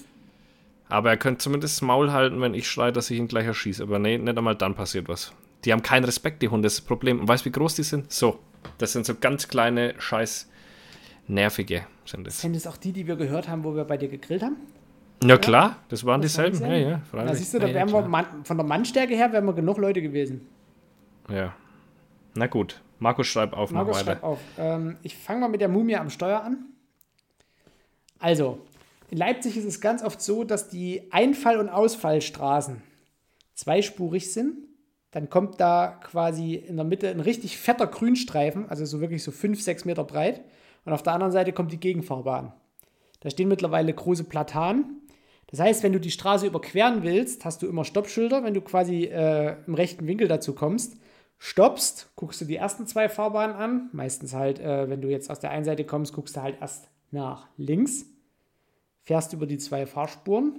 Aber 0.89 1.11
er 1.11 1.17
könnte 1.17 1.39
zumindest 1.39 1.77
das 1.77 1.83
Maul 1.83 2.13
halten, 2.13 2.41
wenn 2.41 2.55
ich 2.55 2.69
schreie, 2.69 2.93
dass 2.93 3.11
ich 3.11 3.19
ihn 3.19 3.29
gleich 3.29 3.47
erschieße. 3.47 3.83
Aber 3.83 3.99
nee, 3.99 4.19
nicht 4.19 4.39
einmal 4.39 4.57
dann 4.57 4.75
passiert 4.75 5.09
was. 5.09 5.33
Die 5.65 5.73
haben 5.73 5.83
keinen 5.83 6.05
Respekt, 6.05 6.43
die 6.43 6.49
Hunde, 6.49 6.67
das 6.67 6.75
ist 6.75 6.81
das 6.81 6.87
Problem. 6.87 7.21
Und 7.21 7.29
weißt 7.29 7.45
du, 7.45 7.51
wie 7.51 7.53
groß 7.53 7.77
die 7.77 7.83
sind? 7.83 8.13
So. 8.13 8.39
Das 8.79 8.93
sind 8.93 9.07
so 9.07 9.15
ganz 9.15 9.49
kleine, 9.49 9.95
scheiß 9.99 10.49
nervige 11.29 11.87
sind 12.05 12.27
das. 12.27 12.41
sind 12.41 12.57
das 12.57 12.67
auch 12.67 12.77
die, 12.77 12.93
die 12.93 13.07
wir 13.07 13.17
gehört 13.17 13.49
haben, 13.49 13.65
wo 13.65 13.75
wir 13.75 13.85
bei 13.85 13.97
dir 13.97 14.09
gegrillt 14.09 14.43
haben? 14.43 14.57
Ja, 15.25 15.39
klar, 15.39 15.77
das 15.89 16.05
waren 16.05 16.21
Das 16.21 16.37
waren 16.37 16.51
dieselben. 16.51 16.61
Ja, 16.61 16.67
dieselben? 16.67 16.91
ja, 16.91 17.01
freilich. 17.11 17.31
Da 17.31 17.37
siehst 17.37 17.55
du, 17.55 17.59
da 17.61 17.67
ja, 17.69 17.75
wären 17.75 17.89
ja, 17.89 17.95
wir. 17.95 18.09
Mann, 18.09 18.27
von 18.45 18.57
der 18.57 18.67
Mannstärke 18.67 19.15
her 19.15 19.33
wären 19.33 19.45
wir 19.45 19.53
genug 19.53 19.79
Leute 19.79 20.03
gewesen. 20.03 20.49
Ja. 21.29 21.55
Na 22.35 22.47
gut. 22.47 22.81
Markus, 22.99 23.27
schreib 23.27 23.53
auf, 23.53 23.71
Markus, 23.71 24.01
schreib 24.01 24.23
auf. 24.23 24.39
Ähm, 24.59 24.97
ich 25.03 25.17
fange 25.17 25.41
mal 25.41 25.49
mit 25.49 25.61
der 25.61 25.69
Mumie 25.69 25.97
am 25.97 26.11
Steuer 26.11 26.43
an. 26.43 26.67
Also, 28.19 28.61
in 29.11 29.19
Leipzig 29.19 29.57
ist 29.57 29.65
es 29.65 29.81
ganz 29.81 30.03
oft 30.03 30.23
so, 30.23 30.45
dass 30.45 30.69
die 30.69 31.03
Einfall- 31.11 31.59
und 31.59 31.69
Ausfallstraßen 31.69 32.83
zweispurig 33.55 34.33
sind. 34.33 34.57
Dann 35.13 35.31
kommt 35.31 35.61
da 35.61 36.01
quasi 36.03 36.55
in 36.55 36.77
der 36.77 36.85
Mitte 36.85 37.09
ein 37.09 37.21
richtig 37.21 37.59
fetter 37.59 37.87
Grünstreifen, 37.87 38.69
also 38.69 38.85
so 38.85 39.01
wirklich 39.01 39.23
so 39.23 39.31
5, 39.31 39.63
6 39.63 39.85
Meter 39.85 40.05
breit. 40.05 40.43
Und 40.85 40.93
auf 40.93 41.03
der 41.03 41.13
anderen 41.13 41.33
Seite 41.33 41.53
kommt 41.53 41.71
die 41.71 41.79
Gegenfahrbahn. 41.79 42.53
Da 43.21 43.31
stehen 43.31 43.49
mittlerweile 43.49 43.93
große 43.93 44.25
Platanen. 44.25 45.03
Das 45.47 45.61
heißt, 45.61 45.83
wenn 45.83 45.93
du 45.93 46.01
die 46.01 46.11
Straße 46.11 46.47
überqueren 46.47 47.03
willst, 47.03 47.45
hast 47.45 47.63
du 47.63 47.69
immer 47.69 47.85
Stoppschilder. 47.85 48.43
Wenn 48.43 48.55
du 48.55 48.63
quasi 48.63 49.05
äh, 49.05 49.57
im 49.67 49.75
rechten 49.75 50.07
Winkel 50.07 50.29
dazu 50.29 50.55
kommst, 50.55 50.97
stoppst, 51.39 52.11
guckst 52.17 52.41
du 52.41 52.47
die 52.47 52.57
ersten 52.57 52.87
zwei 52.87 53.11
Fahrbahnen 53.11 53.55
an. 53.55 53.91
Meistens 53.93 54.33
halt, 54.33 54.61
äh, 54.61 54.89
wenn 54.89 55.03
du 55.03 55.09
jetzt 55.09 55.31
aus 55.31 55.41
der 55.41 55.51
einen 55.51 55.67
Seite 55.67 55.85
kommst, 55.85 56.15
guckst 56.15 56.37
du 56.37 56.43
halt 56.43 56.57
erst 56.61 56.89
nach 57.11 57.49
links, 57.59 58.07
fährst 59.03 59.35
über 59.35 59.47
die 59.47 59.59
zwei 59.59 59.85
Fahrspuren, 59.85 60.59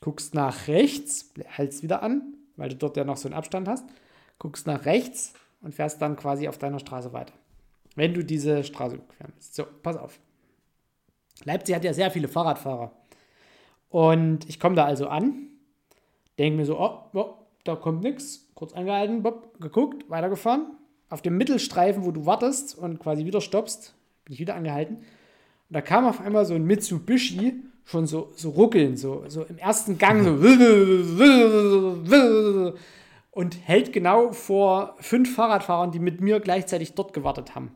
guckst 0.00 0.34
nach 0.34 0.66
rechts, 0.66 1.32
hältst 1.44 1.84
wieder 1.84 2.02
an, 2.02 2.34
weil 2.56 2.68
du 2.68 2.76
dort 2.76 2.96
ja 2.96 3.04
noch 3.04 3.16
so 3.16 3.28
einen 3.28 3.34
Abstand 3.34 3.68
hast, 3.68 3.84
guckst 4.38 4.66
nach 4.66 4.84
rechts 4.84 5.34
und 5.62 5.74
fährst 5.74 6.00
dann 6.02 6.16
quasi 6.16 6.48
auf 6.48 6.58
deiner 6.58 6.78
Straße 6.78 7.12
weiter. 7.12 7.34
Wenn 7.96 8.14
du 8.14 8.24
diese 8.24 8.64
Straße 8.64 8.96
überqueren 8.96 9.32
willst. 9.34 9.54
So, 9.54 9.64
pass 9.82 9.96
auf. 9.96 10.18
Leipzig 11.44 11.74
hat 11.74 11.84
ja 11.84 11.92
sehr 11.92 12.10
viele 12.10 12.28
Fahrradfahrer. 12.28 12.92
Und 13.88 14.48
ich 14.48 14.58
komme 14.58 14.74
da 14.74 14.84
also 14.84 15.08
an, 15.08 15.48
denke 16.38 16.56
mir 16.58 16.66
so, 16.66 16.78
oh, 16.78 16.98
oh 17.12 17.34
da 17.64 17.76
kommt 17.76 18.02
nichts, 18.02 18.50
kurz 18.54 18.72
angehalten, 18.72 19.22
bopp, 19.22 19.60
geguckt, 19.60 20.08
weitergefahren. 20.10 20.76
Auf 21.08 21.22
dem 21.22 21.36
Mittelstreifen, 21.36 22.04
wo 22.04 22.10
du 22.10 22.26
wartest 22.26 22.76
und 22.76 22.98
quasi 22.98 23.24
wieder 23.24 23.40
stoppst, 23.40 23.94
bin 24.24 24.34
ich 24.34 24.40
wieder 24.40 24.54
angehalten. 24.54 24.96
Und 24.96 25.04
da 25.70 25.80
kam 25.80 26.06
auf 26.06 26.20
einmal 26.20 26.44
so 26.44 26.54
ein 26.54 26.64
Mitsubishi 26.64 27.62
schon 27.84 28.06
so, 28.06 28.32
so 28.34 28.50
ruckeln, 28.50 28.96
so, 28.96 29.24
so 29.28 29.44
im 29.44 29.58
ersten 29.58 29.98
Gang 29.98 30.24
so 30.24 30.30
und 33.30 33.58
hält 33.66 33.92
genau 33.92 34.32
vor 34.32 34.96
fünf 35.00 35.34
Fahrradfahrern, 35.34 35.90
die 35.90 35.98
mit 35.98 36.20
mir 36.20 36.40
gleichzeitig 36.40 36.94
dort 36.94 37.12
gewartet 37.12 37.54
haben. 37.54 37.72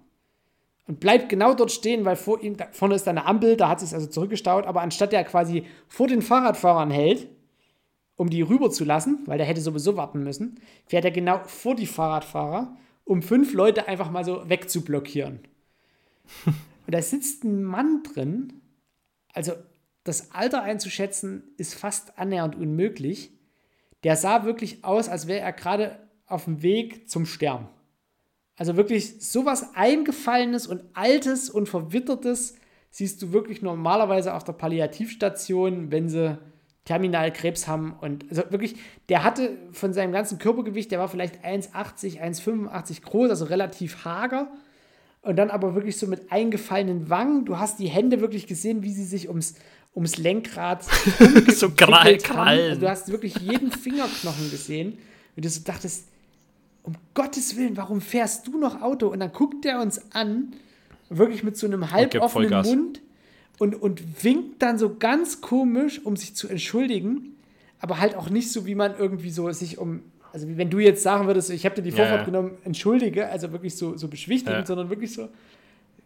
Und 0.87 1.01
bleibt 1.01 1.29
genau 1.29 1.53
dort 1.53 1.71
stehen, 1.71 2.07
weil 2.07 2.17
vor 2.17 2.43
ihm, 2.43 2.57
da 2.57 2.69
vorne 2.73 2.95
ist 2.95 3.07
eine 3.09 3.27
Ampel, 3.27 3.57
da 3.57 3.69
hat 3.69 3.81
sich 3.81 3.93
also 3.93 4.07
zurückgestaut, 4.07 4.67
aber 4.67 4.81
anstatt 4.81 5.13
der 5.13 5.25
quasi 5.25 5.67
vor 5.87 6.07
den 6.07 6.23
Fahrradfahrern 6.23 6.91
hält, 6.91 7.29
um 8.17 8.31
die 8.31 8.41
rüber 8.41 8.71
zu 8.71 8.85
lassen, 8.85 9.21
weil 9.27 9.37
der 9.37 9.47
hätte 9.47 9.61
sowieso 9.61 9.97
warten 9.97 10.25
müssen, 10.25 10.61
fährt 10.87 11.05
er 11.05 11.11
genau 11.11 11.41
vor 11.45 11.75
die 11.75 11.87
Fahrradfahrer, 11.87 12.75
um 13.05 13.23
fünf 13.23 13.53
Leute 13.53 13.87
einfach 13.87 14.11
mal 14.11 14.25
so 14.25 14.49
wegzublockieren. 14.49 15.41
Und 16.47 16.95
da 16.95 17.03
sitzt 17.03 17.45
ein 17.45 17.65
Mann 17.65 18.03
drin, 18.03 18.55
also 19.35 19.53
das 20.05 20.33
Alter 20.33 20.63
einzuschätzen 20.63 21.43
ist 21.57 21.75
fast 21.75 22.19
annähernd 22.19 22.57
unmöglich. 22.57 23.33
Der 24.05 24.17
sah 24.17 24.45
wirklich 24.45 24.85
aus, 24.85 25.09
als 25.09 25.27
wäre 25.27 25.41
er 25.41 25.53
gerade 25.53 25.99
auf 26.27 26.45
dem 26.45 26.63
Weg 26.63 27.09
zum 27.09 27.27
Sterben. 27.27 27.69
Also 28.57 28.77
wirklich 28.77 29.21
sowas 29.21 29.75
Eingefallenes 29.75 30.67
und 30.67 30.83
Altes 30.95 31.49
und 31.49 31.69
Verwittertes 31.69 32.57
siehst 32.91 33.23
du 33.23 33.33
wirklich 33.33 33.63
normalerweise 33.63 34.35
auf 34.35 34.45
der 34.45 34.53
Palliativstation, 34.55 35.91
wenn 35.91 36.09
sie 36.09 36.39
Terminalkrebs 36.85 37.69
haben. 37.69 37.95
Und 38.01 38.25
also 38.31 38.43
wirklich, 38.51 38.77
der 39.09 39.23
hatte 39.23 39.59
von 39.73 39.93
seinem 39.93 40.11
ganzen 40.11 40.39
Körpergewicht, 40.39 40.91
der 40.91 40.99
war 40.99 41.09
vielleicht 41.09 41.45
1,80, 41.45 42.21
1,85 42.21 43.03
groß, 43.03 43.31
also 43.31 43.45
relativ 43.45 44.05
hager. 44.05 44.51
Und 45.21 45.37
dann 45.37 45.51
aber 45.51 45.75
wirklich 45.75 45.99
so 45.99 46.07
mit 46.07 46.33
eingefallenen 46.33 47.11
Wangen. 47.11 47.45
Du 47.45 47.59
hast 47.59 47.79
die 47.79 47.89
Hände 47.89 48.21
wirklich 48.21 48.47
gesehen, 48.47 48.83
wie 48.83 48.93
sie 48.93 49.05
sich 49.05 49.29
ums, 49.29 49.55
ums 49.99 50.17
Lenkrad 50.17 50.85
So 51.55 51.71
krall, 51.71 52.19
krall. 52.19 52.61
Also 52.71 52.81
du 52.81 52.89
hast 52.89 53.09
wirklich 53.11 53.37
jeden 53.39 53.71
Fingerknochen 53.73 54.51
gesehen. 54.51 54.97
Und 55.37 55.45
du 55.45 55.49
so 55.49 55.61
dachtest, 55.65 56.07
um 56.85 56.95
Gottes 57.15 57.57
Willen, 57.57 57.77
warum 57.77 58.01
fährst 58.01 58.47
du 58.47 58.59
noch 58.59 58.81
Auto? 58.81 59.09
Und 59.09 59.21
dann 59.21 59.33
guckt 59.33 59.65
er 59.67 59.81
uns 59.81 60.01
an, 60.15 60.55
wirklich 61.11 61.43
mit 61.43 61.57
so 61.57 61.67
einem 61.67 61.91
halboffenen. 61.91 62.51
Mund 62.65 63.01
und, 63.59 63.75
und 63.75 64.25
winkt 64.25 64.63
dann 64.63 64.79
so 64.79 64.97
ganz 64.97 65.41
komisch, 65.41 66.01
um 66.05 66.17
sich 66.17 66.35
zu 66.35 66.49
entschuldigen, 66.49 67.35
aber 67.81 67.99
halt 67.99 68.15
auch 68.15 68.31
nicht 68.31 68.53
so, 68.53 68.67
wie 68.67 68.75
man 68.75 68.97
irgendwie 68.99 69.31
so 69.31 69.51
sich 69.53 69.79
um, 69.79 70.01
also 70.33 70.49
wie 70.49 70.57
wenn 70.57 70.71
du 70.71 70.79
jetzt 70.79 71.03
sagen 71.03 71.27
würdest, 71.27 71.51
ich 71.51 71.65
habe 71.65 71.75
dir 71.75 71.83
die 71.83 71.91
Ja, 71.91 71.97
Vorfahrt 71.97 72.21
ja. 72.21 72.25
genommen, 72.27 72.53
entschuldige, 72.65 73.29
also 73.29 73.51
wirklich 73.53 73.75
so, 73.77 73.97
so 73.97 74.09
beschwichtigend, 74.09 74.61
Ja. 74.61 74.67
sondern 74.67 74.91
wirklich 74.91 75.13
so, 75.13 75.29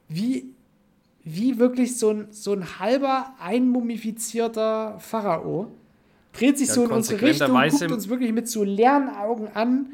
wie, 0.09 0.47
wie 1.25 1.59
wirklich 1.59 1.97
so 1.99 2.11
ein, 2.11 2.27
so 2.31 2.53
ein 2.53 2.79
halber 2.81 3.35
einmumifizierter 3.41 4.99
Pharao. 4.99 5.68
Dreht 6.33 6.59
sich 6.59 6.68
Ja, 6.68 6.75
so 6.75 6.85
in 6.85 6.91
unsere 6.91 7.20
Richtung, 7.20 7.49
konsequenterweise- 7.49 7.79
guckt 7.87 7.93
uns 7.93 8.09
wirklich 8.09 8.33
mit 8.33 8.49
so 8.49 8.64
leeren 8.64 9.09
Augen 9.11 9.49
an 9.55 9.91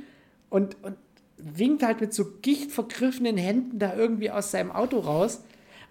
und, 0.51 0.77
und 0.83 0.97
winkt 1.37 1.83
halt 1.83 2.01
mit 2.01 2.15
so 2.15 2.25
gichtvergriffenen 2.43 3.37
Händen 3.37 3.79
da 3.79 3.95
irgendwie 3.95 4.31
aus 4.31 4.51
seinem 4.51 4.71
Auto 4.71 4.99
raus. 5.01 5.43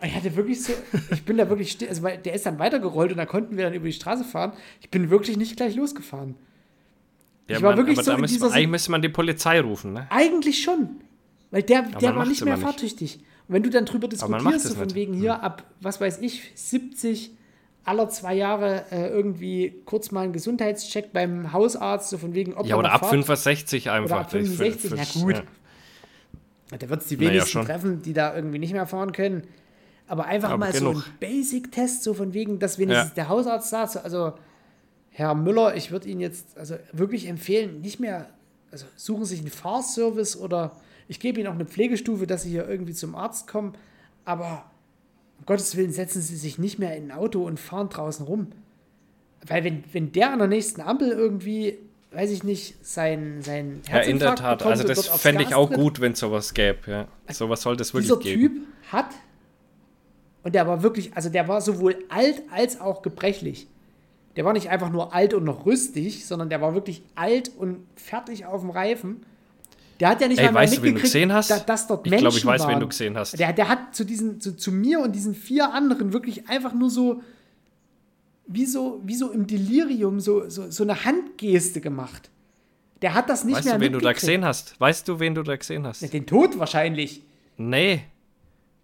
Und 0.02 0.08
ich 0.08 0.16
hatte 0.16 0.36
wirklich 0.36 0.64
so, 0.64 0.74
ich 1.12 1.24
bin 1.24 1.38
da 1.38 1.50
wirklich 1.50 1.72
still, 1.72 1.90
also 1.90 2.02
der 2.08 2.34
ist 2.34 2.46
dann 2.46 2.60
weitergerollt 2.60 3.12
und 3.12 3.18
da 3.18 3.26
konnten 3.26 3.58
wir 3.58 3.66
dann 3.66 3.74
über 3.74 3.86
die 3.88 3.94
Straße 3.94 4.24
fahren. 4.24 4.54
Ich 4.82 4.90
bin 4.90 5.10
wirklich 5.10 5.38
nicht 5.38 5.58
gleich 5.58 5.76
losgefahren. 5.76 6.36
Ja, 7.50 7.58
Ich 7.58 7.62
war 7.64 7.72
man, 7.72 7.78
wirklich 7.80 7.98
aber 7.98 8.04
so 8.16 8.18
müsste 8.18 8.46
eigentlich 8.52 8.68
müsste 8.68 8.92
man 8.92 9.02
die 9.02 9.10
Polizei 9.10 9.60
rufen, 9.62 9.94
ne? 9.94 10.08
Eigentlich 10.10 10.62
schon. 10.62 11.02
Weil 11.52 11.64
der, 11.64 11.84
der 11.84 12.16
war 12.16 12.26
nicht 12.26 12.44
mehr 12.44 12.56
immer 12.56 12.74
nicht. 12.82 13.22
Und 13.48 13.54
wenn 13.56 13.64
du 13.64 13.70
dann 13.70 13.86
drüber 13.86 14.08
diskutierst, 14.08 14.68
so 14.68 14.76
von 14.76 14.94
wegen 14.94 15.14
hier 15.14 15.42
ab, 15.42 15.64
was 15.82 16.02
weiß 16.02 16.20
ich, 16.20 16.52
70 16.56 17.32
aller 17.86 18.10
zwei 18.10 18.34
Jahre 18.36 18.84
äh, 18.92 19.08
irgendwie 19.08 19.82
kurz 19.86 20.12
mal 20.12 20.22
einen 20.26 20.34
Gesundheitscheck 20.34 21.14
beim 21.14 21.54
Hausarzt, 21.54 22.10
so 22.10 22.18
von 22.18 22.34
wegen, 22.34 22.54
ob 22.56 22.66
Ja, 22.66 22.76
er 22.76 22.80
oder 22.80 22.92
ab 22.92 23.00
fährt. 23.02 23.12
65 23.12 23.90
einfach. 23.90 24.10
Oder 24.18 24.20
ab 24.22 24.32
65, 24.32 24.92
na 24.96 25.22
gut. 25.22 25.44
Da 26.78 26.90
wird 26.90 27.02
es 27.02 27.08
die 27.08 27.20
wenigsten 27.20 27.50
schon. 27.50 27.66
treffen, 27.66 28.02
die 28.02 28.12
da 28.12 28.36
irgendwie 28.36 28.60
nicht 28.60 28.74
mehr 28.74 28.86
fahren 28.88 29.14
können. 29.14 29.44
Aber 30.08 30.26
einfach 30.26 30.50
Aber 30.50 30.58
mal 30.58 30.74
so 30.74 30.90
genug. 30.90 31.06
ein 31.06 31.14
Basic-Test, 31.22 32.04
so 32.04 32.14
von 32.14 32.34
wegen, 32.34 32.60
dass 32.60 32.78
wenigstens 32.78 33.10
Ja. 33.10 33.16
der 33.16 33.30
Hausarzt 33.30 33.70
sagt, 33.70 33.92
so, 33.94 34.00
also 34.00 34.34
Herr 35.12 35.34
Müller, 35.36 35.76
ich 35.76 35.92
würde 35.92 36.10
Ihnen 36.10 36.20
jetzt 36.22 36.58
also 36.58 36.76
wirklich 36.92 37.28
empfehlen, 37.28 37.80
nicht 37.82 38.00
mehr, 38.02 38.28
also 38.72 38.86
suchen 38.98 39.24
Sie 39.26 39.36
sich 39.36 39.40
einen 39.42 39.52
Fahrservice 39.52 40.38
oder 40.38 40.74
ich 41.08 41.20
gebe 41.20 41.40
Ihnen 41.40 41.48
auch 41.48 41.56
eine 41.56 41.66
Pflegestufe, 41.66 42.28
dass 42.28 42.44
Sie 42.44 42.50
hier 42.50 42.68
irgendwie 42.68 42.94
zum 42.94 43.16
Arzt 43.16 43.48
kommen, 43.48 43.74
aber 44.26 44.70
um 45.40 45.46
Gottes 45.46 45.76
Willen 45.76 45.92
setzen 45.92 46.22
Sie 46.22 46.36
sich 46.36 46.58
nicht 46.58 46.80
mehr 46.80 46.96
in 46.96 47.12
ein 47.12 47.18
Auto 47.18 47.46
und 47.46 47.60
fahren 47.60 47.90
draußen 47.90 48.26
rum. 48.26 48.48
Weil 49.46 49.64
wenn, 49.64 49.84
wenn 49.94 50.12
der 50.12 50.34
an 50.34 50.40
der 50.40 50.48
nächsten 50.48 50.82
Ampel 50.82 51.10
irgendwie, 51.10 51.78
weiß 52.12 52.32
ich 52.32 52.44
nicht, 52.44 52.76
sein, 52.86 53.42
sein 53.42 53.82
Ja, 53.90 54.00
in 54.00 54.20
der 54.20 54.30
Herzinfarkt 54.30 54.40
Tat. 54.40 54.58
bekommt 54.60 54.72
Also 54.72 54.88
das 54.88 55.08
fände 55.08 55.44
ich 55.44 55.54
auch 55.54 55.70
tritt, 55.70 55.80
gut, 55.80 56.02
wenn 56.02 56.14
es 56.14 56.20
sowas 56.20 56.54
gäbe. 56.54 56.80
Ja. 56.88 57.08
Sowas 57.32 57.62
sollte 57.62 57.84
es 57.84 57.94
wirklich 57.94 58.12
dieser 58.12 58.20
geben. 58.20 58.56
Typ 58.56 58.92
hat, 58.92 59.10
und 60.44 60.56
der 60.56 60.66
war 60.68 60.82
wirklich, 60.82 61.14
also 61.14 61.30
der 61.30 61.48
war 61.48 61.62
sowohl 61.62 62.06
alt 62.10 62.42
als 62.52 62.80
auch 62.80 63.02
gebrechlich. 63.02 63.68
Der 64.38 64.46
war 64.46 64.54
nicht 64.54 64.70
einfach 64.70 64.90
nur 64.90 65.14
alt 65.14 65.34
und 65.34 65.44
noch 65.44 65.66
rüstig, 65.66 66.26
sondern 66.26 66.50
der 66.50 66.62
war 66.62 66.74
wirklich 66.74 67.02
alt 67.16 67.52
und 67.58 67.86
fertig 67.96 68.46
auf 68.46 68.62
dem 68.62 68.70
Reifen. 68.70 69.26
Der 70.00 70.10
hat 70.10 70.22
ja 70.22 70.28
nicht 70.28 70.40
Ey, 70.40 70.46
mal 70.46 70.52
mehr 70.54 70.62
weißt 70.64 70.78
du, 70.78 70.84
wen 70.84 70.96
du 70.96 71.02
gesehen 71.02 71.34
hast? 71.34 71.50
da- 71.50 71.60
dass 71.60 71.88
dort 71.88 72.06
Ich 72.06 72.12
Menschen 72.12 72.24
glaube, 72.26 72.38
ich 72.38 72.46
weiß, 72.46 72.62
waren. 72.62 72.72
wen 72.74 72.80
du 72.80 72.88
gesehen 72.88 73.18
hast. 73.18 73.38
Der, 73.40 73.52
der 73.54 73.68
hat 73.68 73.96
zu, 73.96 74.04
diesen, 74.06 74.40
zu, 74.40 74.56
zu 74.56 74.72
mir 74.72 75.00
und 75.00 75.14
diesen 75.16 75.34
vier 75.34 75.74
anderen 75.74 76.14
wirklich 76.14 76.48
einfach 76.50 76.74
nur 76.74 76.90
so, 76.90 77.22
wie 78.48 78.66
so, 78.66 79.02
wie 79.04 79.16
so 79.16 79.32
im 79.32 79.48
Delirium, 79.48 80.20
so, 80.20 80.50
so, 80.50 80.70
so 80.70 80.84
eine 80.84 81.04
Handgeste 81.04 81.82
gemacht. 81.82 82.30
Der 83.02 83.14
hat 83.14 83.30
das 83.30 83.44
nicht 83.44 83.56
Weißt 83.58 83.66
mehr 83.66 83.76
du, 83.76 83.82
wen 83.82 83.94
du 83.94 84.00
da 84.00 84.14
gesehen 84.14 84.46
hast? 84.46 84.80
Weißt 84.80 85.08
du, 85.08 85.20
wen 85.20 85.36
du 85.36 85.44
da 85.44 85.56
gesehen 85.56 85.86
hast? 85.86 86.02
Den 86.14 86.26
Tod 86.26 86.58
wahrscheinlich. 86.60 87.22
Nee. 87.58 88.02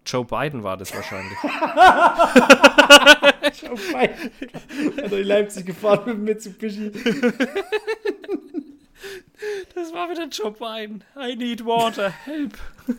Joe 0.06 0.24
Biden 0.24 0.62
war 0.62 0.76
das 0.76 0.94
wahrscheinlich. 0.94 1.32
Joe 3.62 3.76
Biden. 3.76 4.96
Hat 5.04 5.12
er 5.12 5.18
in 5.18 5.26
Leipzig 5.26 5.66
gefahren 5.66 6.02
mit 6.06 6.18
Mitsubishi. 6.18 6.92
Das 9.74 9.92
war 9.92 10.08
wieder 10.10 10.26
Joe 10.28 10.52
Biden. 10.52 11.04
I 11.16 11.36
need 11.36 11.64
water. 11.64 12.10
Help. 12.10 12.54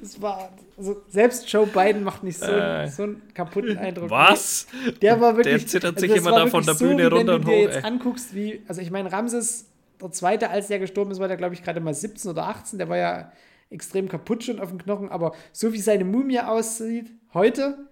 Das 0.00 0.20
war, 0.20 0.52
also 0.76 1.02
selbst 1.08 1.50
Joe 1.50 1.66
Biden 1.66 2.04
macht 2.04 2.22
nicht 2.22 2.38
so, 2.38 2.44
Äh. 2.46 2.86
so 2.88 3.04
einen 3.04 3.22
kaputten 3.34 3.76
Eindruck. 3.78 4.10
Was? 4.10 4.66
Der 5.00 5.20
war 5.20 5.36
wirklich. 5.36 5.62
Der 5.62 5.66
zittert 5.66 5.94
also 5.96 6.00
sich 6.00 6.10
das 6.10 6.18
immer 6.20 6.36
da 6.38 6.46
von 6.46 6.64
der 6.64 6.74
Bühne 6.74 7.04
so, 7.04 7.10
wie 7.10 7.16
runter 7.16 7.26
wenn 7.32 7.34
und 7.36 7.44
du 7.44 7.50
dir 7.50 7.56
hoch, 7.56 7.60
jetzt 7.62 7.76
ey. 7.76 7.82
anguckst, 7.82 8.34
wie, 8.34 8.62
also 8.68 8.80
ich 8.82 8.90
meine, 8.90 9.10
Ramses, 9.10 9.66
der 10.00 10.12
Zweite, 10.12 10.50
als 10.50 10.68
der 10.68 10.78
gestorben 10.78 11.10
ist, 11.10 11.18
war 11.18 11.28
der, 11.28 11.38
glaube 11.38 11.54
ich, 11.54 11.62
gerade 11.64 11.80
mal 11.80 11.94
17 11.94 12.30
oder 12.30 12.46
18. 12.46 12.78
Der 12.78 12.88
war 12.88 12.98
ja 12.98 13.32
extrem 13.70 14.08
kaputt 14.08 14.44
schon 14.44 14.60
auf 14.60 14.68
dem 14.68 14.78
Knochen, 14.78 15.08
aber 15.08 15.34
so 15.50 15.72
wie 15.72 15.80
seine 15.80 16.04
Mumie 16.04 16.38
aussieht, 16.40 17.10
heute 17.32 17.88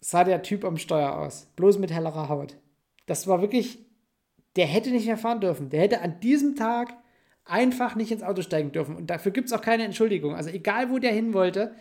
sah 0.00 0.24
der 0.24 0.42
Typ 0.42 0.64
am 0.64 0.78
Steuer 0.78 1.12
aus. 1.18 1.48
Bloß 1.56 1.78
mit 1.78 1.90
hellerer 1.90 2.28
Haut. 2.28 2.56
Das 3.06 3.26
war 3.26 3.40
wirklich, 3.42 3.83
der 4.56 4.66
hätte 4.66 4.90
nicht 4.90 5.06
mehr 5.06 5.16
fahren 5.18 5.40
dürfen. 5.40 5.70
Der 5.70 5.80
hätte 5.80 6.00
an 6.00 6.20
diesem 6.20 6.54
Tag 6.56 6.94
einfach 7.44 7.94
nicht 7.96 8.10
ins 8.12 8.22
Auto 8.22 8.42
steigen 8.42 8.72
dürfen. 8.72 8.96
Und 8.96 9.08
dafür 9.08 9.32
gibt 9.32 9.48
es 9.48 9.52
auch 9.52 9.60
keine 9.60 9.84
Entschuldigung. 9.84 10.34
Also 10.34 10.50
egal, 10.50 10.90
wo 10.90 10.98
der 10.98 11.12
hin 11.12 11.34
wollte, 11.34 11.74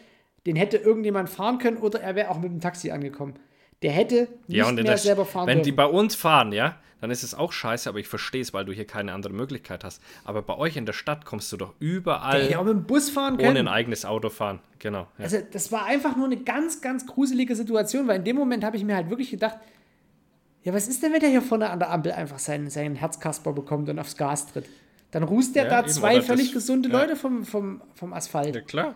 den 0.45 0.55
hätte 0.55 0.77
irgendjemand 0.77 1.29
fahren 1.29 1.57
können 1.57 1.77
oder 1.77 2.01
er 2.01 2.15
wäre 2.15 2.29
auch 2.29 2.39
mit 2.39 2.51
dem 2.51 2.59
Taxi 2.59 2.91
angekommen. 2.91 3.35
Der 3.81 3.91
hätte 3.91 4.27
nicht 4.47 4.57
Ja, 4.57 4.71
mehr 4.71 4.97
selber 4.97 5.25
fahren 5.25 5.47
wenn 5.47 5.57
dürfen. 5.59 5.65
die 5.65 5.71
bei 5.73 5.85
uns 5.85 6.15
fahren, 6.15 6.51
ja, 6.51 6.77
dann 7.01 7.11
ist 7.11 7.23
es 7.23 7.35
auch 7.35 7.51
scheiße, 7.51 7.89
aber 7.89 7.99
ich 7.99 8.07
verstehe 8.07 8.41
es, 8.41 8.53
weil 8.53 8.63
du 8.63 8.71
hier 8.71 8.87
keine 8.87 9.11
andere 9.13 9.33
Möglichkeit 9.33 9.83
hast. 9.83 10.01
Aber 10.23 10.41
bei 10.41 10.57
euch 10.57 10.77
in 10.77 10.85
der 10.85 10.93
Stadt 10.93 11.25
kommst 11.25 11.51
du 11.51 11.57
doch 11.57 11.73
überall 11.79 12.43
hätte 12.43 12.59
auch 12.59 12.63
mit 12.63 12.73
dem 12.73 12.85
Bus 12.85 13.09
fahren 13.09 13.33
ohne 13.35 13.43
ein 13.47 13.53
können. 13.55 13.67
eigenes 13.67 14.05
Auto 14.05 14.29
fahren. 14.29 14.59
Genau. 14.79 15.07
Ja. 15.17 15.25
Also 15.25 15.37
das 15.51 15.71
war 15.73 15.85
einfach 15.85 16.15
nur 16.15 16.25
eine 16.27 16.37
ganz, 16.37 16.81
ganz 16.81 17.05
gruselige 17.05 17.55
Situation, 17.57 18.07
weil 18.07 18.17
in 18.19 18.23
dem 18.23 18.37
Moment 18.37 18.63
habe 18.63 18.77
ich 18.77 18.85
mir 18.85 18.95
halt 18.95 19.09
wirklich 19.09 19.31
gedacht, 19.31 19.57
ja, 20.63 20.73
was 20.73 20.87
ist 20.87 21.03
denn, 21.03 21.13
wenn 21.13 21.19
der 21.19 21.29
hier 21.29 21.41
vorne 21.41 21.69
an 21.69 21.79
der 21.79 21.91
Ampel 21.91 22.11
einfach 22.13 22.39
seinen, 22.39 22.69
seinen 22.69 22.95
Herzkasper 22.95 23.53
bekommt 23.53 23.89
und 23.89 23.99
aufs 23.99 24.15
Gas 24.17 24.47
tritt? 24.47 24.65
Dann 25.11 25.23
rußt 25.23 25.55
der 25.55 25.65
Ja, 25.65 25.81
da 25.81 25.87
zwei 25.87 26.21
völlig 26.21 26.47
das- 26.47 26.53
gesunde 26.55 26.89
ja. 26.89 26.99
Leute 26.99 27.15
vom, 27.15 27.45
vom, 27.45 27.81
vom 27.93 28.13
Asphalt. 28.13 28.55
ja, 28.55 28.61
klar. 28.61 28.95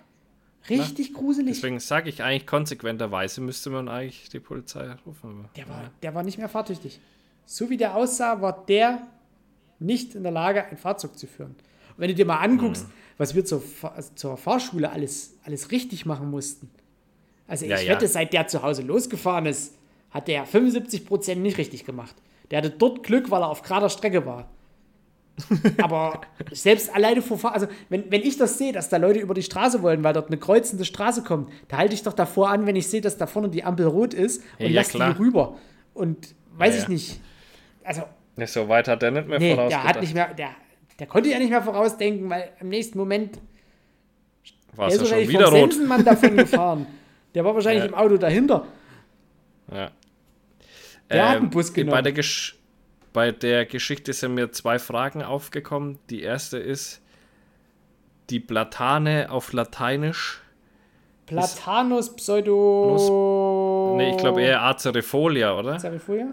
Richtig 0.70 1.13
gruselig. 1.13 1.55
Deswegen 1.55 1.80
sage 1.80 2.09
ich 2.09 2.24
eigentlich 2.24 2.45
konsequenterweise 2.47 3.39
müsste 3.41 3.70
man 3.70 3.88
eigentlich 3.88 4.28
die 4.30 4.39
Polizei 4.39 4.95
rufen. 5.05 5.45
Der 5.55 5.70
war, 5.70 5.91
der 6.01 6.13
war 6.15 6.24
nicht 6.24 6.38
mehr 6.39 6.49
fahrtüchtig. 6.49 6.99
So 7.45 7.70
wie 7.70 7.78
der 7.78 7.95
aussah, 7.95 8.41
war 8.41 8.65
der 8.65 9.03
nicht 9.80 10.15
in 10.15 10.24
der 10.24 10.32
Lage, 10.34 10.65
ein 10.65 10.76
Fahrzeug 10.76 11.18
zu 11.18 11.28
führen. 11.28 11.51
Und 11.51 11.99
wenn 11.99 12.09
du 12.09 12.15
dir 12.15 12.26
mal 12.26 12.39
anguckst, 12.39 12.86
Mhm. 12.86 12.91
was 13.18 13.34
wir 13.35 13.45
zur, 13.45 13.64
zur 14.15 14.35
Fahrschule 14.35 14.89
alles, 14.91 15.35
alles 15.45 15.72
richtig 15.72 16.06
machen 16.06 16.30
mussten. 16.30 16.69
Also 17.48 17.64
ich 17.64 17.72
Ja, 17.72 17.80
ja. 17.80 17.94
wette, 17.94 18.07
seit 18.10 18.34
der 18.34 18.48
zu 18.48 18.61
Hause 18.64 18.81
losgefahren 18.81 19.45
ist, 19.45 19.73
hat 20.11 20.27
der 20.27 20.47
75% 20.47 21.35
nicht 21.35 21.57
richtig 21.57 21.85
gemacht. 21.85 22.15
Der 22.51 22.59
hatte 22.59 22.69
dort 22.69 23.03
Glück, 23.03 23.29
weil 23.31 23.41
er 23.41 23.49
auf 23.49 23.61
gerader 23.61 23.89
Strecke 23.89 24.25
war. 24.25 24.49
Aber 25.81 26.21
selbst 26.51 26.93
alleine 26.95 27.21
vor 27.21 27.53
also 27.53 27.67
wenn, 27.89 28.09
wenn 28.11 28.21
ich 28.21 28.38
das 28.38 28.57
sehe, 28.57 28.71
dass 28.71 28.89
da 28.89 28.97
Leute 28.97 29.19
über 29.19 29.35
die 29.35 29.43
Straße 29.43 29.84
wollen, 29.84 30.03
weil 30.03 30.13
dort 30.13 30.27
eine 30.29 30.38
kreuzende 30.38 30.84
Straße 30.84 31.23
kommt, 31.23 31.51
da 31.67 31.77
halte 31.77 31.93
ich 31.93 32.01
doch 32.01 32.13
davor 32.13 32.49
an, 32.49 32.65
wenn 32.65 32.75
ich 32.75 32.88
sehe, 32.88 33.01
dass 33.01 33.17
da 33.17 33.27
vorne 33.27 33.49
die 33.49 33.63
Ampel 33.63 33.85
rot 33.85 34.15
ist 34.15 34.41
und 34.57 34.61
Ja, 34.65 34.67
ja, 34.67 34.75
lass 34.81 34.89
klar. 34.89 35.13
die 35.13 35.19
rüber. 35.19 35.57
Und 35.93 36.34
weiß 36.57 36.73
Ja, 36.73 36.77
ich 36.81 36.84
ja. 36.88 36.89
nicht. 36.89 37.21
Also, 37.84 38.01
Ja, 38.35 38.47
so 38.47 38.67
weit 38.67 38.88
hat 38.88 39.01
der 39.03 39.11
nicht 39.11 39.27
mehr 39.27 39.38
nee, 39.39 39.53
vorausgedacht. 39.53 39.84
der 39.85 39.89
hat 39.93 40.01
nicht 40.01 40.13
mehr, 40.15 40.34
der, 40.34 40.49
der 40.97 41.05
konnte 41.07 41.29
ja 41.29 41.38
nicht 41.38 41.51
mehr 41.51 41.61
vorausdenken, 41.61 42.27
weil 42.31 42.49
im 42.59 42.69
nächsten 42.69 42.97
Moment 42.97 43.38
War 44.75 44.88
der 44.89 44.95
es 44.95 45.01
ja 45.01 45.05
schon 45.05 45.17
wahrscheinlich 45.17 45.29
wieder 45.29 45.49
rot. 45.49 45.71
Sensenmann 45.73 46.03
davon 46.03 46.35
gefahren. 46.38 46.88
Der 47.35 47.45
war 47.45 47.53
wahrscheinlich 47.53 47.85
im 47.85 47.93
Auto 47.93 48.17
dahinter. 48.17 48.65
Ja. 49.71 49.91
Der 51.09 51.29
hat 51.29 51.38
einen 51.38 51.49
Bus 51.49 51.71
Bei 51.71 51.75
genommen. 51.75 52.03
der, 52.03 52.13
Gesch 52.13 52.57
bei 53.13 53.31
der 53.31 53.65
Geschichte 53.65 54.13
sind 54.13 54.34
mir 54.35 54.51
zwei 54.51 54.77
Fragen 54.79 55.23
aufgekommen. 55.23 55.99
Die 56.09 56.21
erste 56.21 56.57
ist 56.57 57.01
die 58.29 58.39
Platane 58.39 59.27
auf 59.31 59.53
Lateinisch. 59.53 60.41
Platanus 61.25 62.15
Pseudo. 62.15 63.95
Nee, 63.97 64.11
ich 64.11 64.17
glaube 64.17 64.41
eher 64.41 64.61
Acerifolia, 64.61 65.57
oder? 65.57 65.73
Acerifolia? 65.73 66.27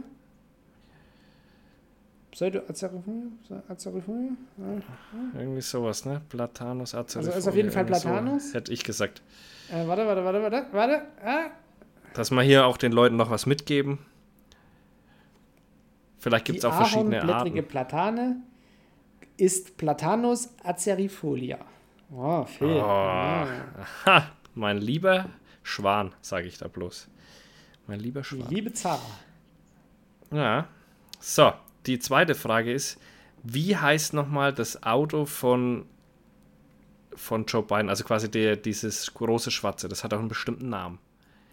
Pseudo 2.31 2.61
Acerifolia? 2.69 3.31
Acerifolia? 3.69 4.31
Irgendwie 5.39 5.61
sowas, 5.61 6.05
ne? 6.05 6.21
Platanus 6.29 6.95
Acerifolia. 6.95 7.29
Also 7.29 7.39
ist 7.39 7.49
auf 7.49 7.57
jeden 7.57 7.71
Fall 7.71 7.85
irgendwie 7.85 8.01
so 8.01 8.09
Platanus? 8.09 8.55
hätte 8.55 8.73
ich 8.73 8.83
gesagt. 8.85 9.23
Äh, 9.71 9.87
warte, 9.87 10.07
warte, 10.07 10.25
warte, 10.25 10.43
warte, 10.43 10.67
warte. 10.73 11.03
Ah, 11.25 11.51
dass 12.15 12.31
wir 12.31 12.43
hier 12.43 12.67
auch 12.67 12.77
den 12.77 12.93
Leuten 12.93 13.17
noch 13.17 13.31
was 13.31 13.47
mitgeben. 13.47 13.99
Vielleicht 16.25 16.47
gibt 16.47 16.57
es 16.57 16.63
Die 16.63 16.69
auch 16.69 16.75
verschiedene 16.77 17.23
Arten. 17.23 17.63
Platane 17.69 18.37
ist 19.37 19.77
Platanus 19.77 20.49
acerifolia. 20.63 21.59
Oh, 22.11 22.47
Phil. 22.47 22.67
Oh. 22.79 22.81
Ah. 22.83 23.47
Mein 24.55 24.79
lieber 24.79 25.29
Schwan, 25.63 26.15
sage 26.23 26.47
ich 26.49 26.57
da 26.57 26.67
bloß. 26.69 27.09
Mein 27.89 28.01
lieber 28.01 28.23
Die 28.23 28.27
Schwan. 28.27 28.49
liebe 28.49 28.73
Zara. 28.73 29.03
Ja. 30.33 30.67
So, 31.21 31.53
die 31.85 31.99
zweite 31.99 32.35
Frage 32.35 32.73
ist, 32.73 32.99
wie 33.43 33.77
heißt 33.77 34.15
nochmal 34.15 34.55
das 34.55 34.83
Auto 34.83 35.27
von, 35.27 35.85
von 37.15 37.45
Joe 37.45 37.63
Biden? 37.65 37.91
Also 37.91 38.03
quasi 38.03 38.31
der, 38.31 38.57
dieses 38.57 39.13
große 39.13 39.51
Schwarze, 39.51 39.89
das 39.89 40.05
hat 40.05 40.15
auch 40.15 40.21
einen 40.21 40.29
bestimmten 40.29 40.71
Namen. 40.71 40.99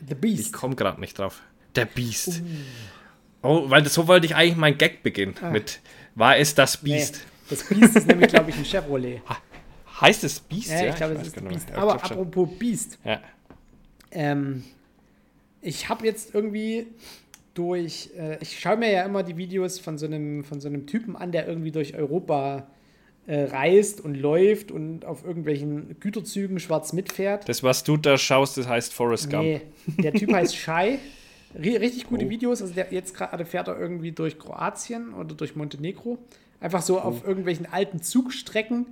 The 0.07 0.13
Ich 0.13 0.21
Beast. 0.21 0.53
komme 0.53 0.75
gerade 0.77 1.01
nicht 1.01 1.19
drauf. 1.19 1.41
Der 1.75 1.83
Beast. 1.85 2.41
Oh, 3.43 3.69
weil 3.69 3.81
das, 3.81 3.93
so 3.93 4.07
wollte 4.07 4.25
ich 4.25 4.35
eigentlich 4.35 4.57
mein 4.57 4.77
Gag 4.77 5.03
beginnen. 5.03 5.35
Mit, 5.51 5.79
war 6.15 6.37
es 6.37 6.53
das 6.55 6.81
Nee, 6.83 6.93
Beast? 6.95 7.21
das 7.49 7.63
Beast 7.63 7.95
ist 7.95 8.07
nämlich, 8.07 8.29
glaube 8.29 8.49
ich, 8.51 8.57
ein 8.57 8.65
Chevrolet. 8.65 9.21
Heißt 9.99 10.23
es 10.23 10.39
Beast? 10.39 10.69
Ja, 10.71 10.87
ich 10.89 10.95
glaube, 10.95 11.13
es 11.15 11.27
ist 11.27 11.41
mehr. 11.41 11.51
Ja, 11.53 11.75
Aber 11.77 11.95
ich 11.95 12.01
glaub 12.01 12.07
schon. 12.07 12.17
apropos 12.27 12.49
Beast. 12.57 12.97
Ja. 13.03 13.19
Ähm, 14.11 14.63
ich 15.61 15.89
habe 15.89 16.05
jetzt 16.05 16.33
irgendwie 16.33 16.87
durch, 17.53 18.09
äh, 18.17 18.37
ich 18.41 18.59
schaue 18.59 18.77
mir 18.77 18.91
ja 18.91 19.03
immer 19.03 19.23
die 19.23 19.37
Videos 19.37 19.79
von 19.79 19.97
so 19.97 20.05
einem, 20.05 20.43
von 20.43 20.59
so 20.61 20.67
einem 20.67 20.87
Typen 20.87 21.15
an, 21.15 21.31
der 21.31 21.47
irgendwie 21.47 21.71
durch 21.71 21.95
Europa 21.95 22.67
äh, 23.27 23.43
reist 23.43 24.01
und 24.01 24.15
läuft 24.15 24.71
und 24.71 25.05
auf 25.05 25.23
irgendwelchen 25.23 25.99
Güterzügen 25.99 26.59
schwarz 26.59 26.93
mitfährt. 26.93 27.47
Das, 27.47 27.61
was 27.63 27.83
du 27.83 27.97
da 27.97 28.17
schaust, 28.17 28.57
das 28.57 28.67
heißt 28.67 28.93
Forrest 28.93 29.29
Gump. 29.29 29.43
Nee, 29.43 29.61
der 29.97 30.13
Typ 30.13 30.33
heißt 30.33 30.55
Shai. 30.55 30.99
Ri- 31.55 31.79
Richtig 31.79 32.07
gute 32.07 32.25
Oh. 32.25 32.29
Videos. 32.29 32.61
Also 32.61 32.73
der, 32.73 32.91
jetzt 32.93 33.13
gerade 33.15 33.45
fährt 33.45 33.67
er 33.67 33.79
irgendwie 33.79 34.11
durch 34.11 34.37
Kroatien 34.39 35.13
oder 35.13 35.35
durch 35.35 35.55
Montenegro. 35.55 36.17
Einfach 36.59 36.81
so 36.81 36.97
Oh. 36.97 37.01
auf 37.01 37.25
irgendwelchen 37.27 37.65
alten 37.71 38.01
Zugstrecken, 38.01 38.87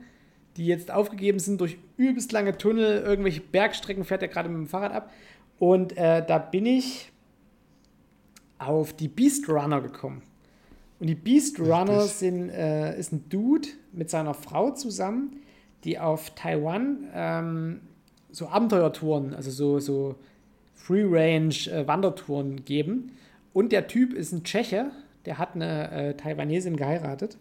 die 0.58 0.66
jetzt 0.66 0.92
aufgegeben 0.92 1.40
sind, 1.40 1.62
durch 1.62 1.78
übelst 1.98 2.32
lange 2.32 2.58
Tunnel, 2.58 3.02
irgendwelche 3.02 3.42
Bergstrecken 3.42 4.04
fährt 4.04 4.22
er 4.22 4.28
gerade 4.28 4.50
mit 4.50 4.58
dem 4.58 4.68
Fahrrad 4.68 4.92
ab. 4.94 5.12
Und 5.60 5.98
äh, 5.98 6.26
da 6.26 6.38
bin 6.38 6.66
ich 6.66 7.12
auf 8.58 8.94
die 8.94 9.08
Beast 9.08 9.48
Runner 9.50 9.82
gekommen. 9.82 10.22
Und 11.00 11.08
die 11.08 11.16
Beast 11.16 11.60
Runner 11.60 12.02
sind, 12.02 12.50
äh, 12.50 12.98
ist 13.00 13.14
ein 13.14 13.30
Dude 13.30 13.70
mit 13.94 14.10
seiner 14.10 14.34
Frau 14.34 14.72
zusammen, 14.72 15.38
die 15.86 15.98
auf 15.98 16.32
Taiwan 16.36 17.08
ähm, 17.14 17.80
so 18.32 18.48
Abenteuertouren, 18.50 19.34
also 19.34 19.50
so, 19.50 19.80
so 19.80 20.16
Free-Range-Wandertouren 20.80 22.66
geben. 22.66 23.12
Und 23.54 23.72
der 23.72 23.88
Typ 23.88 24.14
ist 24.14 24.32
ein 24.32 24.44
Tscheche, 24.44 24.92
der 25.26 25.38
hat 25.38 25.56
eine 25.56 25.92
äh, 25.92 26.14
Taiwanesin 26.16 26.78
geheiratet, 26.78 27.38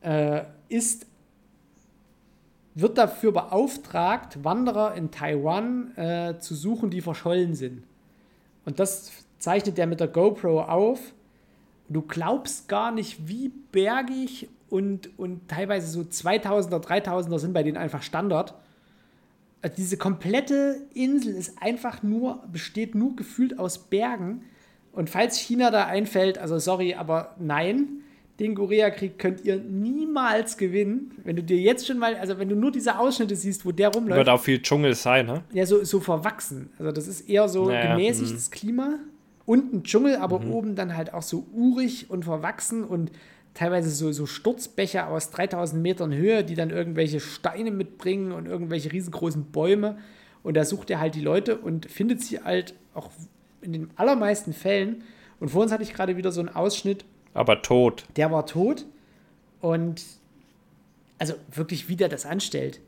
äh, 0.00 0.42
ist, 0.68 1.06
wird 2.74 2.98
dafür 2.98 3.32
beauftragt, 3.32 4.42
Wanderer 4.42 4.94
in 4.94 5.10
Taiwan 5.10 5.96
äh, 5.96 6.38
zu 6.38 6.54
suchen, 6.54 6.90
die 6.90 7.00
verschollen 7.00 7.54
sind. 7.54 7.82
Und 8.64 8.80
das 8.80 9.12
zeichnet 9.38 9.78
er 9.78 9.86
mit 9.86 10.00
der 10.00 10.08
GoPro 10.08 10.62
auf. 10.62 11.12
Du 11.88 12.02
glaubst 12.02 12.68
gar 12.68 12.90
nicht, 12.90 13.28
wie 13.28 13.52
bergig 13.70 14.48
und, 14.68 15.16
und 15.18 15.48
teilweise 15.48 15.86
so 15.86 16.00
2000er, 16.00 16.82
3000er 16.82 17.38
sind 17.38 17.52
bei 17.52 17.62
denen 17.62 17.76
einfach 17.76 18.02
Standard. 18.02 18.54
Also 19.66 19.78
diese 19.78 19.96
komplette 19.96 20.86
Insel 20.94 21.34
ist 21.34 21.60
einfach 21.60 22.04
nur, 22.04 22.44
besteht 22.52 22.94
nur 22.94 23.16
gefühlt 23.16 23.58
aus 23.58 23.78
Bergen. 23.78 24.44
Und 24.92 25.10
falls 25.10 25.36
China 25.38 25.72
da 25.72 25.86
einfällt, 25.86 26.38
also 26.38 26.60
sorry, 26.60 26.94
aber 26.94 27.34
nein, 27.40 27.88
den 28.38 28.54
Koreakrieg 28.54 29.18
könnt 29.18 29.44
ihr 29.44 29.56
niemals 29.56 30.56
gewinnen. 30.56 31.10
Wenn 31.24 31.34
du 31.34 31.42
dir 31.42 31.56
jetzt 31.56 31.84
schon 31.84 31.98
mal, 31.98 32.14
also 32.14 32.38
wenn 32.38 32.48
du 32.48 32.54
nur 32.54 32.70
diese 32.70 32.96
Ausschnitte 32.96 33.34
siehst, 33.34 33.66
wo 33.66 33.72
der 33.72 33.88
rumläuft, 33.88 34.18
Wird 34.18 34.28
auch 34.28 34.40
viel 34.40 34.62
Dschungel 34.62 34.94
sein, 34.94 35.26
ne? 35.26 35.42
ja, 35.52 35.66
so, 35.66 35.82
so 35.82 35.98
verwachsen. 35.98 36.70
Also 36.78 36.92
das 36.92 37.08
ist 37.08 37.28
eher 37.28 37.48
so 37.48 37.66
Naja, 37.66 37.94
mhm. 37.94 37.98
gemäßigtes 37.98 38.52
Klima. 38.52 39.00
Unten 39.46 39.82
Dschungel, 39.82 40.14
aber 40.14 40.46
oben 40.46 40.76
dann 40.76 40.96
halt 40.96 41.12
auch 41.12 41.22
so 41.22 41.44
urig 41.52 42.08
und 42.08 42.24
verwachsen 42.24 42.84
und 42.84 43.10
teilweise 43.56 43.90
so, 43.90 44.12
so 44.12 44.26
Sturzbäche 44.26 45.06
aus 45.06 45.30
3000 45.30 45.82
Metern 45.82 46.12
Höhe, 46.12 46.44
die 46.44 46.54
dann 46.54 46.70
irgendwelche 46.70 47.20
Steine 47.20 47.70
mitbringen 47.70 48.32
und 48.32 48.46
irgendwelche 48.46 48.92
riesengroßen 48.92 49.46
Bäume. 49.46 49.98
Und 50.42 50.56
da 50.56 50.64
sucht 50.64 50.90
er 50.90 51.00
halt 51.00 51.14
die 51.14 51.22
Leute 51.22 51.56
und 51.56 51.90
findet 51.90 52.22
sie 52.22 52.40
halt 52.40 52.74
auch 52.94 53.10
in 53.62 53.72
den 53.72 53.90
allermeisten 53.96 54.52
Fällen. 54.52 55.02
Und 55.40 55.48
vor 55.48 55.62
uns 55.62 55.72
hatte 55.72 55.82
ich 55.82 55.92
gerade 55.94 56.16
wieder 56.16 56.32
so 56.32 56.40
einen 56.40 56.50
Ausschnitt, 56.50 57.04
Aber 57.34 57.62
tot. 57.62 58.04
der 58.16 58.30
war 58.30 58.46
tot. 58.46 58.84
Und 59.60 60.04
also 61.18 61.34
wirklich, 61.52 61.88
wie 61.88 61.96
der 61.96 62.08
das 62.08 62.26
anstellt. 62.26 62.80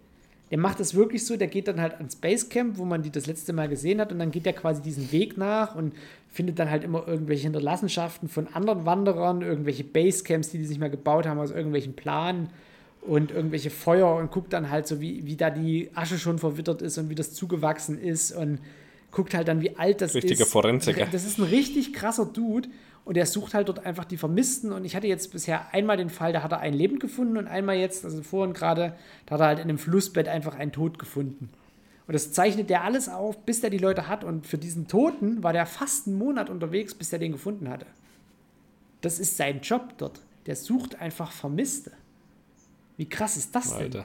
Der 0.50 0.58
macht 0.58 0.80
das 0.80 0.94
wirklich 0.94 1.26
so, 1.26 1.36
der 1.36 1.48
geht 1.48 1.68
dann 1.68 1.80
halt 1.80 1.94
ans 1.94 2.16
Basecamp, 2.16 2.78
wo 2.78 2.84
man 2.84 3.02
die 3.02 3.10
das 3.10 3.26
letzte 3.26 3.52
Mal 3.52 3.68
gesehen 3.68 4.00
hat, 4.00 4.12
und 4.12 4.18
dann 4.18 4.30
geht 4.30 4.46
er 4.46 4.54
quasi 4.54 4.80
diesen 4.80 5.12
Weg 5.12 5.36
nach 5.36 5.74
und 5.74 5.94
findet 6.30 6.58
dann 6.58 6.70
halt 6.70 6.84
immer 6.84 7.06
irgendwelche 7.06 7.44
Hinterlassenschaften 7.44 8.28
von 8.28 8.48
anderen 8.54 8.86
Wanderern, 8.86 9.42
irgendwelche 9.42 9.84
Basecamps, 9.84 10.50
die 10.50 10.58
die 10.58 10.64
sich 10.64 10.78
mal 10.78 10.90
gebaut 10.90 11.26
haben 11.26 11.38
aus 11.38 11.50
irgendwelchen 11.50 11.94
Planen 11.94 12.48
und 13.02 13.30
irgendwelche 13.30 13.70
Feuer 13.70 14.16
und 14.16 14.30
guckt 14.30 14.52
dann 14.52 14.70
halt 14.70 14.86
so, 14.86 15.00
wie, 15.00 15.26
wie 15.26 15.36
da 15.36 15.50
die 15.50 15.90
Asche 15.94 16.18
schon 16.18 16.38
verwittert 16.38 16.82
ist 16.82 16.98
und 16.98 17.10
wie 17.10 17.14
das 17.14 17.32
zugewachsen 17.34 17.98
ist 17.98 18.32
und 18.32 18.60
guckt 19.10 19.34
halt 19.34 19.48
dann, 19.48 19.62
wie 19.62 19.76
alt 19.76 20.00
das 20.00 20.14
Richtiger 20.14 20.44
ist. 20.44 20.52
Forensiker. 20.52 21.06
Das 21.10 21.24
ist 21.24 21.38
ein 21.38 21.44
richtig 21.44 21.92
krasser 21.92 22.26
Dude 22.26 22.68
und 23.08 23.14
der 23.14 23.24
sucht 23.24 23.54
halt 23.54 23.70
dort 23.70 23.86
einfach 23.86 24.04
die 24.04 24.18
Vermissten 24.18 24.70
und 24.70 24.84
ich 24.84 24.94
hatte 24.94 25.06
jetzt 25.06 25.32
bisher 25.32 25.72
einmal 25.72 25.96
den 25.96 26.10
Fall, 26.10 26.34
da 26.34 26.42
hat 26.42 26.52
er 26.52 26.58
ein 26.58 26.74
Lebend 26.74 27.00
gefunden 27.00 27.38
und 27.38 27.46
einmal 27.46 27.76
jetzt, 27.76 28.04
also 28.04 28.22
vorhin 28.22 28.52
gerade, 28.52 28.98
da 29.24 29.36
hat 29.36 29.40
er 29.40 29.46
halt 29.46 29.58
in 29.60 29.64
einem 29.64 29.78
Flussbett 29.78 30.28
einfach 30.28 30.54
einen 30.56 30.72
Tod 30.72 30.98
gefunden. 30.98 31.48
Und 32.06 32.12
das 32.12 32.32
zeichnet 32.32 32.68
der 32.68 32.84
alles 32.84 33.08
auf, 33.08 33.38
bis 33.46 33.62
der 33.62 33.70
die 33.70 33.78
Leute 33.78 34.08
hat 34.08 34.24
und 34.24 34.46
für 34.46 34.58
diesen 34.58 34.88
Toten 34.88 35.42
war 35.42 35.54
der 35.54 35.64
fast 35.64 36.06
einen 36.06 36.18
Monat 36.18 36.50
unterwegs, 36.50 36.94
bis 36.94 37.10
er 37.10 37.18
den 37.18 37.32
gefunden 37.32 37.70
hatte. 37.70 37.86
Das 39.00 39.18
ist 39.18 39.38
sein 39.38 39.62
Job 39.62 39.94
dort. 39.96 40.20
Der 40.44 40.56
sucht 40.56 41.00
einfach 41.00 41.32
Vermisste. 41.32 41.92
Wie 42.98 43.08
krass 43.08 43.38
ist 43.38 43.54
das 43.54 43.74
denn? 43.78 44.04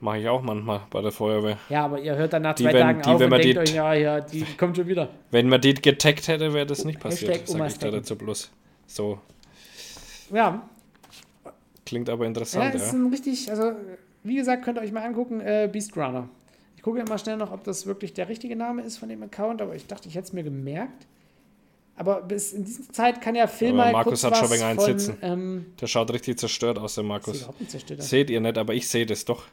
Mache 0.00 0.18
ich 0.18 0.28
auch 0.28 0.42
manchmal 0.42 0.82
bei 0.90 1.02
der 1.02 1.10
Feuerwehr. 1.10 1.58
Ja, 1.68 1.84
aber 1.86 2.00
ihr 2.00 2.14
hört 2.14 2.32
dann 2.32 2.42
nach 2.42 2.54
Die, 2.54 2.62
zwei 2.64 2.72
wenn- 2.74 2.80
Tagen 2.82 3.02
die, 3.02 3.08
auf 3.10 3.20
wenn 3.20 3.32
und 3.32 3.38
denkt 3.44 3.54
die- 3.54 3.58
euch, 3.58 3.74
ja, 3.74 3.94
ja, 3.94 4.20
die 4.20 4.44
kommt 4.56 4.76
schon 4.76 4.86
wieder. 4.86 5.08
Wenn 5.32 5.48
man 5.48 5.60
die 5.60 5.74
getaggt 5.74 6.28
hätte, 6.28 6.52
wäre 6.54 6.66
das 6.66 6.84
nicht 6.84 7.00
passiert. 7.00 7.32
Hashtag 7.32 7.48
Sag 7.48 7.66
ich 7.68 7.78
da 7.78 7.90
dazu 7.90 8.16
bloß. 8.16 8.50
So. 8.86 9.18
Ja, 10.32 10.68
Klingt 11.84 12.10
aber 12.10 12.24
Ja, 12.24 12.28
interessant, 12.28 12.74
es 12.74 12.82
ist 12.82 12.92
ja. 12.92 12.98
ein 12.98 13.06
richtig, 13.06 13.50
also 13.50 13.72
wie 14.22 14.36
gesagt, 14.36 14.62
könnt 14.62 14.76
ihr 14.76 14.82
euch 14.82 14.92
mal 14.92 15.02
angucken, 15.04 15.40
äh, 15.40 15.70
Beast 15.72 15.96
Runner. 15.96 16.28
Ich 16.76 16.82
gucke 16.82 17.02
mal 17.02 17.18
schnell 17.18 17.38
noch, 17.38 17.50
ob 17.50 17.64
das 17.64 17.86
wirklich 17.86 18.12
der 18.12 18.28
richtige 18.28 18.54
Name 18.56 18.82
ist 18.82 18.98
von 18.98 19.08
dem 19.08 19.22
Account, 19.22 19.62
aber 19.62 19.74
ich 19.74 19.86
dachte, 19.86 20.06
ich 20.06 20.14
hätte 20.14 20.26
es 20.26 20.32
mir 20.34 20.42
gemerkt. 20.42 21.06
Aber 21.96 22.20
bis 22.20 22.52
in 22.52 22.64
dieser 22.64 22.92
Zeit 22.92 23.20
kann 23.22 23.34
ja 23.34 23.44
Aber 23.44 23.72
mal 23.72 23.90
Markus 23.92 24.20
kurz 24.20 24.24
hat 24.24 24.36
schon 24.36 24.50
wenig 24.50 24.64
einen 24.64 24.78
von, 24.78 24.86
Sitzen. 24.98 25.16
Ähm, 25.22 25.66
Der 25.80 25.86
schaut 25.86 26.12
richtig 26.12 26.38
zerstört 26.38 26.78
aus, 26.78 26.94
der 26.94 27.04
Markus. 27.04 27.48
Seht 27.98 28.28
ihr 28.30 28.40
nicht, 28.42 28.58
aber 28.58 28.74
ich 28.74 28.86
sehe 28.86 29.06
das 29.06 29.24
doch. 29.24 29.44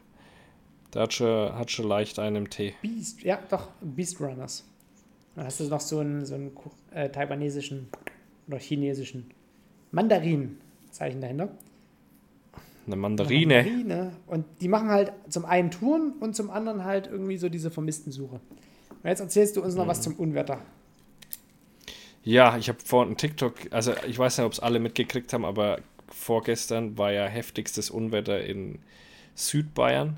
Der 0.96 1.04
hat 1.04 1.14
schon, 1.14 1.54
hat 1.54 1.70
schon 1.70 1.88
leicht 1.88 2.18
einen 2.20 2.38
im 2.38 2.50
Tee. 2.50 2.74
Beast, 2.82 3.22
ja, 3.22 3.38
doch, 3.50 3.68
Beast 3.82 4.20
Runners. 4.22 4.64
Dann 5.36 5.46
hast 5.46 5.60
du 5.60 5.66
noch 5.66 5.82
so 5.82 6.00
einen, 6.00 6.26
so 6.26 6.36
einen 6.36 6.52
äh, 6.92 7.10
taiwanesischen 7.10 7.90
oder 8.48 8.58
chinesischen 8.58 9.30
Mandarin-Zeichen 9.92 11.20
dahinter. 11.20 11.50
Eine 12.88 12.96
Mandarine. 12.96 13.64
Mandarine. 13.64 14.12
Und 14.28 14.46
die 14.62 14.70
machen 14.70 14.90
halt 14.90 15.12
zum 15.28 15.44
einen 15.44 15.70
Touren 15.70 16.14
und 16.22 16.36
zum 16.36 16.50
anderen 16.50 16.86
halt 16.86 17.08
irgendwie 17.08 17.38
so 17.38 17.50
diese 17.50 17.72
Vermisstensuche. 17.72 18.36
Und 18.36 19.10
jetzt 19.10 19.20
erzählst 19.20 19.58
du 19.58 19.64
uns 19.64 19.76
noch 19.76 19.88
was 19.88 20.02
zum 20.02 20.16
Unwetter. 20.16 20.62
Ja, 22.24 22.58
ich 22.58 22.70
habe 22.70 22.80
vorhin 22.84 23.10
einen 23.10 23.18
TikTok, 23.18 23.54
also 23.72 23.94
ich 24.08 24.18
weiß 24.18 24.38
nicht, 24.38 24.46
ob 24.46 24.54
es 24.54 24.60
alle 24.60 24.80
mitgekriegt 24.80 25.34
haben, 25.34 25.46
aber 25.46 25.80
vorgestern 26.08 26.98
war 26.98 27.12
ja 27.12 27.26
heftigstes 27.26 27.90
Unwetter 27.90 28.44
in 28.44 28.80
Südbayern, 29.36 30.18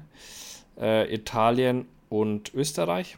äh, 0.79 1.13
Italien 1.13 1.85
und 2.09 2.53
Österreich. 2.53 3.17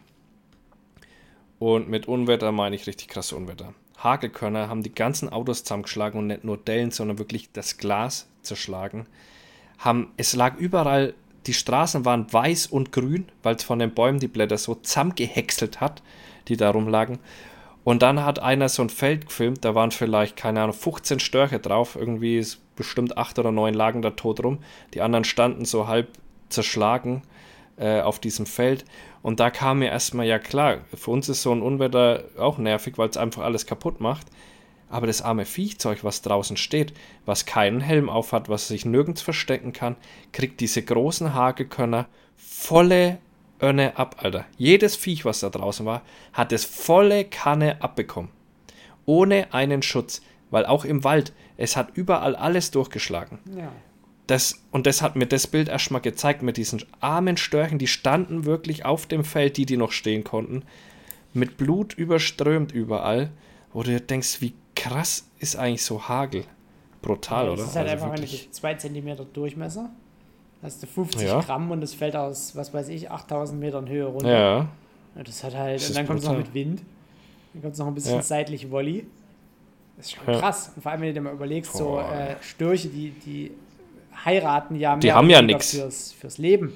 Und 1.60 1.90
mit 1.90 2.08
Unwetter 2.08 2.52
meine 2.52 2.76
ich 2.76 2.88
richtig 2.88 3.10
krasse 3.10 3.36
Unwetter. 3.36 3.74
Hagelkörner 4.02 4.70
haben 4.70 4.82
die 4.82 4.94
ganzen 4.96 5.30
Autos 5.30 5.64
zusammengeschlagen 5.64 6.20
und 6.20 6.28
nicht 6.28 6.46
nur 6.46 6.58
Dellen, 6.58 6.92
sondern 6.92 7.20
wirklich 7.20 7.52
das 7.52 7.78
Glas 7.78 8.28
zerschlagen. 8.42 9.08
Haben, 9.78 10.12
es 10.16 10.36
lag 10.36 10.58
überall, 10.58 11.14
die 11.48 11.54
Straßen 11.54 12.06
waren 12.06 12.32
weiß 12.32 12.68
und 12.68 12.92
grün, 12.92 13.28
weil 13.44 13.56
es 13.56 13.64
von 13.64 13.80
den 13.80 13.94
Bäumen 13.94 14.20
die 14.20 14.28
Blätter 14.28 14.58
so 14.58 14.76
zusammengehäckselt 14.76 15.82
hat, 15.82 16.02
die 16.48 16.58
da 16.58 16.70
rumlagen. 16.70 17.20
Und 17.84 18.02
dann 18.02 18.24
hat 18.24 18.40
einer 18.40 18.70
so 18.70 18.82
ein 18.82 18.90
Feld 18.90 19.28
gefilmt, 19.28 19.66
da 19.66 19.74
waren 19.76 19.92
vielleicht, 19.92 20.36
keine 20.36 20.62
Ahnung, 20.62 20.76
15 20.76 21.20
Störche 21.20 21.60
drauf, 21.60 21.96
irgendwie 21.96 22.38
ist 22.38 22.62
bestimmt 22.76 23.18
acht 23.18 23.40
oder 23.40 23.52
neun 23.52 23.74
lagen 23.74 24.02
da 24.02 24.12
tot 24.12 24.44
rum. 24.44 24.60
Die 24.94 25.02
anderen 25.02 25.24
standen 25.24 25.66
so 25.66 25.88
halb 25.88 26.10
zerschlagen 26.50 27.24
äh, 27.80 28.02
auf 28.02 28.20
diesem 28.20 28.46
Feld. 28.46 28.86
Und 29.22 29.40
da 29.40 29.50
kam 29.50 29.80
mir 29.80 29.90
erstmal, 29.90 30.26
ja 30.26 30.40
klar, 30.40 30.80
für 30.94 31.12
uns 31.12 31.30
ist 31.30 31.42
so 31.42 31.52
ein 31.52 31.62
Unwetter 31.62 32.26
auch 32.38 32.58
nervig, 32.58 32.98
weil 32.98 33.10
es 33.10 33.18
einfach 33.18 33.44
alles 33.44 33.66
kaputt 33.66 34.00
macht. 34.00 34.28
Aber 34.90 35.08
das 35.08 35.22
arme 35.22 35.46
Viechzeug, 35.46 36.04
was 36.04 36.22
draußen 36.22 36.58
steht, 36.58 36.94
was 37.26 37.46
keinen 37.46 37.80
Helm 37.80 38.10
aufhat, 38.10 38.50
was 38.50 38.68
sich 38.68 38.86
nirgends 38.86 39.22
verstecken 39.22 39.72
kann, 39.72 39.96
kriegt 40.32 40.60
diese 40.62 40.82
großen 40.82 41.34
Hagelkörner 41.34 42.08
volle 42.36 43.20
Önne 43.62 43.98
ab, 43.98 44.18
Alter. 44.20 44.46
Jedes 44.58 44.96
Viech, 44.96 45.26
was 45.26 45.42
da 45.42 45.50
draußen 45.50 45.86
war, 45.86 46.02
hat 46.34 46.52
es 46.52 46.66
volle 46.66 47.26
Kanne 47.26 47.82
abbekommen. 47.82 48.32
Ohne 49.06 49.54
einen 49.54 49.82
Schutz. 49.82 50.22
Weil 50.52 50.66
auch 50.66 50.86
im 50.86 51.04
Wald, 51.04 51.34
es 51.58 51.78
hat 51.78 51.90
überall 51.94 52.36
alles 52.36 52.72
durchgeschlagen. 52.72 53.38
Ja. 53.56 53.72
Das, 54.30 54.62
und 54.72 54.86
das 54.86 55.02
hat 55.02 55.16
mir 55.16 55.26
das 55.26 55.48
Bild 55.48 55.70
erstmal 55.70 56.02
gezeigt 56.02 56.44
mit 56.44 56.58
diesen 56.58 56.84
armen 57.00 57.36
Störchen, 57.38 57.80
die 57.80 57.88
standen 57.88 58.46
wirklich 58.46 58.86
auf 58.86 59.08
dem 59.08 59.24
Feld, 59.24 59.58
die, 59.58 59.66
die 59.66 59.76
noch 59.78 59.92
stehen 59.92 60.24
konnten, 60.24 60.64
mit 61.34 61.58
Blut 61.58 61.94
überströmt 61.96 62.72
überall, 62.72 63.32
wo 63.74 63.82
du 63.82 64.00
denkst, 64.00 64.42
wie 64.42 64.54
krass 64.76 65.28
ist 65.40 65.56
eigentlich 65.56 65.84
so 65.84 66.08
Hagel? 66.08 66.44
Brutal, 67.02 67.46
Das 67.48 67.54
oder? 67.60 67.64
ist 67.70 67.76
halt 67.76 67.90
Also 67.90 67.94
einfach, 68.06 68.12
wenn 68.14 68.22
wirklich- 68.24 68.46
du 68.48 68.52
2 68.52 68.74
cm 68.76 69.18
Durchmesser 69.34 69.90
hast 70.62 70.84
du 70.84 70.88
50 70.88 71.28
Ja. 71.28 71.40
Gramm 71.40 71.72
und 71.72 71.82
es 71.84 71.94
fällt 71.94 72.16
aus, 72.16 72.56
was 72.56 72.74
weiß 72.74 72.90
ich, 72.90 73.10
8000 73.10 73.60
Metern 73.60 73.88
Höhe 73.88 74.06
runter. 74.06 74.30
ja, 74.32 74.68
Ja, 75.16 75.24
Das 75.24 75.44
hat 75.44 75.56
halt, 75.56 75.80
Das 75.82 75.88
und 75.90 75.98
dann 75.98 76.06
kommt 76.08 76.20
es 76.20 76.26
noch 76.26 76.38
mit 76.38 76.54
Wind. 76.54 76.82
Dann 77.54 77.62
kommt 77.64 77.74
es 77.74 77.80
noch 77.80 77.88
ein 77.88 77.96
bisschen 77.96 78.16
Ja. 78.18 78.22
seitlich 78.22 78.70
Volley. 78.70 79.08
Das 79.98 80.06
ist 80.06 80.12
schon 80.16 80.32
Ja. 80.34 80.40
krass. 80.40 80.72
Und 80.76 80.82
vor 80.84 80.92
allem, 80.92 81.02
wenn 81.02 81.08
du 81.10 81.14
dir 81.16 81.22
mal 81.22 81.34
überlegst, 81.34 81.74
so 81.74 81.86
Boah. 81.86 82.12
äh, 82.14 82.36
Störche, 82.44 82.90
die, 82.90 83.10
die 83.12 83.52
heiraten 84.26 84.76
ja 84.76 84.96
Die 84.98 85.08
mehr 85.08 85.16
haben 85.16 85.26
oder 85.28 85.36
ja 85.36 85.42
nix. 85.42 85.72
Fürs, 85.76 86.12
fürs 86.14 86.38
Leben. 86.38 86.74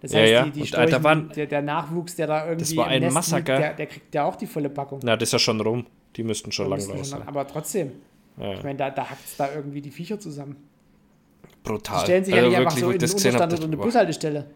Das 0.00 0.12
Ja, 0.12 0.20
heißt, 0.20 0.32
ja. 0.32 0.44
die, 0.44 0.50
die 0.52 0.60
Und, 0.60 0.66
Störche, 0.68 0.84
Alter, 0.94 1.04
waren- 1.04 1.30
der, 1.34 1.46
der 1.46 1.62
Nachwuchs, 1.62 2.16
der 2.16 2.26
da 2.26 2.48
irgendwie 2.48 2.76
war 2.76 2.92
im 2.92 3.04
ein 3.04 3.12
Massaker. 3.12 3.54
liegt, 3.54 3.64
der, 3.64 3.74
der 3.74 3.86
kriegt 3.86 4.14
ja 4.14 4.24
auch 4.24 4.36
die 4.36 4.46
volle 4.46 4.68
Packung. 4.70 5.00
na, 5.02 5.16
das 5.16 5.28
ist 5.28 5.32
ja 5.32 5.38
schon 5.38 5.60
rum. 5.60 5.86
Die 6.16 6.22
müssten 6.22 6.52
schon 6.52 6.68
müssten 6.68 6.92
raus 6.92 7.08
schon- 7.10 7.18
sein. 7.20 7.28
Aber 7.28 7.46
trotzdem, 7.46 7.92
Ja, 8.38 8.52
ich 8.54 8.62
meine, 8.62 8.78
da, 8.78 8.90
da 8.90 9.08
hackt 9.10 9.24
es 9.24 9.36
da 9.36 9.52
irgendwie 9.54 9.80
die 9.80 9.90
Viecher 9.90 10.20
zusammen. 10.20 10.56
Die 11.44 11.68
brutal. 11.72 12.00
stellen 12.04 12.24
sich 12.24 12.34
ja 12.34 12.38
Also 12.42 12.50
nicht 12.50 12.58
einfach 12.58 12.76
wirklich, 12.76 12.80
so 12.80 12.86
wo 12.86 12.90
in 12.92 12.98
den 12.98 13.00
das 13.00 13.14
Unterstand 13.14 13.52
oder 13.52 13.60
das- 13.60 13.66
eine. 13.66 13.76
Bushaltestelle. 13.76 14.50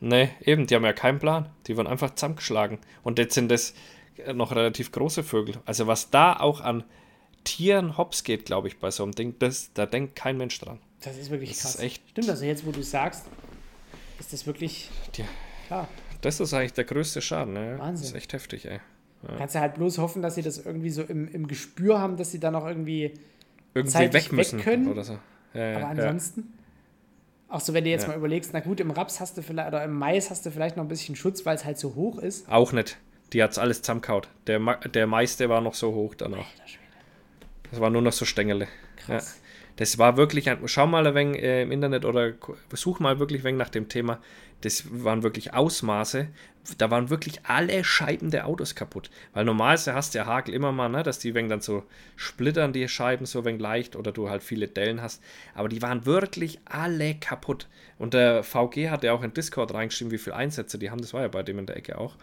Nee, 0.00 0.28
eben, 0.44 0.66
die 0.66 0.74
haben 0.74 0.84
ja 0.84 0.92
keinen 0.92 1.18
Plan. 1.18 1.48
Die 1.66 1.76
wurden 1.76 1.86
einfach 1.88 2.14
zusammengeschlagen. 2.14 2.78
Und 3.02 3.18
jetzt 3.18 3.34
sind 3.34 3.50
das 3.50 3.74
noch 4.34 4.54
relativ 4.54 4.92
große 4.92 5.22
Vögel. 5.24 5.56
Also 5.66 5.86
was 5.86 6.10
da 6.10 6.34
auch 6.38 6.60
an 6.60 6.84
Tieren 7.44 7.96
hops 7.98 8.24
geht, 8.24 8.44
glaube 8.46 8.68
ich, 8.68 8.78
bei 8.78 8.90
so 8.90 9.02
einem 9.02 9.12
Ding, 9.12 9.34
das, 9.38 9.72
da 9.74 9.86
denkt 9.86 10.16
kein 10.16 10.36
Mensch 10.36 10.58
dran. 10.58 10.78
Das 11.02 11.16
ist 11.16 11.30
wirklich 11.30 11.50
Das 11.50 11.60
krass. 11.62 11.74
ist 11.76 11.80
echt- 11.82 12.02
Stimmt, 12.10 12.28
also 12.30 12.44
jetzt, 12.44 12.66
wo 12.66 12.72
du 12.72 12.82
sagst, 12.82 13.24
ist 14.18 14.32
das 14.32 14.46
wirklich 14.46 14.90
Ja. 15.16 15.24
klar. 15.66 15.88
Das 16.22 16.40
ist 16.40 16.52
eigentlich 16.54 16.72
der 16.72 16.84
größte 16.84 17.20
Schaden. 17.20 17.52
Ne? 17.54 17.76
Wahnsinn. 17.78 18.02
Das 18.02 18.10
ist 18.10 18.14
echt 18.16 18.32
heftig, 18.32 18.64
ey. 18.66 18.80
Kannst 19.38 19.54
du 19.54 19.60
halt 19.60 19.74
bloß 19.74 19.98
hoffen, 19.98 20.22
dass 20.22 20.36
sie 20.36 20.42
das 20.42 20.58
irgendwie 20.64 20.90
so 20.90 21.02
im, 21.02 21.26
im 21.28 21.46
Gespür 21.48 21.98
haben, 22.00 22.16
dass 22.16 22.30
sie 22.30 22.38
dann 22.40 22.54
auch 22.54 22.66
irgendwie. 22.66 23.14
Irgendwie 23.74 24.12
weg 24.12 24.32
müssen 24.32 24.58
weg 24.58 24.64
können, 24.64 24.88
oder 24.88 25.04
so. 25.04 25.18
Ja, 25.52 25.60
ja, 25.70 25.76
Aber 25.76 25.80
ja. 25.82 25.88
ansonsten. 26.08 26.52
Auch 27.48 27.60
so, 27.60 27.74
wenn 27.74 27.84
du 27.84 27.90
jetzt 27.90 28.02
Ja. 28.02 28.08
mal 28.08 28.16
überlegst, 28.16 28.50
na 28.52 28.60
gut, 28.60 28.80
im 28.80 28.90
Raps 28.90 29.20
hast 29.20 29.36
du 29.36 29.42
vielleicht, 29.42 29.68
oder 29.68 29.84
im 29.84 29.92
Mais 29.98 30.30
hast 30.30 30.46
du 30.46 30.50
vielleicht 30.50 30.76
noch 30.76 30.84
ein 30.84 30.88
bisschen 30.88 31.14
Schutz, 31.16 31.44
weil 31.44 31.56
es 31.56 31.64
halt 31.64 31.78
so 31.78 31.94
hoch 31.94 32.18
ist. 32.18 32.48
Auch 32.48 32.72
nicht. 32.72 32.96
Die 33.32 33.42
hat's 33.42 33.58
alles 33.58 33.82
zusammengehaut. 33.82 34.28
Der, 34.46 34.58
Ma- 34.58 34.76
der 34.76 35.06
meiste 35.06 35.48
war 35.48 35.60
noch 35.60 35.74
so 35.74 35.92
hoch 35.92 36.14
danach. 36.14 36.38
Alter 36.38 36.66
Schwede. 36.68 36.82
Das 37.70 37.80
war 37.80 37.90
nur 37.90 38.02
noch 38.02 38.12
so 38.12 38.24
Stängele. 38.24 38.68
Ja. 39.08 39.20
Das 39.76 39.98
war 39.98 40.16
wirklich 40.16 40.48
ein. 40.48 40.66
Schau 40.66 40.86
mal 40.86 41.06
ein 41.06 41.14
wenig 41.14 41.42
äh, 41.42 41.62
im 41.62 41.70
Internet 41.70 42.04
oder 42.04 42.32
such 42.72 42.98
mal 42.98 43.18
wirklich 43.18 43.42
ein 43.42 43.44
wenig 43.44 43.58
nach 43.58 43.68
dem 43.68 43.88
Thema. 43.88 44.20
Das 44.62 44.84
waren 44.90 45.22
wirklich 45.22 45.52
Ausmaße. 45.52 46.28
Da 46.78 46.90
waren 46.90 47.10
wirklich 47.10 47.44
alle 47.44 47.84
Scheiben 47.84 48.30
der 48.30 48.46
Autos 48.46 48.74
kaputt. 48.74 49.10
Weil 49.34 49.44
normalerweise 49.44 49.94
hast 49.94 50.14
du 50.14 50.18
ja 50.18 50.26
Hagel 50.26 50.54
immer 50.54 50.72
mal, 50.72 50.88
ne, 50.88 51.02
dass 51.02 51.18
die 51.18 51.34
wenn 51.34 51.48
dann 51.48 51.60
so 51.60 51.84
splittern, 52.16 52.72
die 52.72 52.88
Scheiben 52.88 53.26
so 53.26 53.44
wenig 53.44 53.60
leicht 53.60 53.96
oder 53.96 54.12
du 54.12 54.30
halt 54.30 54.42
viele 54.42 54.66
Dellen 54.66 55.02
hast. 55.02 55.22
Aber 55.54 55.68
die 55.68 55.82
waren 55.82 56.06
wirklich 56.06 56.58
alle 56.64 57.14
kaputt. 57.14 57.68
Und 57.98 58.14
der 58.14 58.42
VG 58.42 58.88
hat 58.88 59.04
ja 59.04 59.12
auch 59.12 59.22
in 59.22 59.34
Discord 59.34 59.74
reingeschrieben, 59.74 60.10
wie 60.10 60.18
viele 60.18 60.36
Einsätze 60.36 60.78
die 60.78 60.90
haben. 60.90 61.00
Das 61.00 61.14
war 61.14 61.22
ja 61.22 61.28
bei 61.28 61.42
dem 61.42 61.58
in 61.58 61.66
der 61.66 61.76
Ecke 61.76 61.98
auch. 61.98 62.16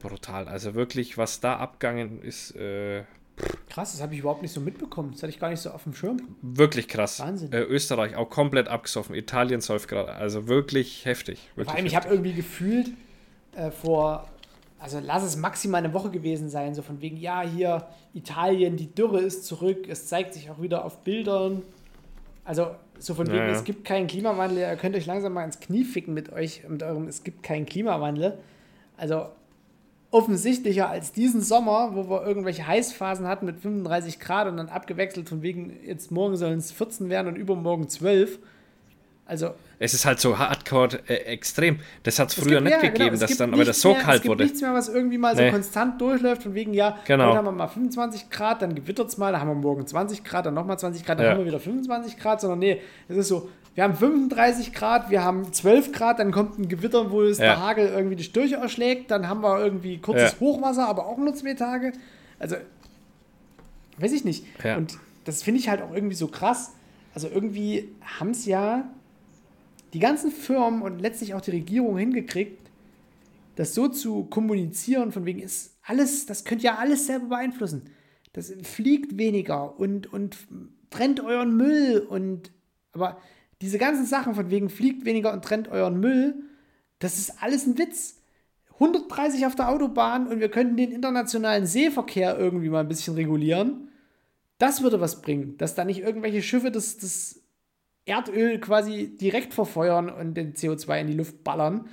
Brutal. 0.00 0.48
Also 0.48 0.74
wirklich, 0.74 1.16
was 1.16 1.40
da 1.40 1.56
abgegangen 1.56 2.22
ist, 2.22 2.56
äh, 2.56 3.04
Krass, 3.68 3.92
das 3.92 4.02
habe 4.02 4.14
ich 4.14 4.20
überhaupt 4.20 4.42
nicht 4.42 4.52
so 4.52 4.60
mitbekommen. 4.60 5.12
Das 5.12 5.22
hatte 5.22 5.30
ich 5.30 5.40
gar 5.40 5.48
nicht 5.48 5.60
so 5.60 5.70
auf 5.70 5.84
dem 5.84 5.94
Schirm. 5.94 6.18
Wirklich 6.42 6.88
krass. 6.88 7.20
Wahnsinn. 7.20 7.52
Äh, 7.52 7.62
Österreich 7.62 8.16
auch 8.16 8.28
komplett 8.28 8.68
abgesoffen. 8.68 9.14
Italien 9.14 9.60
säuft 9.60 9.88
gerade. 9.88 10.12
Also 10.12 10.46
wirklich 10.46 11.04
heftig. 11.06 11.48
Wirklich 11.54 11.68
Vor 11.68 11.76
allem, 11.76 11.86
ich 11.86 11.96
habe 11.96 12.08
irgendwie 12.08 12.34
gefühlt 12.34 12.90
äh, 13.56 13.70
vor, 13.70 14.28
also 14.78 15.00
lass 15.02 15.22
es 15.22 15.36
maximal 15.36 15.82
eine 15.82 15.94
Woche 15.94 16.10
gewesen 16.10 16.50
sein, 16.50 16.74
so 16.74 16.82
von 16.82 17.00
wegen, 17.00 17.16
ja, 17.16 17.42
hier 17.42 17.86
Italien, 18.14 18.76
die 18.76 18.94
Dürre 18.94 19.20
ist 19.20 19.46
zurück, 19.46 19.86
es 19.88 20.06
zeigt 20.06 20.34
sich 20.34 20.50
auch 20.50 20.60
wieder 20.60 20.84
auf 20.84 20.98
Bildern. 20.98 21.62
Also 22.44 22.74
so 22.98 23.14
von 23.14 23.26
wegen, 23.28 23.38
ja. 23.38 23.48
es 23.48 23.64
gibt 23.64 23.84
keinen 23.84 24.06
Klimawandel, 24.06 24.58
ihr 24.58 24.76
könnt 24.76 24.96
euch 24.96 25.06
langsam 25.06 25.32
mal 25.32 25.44
ins 25.44 25.60
Knie 25.60 25.84
ficken 25.84 26.14
mit 26.14 26.32
euch, 26.32 26.62
mit 26.68 26.82
eurem, 26.82 27.08
es 27.08 27.24
gibt 27.24 27.42
keinen 27.42 27.66
Klimawandel. 27.66 28.38
Also 28.96 29.26
offensichtlicher 30.12 30.88
als 30.88 31.12
diesen 31.12 31.40
Sommer, 31.40 31.92
wo 31.94 32.08
wir 32.08 32.24
irgendwelche 32.24 32.66
Heißphasen 32.66 33.26
hatten 33.26 33.46
mit 33.46 33.58
35 33.58 34.20
Grad 34.20 34.46
und 34.46 34.58
dann 34.58 34.68
abgewechselt 34.68 35.28
von 35.28 35.42
wegen, 35.42 35.72
jetzt 35.84 36.10
morgen 36.10 36.36
sollen 36.36 36.58
es 36.58 36.70
14 36.70 37.08
werden 37.08 37.28
und 37.28 37.36
übermorgen 37.36 37.88
12. 37.88 38.38
Also 39.24 39.54
Es 39.78 39.94
ist 39.94 40.04
halt 40.04 40.20
so 40.20 40.38
hardcore 40.38 40.98
äh, 41.08 41.14
extrem. 41.32 41.78
Das 42.02 42.18
hat 42.18 42.28
es 42.28 42.34
früher 42.34 42.60
gibt- 42.60 42.62
nicht 42.64 42.72
ja, 42.72 42.78
genau, 42.80 42.92
gegeben, 42.92 43.14
es 43.14 43.20
dass 43.20 43.36
dann 43.36 43.54
aber 43.54 43.64
das 43.64 43.80
so 43.80 43.92
mehr, 43.92 44.00
kalt 44.02 44.16
es 44.16 44.22
gibt 44.22 44.30
wurde. 44.30 44.44
nichts 44.44 44.60
mehr, 44.60 44.74
was 44.74 44.88
irgendwie 44.88 45.16
mal 45.18 45.36
so 45.36 45.42
Nee. 45.42 45.50
konstant 45.50 46.00
durchläuft, 46.00 46.42
von 46.42 46.54
wegen, 46.54 46.74
ja, 46.74 46.98
Genau. 47.06 47.26
heute 47.28 47.38
haben 47.38 47.44
wir 47.46 47.52
mal 47.52 47.68
25 47.68 48.30
Grad, 48.30 48.62
dann 48.62 48.74
gewittert 48.74 49.08
es 49.08 49.16
mal, 49.18 49.32
dann 49.32 49.40
haben 49.40 49.48
wir 49.48 49.54
morgen 49.54 49.86
20 49.86 50.24
Grad, 50.24 50.46
dann 50.46 50.54
nochmal 50.54 50.78
20 50.78 51.04
Grad, 51.06 51.18
dann 51.18 51.26
Ja. 51.26 51.32
haben 51.32 51.38
wir 51.38 51.46
wieder 51.46 51.60
25 51.60 52.18
Grad, 52.18 52.40
sondern 52.40 52.58
nee, 52.58 52.80
es 53.08 53.16
ist 53.16 53.28
so, 53.28 53.48
wir 53.74 53.84
haben 53.84 53.94
35 53.94 54.74
Grad, 54.74 55.08
wir 55.08 55.24
haben 55.24 55.50
12 55.52 55.92
Grad, 55.92 56.18
dann 56.18 56.30
kommt 56.32 56.58
ein 56.58 56.68
Gewitter, 56.68 57.10
wo 57.10 57.22
es 57.22 57.38
Ja. 57.38 57.44
der 57.44 57.60
Hagel 57.60 57.88
irgendwie 57.88 58.16
die 58.16 58.24
Störche 58.24 58.56
erschlägt, 58.56 59.10
dann 59.10 59.28
haben 59.28 59.42
wir 59.42 59.58
irgendwie 59.60 59.98
kurzes. 59.98 60.38
Hochwasser, 60.40 60.86
aber 60.88 61.06
auch 61.06 61.16
nur 61.16 61.34
zwei 61.34 61.54
Tage. 61.54 61.92
Also, 62.38 62.56
weiß 63.98 64.12
ich 64.12 64.24
nicht. 64.24 64.44
Und 64.76 64.98
das 65.24 65.42
finde 65.42 65.60
ich 65.60 65.68
halt 65.68 65.80
auch 65.82 65.94
irgendwie 65.94 66.16
so 66.16 66.26
krass. 66.28 66.72
Also 67.14 67.28
irgendwie 67.32 67.88
haben 68.18 68.30
es 68.30 68.46
ja 68.46 68.84
die 69.92 69.98
ganzen 69.98 70.30
Firmen 70.30 70.82
und 70.82 71.00
letztlich 71.00 71.34
auch 71.34 71.40
die 71.40 71.50
Regierung 71.50 71.98
hingekriegt, 71.98 72.70
das 73.56 73.74
so 73.74 73.88
zu 73.88 74.24
kommunizieren, 74.24 75.12
von 75.12 75.26
wegen 75.26 75.40
ist 75.40 75.76
alles, 75.82 76.26
das 76.26 76.44
könnt 76.44 76.62
ihr 76.64 76.78
alles 76.78 77.06
selber 77.06 77.26
beeinflussen. 77.26 77.82
Das 78.32 78.52
fliegt 78.62 79.18
weniger 79.18 79.78
und, 79.78 80.10
und 80.12 80.36
trennt 80.90 81.20
euren 81.20 81.56
Müll 81.56 82.06
und 82.08 82.50
aber 82.92 83.18
diese 83.60 83.78
ganzen 83.78 84.06
Sachen 84.06 84.34
von 84.34 84.50
wegen 84.50 84.68
fliegt 84.68 85.04
weniger 85.04 85.32
und 85.32 85.44
trennt 85.44 85.68
euren 85.68 86.00
Müll, 86.00 86.34
das 86.98 87.18
ist 87.18 87.42
alles 87.42 87.66
ein 87.66 87.78
Witz. 87.78 88.18
130 88.74 89.46
auf 89.46 89.54
der 89.54 89.68
Autobahn 89.68 90.26
und 90.26 90.40
wir 90.40 90.50
könnten 90.50 90.76
den 90.76 90.92
internationalen 90.92 91.66
Seeverkehr 91.66 92.36
irgendwie 92.38 92.68
mal 92.68 92.80
ein 92.80 92.88
bisschen 92.88 93.14
regulieren. 93.14 93.88
Das 94.58 94.82
würde 94.82 95.00
was 95.00 95.22
bringen, 95.22 95.56
dass 95.58 95.74
da 95.74 95.84
nicht 95.84 96.00
irgendwelche 96.00 96.42
Schiffe 96.42 96.70
das, 96.70 96.98
das 96.98 97.41
Erdöl 98.04 98.58
quasi 98.60 99.16
direkt 99.16 99.54
verfeuern 99.54 100.10
und 100.10 100.34
den 100.34 100.54
CO2 100.54 101.00
in 101.00 101.06
die 101.06 101.12
Luft 101.14 101.44
ballern, 101.44 101.88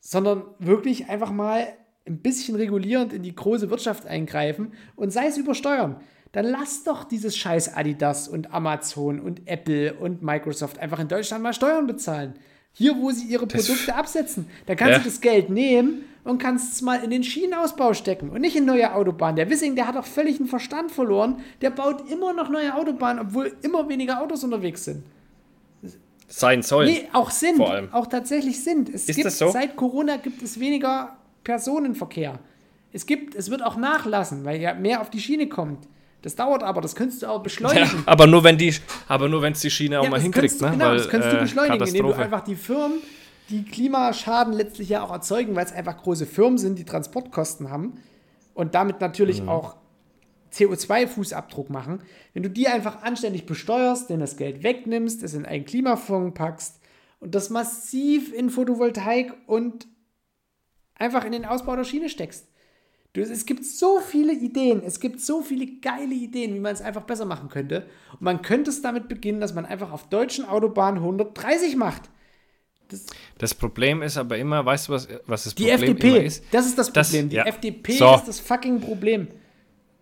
sondern 0.00 0.42
wirklich 0.58 1.08
einfach 1.08 1.30
mal 1.30 1.66
ein 2.06 2.18
bisschen 2.20 2.56
regulierend 2.56 3.12
in 3.12 3.22
die 3.22 3.34
große 3.34 3.70
Wirtschaft 3.70 4.06
eingreifen 4.06 4.72
und 4.96 5.10
sei 5.12 5.26
es 5.26 5.36
übersteuern. 5.36 6.00
Dann 6.32 6.46
lasst 6.46 6.86
doch 6.86 7.04
dieses 7.04 7.36
scheiß 7.36 7.74
Adidas 7.76 8.28
und 8.28 8.52
Amazon 8.54 9.20
und 9.20 9.46
Apple 9.48 9.94
und 9.94 10.22
Microsoft 10.22 10.78
einfach 10.78 11.00
in 11.00 11.08
Deutschland 11.08 11.42
mal 11.42 11.52
Steuern 11.52 11.86
bezahlen. 11.86 12.34
Hier, 12.72 12.96
wo 12.96 13.10
sie 13.10 13.26
ihre 13.26 13.46
Produkte 13.48 13.94
absetzen. 13.96 14.46
Da 14.66 14.76
kannst 14.76 14.92
Ja. 14.92 14.98
du 14.98 15.04
das 15.04 15.20
Geld 15.20 15.50
nehmen 15.50 16.04
und 16.22 16.38
kannst 16.38 16.72
es 16.72 16.82
mal 16.82 17.02
in 17.02 17.10
den 17.10 17.24
Schienenausbau 17.24 17.94
stecken 17.94 18.30
und 18.30 18.40
nicht 18.42 18.54
in 18.54 18.64
neue 18.64 18.94
Autobahnen. 18.94 19.34
Der 19.36 19.50
Wissing, 19.50 19.74
der 19.74 19.88
hat 19.88 19.96
doch 19.96 20.06
völlig 20.06 20.36
den 20.36 20.46
Verstand 20.46 20.92
verloren. 20.92 21.40
Der 21.62 21.70
baut 21.70 22.08
immer 22.10 22.32
noch 22.32 22.48
neue 22.48 22.74
Autobahnen, 22.76 23.26
obwohl 23.26 23.52
immer 23.62 23.88
weniger 23.88 24.22
Autos 24.22 24.44
unterwegs 24.44 24.84
sind. 24.84 25.02
Sein 26.32 26.62
sollen. 26.62 26.88
Nee, 26.88 27.08
auch 27.12 27.30
sind. 27.30 27.56
Vor 27.56 27.70
allem. 27.70 27.92
Auch 27.92 28.06
tatsächlich 28.06 28.62
sind. 28.62 28.88
Es 28.88 29.08
Ist 29.08 29.16
gibt, 29.16 29.26
das 29.26 29.38
so? 29.38 29.50
Seit 29.50 29.74
Corona 29.76 30.16
gibt 30.16 30.40
es 30.42 30.58
weniger 30.60 31.16
Personenverkehr. 31.44 32.38
Es 32.92 33.04
gibt, 33.06 33.34
es 33.34 33.50
wird 33.50 33.62
auch 33.62 33.76
nachlassen, 33.76 34.44
weil 34.44 34.60
ja 34.60 34.72
mehr 34.74 35.00
auf 35.00 35.10
die 35.10 35.20
Schiene 35.20 35.48
kommt. 35.48 35.86
Das 36.22 36.36
dauert 36.36 36.62
aber, 36.62 36.80
das 36.80 36.94
könntest 36.94 37.22
du 37.22 37.26
auch 37.26 37.36
Ja, 37.36 37.42
beschleunigen. 37.42 38.02
aber 38.06 38.26
nur 38.26 38.44
wenn 38.44 38.58
die, 38.58 38.74
aber 39.08 39.28
nur 39.28 39.42
wenn 39.42 39.52
es 39.54 39.60
die 39.60 39.70
Schiene 39.70 39.98
auch 40.00 40.04
Ja, 40.04 40.10
mal 40.10 40.20
hinkriegt, 40.20 40.60
du, 40.60 40.64
ne? 40.66 40.70
Genau, 40.72 40.86
Weil, 40.86 40.96
das 40.98 41.08
könntest 41.08 41.32
du 41.32 41.36
äh, 41.38 41.40
beschleunigen, 41.40 41.86
indem 41.86 42.06
du 42.06 42.12
einfach 42.12 42.42
die 42.42 42.56
Firmen, 42.56 42.98
die 43.48 43.64
Klimaschaden 43.64 44.52
letztlich 44.52 44.90
ja 44.90 45.02
auch 45.02 45.10
erzeugen, 45.10 45.56
weil 45.56 45.64
es 45.64 45.72
einfach 45.72 45.96
große 46.02 46.26
Firmen 46.26 46.58
sind, 46.58 46.78
die 46.78 46.84
Transportkosten 46.84 47.70
haben 47.70 47.94
und 48.54 48.74
damit 48.74 48.96
Mhm. 48.96 49.00
natürlich 49.06 49.42
auch 49.48 49.74
CO2-Fußabdruck 50.52 51.70
machen. 51.70 52.02
Wenn 52.34 52.42
du 52.42 52.50
die 52.50 52.68
einfach 52.68 53.02
anständig 53.02 53.46
besteuerst, 53.46 54.10
denen 54.10 54.20
das 54.20 54.36
Geld 54.36 54.62
wegnimmst, 54.62 55.22
es 55.22 55.34
in 55.34 55.44
einen 55.46 55.64
Klimafonds 55.64 56.34
packst 56.36 56.80
und 57.20 57.34
das 57.34 57.50
massiv 57.50 58.32
in 58.32 58.50
Photovoltaik 58.50 59.32
und 59.46 59.86
einfach 60.94 61.24
in 61.24 61.32
den 61.32 61.44
Ausbau 61.44 61.76
der 61.76 61.84
Schiene 61.84 62.08
steckst. 62.08 62.46
Du, 63.12 63.20
es 63.22 63.44
gibt 63.44 63.64
so 63.64 63.98
viele 63.98 64.32
Ideen, 64.32 64.82
es 64.84 65.00
gibt 65.00 65.20
so 65.20 65.42
viele 65.42 65.66
geile 65.80 66.14
Ideen, 66.14 66.54
wie 66.54 66.60
man 66.60 66.72
es 66.72 66.80
einfach 66.80 67.02
besser 67.02 67.24
machen 67.24 67.48
könnte. 67.48 67.86
Und 68.12 68.22
man 68.22 68.40
könnte 68.40 68.70
es 68.70 68.82
damit 68.82 69.08
beginnen, 69.08 69.40
dass 69.40 69.52
man 69.52 69.66
einfach 69.66 69.90
auf 69.90 70.08
deutschen 70.08 70.44
Autobahnen 70.44 70.98
130 71.00 71.74
macht. 71.74 72.02
Das 73.38 73.54
Problem 73.54 74.02
ist 74.02 74.16
aber 74.16 74.36
immer, 74.38 74.64
weißt 74.64 74.88
du, 74.88 74.92
was, 74.92 75.08
was 75.26 75.44
das 75.44 75.54
Die 75.54 75.64
Problem 75.64 75.82
immer 75.90 75.98
FDP, 75.98 76.26
ist? 76.26 76.44
das 76.52 76.66
ist 76.66 76.78
das 76.78 76.92
Das- 76.92 77.08
Problem. 77.08 77.28
Die 77.30 77.36
ja. 77.36 77.46
FDP 77.46 77.92
So. 77.92 78.14
ist 78.14 78.28
das 78.28 78.40
fucking 78.40 78.80
Problem. 78.80 79.28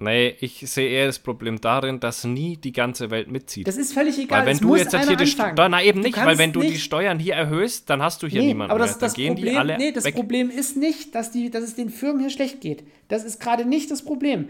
Nee, 0.01 0.37
ich 0.41 0.61
sehe 0.70 0.89
eher 0.89 1.07
das 1.07 1.19
Problem 1.19 1.61
darin, 1.61 1.99
dass 1.99 2.23
nie 2.23 2.57
die 2.57 2.70
ganze 2.73 3.11
Welt 3.11 3.29
mitzieht. 3.31 3.66
Das 3.66 3.77
ist 3.77 3.93
völlig 3.93 4.16
egal. 4.19 4.41
weil 4.41 4.47
wenn 4.47 4.55
es 4.55 4.61
du 4.61 4.77
jetzt 4.77 4.97
hier 4.97 5.16
die. 5.16 5.27
Steuern, 5.27 5.55
na 5.57 5.83
eben 5.83 6.01
nicht, 6.01 6.16
weil 6.25 6.39
wenn 6.39 6.53
du 6.53 6.61
die 6.61 6.69
nicht- 6.70 6.85
Steuern 6.85 7.19
hier 7.19 7.35
erhöhst, 7.35 7.91
dann 7.91 8.01
hast 8.01 8.23
du 8.23 8.29
hier 8.29 8.41
Nee, 8.43 8.49
niemanden 8.49 8.70
aber 8.70 8.79
das, 8.79 8.93
mehr. 8.93 8.99
das, 9.01 9.12
Dann 9.15 9.16
gehen 9.16 9.35
Problem, 9.35 9.53
die 9.53 9.59
alle 9.59 9.77
nee, 9.79 9.91
das 9.93 10.05
weg. 10.05 10.15
Problem 10.15 10.51
ist 10.51 10.77
nicht, 10.77 11.15
dass, 11.16 11.33
die, 11.33 11.51
dass 11.51 11.65
es 11.65 11.75
den 11.75 11.91
Firmen 11.91 12.20
hier 12.20 12.31
schlecht 12.31 12.61
geht. 12.61 12.85
Das 13.09 13.25
ist 13.25 13.41
gerade 13.41 13.65
nicht 13.65 13.91
das 13.91 14.03
Problem. 14.03 14.49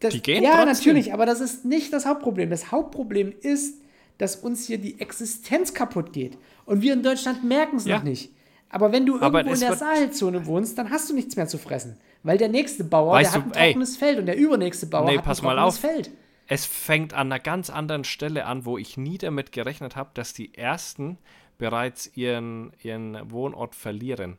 Das, 0.00 0.14
Die 0.14 0.22
gehen 0.22 0.44
ja, 0.44 0.50
trotzdem. 0.64 0.68
natürlich, 0.92 1.12
aber 1.12 1.26
das 1.26 1.40
ist 1.40 1.64
nicht 1.64 1.92
das 1.92 2.06
Hauptproblem. 2.06 2.48
Das 2.48 2.70
Hauptproblem 2.70 3.32
ist, 3.40 3.80
dass 4.18 4.36
uns 4.36 4.66
hier 4.66 4.78
die 4.78 5.00
Existenz 5.00 5.74
kaputt 5.74 6.12
geht. 6.12 6.38
Und 6.66 6.82
wir 6.82 6.92
in 6.92 7.02
Deutschland 7.02 7.42
merken 7.44 7.76
es 7.78 7.84
Ja. 7.84 7.96
noch 7.96 8.04
nicht. 8.04 8.30
Aber 8.70 8.92
wenn 8.92 9.06
du 9.06 9.18
irgendwo 9.18 9.38
in 9.52 9.60
der 9.60 9.74
Sahelzone 9.76 10.46
wohnst, 10.46 10.78
dann 10.78 10.90
hast 10.90 11.10
du 11.10 11.14
nichts 11.14 11.34
mehr 11.36 11.48
zu 11.48 11.58
fressen. 11.58 11.96
Weil 12.28 12.36
der 12.38 12.48
nächste 12.50 12.84
Bauer, 12.84 13.12
Weißt 13.14 13.34
der 13.34 13.40
hat 13.42 13.46
du, 13.50 13.54
ein 13.54 13.58
ey. 13.62 13.72
trockenes 13.72 13.96
Feld 13.96 14.18
und 14.18 14.26
der 14.26 14.36
übernächste 14.36 14.86
Bauer 14.86 15.06
Nee, 15.06 15.16
hat 15.16 15.24
pass 15.24 15.40
ein 15.40 15.46
mal 15.46 15.54
trockenes 15.56 15.74
auf. 15.76 15.80
Feld. 15.80 16.10
Es 16.46 16.66
fängt 16.66 17.14
an 17.14 17.32
einer 17.32 17.40
ganz 17.40 17.70
anderen 17.70 18.04
Stelle 18.04 18.44
an, 18.44 18.66
wo 18.66 18.76
ich 18.76 18.96
nie 18.98 19.16
damit 19.16 19.50
gerechnet 19.52 19.96
habe, 19.96 20.10
dass 20.12 20.34
die 20.34 20.54
Ersten 20.54 21.16
bereits 21.56 22.14
ihren, 22.16 22.72
ihren 22.82 23.30
Wohnort 23.30 23.74
verlieren. 23.74 24.36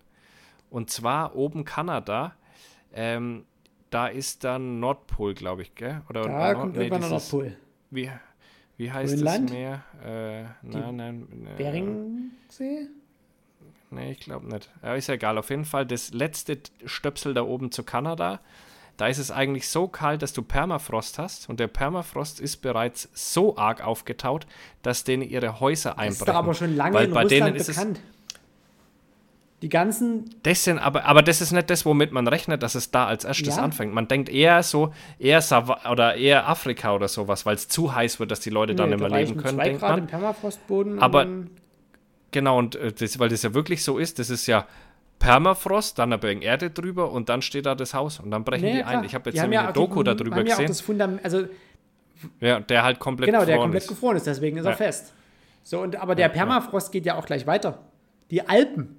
Und 0.69 0.91
zwar 0.91 1.35
oben 1.35 1.65
Kanada. 1.65 2.35
Ähm, 2.93 3.45
da 3.89 4.05
ist 4.07 4.43
dann 4.43 4.79
Nordpol, 4.79 5.33
glaube 5.33 5.63
ich, 5.63 5.73
gell? 5.73 6.01
Oder 6.09 6.21
Da 6.23 6.29
Nord- 6.29 6.55
kommt 6.59 6.75
nee, 6.77 6.83
irgendwann 6.83 7.01
der 7.09 7.17
dieses- 7.17 7.31
Nordpol. 7.33 7.57
Wie, 7.89 8.11
wie 8.77 8.91
heißt 8.91 9.15
Grönland? 9.15 9.49
das 9.49 9.55
Meer? 9.57 9.83
Äh, 10.05 10.43
nein, 10.67 10.95
nein. 10.95 11.47
Äh, 11.57 11.63
Beringsee? 11.63 12.87
Nee, 13.91 14.11
ich 14.11 14.19
glaube 14.19 14.47
nicht. 14.47 14.69
Ja, 14.83 14.93
ist 14.95 15.07
ja 15.07 15.15
egal. 15.15 15.37
Auf 15.37 15.49
jeden 15.49 15.65
Fall 15.65 15.85
das 15.85 16.13
letzte 16.13 16.59
Stöpsel 16.85 17.33
da 17.33 17.41
oben 17.43 17.71
zu 17.71 17.83
Kanada. 17.83 18.39
Da 18.97 19.07
ist 19.07 19.17
es 19.17 19.31
eigentlich 19.31 19.69
so 19.69 19.87
kalt, 19.87 20.21
dass 20.21 20.33
du 20.33 20.41
Permafrost 20.43 21.17
hast. 21.17 21.49
Und 21.49 21.59
der 21.59 21.67
Permafrost 21.67 22.39
ist 22.39 22.57
bereits 22.57 23.09
so 23.13 23.55
arg 23.57 23.83
aufgetaut, 23.83 24.45
dass 24.81 25.05
denen 25.05 25.23
ihre 25.23 25.59
Häuser 25.59 25.91
Das 25.91 25.97
einbrechen. 25.99 26.19
ist 26.21 26.27
doch 26.27 26.35
aber 26.35 26.53
schon 26.53 26.75
lange 26.75 26.95
Weil 26.95 27.05
in 27.05 27.13
bei 27.13 27.21
Russland 27.23 27.45
denen 27.45 27.55
ist 27.55 27.67
bekannt. 27.67 27.99
Die 29.61 29.69
ganzen 29.69 30.29
Das 30.43 30.63
sind 30.63 30.79
aber, 30.79 31.03
aber 31.03 31.21
das 31.21 31.41
ist 31.41 31.51
nicht 31.51 31.69
das, 31.69 31.85
womit 31.85 32.13
man 32.13 32.27
rechnet, 32.29 32.63
dass 32.63 32.75
es 32.75 32.91
da 32.91 33.07
als 33.07 33.25
erstes 33.25 33.57
Ja. 33.57 33.63
anfängt. 33.63 33.93
Man 33.93 34.07
denkt 34.07 34.29
eher 34.29 34.63
so, 34.63 34.93
eher 35.17 35.41
Sava 35.41 35.91
oder 35.91 36.15
eher 36.15 36.47
Afrika 36.47 36.93
oder 36.95 37.09
sowas, 37.09 37.45
weil 37.45 37.55
es 37.55 37.67
zu 37.67 37.93
heiß 37.93 38.21
wird, 38.21 38.31
dass 38.31 38.39
die 38.39 38.51
Leute 38.51 38.73
dann 38.73 38.89
Nee, 38.89 38.95
nicht 38.95 39.09
mehr 39.09 39.19
leben 39.19 39.35
können, 39.37 39.57
zwei 39.57 39.63
denkt 39.65 39.79
Grad 39.81 39.89
man. 39.91 39.99
im 39.99 40.07
Permafrostboden. 40.07 40.99
Aber- 41.01 41.25
dann- 41.25 41.49
Genau, 42.31 42.57
und 42.57 42.75
äh, 42.75 42.91
das, 42.91 43.17
weil 43.19 43.29
das 43.29 43.41
ja 43.43 43.53
wirklich 43.53 43.83
so 43.83 43.97
ist, 43.97 44.19
das 44.19 44.29
ist 44.29 44.45
ja 44.47 44.65
Permafrost, 45.19 45.99
dann 45.99 46.13
ein 46.13 46.19
bisschen 46.19 46.41
Erde 46.41 46.69
drüber 46.69 47.11
und 47.11 47.27
dann 47.29 47.41
steht 47.41 47.65
da 47.65 47.75
das 47.75 47.93
Haus 47.93 48.19
und 48.19 48.31
dann 48.31 48.43
brechen 48.43 48.65
Nee, 48.65 48.73
die 48.77 48.83
klar. 48.83 48.99
ein. 48.99 49.03
Ich 49.03 49.13
habe 49.15 49.29
jetzt 49.29 49.35
Die 49.35 49.41
nämlich 49.41 49.55
ja 49.55 49.61
eine 49.61 49.69
auch 49.69 49.73
die- 49.73 49.79
Doku 49.79 50.03
darüber 50.03 50.35
haben 50.37 50.45
ja 50.47 50.53
auch 50.53 50.57
gesehen. 50.57 50.67
das 50.67 50.81
Fundament, 50.81 51.25
also 51.25 51.45
ja, 52.39 52.59
der 52.59 52.83
halt 52.83 52.99
komplett 52.99 53.27
genau, 53.27 53.39
der 53.39 53.47
gefroren 53.47 53.61
komplett 53.63 53.83
ist. 53.83 53.89
gefroren 53.89 54.17
ist, 54.17 54.27
deswegen 54.27 54.57
ist 54.57 54.65
er 54.65 54.71
Ja. 54.71 54.77
fest. 54.77 55.13
So, 55.63 55.81
und, 55.81 55.95
aber 55.97 56.15
der 56.15 56.29
Permafrost 56.29 56.91
geht 56.91 57.05
ja 57.05 57.15
auch 57.17 57.25
gleich 57.25 57.45
weiter. 57.47 57.79
Die 58.31 58.47
Alpen. 58.47 58.95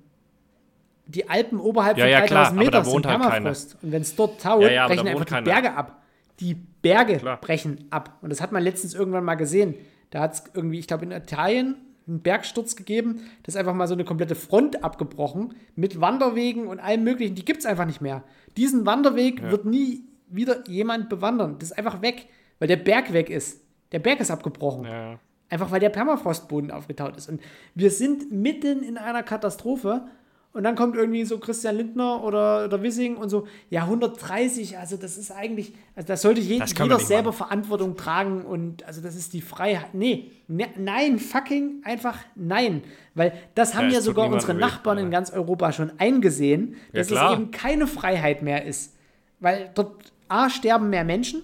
Die 1.07 1.29
Alpen 1.29 1.59
oberhalb 1.59 1.97
Ja, 1.99 2.05
von 2.05 2.11
ja, 2.13 2.19
3000 2.21 2.29
klar, 2.31 2.47
aber 2.47 2.57
Meter 2.59 2.71
da 2.71 2.85
sind 2.85 2.93
wohnt 2.93 3.07
halt 3.07 3.21
Permafrost. 3.21 3.77
Und 3.83 3.93
wenn 3.93 4.03
es 4.03 4.15
dort 4.15 4.41
taut, 4.41 4.63
Ja, 4.63 4.71
ja, 4.71 4.87
brechen 4.87 5.09
einfach 5.09 5.25
die 5.25 5.31
keiner. 5.31 5.45
Berge 5.45 5.75
ab. 5.75 6.03
Die 6.39 6.55
Berge 6.55 7.17
Klar. 7.17 7.37
brechen 7.41 7.87
ab. 7.91 8.19
Und 8.23 8.31
das 8.31 8.41
hat 8.41 8.53
man 8.53 8.63
letztens 8.63 8.95
irgendwann 8.95 9.25
mal 9.25 9.35
gesehen. 9.35 9.75
Da 10.11 10.21
hat 10.21 10.35
es 10.35 10.45
irgendwie, 10.55 10.79
ich 10.79 10.87
glaube, 10.87 11.05
in 11.05 11.11
Italien 11.13 11.77
einen 12.11 12.23
Bergsturz 12.23 12.77
gegeben. 12.77 13.21
Da 13.43 13.49
ist 13.49 13.57
einfach 13.57 13.75
mal 13.75 13.89
so 13.89 13.95
eine 13.95 14.05
komplette 14.05 14.35
Front 14.35 14.85
abgebrochen 14.85 15.55
mit 15.77 16.01
Wanderwegen 16.01 16.67
und 16.67 16.81
allem 16.81 17.05
Möglichen. 17.05 17.35
Die 17.35 17.45
gibt 17.45 17.61
es 17.61 17.67
einfach 17.67 17.87
nicht 17.87 18.01
mehr. 18.01 18.23
Diesen 18.57 18.85
Wanderweg 18.85 19.43
wird 19.51 19.65
nie 19.65 20.05
wieder 20.29 20.69
jemand 20.69 21.09
bewandern. 21.09 21.57
Das 21.59 21.71
ist 21.71 21.79
einfach 21.79 22.03
weg, 22.03 22.27
weil 22.59 22.69
der 22.69 22.77
Berg 22.77 23.13
weg 23.13 23.31
ist. 23.31 23.65
Der 23.93 23.99
Berg 23.99 24.21
ist 24.21 24.31
abgebrochen. 24.31 24.85
Ja. 24.85 25.19
Einfach 25.49 25.71
weil 25.71 25.81
der 25.81 25.89
Permafrostboden 25.89 26.71
aufgetaut 26.71 27.17
ist. 27.17 27.29
Und 27.29 27.41
wir 27.75 27.91
sind 27.91 28.31
mitten 28.31 28.83
in 28.83 28.99
einer 28.99 29.23
Katastrophe. 29.23 30.03
Und 30.53 30.65
dann 30.65 30.75
kommt 30.75 30.97
irgendwie 30.97 31.25
so 31.25 31.39
Christian 31.39 31.77
Lindner 31.77 32.25
oder, 32.25 32.65
oder 32.65 32.83
Wissing 32.83 33.17
und 33.17 33.29
so, 33.29 33.47
ja, 33.69 33.83
130, 33.85 34.79
also 34.79 34.97
das 34.97 35.17
ist 35.17 35.31
eigentlich, 35.31 35.73
also 35.95 36.09
da 36.09 36.17
sollte 36.17 36.41
je, 36.41 36.59
Das 36.59 36.75
jeder 36.77 36.99
selber 36.99 37.33
Verantwortung 37.33 37.97
tragen 37.97 38.43
und 38.45 38.83
also 38.85 39.01
das 39.01 39.15
ist 39.15 39.33
die 39.33 39.43
Freiheit. 39.43 39.95
Nee, 39.95 40.33
ne, 40.49 40.67
nein, 40.77 41.21
fucking 41.21 41.83
einfach 41.85 42.19
nein. 42.35 42.83
Weil 43.15 43.33
das 43.55 43.75
haben 43.77 43.87
Ja, 43.87 43.93
ja, 43.93 43.99
es 44.01 44.05
sogar 44.05 44.29
unsere 44.29 44.57
weh, 44.57 44.61
Nachbarn 44.61 44.99
in 44.99 45.05
aber- 45.05 45.13
ganz 45.13 45.31
Europa 45.31 45.71
schon 45.73 45.93
eingesehen, 45.99 46.75
Ja, 46.93 46.99
dass 46.99 47.07
es 47.07 47.13
klar. 47.13 47.35
eben 47.35 47.53
keine 47.53 47.87
Freiheit 47.87 48.43
mehr 48.43 48.65
ist. 48.65 48.97
Weil 49.39 49.71
dort 49.77 50.13
A, 50.29 50.51
sterben 50.51 50.91
mehr 50.91 51.05
Menschen 51.05 51.43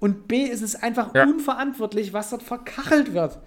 und 0.00 0.26
B, 0.26 0.42
ist 0.42 0.60
es 0.62 0.74
einfach 0.74 1.14
Ja. 1.14 1.22
unverantwortlich, 1.22 2.12
was 2.12 2.30
dort 2.30 2.42
verkachelt 2.42 3.14
wird. 3.14 3.38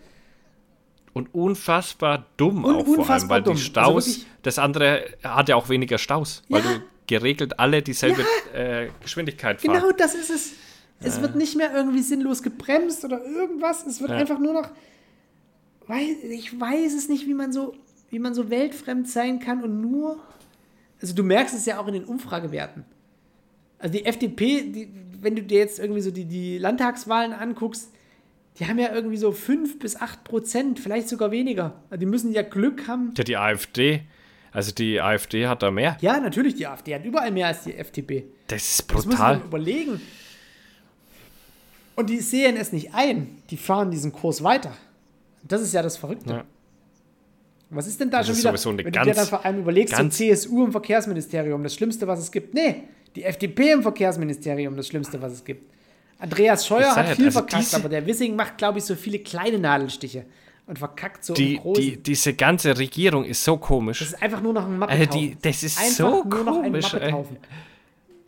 Und 1.17 1.33
unfassbar 1.33 2.25
dumm 2.37 2.63
Und 2.63 2.75
auch 2.75 2.85
vor 2.85 3.09
allem, 3.09 3.29
weil 3.29 3.41
dumm. 3.41 3.55
die 3.55 3.59
Also 3.61 3.65
Staus, 3.65 4.07
wirklich- 4.07 4.25
das 4.43 4.59
andere 4.59 5.05
hat 5.23 5.49
ja 5.49 5.55
auch 5.55 5.67
weniger 5.69 5.97
Staus, 5.97 6.43
weil 6.49 6.63
Ja. 6.63 6.73
du 6.75 6.81
geregelt 7.07 7.59
alle 7.59 7.81
dieselbe 7.81 8.23
äh, 8.53 8.87
Geschwindigkeit 9.01 9.61
fahren. 9.61 9.73
Genau 9.75 9.91
das 9.91 10.13
ist 10.15 10.29
es. 10.29 10.53
Es 10.99 11.21
wird 11.21 11.35
nicht 11.35 11.55
mehr 11.55 11.73
irgendwie 11.75 12.01
sinnlos 12.01 12.41
gebremst 12.41 13.05
oder 13.05 13.23
irgendwas. 13.23 13.85
Es 13.85 13.99
wird 14.01 14.09
Ja. 14.11 14.17
einfach 14.17 14.39
nur 14.39 14.53
noch. 14.53 14.69
Ich 16.29 16.59
weiß 16.59 16.93
es 16.95 17.07
nicht, 17.07 17.27
wie 17.27 17.33
man 17.33 17.51
so, 17.53 17.73
wie 18.09 18.19
man 18.19 18.33
so 18.33 18.49
weltfremd 18.49 19.07
sein 19.09 19.39
kann 19.39 19.63
und 19.63 19.79
nur. 19.81 20.17
Also 21.01 21.13
du 21.13 21.23
merkst 21.23 21.55
es 21.55 21.65
ja 21.65 21.79
auch 21.79 21.87
in 21.87 21.93
den 21.93 22.03
Umfragewerten. 22.05 22.83
Also 23.79 23.93
die 23.93 24.05
FDP, 24.05 24.63
die, 24.63 24.89
wenn 25.21 25.35
du 25.35 25.43
dir 25.43 25.59
jetzt 25.59 25.79
irgendwie 25.79 26.01
so 26.01 26.11
die, 26.11 26.25
die 26.25 26.57
Landtagswahlen 26.57 27.31
anguckst, 27.31 27.91
die 28.59 28.65
haben 28.67 28.79
ja 28.79 28.91
irgendwie 28.93 29.17
so 29.17 29.31
5 29.31 29.79
bis 29.79 29.95
8 29.95 30.23
Prozent, 30.23 30.79
vielleicht 30.79 31.09
sogar 31.09 31.31
weniger. 31.31 31.81
Also 31.89 31.99
die 31.99 32.05
müssen 32.05 32.31
ja 32.33 32.41
Glück 32.41 32.87
haben. 32.87 33.13
Ja, 33.17 33.23
die 33.23 33.37
AfD, 33.37 34.01
also 34.51 34.71
die 34.71 34.99
AfD 35.01 35.47
hat 35.47 35.61
da 35.63 35.69
mehr. 35.71 35.97
Ja, 36.01 36.19
natürlich, 36.19 36.55
die 36.55 36.65
AfD 36.67 36.95
hat 36.95 37.05
überall 37.05 37.31
mehr 37.31 37.47
als 37.47 37.63
die 37.63 37.75
FDP. 37.75 38.25
Das 38.47 38.63
ist 38.63 38.89
Das 38.89 39.05
muss 39.05 39.15
brutal. 39.15 39.37
man 39.37 39.45
überlegen. 39.47 40.01
Und 41.95 42.09
die 42.09 42.19
sehen 42.19 42.57
es 42.57 42.71
nicht 42.71 42.93
ein. 42.93 43.41
Die 43.49 43.57
fahren 43.57 43.89
diesen 43.91 44.11
Kurs 44.11 44.43
weiter. 44.43 44.71
Das 45.43 45.61
ist 45.61 45.73
ja 45.73 45.81
das 45.81 45.97
Verrückte. 45.97 46.29
Ja. 46.31 46.43
Was 47.69 47.87
ist 47.87 47.99
denn 47.99 48.09
da 48.09 48.19
Das 48.19 48.27
schon 48.27 48.33
ist 48.35 48.41
wieder, 48.41 48.51
sowieso 48.51 48.69
eine 48.69 48.77
wenn 48.79 48.85
du 48.85 48.91
dir 48.99 49.05
ganz- 49.05 49.17
dann 49.17 49.27
vor 49.27 49.43
allem 49.45 49.59
überlegst, 49.59 49.95
so 49.95 50.01
ganz- 50.01 50.15
CSU 50.15 50.65
im 50.65 50.71
Verkehrsministerium, 50.71 51.63
das 51.63 51.73
Schlimmste, 51.75 52.07
was 52.07 52.19
es 52.19 52.31
gibt. 52.31 52.53
Nee, 52.53 52.83
die 53.15 53.23
FDP 53.23 53.71
im 53.71 53.81
Verkehrsministerium, 53.81 54.77
das 54.77 54.87
Schlimmste, 54.87 55.21
was 55.21 55.33
es 55.33 55.43
gibt. 55.43 55.73
Andreas 56.19 56.65
Scheuer 56.65 56.95
hat 56.95 57.09
ja, 57.09 57.15
viel 57.15 57.25
also 57.25 57.39
verkackt, 57.39 57.73
aber 57.75 57.89
der 57.89 58.05
Wissing 58.05 58.35
macht, 58.35 58.57
glaube 58.57 58.79
ich, 58.79 58.85
so 58.85 58.95
viele 58.95 59.19
kleine 59.19 59.59
Nadelstiche 59.59 60.25
und 60.65 60.79
verkackt 60.79 61.23
so 61.23 61.33
Die, 61.33 61.59
die, 61.75 61.97
diese 62.01 62.33
ganze 62.33 62.77
Regierung 62.77 63.23
ist 63.23 63.43
so 63.43 63.57
komisch. 63.57 63.99
das 63.99 64.09
ist 64.09 64.21
einfach 64.23 64.41
nur 64.41 64.53
noch 64.53 64.65
ein 64.65 64.81
Alter, 64.81 64.95
Mappethaufen. 64.95 65.19
die, 65.21 65.37
das 65.41 65.63
ist 65.63 65.77
einfach 65.79 65.91
so 65.95 66.23
nur 66.23 66.43
noch 66.43 66.57
ein 66.57 66.63
komisch. 66.71 66.93
ey. 66.93 66.99
Mappethaufen. 66.99 67.37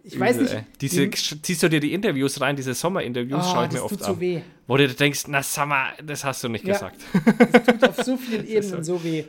Ich 0.03 0.19
weiß 0.19 0.37
nicht, 0.37 0.51
Übel, 0.51 0.59
ey. 0.59 0.65
Diese, 0.81 1.07
die- 1.07 1.41
ziehst 1.41 1.61
du 1.63 1.69
dir 1.69 1.79
die 1.79 1.93
Interviews 1.93 2.39
rein, 2.41 2.55
diese 2.55 2.73
Sommerinterviews, 2.73 3.43
Ah, 3.43 3.51
schaue 3.51 3.63
ich 3.65 3.69
das 3.69 3.73
mir 3.79 3.83
oft 3.83 3.93
tut 3.95 4.03
so 4.03 4.13
an. 4.13 4.19
weh. 4.19 4.41
Wo 4.65 4.77
du 4.77 4.87
denkst, 4.87 5.23
na 5.27 5.43
sag 5.43 5.67
mal, 5.67 5.89
das 6.03 6.23
hast 6.23 6.43
du 6.43 6.49
nicht 6.49 6.65
Ja. 6.65 6.73
gesagt. 6.73 7.01
tut 7.67 7.83
auf 7.89 8.03
so 8.03 8.17
vielen 8.17 8.47
Ebenen 8.47 8.83
so 8.83 9.03
weh. 9.03 9.23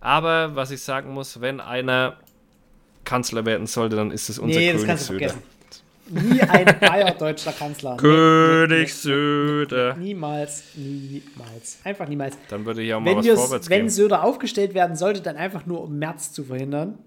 Aber 0.00 0.54
was 0.56 0.70
ich 0.70 0.80
sagen 0.80 1.12
muss, 1.12 1.40
wenn 1.40 1.60
einer 1.60 2.16
Kanzler 3.04 3.44
werden 3.44 3.66
sollte, 3.66 3.96
dann 3.96 4.10
ist 4.10 4.28
es 4.30 4.38
unser 4.38 4.58
Nee, 4.58 4.66
das 4.72 4.76
König 4.76 4.86
kannst 4.88 5.04
du 5.08 5.12
vergessen. 5.14 5.42
Nie 6.10 6.40
ein 6.42 6.64
bayerdeutscher 6.80 7.52
Kanzler. 7.52 7.92
Nee, 7.92 7.98
König 7.98 8.94
Söder. 8.94 9.94
niemals, 9.94 10.64
niemals. 10.74 11.78
Einfach 11.84 12.08
niemals. 12.08 12.36
Dann 12.48 12.64
würde 12.66 12.82
hier 12.82 12.96
auch 12.96 13.00
mal 13.00 13.10
Wenn, 13.16 13.18
was 13.18 13.40
vorwärts 13.40 13.70
wenn 13.70 13.82
gehen. 13.82 13.90
Söder 13.90 14.24
aufgestellt 14.24 14.74
werden 14.74 14.96
sollte, 14.96 15.20
dann 15.20 15.36
einfach 15.36 15.66
nur 15.66 15.82
um 15.82 15.98
März 15.98 16.32
zu 16.32 16.44
verhindern. 16.44 16.98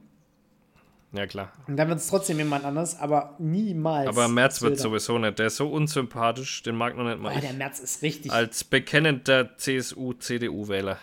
Ja, 1.11 1.27
klar. 1.27 1.51
Und 1.67 1.77
dann 1.77 1.89
wird 1.89 1.99
es 1.99 2.07
trotzdem 2.07 2.37
jemand 2.39 2.65
anders, 2.65 2.99
aber 2.99 3.35
niemals. 3.37 4.07
Aber 4.07 4.27
Merz 4.27 4.61
wird 4.63 4.79
sowieso 4.79 5.19
nicht. 5.19 5.37
Der 5.37 5.47
ist 5.47 5.57
so 5.57 5.69
unsympathisch, 5.69 6.63
den 6.63 6.75
mag 6.75 6.97
noch 6.97 7.03
nicht 7.03 7.19
mal 7.19 7.33
Oh, 7.33 7.35
ich. 7.35 7.41
der 7.41 7.53
März 7.53 7.79
ist 7.79 8.01
richtig. 8.01 8.31
Als 8.31 8.63
bekennender 8.63 9.55
CSU-CDU-Wähler. 9.57 10.97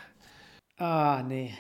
Ah, 0.79 1.23
nee. 1.29 1.53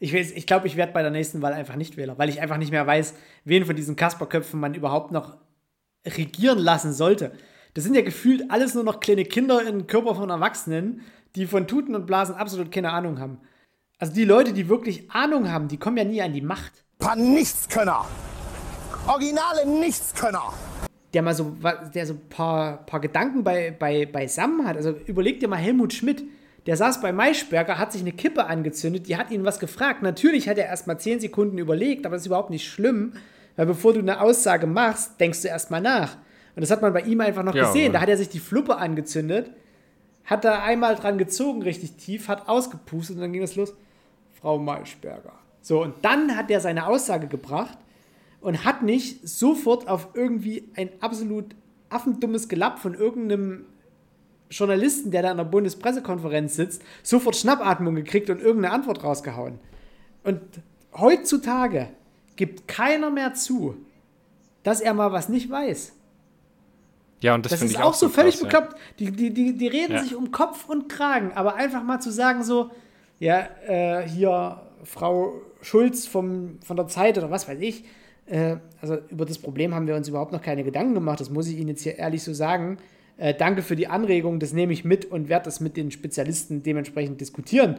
Ich, 0.00 0.12
weiß- 0.12 0.32
ich 0.34 0.46
glaube, 0.46 0.66
ich 0.66 0.76
werde 0.76 0.92
bei 0.92 1.02
der 1.02 1.10
nächsten 1.10 1.42
Wahl 1.42 1.52
einfach 1.52 1.76
nicht 1.76 1.96
Wähler, 1.96 2.18
weil 2.18 2.28
ich 2.28 2.40
einfach 2.40 2.56
nicht 2.58 2.70
mehr 2.70 2.86
weiß, 2.86 3.14
wen 3.44 3.64
von 3.64 3.76
diesen 3.76 3.96
Kasperköpfen 3.96 4.58
man 4.60 4.74
überhaupt 4.74 5.12
noch 5.12 5.36
regieren 6.06 6.58
lassen 6.58 6.92
sollte. 6.92 7.32
Das 7.74 7.84
sind 7.84 7.94
ja 7.94 8.02
gefühlt 8.02 8.50
alles 8.50 8.74
nur 8.74 8.84
noch 8.84 9.00
kleine 9.00 9.24
Kinder 9.24 9.66
in 9.66 9.86
Körper 9.86 10.14
von 10.14 10.30
Erwachsenen, 10.30 11.00
die 11.34 11.46
von 11.46 11.66
Tuten 11.66 11.94
und 11.94 12.06
Blasen 12.06 12.34
absolut 12.36 12.70
keine 12.70 12.90
Ahnung 12.92 13.18
haben. 13.18 13.38
Also 13.98 14.12
die 14.12 14.24
Leute, 14.24 14.52
die 14.52 14.68
wirklich 14.68 15.10
Ahnung 15.10 15.50
haben, 15.50 15.68
die 15.68 15.76
kommen 15.78 15.96
ja 15.96 16.04
nie 16.04 16.22
an 16.22 16.32
die 16.32 16.40
Macht. 16.40 16.84
Paar 16.98 17.16
Nichtskönner. 17.16 18.04
Originale 19.06 19.66
Nichtskönner. 19.66 20.52
Der 21.12 21.22
mal 21.22 21.34
so, 21.34 21.56
der 21.94 22.06
so 22.06 22.14
ein 22.14 22.28
paar, 22.28 22.78
paar 22.86 23.00
Gedanken 23.00 23.44
bei, 23.44 23.70
bei, 23.70 24.06
beisammen 24.06 24.66
hat. 24.66 24.76
Also 24.76 24.90
überleg 25.06 25.40
dir 25.40 25.48
mal 25.48 25.56
Helmut 25.56 25.92
Schmidt. 25.92 26.24
Der 26.66 26.76
saß 26.76 27.02
bei 27.02 27.12
Maischberger, 27.12 27.78
hat 27.78 27.92
sich 27.92 28.00
eine 28.00 28.12
Kippe 28.12 28.46
angezündet, 28.46 29.08
die 29.08 29.16
hat 29.16 29.30
ihn 29.30 29.44
was 29.44 29.58
gefragt. 29.58 30.02
Natürlich 30.02 30.48
hat 30.48 30.56
er 30.56 30.66
erst 30.66 30.86
mal 30.86 30.98
10 30.98 31.20
Sekunden 31.20 31.58
überlegt, 31.58 32.06
aber 32.06 32.14
das 32.16 32.22
ist 32.22 32.26
überhaupt 32.26 32.50
nicht 32.50 32.66
schlimm, 32.66 33.12
weil 33.56 33.66
bevor 33.66 33.92
du 33.92 34.00
eine 34.00 34.20
Aussage 34.20 34.66
machst, 34.66 35.20
denkst 35.20 35.42
du 35.42 35.48
erst 35.48 35.70
mal 35.70 35.80
nach. 35.80 36.16
Und 36.56 36.62
das 36.62 36.70
hat 36.70 36.80
man 36.82 36.92
bei 36.92 37.02
ihm 37.02 37.20
einfach 37.20 37.42
noch 37.42 37.54
Ja, 37.54 37.66
gesehen. 37.66 37.92
Da 37.92 38.00
hat 38.00 38.08
er 38.08 38.16
sich 38.16 38.28
die 38.28 38.38
Fluppe 38.38 38.76
angezündet, 38.76 39.50
hat 40.24 40.44
da 40.44 40.62
einmal 40.62 40.94
dran 40.94 41.18
gezogen, 41.18 41.62
richtig 41.62 41.96
tief, 41.96 42.28
hat 42.28 42.48
ausgepustet 42.48 43.16
und 43.16 43.22
dann 43.22 43.32
ging 43.32 43.42
es 43.42 43.56
los. 43.56 43.74
Frau 44.40 44.58
Maischberger. 44.58 45.32
So, 45.60 45.82
und 45.82 45.94
dann 46.02 46.36
hat 46.36 46.50
er 46.50 46.60
seine 46.60 46.86
Aussage 46.86 47.26
gebracht 47.26 47.76
und 48.40 48.64
hat 48.64 48.82
nicht 48.82 49.26
sofort 49.26 49.88
auf 49.88 50.08
irgendwie 50.14 50.70
ein 50.76 50.90
absolut 51.00 51.54
affendummes 51.88 52.48
Gelapp 52.48 52.78
von 52.78 52.94
irgendeinem 52.94 53.66
Journalisten, 54.50 55.10
der 55.10 55.22
da 55.22 55.30
in 55.30 55.36
der 55.36 55.44
Bundespressekonferenz 55.44 56.54
sitzt, 56.56 56.82
sofort 57.02 57.36
Schnappatmung 57.36 57.94
gekriegt 57.94 58.30
und 58.30 58.40
irgendeine 58.40 58.74
Antwort 58.74 59.02
rausgehauen. 59.02 59.58
Und 60.22 60.40
heutzutage 60.96 61.88
gibt 62.36 62.68
keiner 62.68 63.10
mehr 63.10 63.34
zu, 63.34 63.76
dass 64.62 64.80
er 64.80 64.94
mal 64.94 65.12
was 65.12 65.28
nicht 65.28 65.50
weiß. 65.50 65.92
Ja, 67.20 67.34
und 67.34 67.44
das, 67.44 67.50
Das, 67.50 67.60
finde 67.60 67.72
ist 67.74 67.78
ich 67.78 67.84
auch 67.84 67.94
so 67.94 68.08
völlig 68.08 68.34
krass, 68.38 68.52
ja. 68.52 68.60
bekloppt. 68.60 68.76
Die, 68.98 69.10
die, 69.10 69.32
die, 69.32 69.56
die 69.56 69.66
reden 69.66 69.94
Ja. 69.94 70.02
sich 70.02 70.14
um 70.14 70.30
Kopf 70.30 70.68
und 70.68 70.88
Kragen, 70.88 71.32
aber 71.34 71.54
einfach 71.54 71.82
mal 71.82 72.00
zu 72.00 72.10
sagen 72.10 72.44
so, 72.44 72.70
ja, 73.18 73.48
äh, 73.66 74.06
hier 74.08 74.60
Frau 74.82 75.32
Schulz 75.62 76.06
vom, 76.06 76.58
von 76.62 76.76
der 76.76 76.86
Zeit 76.88 77.16
oder 77.16 77.30
was 77.30 77.48
weiß 77.48 77.58
ich, 77.60 77.84
äh, 78.26 78.56
also 78.80 78.98
über 79.08 79.24
das 79.24 79.38
Problem 79.38 79.74
haben 79.74 79.86
wir 79.86 79.94
uns 79.96 80.08
überhaupt 80.08 80.32
noch 80.32 80.42
keine 80.42 80.64
Gedanken 80.64 80.94
gemacht, 80.94 81.20
das 81.20 81.30
muss 81.30 81.48
ich 81.48 81.56
Ihnen 81.58 81.68
jetzt 81.68 81.82
hier 81.82 81.98
ehrlich 81.98 82.22
so 82.22 82.34
sagen. 82.34 82.78
Äh, 83.16 83.34
danke 83.34 83.62
für 83.62 83.76
die 83.76 83.86
Anregung, 83.86 84.40
das 84.40 84.52
nehme 84.52 84.72
ich 84.72 84.84
mit 84.84 85.04
und 85.10 85.28
werde 85.28 85.44
das 85.44 85.60
mit 85.60 85.76
den 85.76 85.90
Spezialisten 85.90 86.62
dementsprechend 86.62 87.20
diskutieren. 87.20 87.76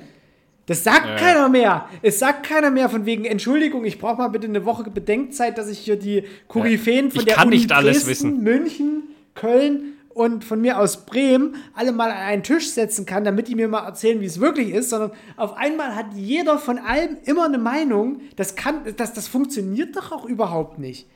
Das 0.66 0.84
sagt 0.84 1.06
Ja. 1.06 1.16
keiner 1.18 1.50
mehr. 1.50 1.88
Es 2.02 2.20
sagt 2.20 2.44
keiner 2.48 2.72
mehr 2.72 2.90
von 2.90 3.06
wegen 3.06 3.26
Entschuldigung, 3.26 3.86
ich 3.86 4.00
brauche 4.00 4.18
mal 4.18 4.30
bitte 4.30 4.48
eine 4.48 4.66
Woche 4.66 4.90
Bedenkzeit, 4.90 5.58
dass 5.58 5.70
ich 5.70 5.80
hier 5.80 5.98
die 5.98 6.24
Koryphäen 6.48 7.12
von 7.12 7.20
Ich 7.20 7.26
der 7.26 7.36
kann 7.36 7.48
Uni 7.50 7.58
nicht 7.58 7.72
alles 7.72 8.06
Dresden, 8.06 8.10
wissen. 8.10 8.44
München, 8.44 9.04
Köln 9.36 9.94
und 10.10 10.44
von 10.46 10.62
mir 10.62 10.80
aus 10.80 11.06
Bremen 11.06 11.56
alle 11.76 11.92
mal 11.92 12.10
an 12.10 12.18
einen 12.18 12.44
Tisch 12.44 12.70
setzen 12.70 13.06
kann, 13.06 13.26
damit 13.26 13.48
die 13.50 13.56
mir 13.56 13.68
mal 13.68 13.86
erzählen, 13.86 14.22
wie 14.22 14.26
es 14.26 14.40
wirklich 14.40 14.70
ist, 14.70 14.90
sondern 14.90 15.12
auf 15.36 15.56
einmal 15.58 15.94
hat 15.96 16.08
jeder 16.16 16.58
von 16.58 16.80
allem 16.80 17.18
immer 17.26 17.46
eine 17.46 17.58
Meinung. 17.60 18.22
Das 18.38 18.56
kann, 18.56 18.80
das, 18.96 19.14
das 19.14 19.28
funktioniert 19.28 19.96
doch 19.96 20.14
auch 20.14 20.26
überhaupt 20.26 20.80
nicht. 20.80 21.08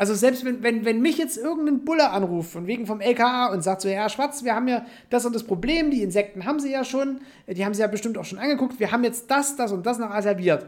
Also 0.00 0.14
selbst 0.14 0.46
wenn, 0.46 0.62
wenn, 0.62 0.86
wenn 0.86 1.02
mich 1.02 1.18
jetzt 1.18 1.36
irgendein 1.36 1.84
Bulle 1.84 2.08
anruft, 2.08 2.52
von 2.52 2.66
wegen 2.66 2.86
vom 2.86 3.02
LKA 3.02 3.52
und 3.52 3.60
sagt 3.60 3.82
so, 3.82 3.88
ja, 3.90 4.08
Schwarz, 4.08 4.42
wir 4.42 4.54
haben 4.54 4.66
ja 4.66 4.86
das 5.10 5.26
und 5.26 5.34
das 5.34 5.44
Problem, 5.44 5.90
die 5.90 6.02
Insekten 6.02 6.46
haben 6.46 6.58
sie 6.58 6.72
ja 6.72 6.84
schon, 6.84 7.20
äh, 7.46 7.52
die 7.52 7.66
haben 7.66 7.74
sie 7.74 7.82
ja 7.82 7.86
bestimmt 7.86 8.16
auch 8.16 8.24
schon 8.24 8.38
angeguckt, 8.38 8.80
wir 8.80 8.92
haben 8.92 9.04
jetzt 9.04 9.30
das, 9.30 9.56
das 9.56 9.72
und 9.72 9.84
das 9.84 9.98
noch 9.98 10.08
asserviert. 10.08 10.64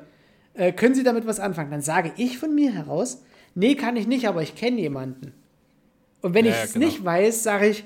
Äh, 0.53 0.73
können 0.73 0.95
Sie 0.95 1.03
damit 1.03 1.27
was 1.27 1.41
anfangen? 1.41 1.71
Dann 1.71 1.81
sage 1.81 2.13
ich 2.19 2.37
von 2.37 2.55
mir 2.55 2.75
heraus, 2.75 3.23
nee, 3.55 3.75
kann 3.75 3.97
ich 3.97 4.07
nicht, 4.07 4.29
aber 4.29 4.43
ich 4.43 4.55
kenne 4.55 4.79
jemanden. 4.83 5.33
Und 6.21 6.35
wenn 6.35 6.45
Ja, 6.45 6.51
ich 6.51 6.59
ja, 6.59 6.65
es 6.65 6.75
genau. 6.75 6.85
nicht 6.85 7.03
weiß, 7.03 7.43
sage 7.43 7.69
ich, 7.69 7.85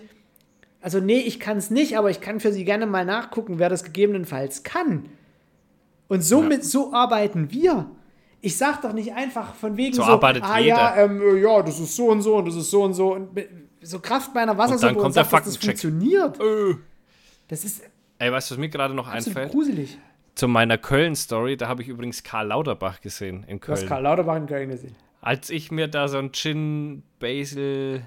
also 0.80 0.98
nee, 0.98 1.20
ich 1.20 1.38
kann 1.38 1.58
es 1.58 1.70
nicht, 1.70 1.96
aber 1.96 2.10
ich 2.10 2.20
kann 2.20 2.40
für 2.40 2.50
Sie 2.50 2.64
gerne 2.64 2.86
mal 2.86 3.04
nachgucken, 3.04 3.60
wer 3.60 3.68
das 3.68 3.84
gegebenenfalls 3.84 4.64
kann. 4.64 5.04
Und 6.08 6.22
somit, 6.22 6.64
so 6.64 6.92
arbeiten 6.92 7.52
wir. 7.52 7.88
Ich 8.46 8.56
sag 8.56 8.80
doch 8.82 8.92
nicht 8.92 9.12
einfach 9.12 9.54
von 9.54 9.76
wegen 9.76 9.92
So 9.94 10.02
so, 10.04 10.08
arbeitet 10.12 10.44
ah 10.44 10.58
jeder. 10.60 10.76
ja, 10.76 10.96
ähm, 11.04 11.20
äh, 11.20 11.40
ja, 11.40 11.62
das 11.62 11.80
ist 11.80 11.96
so 11.96 12.10
und 12.10 12.22
so 12.22 12.36
und 12.36 12.46
das 12.46 12.54
ist 12.54 12.70
so 12.70 12.82
und 12.84 12.94
so 12.94 13.14
und 13.14 13.28
so 13.82 13.98
Kraft 13.98 14.32
meiner 14.34 14.56
Wassersuppe 14.56 14.94
kommt 14.94 15.06
und 15.06 15.16
der 15.16 15.24
sagt, 15.24 15.46
dass 15.46 15.54
das 15.54 15.64
funktioniert. 15.64 16.38
Äh. 16.40 16.76
Das 17.48 17.64
ist 17.64 17.82
Ey, 18.18 18.30
weißt 18.30 18.50
du, 18.50 18.54
was 18.54 18.58
mir 18.60 18.68
gerade 18.68 18.94
noch 18.94 19.08
einfällt? 19.08 19.50
gruselig. 19.50 19.98
Zu 20.36 20.46
meiner 20.48 20.78
Köln-Story, 20.78 21.56
da 21.56 21.66
habe 21.66 21.82
ich 21.82 21.88
übrigens 21.88 22.22
Karl 22.22 22.46
Lauterbach 22.48 23.00
gesehen 23.00 23.44
in 23.48 23.58
Du 23.58 23.68
hast 23.72 23.80
Köln. 23.80 23.88
Karl 23.88 24.02
Lauterbach 24.04 24.36
in 24.36 24.46
Köln 24.46 24.68
gesehen. 24.70 24.94
Als 25.20 25.50
ich 25.50 25.72
mir 25.72 25.88
da 25.88 26.06
so 26.06 26.18
ein 26.18 26.30
Gin 26.32 27.02
Basil 27.18 28.02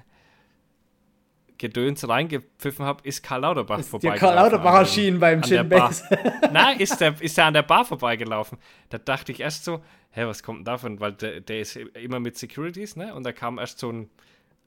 Gedöns 1.60 2.08
reingepfiffen 2.08 2.86
habe, 2.86 3.06
ist 3.06 3.22
Karl 3.22 3.42
Lauterbach 3.42 3.78
Ist 3.78 3.90
vorbeigelaufen. 3.90 4.20
Karl 4.20 4.34
Lauterbach 4.34 4.74
erschienen 4.76 5.20
beim 5.20 5.42
Gin. 5.42 5.68
Nein, 6.52 6.80
ist 6.80 6.98
der, 6.98 7.20
ist 7.20 7.36
der 7.36 7.44
an 7.44 7.52
der 7.52 7.62
Bar 7.62 7.84
vorbeigelaufen. 7.84 8.56
Da 8.88 8.96
dachte 8.96 9.30
ich 9.30 9.40
erst 9.40 9.66
so, 9.66 9.82
hä, 10.12 10.24
was 10.24 10.42
kommt 10.42 10.60
denn 10.60 10.64
davon? 10.64 11.00
Weil 11.00 11.12
der, 11.12 11.42
der 11.42 11.60
ist 11.60 11.76
immer 11.76 12.18
mit 12.18 12.38
Securities, 12.38 12.96
ne? 12.96 13.14
Und 13.14 13.24
da 13.24 13.32
kam 13.32 13.58
erst 13.58 13.78
so 13.78 13.92
ein 13.92 14.08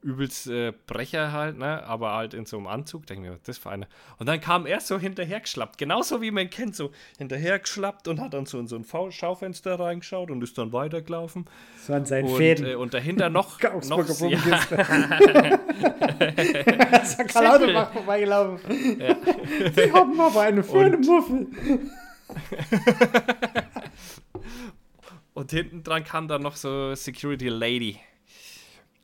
übelst 0.04 0.46
äh, 0.48 0.72
Brecher 0.86 1.32
halt, 1.32 1.56
ne? 1.58 1.82
Aber 1.84 2.12
halt 2.14 2.34
in 2.34 2.44
so 2.46 2.58
einem 2.58 2.66
Anzug. 2.66 3.06
Denke 3.06 3.22
mir, 3.28 3.32
was 3.32 3.42
das 3.42 3.58
für 3.58 3.70
eine? 3.70 3.88
Und 4.18 4.26
dann 4.28 4.40
kam 4.40 4.66
er 4.66 4.78
so 4.80 4.98
hinterhergeschlappt. 4.98 5.78
Genauso 5.78 6.20
wie 6.20 6.30
man 6.30 6.50
kennt, 6.50 6.76
so 6.76 6.90
hinterhergeschlappt 7.18 8.06
und 8.08 8.20
hat 8.20 8.34
dann 8.34 8.44
so 8.46 8.58
in 8.60 8.68
so 8.68 8.76
ein 8.76 8.84
V- 8.84 9.10
Schaufenster 9.10 9.80
reingeschaut 9.80 10.30
und 10.30 10.42
ist 10.42 10.58
dann 10.58 10.72
weitergelaufen. 10.72 11.46
Das 11.78 11.88
waren 11.88 12.04
seine 12.04 12.28
Und, 12.28 12.36
Fäden. 12.36 12.66
äh, 12.66 12.74
und 12.74 12.92
dahinter 12.94 13.30
noch, 13.30 13.60
noch 13.88 13.98
Augsburger 13.98 14.36
ja, 14.38 14.58
ist 17.02 17.18
ja 17.18 17.24
Karl 17.24 17.44
Lauterbach 17.44 17.92
vorbeigelaufen. 17.92 18.60
Sie 19.74 19.92
haben 19.92 20.20
aber 20.20 20.40
eine 20.42 20.62
schöne 20.62 20.98
Muffel. 20.98 21.46
Und 25.34 25.50
hinten 25.50 25.82
dran 25.82 26.04
kam 26.04 26.28
dann 26.28 26.42
noch 26.42 26.56
so 26.56 26.94
Security 26.94 27.48
Lady. 27.48 27.98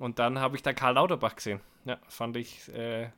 Und 0.00 0.18
dann 0.18 0.40
habe 0.40 0.56
ich 0.56 0.62
da 0.62 0.72
Karl 0.72 0.94
Lauterbach 0.94 1.36
gesehen. 1.36 1.60
Ja, 1.84 1.98
fand 2.08 2.36
ich 2.38 2.72
äh, 2.74 3.08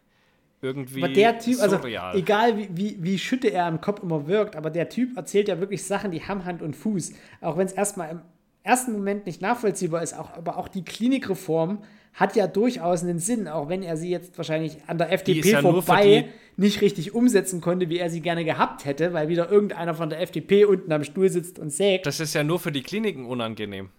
irgendwie 0.61 1.03
Aber 1.03 1.13
der 1.13 1.39
Typ, 1.39 1.61
also 1.61 1.77
surreal. 1.77 2.17
egal 2.17 2.59
wie, 2.59 2.69
wie, 2.73 2.97
wie 3.01 3.19
schütte 3.19 3.49
er 3.49 3.69
im 3.69 3.81
Kopf 3.81 4.03
immer 4.03 4.27
wirkt, 4.27 4.57
aber 4.57 4.69
der 4.69 4.89
Typ 4.89 5.17
erzählt 5.17 5.47
ja 5.47 5.61
wirklich 5.61 5.85
Sachen, 5.85 6.11
die 6.11 6.23
haben 6.23 6.45
Hand 6.45 6.61
und 6.61 6.75
Fuß. 6.75 7.13
Auch 7.41 7.57
wenn 7.57 7.67
es 7.67 7.73
erstmal 7.73 8.11
im 8.11 8.21
ersten 8.65 8.93
Moment 8.93 9.27
nicht 9.27 9.41
nachvollziehbar 9.41 10.03
ist, 10.03 10.19
auch, 10.19 10.33
aber 10.37 10.59
auch 10.59 10.67
die 10.67 10.85
Klinikreform 10.85 11.85
hat 12.15 12.35
ja 12.35 12.49
durchaus 12.49 13.05
einen 13.05 13.21
Sinn, 13.21 13.47
auch 13.47 13.69
wenn 13.69 13.85
er 13.85 13.97
sie 13.97 14.11
jetzt 14.11 14.37
wahrscheinlich 14.37 14.79
an 14.89 14.99
der 14.99 15.13
FDP 15.13 15.51
ja 15.51 15.61
vorbei 15.61 16.31
nicht 16.57 16.81
richtig 16.81 17.15
umsetzen 17.15 17.61
konnte, 17.61 17.89
wie 17.89 17.99
er 17.99 18.11
sie 18.11 18.21
gerne 18.21 18.45
gehabt 18.45 18.85
hätte, 18.85 19.13
weil 19.13 19.29
wieder 19.29 19.51
irgendeiner 19.51 19.95
von 19.95 20.11
der 20.11 20.21
FDP 20.21 20.65
unten 20.65 20.93
am 20.93 21.05
Stuhl 21.05 21.31
sitzt 21.31 21.61
und 21.61 21.71
sägt. 21.71 22.07
Das 22.07 22.19
ist 22.19 22.35
ja 22.35 22.43
nur 22.43 22.59
für 22.59 22.73
die 22.73 22.83
Kliniken 22.83 23.25
unangenehm. 23.25 23.91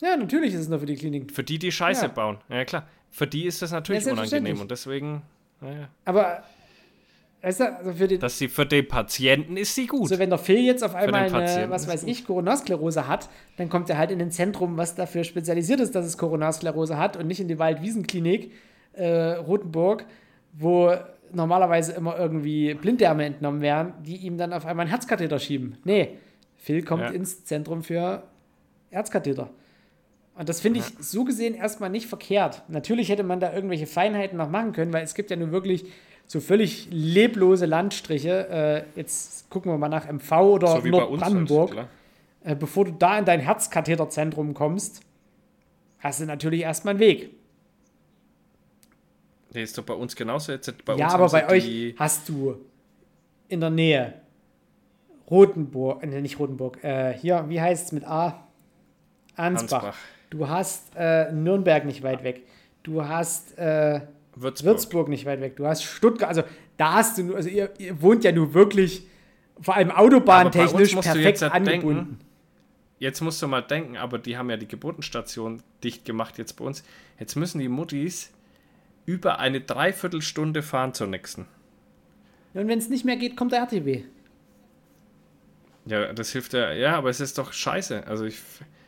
Ja, 0.00 0.16
natürlich 0.16 0.54
ist 0.54 0.60
es 0.60 0.68
nur 0.68 0.80
für 0.80 0.86
die 0.86 0.96
Kliniken. 0.96 1.28
Für 1.30 1.44
die, 1.44 1.58
die 1.58 1.72
Scheiße 1.72 2.06
Ja. 2.06 2.08
bauen. 2.08 2.38
Ja, 2.48 2.64
klar. 2.64 2.86
Für 3.10 3.26
die 3.26 3.44
ist 3.46 3.60
das 3.62 3.72
natürlich 3.72 4.04
Ja, 4.04 4.12
unangenehm. 4.12 4.60
Und 4.60 4.70
deswegen, 4.70 5.22
naja, 5.60 5.88
Aber, 6.04 6.42
weißt 7.42 7.60
du, 7.60 7.76
also 7.76 7.92
für 7.92 8.06
den, 8.08 8.20
dass 8.20 8.38
sie 8.38 8.48
für 8.48 8.64
den 8.66 8.86
Patienten 8.86 9.56
ist 9.56 9.74
sie 9.74 9.86
gut. 9.86 10.08
So, 10.08 10.18
wenn 10.18 10.30
der 10.30 10.38
Phil 10.38 10.60
jetzt 10.60 10.84
auf 10.84 10.94
einmal 10.94 11.32
eine, 11.34 11.70
was 11.70 11.88
weiß 11.88 12.04
ich, 12.04 12.24
Coronasklerose 12.24 13.08
hat, 13.08 13.28
dann 13.56 13.68
kommt 13.68 13.90
er 13.90 13.98
halt 13.98 14.10
in 14.12 14.20
ein 14.20 14.30
Zentrum, 14.30 14.76
was 14.76 14.94
dafür 14.94 15.24
spezialisiert 15.24 15.80
ist, 15.80 15.94
dass 15.94 16.06
es 16.06 16.16
Coronasklerose 16.18 16.96
hat 16.96 17.16
und 17.16 17.26
nicht 17.26 17.40
in 17.40 17.48
die 17.48 17.58
Waldwiesenklinik 17.58 18.52
äh, 18.92 19.32
Rotenburg, 19.34 20.04
wo 20.52 20.94
normalerweise 21.32 21.92
immer 21.92 22.18
irgendwie 22.18 22.74
Blinddärme 22.74 23.24
entnommen 23.24 23.60
werden, 23.60 23.92
die 24.04 24.16
ihm 24.16 24.36
dann 24.36 24.52
auf 24.52 24.66
einmal 24.66 24.84
einen 24.84 24.90
Herzkatheter 24.90 25.38
schieben. 25.38 25.78
Nee, 25.84 26.18
Phil 26.56 26.82
kommt 26.84 27.02
Ja. 27.02 27.08
ins 27.10 27.44
Zentrum 27.44 27.82
für 27.82 28.22
Herzkatheter. 28.90 29.50
Und 30.40 30.48
das 30.48 30.62
finde 30.62 30.80
ich 30.80 30.86
so 30.98 31.24
gesehen 31.24 31.54
erstmal 31.54 31.90
nicht 31.90 32.06
verkehrt. 32.06 32.62
Natürlich 32.68 33.10
hätte 33.10 33.24
man 33.24 33.40
da 33.40 33.52
irgendwelche 33.52 33.86
Feinheiten 33.86 34.38
noch 34.38 34.48
machen 34.48 34.72
können, 34.72 34.90
weil 34.90 35.04
es 35.04 35.14
gibt 35.14 35.30
ja 35.30 35.36
nun 35.36 35.52
wirklich 35.52 35.84
so 36.26 36.40
völlig 36.40 36.88
leblose 36.90 37.66
Landstriche. 37.66 38.48
Äh, 38.48 38.98
jetzt 38.98 39.50
gucken 39.50 39.70
wir 39.70 39.76
mal 39.76 39.90
nach 39.90 40.10
MV 40.10 40.32
oder 40.32 40.68
so 40.68 40.76
uns. 40.76 40.86
Nordbrandenburg. 40.86 41.76
Halt, 41.76 41.88
äh, 42.42 42.56
bevor 42.56 42.86
du 42.86 42.92
da 42.92 43.18
in 43.18 43.26
dein 43.26 43.40
Herzkatheterzentrum 43.40 44.54
kommst, 44.54 45.02
hast 45.98 46.20
du 46.20 46.24
natürlich 46.24 46.62
erstmal 46.62 46.92
einen 46.92 47.00
Weg. 47.00 47.34
Nee, 49.52 49.62
ist 49.62 49.76
doch 49.76 49.84
bei 49.84 49.92
uns 49.92 50.16
genauso. 50.16 50.52
Jetzt, 50.52 50.86
bei 50.86 50.96
ja, 50.96 51.08
aber 51.08 51.28
bei 51.28 51.50
euch 51.50 51.94
hast 51.98 52.30
du 52.30 52.56
in 53.48 53.60
der 53.60 53.68
Nähe 53.68 54.14
Rotenburg, 55.30 56.02
äh, 56.02 56.22
nicht 56.22 56.38
Rotenburg, 56.38 56.82
äh, 56.82 57.12
hier, 57.12 57.44
wie 57.50 57.60
heißt 57.60 57.88
es 57.88 57.92
mit 57.92 58.04
A? 58.06 58.48
Ansbach. 59.36 59.84
Ansbach. 59.84 59.98
Du 60.30 60.48
hast 60.48 60.92
äh, 60.96 61.32
Nürnberg 61.32 61.84
nicht 61.84 62.02
weit 62.02 62.22
weg. 62.24 62.42
Du 62.82 63.04
hast 63.04 63.58
äh, 63.58 64.00
Würzburg. 64.36 64.64
Würzburg 64.66 65.08
nicht 65.08 65.26
weit 65.26 65.40
weg. 65.40 65.56
Du 65.56 65.66
hast 65.66 65.82
Stuttgart. 65.82 66.28
Also 66.28 66.42
da 66.76 66.94
hast 66.94 67.18
du, 67.18 67.24
nur- 67.24 67.36
also 67.36 67.48
ihr, 67.48 67.70
ihr 67.78 68.00
wohnt 68.00 68.24
ja 68.24 68.32
nur 68.32 68.54
wirklich, 68.54 69.06
vor 69.60 69.74
allem 69.76 69.90
autobahntechnisch, 69.90 70.94
perfekt 70.94 71.24
jetzt 71.24 71.42
angebunden. 71.42 71.96
denken, 71.98 72.18
Jetzt 72.98 73.22
musst 73.22 73.40
du 73.40 73.48
mal 73.48 73.62
denken, 73.62 73.96
aber 73.96 74.18
die 74.18 74.36
haben 74.36 74.50
ja 74.50 74.56
die 74.58 74.68
Geburtenstation 74.68 75.62
dicht 75.82 76.04
gemacht 76.04 76.36
jetzt 76.38 76.52
bei 76.54 76.64
uns. 76.66 76.84
Jetzt 77.18 77.34
müssen 77.34 77.58
die 77.58 77.68
Muttis 77.68 78.30
über 79.06 79.38
eine 79.38 79.60
Dreiviertelstunde 79.62 80.62
fahren 80.62 80.92
zur 80.94 81.06
nächsten. 81.06 81.46
Und 82.52 82.68
wenn 82.68 82.78
es 82.78 82.88
nicht 82.90 83.04
mehr 83.06 83.16
geht, 83.16 83.36
kommt 83.36 83.52
der 83.52 83.60
RTW. 83.60 84.02
Ja, 85.86 86.12
das 86.12 86.30
hilft 86.30 86.52
ja. 86.52 86.72
Ja, 86.72 86.96
aber 86.96 87.10
es 87.10 87.20
ist 87.20 87.38
doch 87.38 87.52
scheiße. 87.52 88.06
Also 88.06 88.24
ich. 88.26 88.38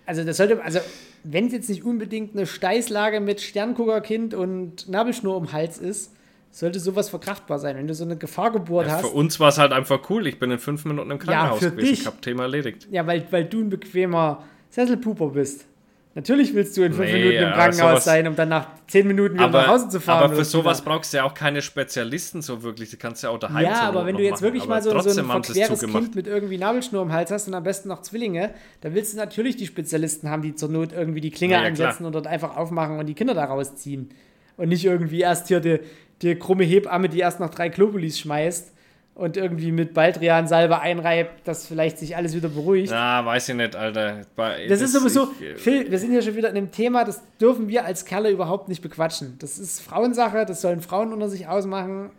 Also 0.06 0.24
das 0.24 0.36
sollte, 0.36 0.62
also 0.62 0.80
wenn 1.24 1.46
es 1.46 1.52
jetzt 1.52 1.68
nicht 1.68 1.84
unbedingt 1.84 2.34
eine 2.34 2.46
Steißlage 2.46 3.20
mit 3.20 3.40
Sternguckerkind 3.40 4.34
und 4.34 4.88
Nabelschnur 4.88 5.36
um 5.36 5.52
Hals 5.52 5.78
ist, 5.78 6.12
sollte 6.50 6.80
sowas 6.80 7.08
verkraftbar 7.08 7.58
sein. 7.58 7.76
Wenn 7.76 7.86
du 7.86 7.94
so 7.94 8.04
eine 8.04 8.16
Gefahrgeburt 8.16 8.86
Ja, 8.86 8.94
hast, 8.94 9.00
für 9.02 9.08
uns 9.08 9.40
war 9.40 9.48
es 9.48 9.58
halt 9.58 9.72
einfach 9.72 10.10
cool. 10.10 10.26
Ich 10.26 10.38
bin 10.38 10.50
in 10.50 10.58
fünf 10.58 10.84
Minuten 10.84 11.10
im 11.10 11.18
Krankenhaus 11.18 11.60
für 11.60 11.70
gewesen. 11.70 11.88
dich. 11.88 12.00
Ich 12.00 12.06
habe 12.06 12.20
Thema 12.20 12.42
erledigt. 12.42 12.88
ja, 12.90 13.06
weil, 13.06 13.24
weil 13.30 13.44
du 13.44 13.60
ein 13.60 13.70
bequemer 13.70 14.42
Sesselpuper 14.70 15.28
bist. 15.28 15.66
Natürlich 16.14 16.54
willst 16.54 16.76
du 16.76 16.82
in 16.82 16.92
fünf 16.92 17.06
Nee, 17.10 17.18
Minuten 17.20 17.36
im 17.38 17.44
aber 17.46 17.54
Krankenhaus 17.54 18.04
sein, 18.04 18.26
um 18.26 18.36
dann 18.36 18.50
nach 18.50 18.66
zehn 18.86 19.06
Minuten 19.06 19.34
wieder 19.36 19.48
nach 19.48 19.66
Hause 19.66 19.88
zu 19.88 19.98
fahren. 19.98 20.24
aber 20.24 20.34
für 20.36 20.44
sowas 20.44 20.82
wieder. 20.82 20.90
brauchst 20.90 21.12
du 21.12 21.16
ja 21.16 21.24
auch 21.24 21.32
keine 21.32 21.62
Spezialisten 21.62 22.42
so 22.42 22.62
wirklich. 22.62 22.90
Die 22.90 22.96
kannst 22.98 23.22
du 23.22 23.28
ja 23.28 23.32
auch 23.32 23.38
daheim 23.38 23.64
Ja, 23.64 23.80
aber 23.88 24.04
wenn 24.04 24.16
du 24.16 24.22
jetzt 24.22 24.32
machen. 24.32 24.42
wirklich 24.42 24.62
Aber 24.64 24.74
mal 24.74 24.82
so, 24.82 24.90
so 24.90 25.20
ein 25.20 25.26
verqueres. 25.26 25.80
Kind 25.80 26.14
mit 26.14 26.26
irgendwie 26.26 26.58
Nabelschnur 26.58 27.00
im 27.02 27.12
Hals 27.12 27.30
hast 27.30 27.48
und 27.48 27.54
am 27.54 27.62
besten 27.62 27.88
noch 27.88 28.02
Zwillinge, 28.02 28.50
dann 28.82 28.94
willst 28.94 29.14
du 29.14 29.16
natürlich 29.16 29.56
die 29.56 29.66
Spezialisten 29.66 30.28
haben, 30.28 30.42
die 30.42 30.54
zur 30.54 30.68
Not 30.68 30.92
irgendwie 30.92 31.22
die 31.22 31.30
Klinge 31.30 31.54
Ja, 31.54 31.62
ja, 31.64 31.70
klar. 31.70 31.88
ansetzen 31.88 32.04
und 32.04 32.12
dort 32.14 32.26
einfach 32.26 32.58
aufmachen 32.58 32.98
und 32.98 33.06
die 33.06 33.14
Kinder 33.14 33.32
da 33.32 33.44
rausziehen. 33.44 34.10
Und 34.58 34.68
nicht 34.68 34.84
irgendwie 34.84 35.20
erst 35.20 35.48
hier 35.48 35.60
die, 35.60 35.80
die 36.20 36.34
krumme 36.34 36.64
Hebamme, 36.64 37.08
die 37.08 37.20
erst 37.20 37.40
noch 37.40 37.48
drei 37.48 37.70
Globulis 37.70 38.18
schmeißt 38.18 38.71
und 39.14 39.36
irgendwie 39.36 39.72
mit 39.72 39.92
Baldrian-Salbe 39.94 40.80
einreibt, 40.80 41.46
dass 41.46 41.66
vielleicht 41.66 41.98
sich 41.98 42.16
alles 42.16 42.34
wieder 42.34 42.48
beruhigt. 42.48 42.90
Na, 42.90 43.24
weiß 43.24 43.50
ich 43.50 43.54
nicht, 43.54 43.76
Alter. 43.76 44.22
Bei- 44.36 44.66
Das 44.66 44.80
ist 44.80 44.92
sowieso, 44.92 45.30
ich, 45.38 45.46
äh, 45.46 45.56
Phil, 45.56 45.90
wir 45.90 45.98
sind 45.98 46.10
hier 46.12 46.22
schon 46.22 46.34
wieder 46.36 46.48
in 46.50 46.56
einem 46.56 46.70
Thema, 46.70 47.04
das 47.04 47.20
dürfen 47.40 47.68
wir 47.68 47.84
als 47.84 48.04
Kerle 48.04 48.30
überhaupt 48.30 48.68
nicht 48.68 48.80
bequatschen. 48.82 49.36
Das 49.38 49.58
ist 49.58 49.80
Frauensache, 49.80 50.46
das 50.46 50.60
sollen 50.62 50.80
Frauen 50.80 51.12
unter 51.12 51.28
sich 51.28 51.46
ausmachen. 51.46 52.10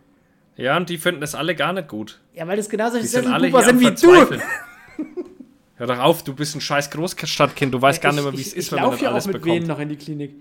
Ja, 0.56 0.76
und 0.76 0.88
die 0.88 0.98
finden 0.98 1.20
das 1.20 1.34
alle 1.34 1.56
gar 1.56 1.72
nicht 1.72 1.88
gut. 1.88 2.20
Ja, 2.32 2.46
weil 2.46 2.56
das 2.56 2.68
genauso 2.68 2.98
Die 2.98 3.06
sind 3.06 3.26
alle 3.26 3.50
sind 3.62 3.80
wie 3.80 3.90
du. 3.90 4.38
Hör 5.76 5.88
doch 5.88 5.98
auf, 5.98 6.22
du 6.22 6.32
bist 6.34 6.54
ein 6.54 6.60
scheiß 6.60 6.88
Großstadtkind. 6.90 7.74
Du 7.74 7.82
weißt 7.82 8.00
gar 8.00 8.12
nicht 8.12 8.22
mehr, 8.22 8.32
wie 8.32 8.36
es 8.40 8.52
ich, 8.52 8.56
ist, 8.56 8.66
ich 8.66 8.72
wenn 8.72 8.82
man 8.82 8.90
das 8.92 9.00
ja 9.00 9.10
alles 9.10 9.24
auch 9.24 9.32
mit 9.32 9.42
bekommt. 9.42 9.66
Noch 9.66 9.80
in 9.80 9.88
die 9.88 9.96
Klinik. 9.96 10.34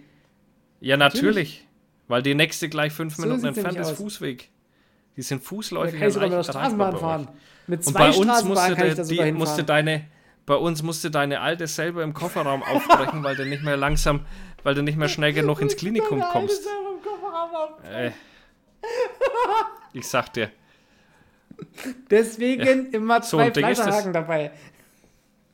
Ja, 0.79 0.95
natürlich. 0.97 1.65
Weil 2.07 2.21
die 2.21 2.35
nächste 2.35 2.69
gleich 2.69 2.93
fünf 2.93 3.15
So 3.15 3.23
Minuten 3.23 3.45
entfernt 3.47 3.77
ist. 3.79 3.91
Fußweg. 3.91 4.49
Die 5.15 5.21
sind 5.21 5.43
Da 5.43 5.47
fußläufig. 5.47 5.99
kann 5.99 6.07
ich 6.07 6.13
sogar 6.13 6.29
mit 6.29 6.37
der 6.39 6.43
Straßenbahn 6.43 6.97
fahren. 6.97 7.27
Mit 7.67 7.85
Und 7.85 7.93
zwei 7.93 7.99
bei 7.99 8.17
uns 8.17 8.43
musste, 8.43 8.75
kann 8.75 8.87
ich 8.87 8.95
da 8.95 9.03
sogar 9.03 9.25
die, 9.25 9.31
musste 9.31 9.63
deine, 9.63 10.05
bei 10.45 10.55
uns 10.55 10.83
musste 10.83 11.11
deine 11.11 11.39
Alte 11.41 11.67
selber 11.67 12.03
im 12.03 12.13
Kofferraum 12.13 12.63
aufbrechen, 12.71 13.23
weil 13.23 13.35
du 13.35 13.45
nicht 13.45 13.63
mehr 13.63 13.77
langsam, 13.77 14.25
weil 14.63 14.75
du 14.75 14.81
nicht 14.83 14.97
mehr 14.97 15.07
schnell 15.09 15.33
genug 15.33 15.61
ins 15.61 15.75
Klinikum 15.75 16.19
kommst. 16.21 16.61
Äh, 17.91 18.11
ich 19.93 20.07
sag 20.07 20.33
dir. 20.33 20.49
Deswegen 22.09 22.91
immer 22.91 23.21
So 23.21 23.37
zwei 23.37 23.49
das. 23.49 23.57
Fleischerhaken 23.59 24.13
dabei. 24.13 24.51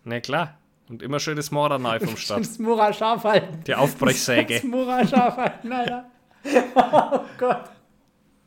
Na 0.04 0.20
klar. 0.20 0.56
Und 0.88 1.04
immer 1.04 1.20
schön 1.20 1.36
das 1.36 1.52
Mora-Knife 1.52 2.08
vom 2.08 2.18
Start. 2.18 2.40
Das 2.40 2.58
Mora 2.58 2.92
scharf 2.92 3.24
halten. 3.24 3.64
Die 3.68 3.76
Aufbrechsäge. 3.76 4.56
Das 4.56 4.64
Mora 4.64 5.06
scharf 5.06 5.38
halten, 5.38 5.72
Alter. 5.72 6.06
Oh 6.76 7.20
Gott. 7.38 7.66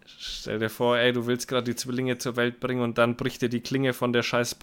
Stell 0.06 0.58
dir 0.58 0.68
vor, 0.70 0.98
ey, 0.98 1.12
du 1.12 1.26
willst 1.26 1.48
gerade 1.48 1.64
die 1.64 1.76
Zwillinge 1.76 2.18
zur 2.18 2.36
Welt 2.36 2.60
bringen 2.60 2.82
und 2.82 2.98
dann 2.98 3.16
bricht 3.16 3.42
dir 3.42 3.48
die 3.48 3.60
Klinge 3.60 3.92
von 3.92 4.12
der 4.12 4.22
scheiß 4.22 4.54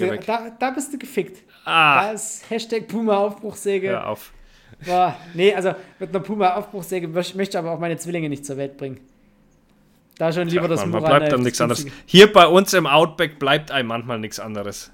du, 0.00 0.10
weg. 0.10 0.26
da, 0.26 0.50
da 0.58 0.70
bist 0.70 0.92
du 0.92 0.98
gefickt. 0.98 1.42
Ah, 1.64 2.02
Da 2.06 2.12
ist 2.12 2.48
Hashtag 2.50 2.88
Puma-Aufbruchsäge. 2.88 3.88
hör 3.90 4.08
auf. 4.08 4.32
Boah, 4.84 5.16
nee, 5.34 5.54
also 5.54 5.74
mit 5.98 6.10
einer 6.10 6.20
Puma-Aufbruchsäge 6.20 7.08
möchte 7.08 7.42
ich 7.42 7.56
aber 7.56 7.72
auch 7.72 7.78
meine 7.78 7.96
Zwillinge 7.96 8.28
nicht 8.28 8.44
zur 8.44 8.56
Welt 8.56 8.76
bringen. 8.76 9.00
Da 10.18 10.32
schon 10.32 10.48
lieber 10.48 10.68
das 10.68 10.80
Mann, 10.80 10.90
man 10.90 11.00
Mora 11.02 11.10
bleibt 11.18 11.32
dann 11.32 11.40
das 11.40 11.44
nichts 11.44 11.60
anderes. 11.60 11.86
Hier 12.06 12.32
bei 12.32 12.46
uns 12.46 12.72
im 12.72 12.86
Outback 12.86 13.38
bleibt 13.38 13.70
einem 13.70 13.88
manchmal 13.88 14.18
nichts 14.18 14.38
anderes. 14.38 14.92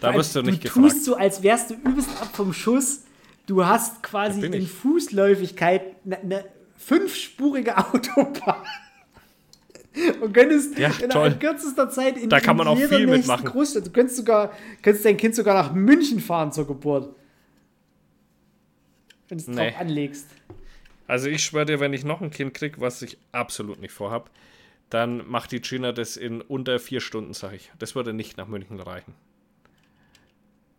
Da 0.00 0.14
wirst 0.14 0.34
du 0.36 0.42
nicht 0.42 0.64
du 0.64 0.68
gefragt. 0.68 0.86
tust 0.92 1.04
so, 1.04 1.16
als 1.16 1.42
wärst 1.42 1.70
du 1.70 1.74
übelst 1.74 2.10
ab 2.20 2.30
vom 2.32 2.52
Schuss. 2.52 3.04
Du 3.46 3.66
hast 3.66 4.02
quasi 4.02 4.46
in. 4.46 4.66
Fußläufigkeit 4.66 5.82
eine 6.04 6.18
ne 6.24 6.44
fünfspurige 6.76 7.76
Autobahn. 7.92 8.62
Und 10.20 10.32
könntest 10.32 10.78
Ja, 10.78 10.90
in 11.02 11.10
toll. 11.10 11.36
kürzester 11.38 11.88
Zeit 11.90 12.16
in, 12.16 12.28
Da 12.30 12.38
kann 12.40 12.56
man 12.56 12.68
auch 12.68 12.78
viel 12.78 13.06
mitmachen. 13.06 13.46
Großstadt, 13.46 13.86
du 13.86 13.90
könntest 13.90 14.18
sogar, 14.18 14.52
könntest 14.82 15.04
dein 15.04 15.16
Kind 15.16 15.34
sogar 15.34 15.54
nach 15.54 15.72
München 15.74 16.20
fahren 16.20 16.52
zur 16.52 16.66
Geburt. 16.66 17.14
Wenn 19.28 19.38
du 19.38 19.42
es 19.42 19.48
Nee. 19.48 19.70
drauf 19.70 19.80
anlegst. 19.80 20.26
Also 21.06 21.28
ich 21.28 21.42
schwöre 21.42 21.66
dir, 21.66 21.80
wenn 21.80 21.92
ich 21.92 22.04
noch 22.04 22.20
ein 22.20 22.30
Kind 22.30 22.54
kriege, 22.54 22.80
was 22.80 23.02
ich 23.02 23.18
absolut 23.32 23.80
nicht 23.80 23.90
vorhab, 23.92 24.30
dann 24.90 25.28
macht 25.28 25.50
die 25.52 25.60
Gina 25.60 25.90
das 25.92 26.16
in 26.16 26.40
unter 26.40 26.78
vier 26.78 27.00
Stunden, 27.00 27.32
sag 27.34 27.52
ich. 27.54 27.70
Das 27.78 27.94
würde 27.96 28.12
nicht 28.12 28.36
nach 28.36 28.46
München 28.46 28.78
reichen. 28.78 29.14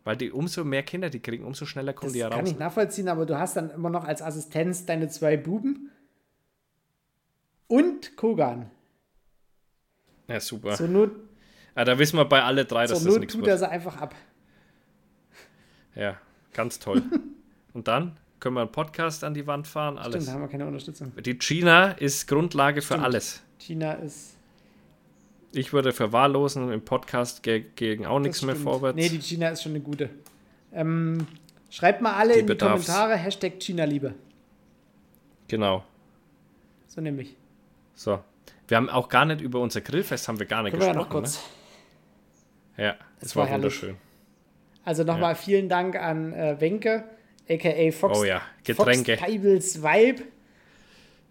Weil 0.04 0.16
die 0.16 0.32
umso 0.32 0.64
mehr 0.64 0.82
Kinder 0.82 1.10
die 1.10 1.20
kriegen, 1.20 1.44
umso 1.44 1.64
schneller 1.66 1.92
kommen 1.92 2.08
Das 2.08 2.12
die 2.14 2.18
ja 2.20 2.28
kann 2.30 2.40
raus. 2.40 2.50
ich 2.50 2.58
nachvollziehen, 2.58 3.08
aber 3.08 3.24
du 3.26 3.38
hast 3.38 3.56
dann 3.56 3.70
immer 3.70 3.90
noch 3.90 4.04
als 4.04 4.20
Assistenz 4.22 4.84
deine 4.86 5.08
zwei 5.08 5.36
Buben 5.36 5.90
und 7.68 8.16
Kogan. 8.16 8.70
Ja, 10.32 10.40
super. 10.40 10.74
Zur 10.74 10.88
Not, 10.88 11.10
Ja, 11.76 11.84
da 11.84 11.98
wissen 11.98 12.16
wir 12.16 12.24
bei 12.24 12.42
alle 12.42 12.64
drei, 12.64 12.86
dass 12.86 13.02
zur 13.02 13.10
das 13.12 13.18
nichts 13.20 13.34
tut 13.34 13.42
er 13.44 13.48
wird. 13.48 13.58
sie 13.60 13.68
einfach 13.70 13.96
ab. 14.00 14.14
Ja, 15.94 16.16
ganz 16.52 16.78
toll. 16.78 17.02
Und 17.74 17.88
dann 17.88 18.16
können 18.40 18.56
wir 18.56 18.62
einen 18.62 18.72
Podcast 18.72 19.24
an 19.24 19.34
die 19.34 19.46
Wand 19.46 19.66
fahren, 19.66 19.94
Stimmt, 19.98 20.14
alles. 20.14 20.26
da 20.26 20.32
haben 20.32 20.40
wir 20.42 20.48
keine 20.48 20.66
Unterstützung. 20.66 21.12
Die 21.22 21.38
Gina 21.38 21.92
ist 21.92 22.26
Grundlage 22.26 22.80
für 22.82 22.94
Stimmt. 22.94 23.04
alles. 23.04 23.42
China 23.58 23.92
ist. 23.94 24.36
Ich 25.54 25.72
würde 25.74 25.92
verwahrlosen, 25.92 26.72
im 26.72 26.82
Podcast 26.82 27.42
ge 27.42 27.64
gegen 27.76 28.06
auch 28.06 28.18
nichts 28.18 28.40
mehr 28.42 28.54
stimmt. 28.54 28.64
vorwärts. 28.64 28.96
Nee, 28.96 29.08
die 29.10 29.20
China 29.20 29.48
ist 29.50 29.62
schon 29.62 29.72
eine 29.72 29.80
gute. 29.80 30.08
Ähm, 30.72 31.26
schreibt 31.70 32.00
mal 32.00 32.14
alle 32.14 32.32
Die 32.34 32.40
in 32.40 32.46
die 32.46 32.52
bedarf's. 32.54 32.86
Kommentare 32.86 33.16
Hashtag 33.16 33.60
China-Liebe. 33.60 34.14
genau. 35.48 35.84
So 36.86 37.00
nämlich. 37.00 37.36
So. 37.94 38.22
Wir 38.72 38.78
haben 38.78 38.88
auch 38.88 39.10
gar 39.10 39.26
nicht 39.26 39.42
über 39.42 39.60
unser 39.60 39.82
Grillfest 39.82 40.28
haben 40.28 40.38
wir 40.38 40.46
gar 40.46 40.62
nicht 40.62 40.70
Können 40.70 40.80
wir 40.80 40.86
ja 40.86 40.92
gesprochen. 40.94 41.08
noch 41.12 41.20
kurz. 41.20 41.42
Ne? 42.78 42.84
Ja, 42.84 42.94
es 43.20 43.36
war 43.36 43.42
war, 43.42 43.50
herrlich. 43.50 43.64
wunderschön. 43.82 43.96
Also 44.82 45.04
nochmal 45.04 45.34
vielen 45.34 45.68
Dank 45.68 45.94
an 45.94 46.32
äh, 46.32 46.58
Wenke, 46.58 47.04
a.k.a. 47.50 47.92
Fox. 47.92 48.18
Oh 48.18 48.24
ja, 48.24 48.40
Getränke. 48.64 49.18
Fox 49.18 49.28
Peibels 49.30 49.82
Vibe. 49.82 50.22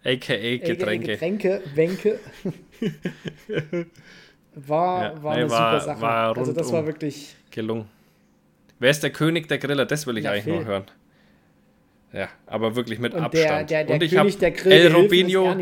AKA 0.04 0.34
aka 0.34 0.56
Getränke. 0.66 1.06
Getränke, 1.14 1.62
Wenke. 1.74 2.20
war, 4.54 5.02
Ja, 5.02 5.22
war 5.24 5.34
nee, 5.34 5.40
eine 5.40 5.50
war- 5.50 5.80
super 5.80 5.94
Sache. 5.94 6.00
war 6.00 6.36
also 6.38 6.52
das 6.52 6.72
war 6.72 6.86
wirklich. 6.86 7.34
Gelungen. 7.50 7.88
Wer 8.78 8.90
ist 8.90 9.02
der 9.02 9.10
König 9.10 9.48
der 9.48 9.58
Griller? 9.58 9.84
Das 9.86 10.06
will 10.06 10.16
ich 10.18 10.24
Ja, 10.26 10.30
eigentlich 10.30 10.44
Phil. 10.44 10.54
nur 10.54 10.64
hören. 10.64 10.84
Ja, 12.12 12.28
aber 12.46 12.76
wirklich 12.76 13.00
mit 13.00 13.14
Und 13.14 13.22
Abstand. 13.24 13.68
der, 13.70 13.84
der, 13.84 13.84
der 13.86 13.94
Und 13.96 14.02
ich 14.04 14.12
König 14.12 14.38
der 14.38 14.52
Grill 14.52 14.72
El 14.72 14.92
Robinho. 14.94 15.56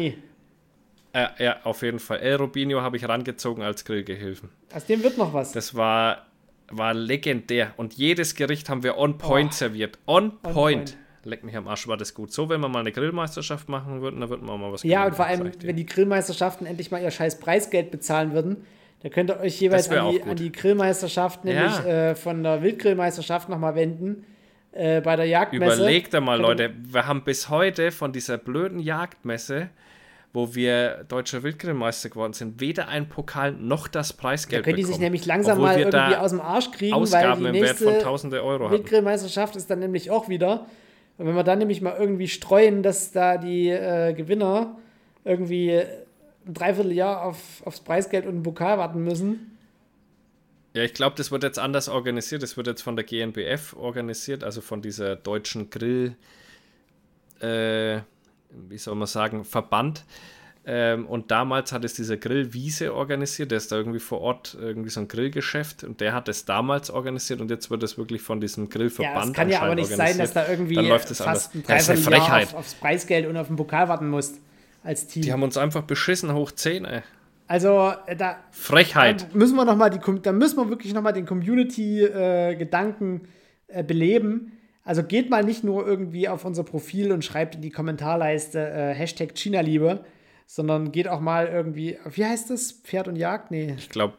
Äh, 1.12 1.26
ja, 1.38 1.56
auf 1.64 1.82
jeden 1.82 1.98
Fall. 1.98 2.18
El 2.20 2.36
Robinho 2.36 2.80
habe 2.82 2.96
ich 2.96 3.08
rangezogen 3.08 3.62
als 3.62 3.84
Grillgehilfen. 3.84 4.48
Aus 4.74 4.86
dem 4.86 5.02
wird 5.02 5.18
noch 5.18 5.32
was. 5.34 5.52
Das 5.52 5.74
war, 5.74 6.26
war 6.70 6.94
legendär. 6.94 7.72
Und 7.76 7.94
jedes 7.94 8.34
Gericht 8.34 8.68
haben 8.68 8.82
wir 8.82 8.96
on 8.98 9.18
point 9.18 9.50
Oh. 9.52 9.56
serviert. 9.56 9.98
On 10.06 10.30
point. 10.42 10.54
point. 10.54 10.96
Leck 11.24 11.44
mich 11.44 11.54
am 11.56 11.68
Arsch, 11.68 11.86
war 11.86 11.96
das 11.98 12.14
gut. 12.14 12.32
So, 12.32 12.48
wenn 12.48 12.60
wir 12.62 12.68
mal 12.68 12.80
eine 12.80 12.92
Grillmeisterschaft 12.92 13.68
machen 13.68 14.00
würden, 14.00 14.20
dann 14.20 14.30
würden 14.30 14.46
wir 14.48 14.56
mal 14.56 14.72
was 14.72 14.82
Ja, 14.84 15.04
und 15.06 15.14
vor 15.16 15.26
allem, 15.26 15.50
wenn 15.62 15.76
die 15.76 15.84
Grillmeisterschaften 15.84 16.66
endlich 16.66 16.90
mal 16.90 17.02
ihr 17.02 17.10
scheiß 17.10 17.40
Preisgeld 17.40 17.90
bezahlen 17.90 18.32
würden, 18.32 18.64
dann 19.02 19.10
könnt 19.12 19.30
ihr 19.30 19.38
euch 19.40 19.60
jeweils 19.60 19.88
an 19.90 20.10
die, 20.12 20.22
auch 20.22 20.26
an 20.28 20.36
die 20.36 20.50
Grillmeisterschaft, 20.52 21.44
nämlich 21.44 21.72
Ja. 21.84 22.10
äh, 22.10 22.14
von 22.14 22.42
der 22.42 22.62
Wildgrillmeisterschaft 22.62 23.48
nochmal 23.50 23.74
wenden. 23.74 24.24
Äh, 24.72 25.00
bei 25.00 25.16
der 25.16 25.26
Jagdmesse. 25.26 25.76
Überlegt 25.82 26.14
einmal, 26.14 26.38
ihr- 26.38 26.42
Leute, 26.42 26.70
wir 26.78 27.06
haben 27.06 27.24
bis 27.24 27.48
heute 27.48 27.90
von 27.90 28.12
dieser 28.12 28.38
blöden 28.38 28.78
Jagdmesse, 28.78 29.68
wo 30.32 30.54
wir 30.54 31.04
deutscher 31.08 31.42
Wildgrillmeister 31.42 32.08
geworden 32.08 32.32
sind, 32.32 32.60
weder 32.60 32.88
ein 32.88 33.08
Pokal 33.08 33.52
noch 33.52 33.88
das 33.88 34.12
Preisgeld 34.12 34.64
Können 34.64 34.76
die 34.76 34.82
sich 34.82 34.92
bekommen. 34.92 35.04
nämlich 35.04 35.26
langsam 35.26 35.60
mal 35.60 35.78
irgendwie 35.78 35.96
da 35.96 36.20
aus 36.20 36.30
dem 36.30 36.40
Arsch 36.40 36.70
kriegen, 36.70 36.94
Ausgaben 36.94 37.42
weil 37.42 37.48
im 37.48 37.54
die 37.54 37.62
Wert 37.62 37.78
von 37.78 37.88
nächste 37.88 38.04
tausende 38.04 38.44
Euro. 38.44 38.70
Wildgrillmeisterschaft 38.70 39.56
ist 39.56 39.68
dann 39.70 39.80
nämlich 39.80 40.10
auch 40.10 40.28
wieder. 40.28 40.66
Und 41.18 41.26
wenn 41.26 41.34
wir 41.34 41.44
dann 41.44 41.58
nämlich 41.58 41.82
mal 41.82 41.96
irgendwie 41.98 42.28
streuen, 42.28 42.82
dass 42.82 43.12
da 43.12 43.38
die 43.38 43.68
äh, 43.68 44.14
Gewinner 44.14 44.76
irgendwie 45.24 45.82
ein 46.46 46.54
Dreivierteljahr 46.54 47.24
auf, 47.24 47.36
aufs 47.64 47.80
Preisgeld 47.80 48.24
und 48.24 48.34
einen 48.34 48.42
Pokal 48.42 48.78
warten 48.78 49.02
müssen. 49.02 49.58
Ja, 50.74 50.82
ich 50.84 50.94
glaube, 50.94 51.16
das 51.16 51.32
wird 51.32 51.42
jetzt 51.42 51.58
anders 51.58 51.88
organisiert. 51.88 52.42
Das 52.42 52.56
wird 52.56 52.68
jetzt 52.68 52.82
von 52.82 52.96
der 52.96 53.04
GNBF 53.04 53.74
organisiert, 53.76 54.44
also 54.44 54.60
von 54.60 54.80
dieser 54.80 55.16
deutschen 55.16 55.68
Grill, 55.70 56.16
äh, 57.40 58.00
wie 58.52 58.78
soll 58.78 58.94
man 58.94 59.06
sagen, 59.06 59.44
Verband. 59.44 60.04
Ähm, 60.66 61.06
und 61.06 61.30
damals 61.30 61.72
hat 61.72 61.84
es 61.84 61.94
dieser 61.94 62.18
Grillwiese 62.18 62.94
organisiert, 62.94 63.50
der 63.50 63.58
ist 63.58 63.72
da 63.72 63.76
irgendwie 63.76 63.98
vor 63.98 64.20
Ort 64.20 64.56
irgendwie 64.60 64.90
so 64.90 65.00
ein 65.00 65.08
Grillgeschäft 65.08 65.84
und 65.84 66.02
der 66.02 66.12
hat 66.12 66.28
es 66.28 66.44
damals 66.44 66.90
organisiert 66.90 67.40
und 67.40 67.50
jetzt 67.50 67.70
wird 67.70 67.82
es 67.82 67.96
wirklich 67.96 68.20
von 68.20 68.42
diesem 68.42 68.68
Grillverband 68.68 69.14
Ja, 69.16 69.30
es 69.30 69.32
kann 69.32 69.48
ja 69.48 69.62
aber 69.62 69.74
nicht 69.74 69.88
sein, 69.88 70.18
dass 70.18 70.34
da 70.34 70.40
organisiert. 70.40 70.60
irgendwie 70.60 70.74
Dann 70.74 70.88
läuft 70.88 71.10
es 71.10 71.22
fast 71.22 71.54
ein 71.54 71.62
Dreivierteljahr 71.62 72.42
auf, 72.42 72.54
aufs 72.54 72.74
Preisgeld 72.74 73.26
und 73.26 73.38
auf 73.38 73.46
den 73.46 73.56
Pokal 73.56 73.88
warten 73.88 74.10
musst 74.10 74.38
als 74.84 75.06
Team. 75.06 75.22
Die 75.22 75.32
haben 75.32 75.42
uns 75.42 75.56
einfach 75.56 75.82
beschissen 75.82 76.34
hoch 76.34 76.52
10, 76.52 76.84
ey. 76.84 77.00
Also, 77.46 77.94
äh, 78.06 78.14
da, 78.14 78.36
Frechheit. 78.52 79.34
Müssen 79.34 79.56
wir 79.56 79.64
noch 79.64 79.76
mal 79.76 79.88
die, 79.88 79.98
da 80.22 80.30
müssen 80.30 80.58
wir 80.58 80.68
wirklich 80.68 80.92
noch 80.92 81.02
mal 81.02 81.12
den 81.12 81.24
Community-Gedanken 81.24 83.22
äh, 83.66 83.82
beleben. 83.82 84.52
Also 84.90 85.04
geht 85.04 85.30
mal 85.30 85.44
nicht 85.44 85.62
nur 85.62 85.86
irgendwie 85.86 86.28
auf 86.28 86.44
unser 86.44 86.64
Profil 86.64 87.12
und 87.12 87.24
schreibt 87.24 87.54
in 87.54 87.62
die 87.62 87.70
Kommentarleiste 87.70 88.58
äh, 88.58 88.92
Hashtag 88.92 89.36
China-Liebe, 89.36 90.04
sondern 90.46 90.90
geht 90.90 91.06
auch 91.06 91.20
mal 91.20 91.46
irgendwie, 91.46 91.96
wie 92.10 92.24
heißt 92.24 92.50
das? 92.50 92.72
Pferd 92.72 93.06
und 93.06 93.14
Jagd? 93.14 93.52
Nee. 93.52 93.76
Ich 93.78 93.88
glaube, 93.88 94.14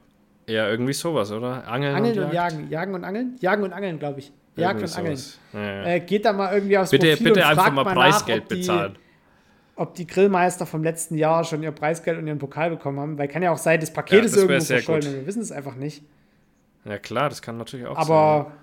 ja, 0.48 0.70
irgendwie 0.70 0.94
sowas, 0.94 1.30
oder? 1.34 1.68
Angeln, 1.68 1.94
Angeln 1.94 2.20
und, 2.20 2.24
und? 2.24 2.34
Jagen. 2.34 2.70
Jagen 2.70 2.94
und 2.94 3.04
Angeln? 3.04 3.36
Jagen 3.42 3.64
und 3.64 3.74
Angeln, 3.74 4.00
glaube 4.00 4.20
ich. 4.22 4.32
Jagd 4.56 4.82
und 4.82 4.98
Angeln. 4.98 5.20
Ja, 5.52 5.60
ja. 5.60 5.86
Äh, 5.88 6.00
geht 6.00 6.24
da 6.24 6.32
mal 6.32 6.54
irgendwie 6.54 6.78
aufs 6.78 6.92
bitte 6.92 7.10
Profil 7.10 7.28
bitte 7.28 7.42
und 7.42 7.48
einfach 7.48 7.64
fragt 7.64 7.76
mal 7.76 7.84
nach, 7.84 7.94
Preisgeld 7.94 8.50
die, 8.50 8.56
bezahlen. 8.56 8.96
ob 9.76 9.94
die 9.96 10.08
Grillmeister 10.08 10.66
vom 10.66 10.86
letzten 10.86 11.18
Jahr 11.18 11.44
schon 11.44 11.64
ihr 11.64 11.72
Preisgeld 11.72 12.18
und 12.18 12.28
ihren 12.28 12.40
Pokal 12.40 12.70
bekommen 12.70 12.98
haben. 12.98 13.18
Weil 13.18 13.28
kann 13.28 13.44
ja 13.44 13.52
auch 13.52 13.58
sein, 13.58 13.82
das 13.82 13.92
Paket 13.92 14.20
Ja, 14.20 14.24
ist 14.24 14.38
das 14.38 14.48
wär 14.48 14.52
irgendwo 14.52 14.66
verschollen 14.74 15.04
wir 15.04 15.28
wissen 15.28 15.42
es 15.42 15.52
einfach 15.52 15.76
nicht. 15.76 16.02
Ja, 16.86 16.98
klar, 16.98 17.28
das 17.28 17.42
kann 17.42 17.58
natürlich 17.58 17.86
auch 17.86 17.96
sein. 17.96 18.10
Aber 18.10 18.54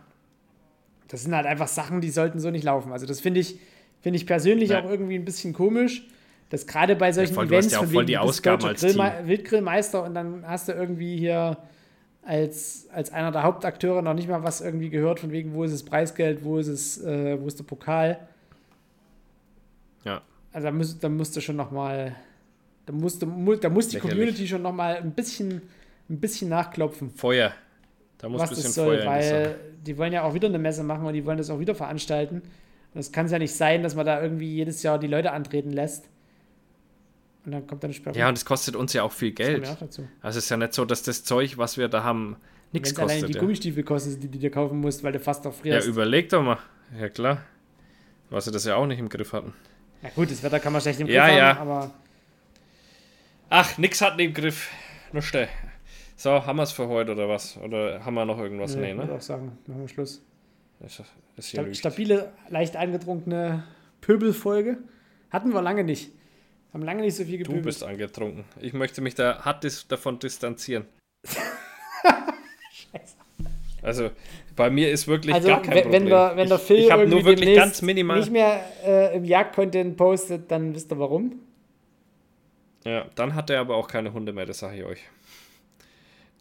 das 1.09 1.23
sind 1.25 1.35
halt 1.35 1.47
einfach 1.47 1.69
Sachen, 1.69 2.01
die 2.01 2.11
sollten 2.11 2.39
so 2.39 2.51
nicht 2.51 2.65
laufen. 2.65 2.93
Also 2.93 3.07
das 3.07 3.21
finde 3.21 3.41
ich, 3.41 3.59
finde 4.01 4.17
ich 4.19 4.27
persönlich 4.27 4.71
Nee. 4.71 4.77
auch 4.77 4.89
irgendwie 4.89 5.15
ein 5.17 5.25
bisschen 5.25 5.53
komisch, 5.53 6.07
dass 6.51 6.67
gerade 6.67 6.97
bei 6.97 7.13
solchen 7.13 7.35
voll, 7.35 7.47
du 7.47 7.57
hast 7.57 7.67
Events 7.67 7.73
ja 7.73 7.79
auch 7.79 7.85
von 7.85 7.93
voll 7.93 8.01
wegen, 8.03 8.07
die 8.07 8.13
du 8.15 8.21
bist 8.21 8.29
Ausgaben 8.31 8.65
als 8.65 8.81
Grillme 8.81 9.13
Team. 9.19 9.27
Wildgrillmeister 9.29 10.03
und 10.05 10.15
dann 10.15 10.47
hast 10.47 10.69
du 10.69 10.73
irgendwie 10.73 11.17
hier 11.17 11.57
als, 12.23 12.89
als 12.93 13.11
einer 13.13 13.33
der 13.33 13.43
Hauptakteure 13.43 14.03
noch 14.03 14.15
nicht 14.15 14.29
mal 14.29 14.43
was 14.43 14.61
irgendwie 14.61 14.91
gehört 14.91 15.21
von 15.21 15.33
wegen, 15.33 15.55
wo 15.55 15.65
ist 15.65 15.73
das 15.73 15.83
Preisgeld, 15.83 16.45
wo 16.45 16.59
ist 16.59 16.69
es, 16.69 17.03
äh, 17.03 17.41
wo 17.41 17.47
ist 17.47 17.59
der 17.59 17.65
Pokal. 17.65 18.19
Ja. 20.05 20.23
Also 20.53 20.67
da, 20.67 20.73
müsst, 20.73 21.03
da 21.05 21.09
musst 21.09 21.37
du 21.37 21.41
schon 21.41 21.57
noch 21.57 21.71
mal, 21.71 22.15
da 22.87 22.93
musste, 22.93 23.27
mu, 23.27 23.55
da 23.55 23.69
muss 23.69 23.89
die. 23.89 23.99
Community 23.99 24.47
schon 24.47 24.63
noch 24.63 24.73
mal 24.73 24.97
ein 24.97 25.13
bisschen, 25.13 25.63
ein 26.11 26.21
bisschen 26.21 26.49
nachklopfen 26.49 27.11
Feuer. 27.11 27.53
Da 28.19 28.29
muss 28.29 28.41
ein 28.41 28.43
was 28.45 28.51
bisschen 28.51 28.65
das 28.65 28.75
soll, 28.75 28.99
Feuer 28.99 29.07
weil 29.07 29.57
die 29.87 29.97
wollen 29.97 30.13
ja 30.13 30.23
auch 30.25 30.35
wieder 30.35 30.49
eine 30.49 30.59
Messe 30.59 30.83
machen 30.83 31.07
und 31.07 31.13
die 31.15 31.25
wollen 31.25 31.39
das 31.39 31.51
auch 31.51 31.61
wieder 31.61 31.75
veranstalten. 31.75 32.43
Und 32.95 33.01
es 33.01 33.13
kann 33.13 33.29
ja 33.29 33.39
nicht 33.39 33.55
sein, 33.55 33.83
dass 33.83 33.95
man 33.95 34.05
da 34.07 34.21
irgendwie 34.21 34.55
jedes 34.57 34.83
Jahr 34.83 34.99
die 34.99 35.07
Leute 35.07 35.33
antreten 35.33 35.73
lässt. 35.73 36.09
Und 37.45 37.53
dann 37.53 37.67
kommt 37.67 37.83
dann 37.83 37.89
eine 37.89 37.95
Sperrung. 37.95 38.19
Ja, 38.19 38.29
und 38.29 38.37
es 38.37 38.45
kostet 38.45 38.77
uns 38.77 38.93
ja 38.93 39.03
auch 39.05 39.13
viel 39.13 39.33
Das 39.33 39.47
Geld. 39.47 39.67
ja 39.67 39.73
auch 39.73 39.79
dazu. 39.79 40.09
Also 40.21 40.39
es 40.39 40.45
ist 40.45 40.51
ja 40.51 40.57
nicht 40.57 40.75
so, 40.75 40.85
dass 40.85 41.03
das 41.03 41.25
Zeug, 41.25 41.57
was 41.59 41.77
wir 41.79 41.89
da 41.89 42.03
haben, 42.03 42.37
nichts 42.73 42.91
es 42.91 42.99
allein 42.99 43.09
kostet. 43.09 43.29
die 43.29 43.35
Ja. 43.35 43.41
Gummistiefel 43.41 43.83
kostet, 43.85 44.23
die 44.23 44.29
du 44.29 44.39
dir 44.39 44.51
kaufen 44.51 44.81
musst, 44.81 45.03
weil 45.03 45.13
du 45.13 45.21
fast 45.21 45.45
ja, 45.45 45.51
erfrierst. 45.51 45.87
Ja, 45.87 45.93
überleg 45.93 46.29
doch 46.29 46.43
mal. 46.43 46.59
Ja, 46.99 47.09
klar. 47.09 47.43
Was 48.31 48.45
sie 48.47 48.51
das 48.51 48.65
ja 48.65 48.77
auch 48.77 48.87
nicht 48.87 48.99
im 48.99 49.09
Griff 49.09 49.33
hatten. 49.33 49.55
gut, 50.15 50.31
das 50.31 50.43
Wetter 50.43 50.61
kann 50.61 50.73
man 50.73 50.83
schlecht 50.83 51.01
im 51.01 51.07
Griff 51.07 51.17
Ja, 51.17 51.27
haben, 51.27 51.37
ja. 51.37 51.57
aber 51.59 51.91
Ach, 53.51 53.79
nix 53.79 54.01
hatten 54.03 54.19
im 54.21 54.35
Griff. 54.35 54.71
Nur 55.13 55.23
stell. 55.23 55.49
So, 56.21 56.45
haben 56.45 56.57
wir 56.57 56.65
es 56.65 56.73
für 56.73 56.89
heute 56.89 57.13
oder 57.13 57.29
was? 57.29 57.57
Oder 57.59 58.05
haben 58.05 58.15
wir 58.15 58.25
noch 58.25 58.39
irgendwas? 58.41 58.75
nee, 58.75 58.81
Nee, 58.83 58.91
ich 58.91 58.97
würde 58.99 59.13
ne? 59.13 59.17
auch 59.19 59.23
sagen, 59.23 59.57
machen 59.69 59.83
wir 59.83 59.89
Schluss. 59.89 60.21
Ist, 60.85 61.01
ist 61.37 61.47
hier 61.51 61.61
Sta 61.61 61.63
lügt. 61.63 61.77
stabile, 61.77 62.33
leicht 62.49 62.77
angetrunkene 62.77 63.63
Pöbelfolge. 64.01 64.79
Hatten 65.31 65.53
wir 65.55 65.63
lange 65.63 65.85
nicht. 65.85 66.11
Haben 66.75 66.83
lange 66.83 67.03
nicht 67.03 67.15
so 67.15 67.23
viel 67.23 67.39
Du 67.39 67.45
gepöbelt. 67.45 67.65
bist 67.67 67.85
angetrunken. 67.85 68.45
Ich 68.61 68.73
möchte 68.73 69.01
mich 69.01 69.15
da 69.15 69.45
hart 69.45 69.63
dis 69.63 69.87
davon 69.87 70.19
distanzieren. 70.19 70.87
Also, 73.81 74.11
bei 74.57 74.71
mir 74.71 74.91
ist 74.91 75.07
wirklich 75.07 75.33
Also, 75.33 75.49
gar 75.49 75.63
kein 75.63 75.73
wenn, 75.77 75.83
Problem. 75.85 76.03
wenn, 76.03 76.09
der, 76.11 76.33
wenn 76.37 76.49
der 76.49 76.57
ich, 76.59 76.63
Phil 76.65 76.77
ich 76.79 76.91
habe 76.91 77.03
irgendwie 77.03 77.23
nur 77.23 77.25
wirklich 77.27 77.55
ganz 77.57 77.81
minimal. 77.81 78.19
nicht 78.19 78.33
mehr 78.33 78.61
äh, 78.85 79.17
im 79.17 79.25
Jagd-Content 79.25 79.97
postet, 79.97 80.51
dann 80.51 80.75
wisst 80.75 80.91
ihr 80.93 80.99
warum. 80.99 81.37
Ja, 82.85 83.07
dann 83.15 83.37
hat 83.37 83.51
er 83.51 83.61
aber 83.61 83.77
auch 83.77 83.87
keine 83.87 84.13
Hunde 84.13 84.33
mehr, 84.33 84.47
das 84.47 84.59
sage 84.59 84.79
ich 84.79 84.85
euch. 84.85 84.99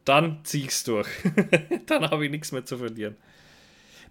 Dann 0.07 0.39
zieh 0.43 0.63
ich's 0.63 0.83
durch. 0.83 1.07
dann 1.85 2.09
habe 2.09 2.25
ich 2.25 2.31
nichts 2.31 2.51
mehr 2.51 2.65
zu 2.65 2.77
verlieren. 2.77 3.17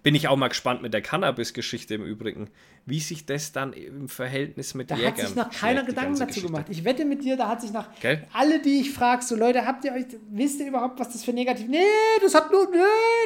Bin 0.03 0.13
ich 0.13 0.27
auch 0.27 0.37
mal 0.37 0.47
gespannt 0.47 0.83
mit 0.83 0.93
der 0.93 1.01
Cannabis-Geschichte 1.01 1.95
im 1.95 2.03
Übrigen, 2.03 2.49
wie 2.85 2.99
sich 2.99 3.25
das 3.25 3.51
dann 3.51 3.73
im 3.73 4.07
Verhältnis 4.07 4.75
mit 4.75 4.91
Da 4.91 4.95
Jägern 4.95 5.11
hat 5.11 5.17
sich 5.17 5.35
noch 5.35 5.51
keiner 5.51 5.83
Gedanken 5.83 6.13
dazu 6.13 6.27
Geschichte. 6.27 6.47
gemacht. 6.47 6.67
Ich 6.69 6.85
wette 6.85 7.03
mit 7.03 7.23
dir, 7.23 7.35
da 7.35 7.49
hat 7.49 7.61
sich 7.61 7.73
noch 7.73 7.87
Gell? 7.99 8.23
alle, 8.31 8.61
die 8.61 8.79
ich 8.79 8.93
frage, 8.93 9.23
so 9.23 9.35
Leute, 9.35 9.65
habt 9.65 9.83
ihr 9.85 9.93
euch, 9.93 10.05
wisst 10.29 10.59
ihr 10.59 10.67
überhaupt, 10.67 10.99
was 10.99 11.11
das 11.11 11.23
für 11.23 11.33
negativ? 11.33 11.67
Nee, 11.67 11.83
das 12.21 12.35
hat 12.35 12.51
nur, 12.51 12.69
nee, 12.71 12.77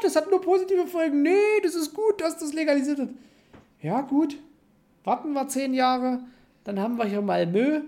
das 0.01 0.15
hat 0.15 0.29
nur 0.31 0.41
positive 0.41 0.87
Folgen. 0.87 1.21
Nee, 1.21 1.59
das 1.61 1.75
ist 1.75 1.93
gut, 1.93 2.21
dass 2.21 2.37
das 2.37 2.53
legalisiert 2.53 2.99
wird. 2.99 3.09
Ja, 3.81 3.99
gut. 4.01 4.37
Warten 5.03 5.33
wir 5.33 5.47
zehn 5.49 5.73
Jahre, 5.73 6.21
dann 6.63 6.79
haben 6.79 6.95
wir 6.97 7.05
hier 7.05 7.21
mal 7.21 7.45
Müll. 7.45 7.83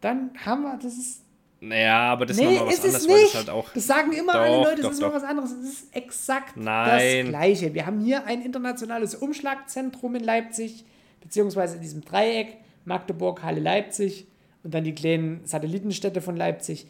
Dann 0.00 0.30
haben 0.44 0.62
wir, 0.62 0.76
das 0.76 0.96
ist 0.96 1.23
Naja, 1.68 2.12
aber 2.12 2.26
das 2.26 2.36
ist 2.36 2.42
Nee, 2.42 2.54
nochmal 2.54 2.66
was 2.68 2.74
ist 2.74 2.84
es 2.84 2.94
anderes, 2.94 3.08
weil 3.08 3.22
das 3.24 3.34
halt 3.34 3.50
auch. 3.50 3.70
Das 3.72 3.86
sagen 3.86 4.12
immer 4.12 4.32
Doch, 4.32 4.40
alle 4.40 4.56
Leute, 4.56 4.76
das 4.76 4.82
doch, 4.82 4.90
ist 4.92 5.02
doch. 5.02 5.14
was 5.14 5.22
anderes. 5.24 5.52
Es 5.52 5.64
ist 5.72 5.96
exakt 5.96 6.56
Nein. 6.56 7.26
das 7.26 7.28
Gleiche. 7.30 7.74
Wir 7.74 7.86
haben 7.86 8.00
hier 8.00 8.24
ein 8.26 8.42
internationales 8.42 9.14
Umschlagzentrum 9.14 10.14
in 10.16 10.24
Leipzig, 10.24 10.84
beziehungsweise 11.20 11.76
in 11.76 11.82
diesem 11.82 12.04
Dreieck, 12.04 12.58
Magdeburg, 12.84 13.42
Halle, 13.42 13.60
Leipzig 13.60 14.26
und 14.62 14.74
dann 14.74 14.84
die 14.84 14.94
kleinen 14.94 15.44
Satellitenstädte 15.44 16.20
von 16.20 16.36
Leipzig. 16.36 16.86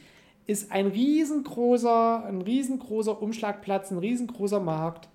Ist 0.46 0.70
ein 0.72 0.86
riesengroßer, 0.88 2.24
ein 2.26 2.42
riesengroßer 2.42 3.20
Umschlagplatz, 3.22 3.90
ein 3.90 3.98
riesengroßer 3.98 4.60
Markt. 4.60 5.08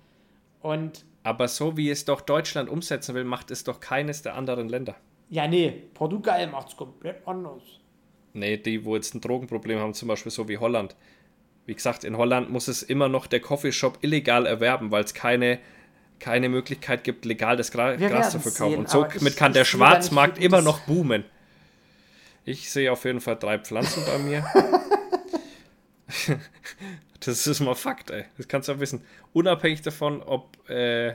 Und 0.60 1.04
Aber 1.22 1.48
so 1.48 1.76
wie 1.76 1.90
es 1.90 2.04
doch 2.04 2.20
Deutschland 2.20 2.68
umsetzen 2.68 3.14
will, 3.14 3.24
macht 3.24 3.50
es 3.50 3.64
doch 3.64 3.80
keines 3.80 4.22
der 4.22 4.34
anderen 4.34 4.68
Länder. 4.68 4.96
ja, 5.28 5.46
nee, 5.46 5.70
Portugal 5.94 6.46
macht 6.48 6.68
es 6.68 6.76
komplett 6.76 7.26
anders. 7.26 7.62
Nee, 8.32 8.56
die, 8.56 8.84
wo 8.84 8.94
jetzt 8.96 9.14
ein 9.14 9.20
Drogenproblem 9.20 9.78
haben, 9.78 9.94
zum 9.94 10.08
Beispiel 10.08 10.30
so 10.32 10.48
wie 10.48 10.58
Holland. 10.58 10.94
Wie 11.66 11.74
gesagt, 11.74 12.04
in 12.04 12.16
Holland 12.16 12.50
muss 12.50 12.68
es 12.68 12.82
immer 12.82 13.08
noch 13.08 13.26
der 13.26 13.40
Coffeeshop 13.40 13.98
illegal 14.02 14.46
erwerben, 14.46 14.90
weil 14.90 15.04
es 15.04 15.14
keine, 15.14 15.58
keine 16.18 16.48
Möglichkeit 16.48 17.04
gibt, 17.04 17.24
legal 17.24 17.56
das 17.56 17.70
Gra 17.70 17.98
Wir 17.98 18.08
Gras 18.08 18.30
zu 18.32 18.40
verkaufen. 18.40 18.70
sehen, 18.72 18.78
Und 18.80 18.88
so 18.90 19.04
aber 19.04 19.14
ich- 19.16 19.22
mit 19.22 19.36
kann 19.36 19.50
ich 19.50 19.54
der 19.54 19.62
nicht 19.62 19.68
Schwarzmarkt 19.70 20.36
viel 20.38 20.46
immer 20.46 20.62
noch 20.62 20.80
boomen. 20.80 21.24
Ich 22.44 22.70
sehe 22.70 22.90
auf 22.90 23.04
jeden 23.04 23.20
Fall 23.20 23.36
drei 23.36 23.58
Pflanzen 23.58 24.02
bei 24.06 24.18
mir. 24.18 24.44
das 27.20 27.46
ist 27.46 27.60
mal 27.60 27.74
Fakt, 27.74 28.10
ey. 28.10 28.24
Das 28.36 28.48
kannst 28.48 28.68
du 28.68 28.72
ja 28.72 28.80
wissen. 28.80 29.02
Unabhängig 29.32 29.82
davon, 29.82 30.22
ob 30.22 30.68
äh, 30.68 31.14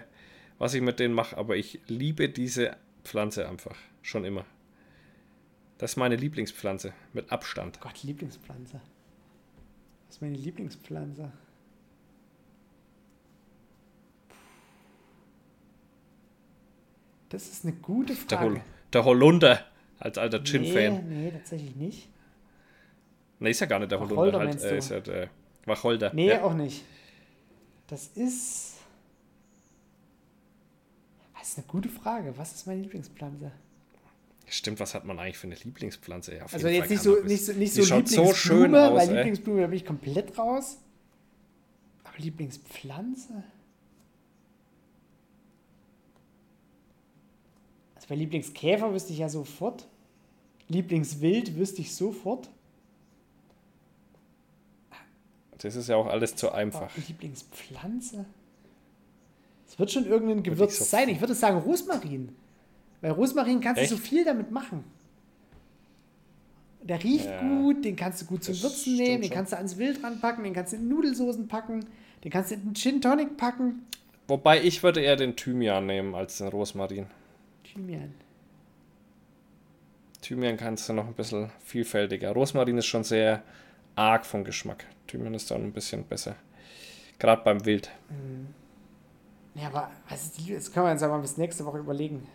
was 0.57 0.73
ich 0.73 0.81
mit 0.81 0.99
denen 0.99 1.13
mache, 1.13 1.37
aber 1.37 1.55
ich 1.57 1.79
liebe 1.87 2.29
diese 2.29 2.77
Pflanze 3.03 3.47
einfach. 3.49 3.75
Schon 4.01 4.23
immer. 4.23 4.45
Das 5.77 5.91
ist 5.91 5.97
meine 5.97 6.15
Lieblingspflanze. 6.15 6.93
Mit 7.13 7.31
Abstand. 7.31 7.81
Gott, 7.81 8.03
Lieblingspflanze. 8.03 8.79
Was 10.07 10.15
ist 10.15 10.21
meine 10.21 10.37
Lieblingspflanze? 10.37 11.31
Das 17.29 17.47
ist 17.47 17.65
eine 17.65 17.73
gute 17.73 18.13
Der, 18.15 18.39
Hol 18.39 18.51
Frage. 18.55 18.65
der 18.93 19.05
Holunder 19.05 19.65
als 19.99 20.17
alter 20.17 20.43
Gin-Fan. 20.43 21.09
Nee, 21.09 21.15
nee, 21.25 21.31
tatsächlich 21.31 21.75
nicht. 21.75 22.09
Nee, 23.39 23.51
ist 23.51 23.59
ja 23.59 23.65
gar 23.65 23.79
nicht 23.79 23.91
der 23.91 23.99
Wacholder 23.99 24.39
Holunder. 24.39 24.61
Halt, 24.61 24.63
äh, 24.63 24.77
ist 24.77 24.89
ja 24.89 24.99
der 25.01 25.29
Wacholder. 25.65 26.13
Nee, 26.13 26.29
ja. 26.29 26.43
auch 26.43 26.53
nicht. 26.53 26.85
Das 27.87 28.07
ist. 28.07 28.75
Das 31.37 31.49
ist 31.49 31.57
eine 31.59 31.67
gute 31.67 31.89
Frage. 31.89 32.33
Was 32.37 32.55
ist 32.55 32.65
meine 32.65 32.81
Lieblingspflanze? 32.81 33.51
Stimmt, 34.55 34.79
was 34.79 34.95
hat 34.95 35.03
man 35.03 35.19
eigentlich 35.19 35.37
für 35.37 35.47
eine 35.47 35.55
Lieblingspflanze? 35.55 36.33
Ja, 36.37 36.45
Also 36.49 36.69
jetzt 36.69 36.89
nicht 36.89 37.01
so, 37.03 37.21
nicht 37.23 37.43
so, 37.45 37.51
nicht 37.51 37.73
so 37.73 37.83
so 37.83 37.95
Lieblingsblume, 37.97 38.33
schön 38.35 38.73
aus, 38.75 38.93
weil 38.97 39.09
ey. 39.09 39.15
Lieblingsblume 39.17 39.59
da 39.61 39.67
bin 39.67 39.75
ich 39.75 39.85
komplett 39.85 40.37
raus. 40.37 40.77
Aber 42.05 42.17
Lieblingspflanze? 42.19 43.43
Also 47.95 48.07
bei 48.07 48.15
Lieblingskäfer 48.15 48.93
wüsste 48.93 49.11
ich 49.11 49.19
ja 49.19 49.27
sofort. 49.27 49.87
Lieblingswild 50.69 51.57
wüsste 51.57 51.81
ich 51.81 51.93
sofort. 51.93 52.49
Das 55.57 55.75
ist 55.75 55.89
ja 55.89 55.97
auch 55.97 56.07
alles 56.07 56.33
zu 56.37 56.53
einfach. 56.53 56.83
Aber 56.83 56.91
Lieblingspflanze? 57.09 58.25
Es 59.67 59.77
wird 59.77 59.91
schon 59.91 60.05
irgendein 60.05 60.37
ich 60.37 60.43
Gewürz 60.45 60.77
so- 60.79 60.85
sein. 60.85 61.09
Ich 61.09 61.19
würde 61.19 61.35
sagen 61.35 61.57
Rosmarin. 61.57 62.33
Weil 63.05 63.11
Rosmarin 63.11 63.61
kannst 63.61 63.79
Echt? 63.83 63.91
du 63.91 63.97
so 63.97 64.01
viel 64.01 64.25
damit 64.25 64.49
machen. 64.49 64.83
Der 66.81 67.03
riecht 67.03 67.25
Ja, 67.27 67.39
gut, 67.39 67.85
den 67.85 67.95
kannst 67.95 68.23
du 68.23 68.25
gut 68.25 68.43
zum 68.43 68.59
Würzen 68.59 68.95
nehmen, 68.95 69.21
den 69.21 69.27
schon. 69.27 69.35
kannst 69.35 69.51
du 69.51 69.57
ans 69.57 69.77
Wild 69.77 70.03
ranpacken, 70.03 70.43
den 70.43 70.53
kannst 70.53 70.73
du 70.73 70.77
in 70.77 70.87
Nudelsoßen 70.87 71.47
packen, 71.47 71.85
den 72.23 72.31
kannst 72.31 72.49
du 72.49 72.55
in 72.55 72.61
einen 72.61 72.73
Gin 72.73 73.01
Tonic 73.01 73.37
packen. 73.37 73.85
Wobei 74.27 74.59
ich 74.63 74.81
würde 74.81 75.01
eher 75.01 75.17
den 75.17 75.35
Thymian 75.35 75.85
nehmen 75.85 76.15
als 76.15 76.39
den 76.39 76.47
Rosmarin. 76.47 77.05
Thymian. 77.63 78.11
Thymian 80.23 80.57
kannst 80.57 80.89
du 80.89 80.93
noch 80.93 81.05
ein 81.05 81.13
bisschen 81.13 81.51
vielfältiger. 81.63 82.31
Rosmarin 82.31 82.79
ist 82.79 82.87
schon 82.87 83.03
sehr 83.03 83.43
arg 83.93 84.25
vom 84.25 84.43
Geschmack. 84.43 84.83
Thymian 85.05 85.35
ist 85.35 85.51
dann 85.51 85.61
ein 85.61 85.73
bisschen 85.73 86.05
besser. 86.05 86.37
Gerade 87.19 87.43
beim 87.43 87.63
Wild. 87.67 87.91
Ja, 89.53 89.67
aber 89.67 89.91
die, 90.39 90.55
das 90.55 90.71
können 90.71 90.87
wir 90.87 90.91
uns 90.91 91.03
aber 91.03 91.19
bis 91.19 91.37
nächste 91.37 91.63
Woche 91.65 91.77
überlegen. 91.77 92.27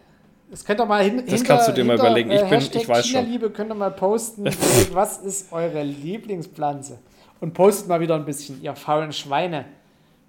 Das 0.50 0.64
könnt 0.64 0.80
ihr 0.80 0.86
mal 0.86 1.04
hin, 1.04 1.22
Das 1.28 1.44
kannst 1.44 1.68
du 1.68 1.72
dir 1.72 1.84
mal 1.84 1.96
überlegen. 1.96 2.30
Ich 2.30 2.38
bin- 2.40 2.46
ich 2.48 2.52
Hashtag 2.54 2.88
weiß 2.88 3.06
schon. 3.06 3.20
China-Liebe 3.20 3.50
könnt 3.50 3.70
ihr 3.70 3.74
mal 3.76 3.90
posten. 3.92 4.44
was 4.92 5.18
ist 5.18 5.52
eure 5.52 5.82
Lieblingspflanze? 5.84 6.98
Und 7.40 7.54
postet 7.54 7.88
mal 7.88 8.00
wieder 8.00 8.16
ein 8.16 8.24
bisschen, 8.24 8.60
ihr 8.62 8.74
faulen 8.74 9.12
Schweine. 9.12 9.64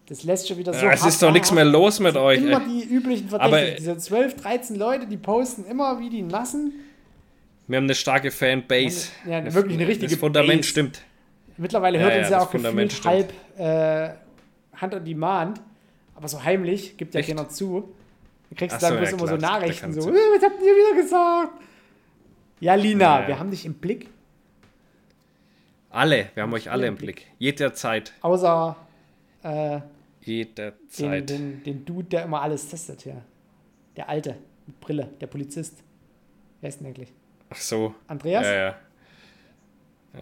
Das 0.08 0.24
lässt 0.24 0.48
schon 0.48 0.58
wieder 0.58 0.74
so. 0.74 0.86
Ja, 0.86 0.92
es 0.94 1.06
ist 1.06 1.22
doch 1.24 1.32
nichts 1.32 1.52
mehr 1.52 1.66
los 1.66 2.00
mit 2.00 2.16
euch. 2.16 2.40
Immer 2.42 2.60
die 2.62 2.84
üblichen 2.84 3.28
Aber- 3.34 3.50
Verdächtigen. 3.50 3.78
Diese 3.78 3.98
12, 3.98 4.36
13 4.36 4.76
Leute, 4.76 5.08
die 5.08 5.18
posten 5.18 5.66
immer 5.66 6.00
wie 6.00 6.10
die 6.10 6.22
Nassen. 6.22 6.74
Wir 7.68 7.78
haben 7.78 7.86
eine 7.86 7.96
starke 7.96 8.30
Fanbase. 8.32 9.10
Ja, 9.28 9.54
wirklich 9.54 9.78
eine 9.78 9.88
richtige 9.88 10.12
Das 10.12 10.20
Fundament 10.20 10.62
Base. 10.62 10.70
stimmt. 10.70 11.02
Mittlerweile 11.58 12.00
hört 12.00 12.14
ja, 12.14 12.20
uns 12.22 12.30
ja 12.30 12.40
auch 12.42 12.52
Fundament 12.52 12.90
gefühlt 12.92 13.06
halb 13.06 13.34
äh, 13.58 14.14
Hand 14.78 14.94
on 14.96 15.06
Demand. 15.06 15.62
Aber 16.16 16.28
so 16.28 16.44
heimlich, 16.44 16.98
gibt 16.98 17.14
ja 17.14 17.20
Echt? 17.22 17.30
keiner 17.30 17.48
zu. 17.50 17.90
Du 18.52 18.56
kriegst 18.56 18.76
Ach 18.76 18.82
dann 18.82 18.94
so, 18.94 18.98
bloß 18.98 19.10
ja, 19.12 19.16
immer 19.18 19.26
klar, 19.28 19.40
so 19.40 19.42
da 19.42 19.60
Nachrichten 19.60 19.94
so, 19.94 20.02
du. 20.02 20.10
"Äh, 20.10 20.20
was 20.36 20.44
habt 20.44 20.62
ihr 20.62 20.76
wieder 20.76 21.02
gesagt? 21.02 21.54
Ja, 22.60 22.76
Lina, 22.76 23.04
Ja, 23.16 23.22
ja. 23.22 23.28
wir 23.30 23.40
haben 23.40 23.50
dich 23.50 23.66
im 23.66 23.74
Blick. 23.76 24.10
Alle, 25.90 26.30
wir 26.34 26.44
haben 26.44 26.54
euch 26.54 26.70
alle 26.70 26.88
im 26.88 26.96
Blick. 26.96 27.16
Blick. 27.16 27.32
Jederzeit. 27.40 28.14
Außer 28.22 28.76
äh, 29.44 29.48
den, 29.48 29.82
Jederzeit. 30.22 31.30
den, 31.30 31.64
den 31.64 31.86
Dude, 31.86 32.10
der 32.10 32.24
immer 32.26 32.42
alles 32.42 32.68
testet, 32.70 33.06
ja. 33.06 33.16
Der 33.96 34.10
Alte, 34.10 34.36
mit 34.68 34.80
Brille, 34.82 35.10
der 35.20 35.28
Polizist. 35.28 35.82
Wer 36.60 36.70
ist 36.70 36.80
denn 36.80 36.88
eigentlich? 36.88 37.12
Ach 37.50 37.58
so. 37.58 37.96
Andreas? 38.08 38.46
Ja, 38.46 38.54
ja. 38.54 38.76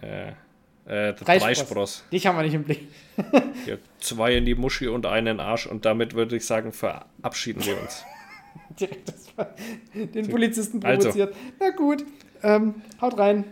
Äh, 0.02 1.08
äh. 1.10 1.14
Dreispross. 1.14 2.04
Dich 2.12 2.26
haben 2.26 2.36
wir 2.36 2.42
nicht 2.44 2.54
im 2.54 2.62
Blick. 2.64 2.88
Ja, 3.66 3.76
zwei 3.98 4.36
in 4.36 4.44
die 4.46 4.54
Muschi 4.54 4.86
und 4.88 5.04
einen 5.06 5.40
Arsch. 5.40 5.66
Und 5.66 5.84
damit 5.84 6.14
würde 6.14 6.36
ich 6.36 6.46
sagen, 6.46 6.72
verabschieden 6.72 7.64
wir 7.66 7.80
uns. 7.80 8.04
Direkt 8.80 9.08
das, 9.08 9.26
den 9.94 10.28
Polizisten 10.28 10.84
Also. 10.84 11.08
provoziert. 11.10 11.34
Na 11.58 11.70
gut, 11.70 12.04
ähm, 12.42 12.82
haut 13.00 13.18
rein. 13.18 13.44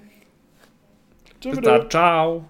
Tschüss. 1.41 1.57
Bis 1.57 1.65
dann. 1.65 1.91
Ciao. 1.91 2.45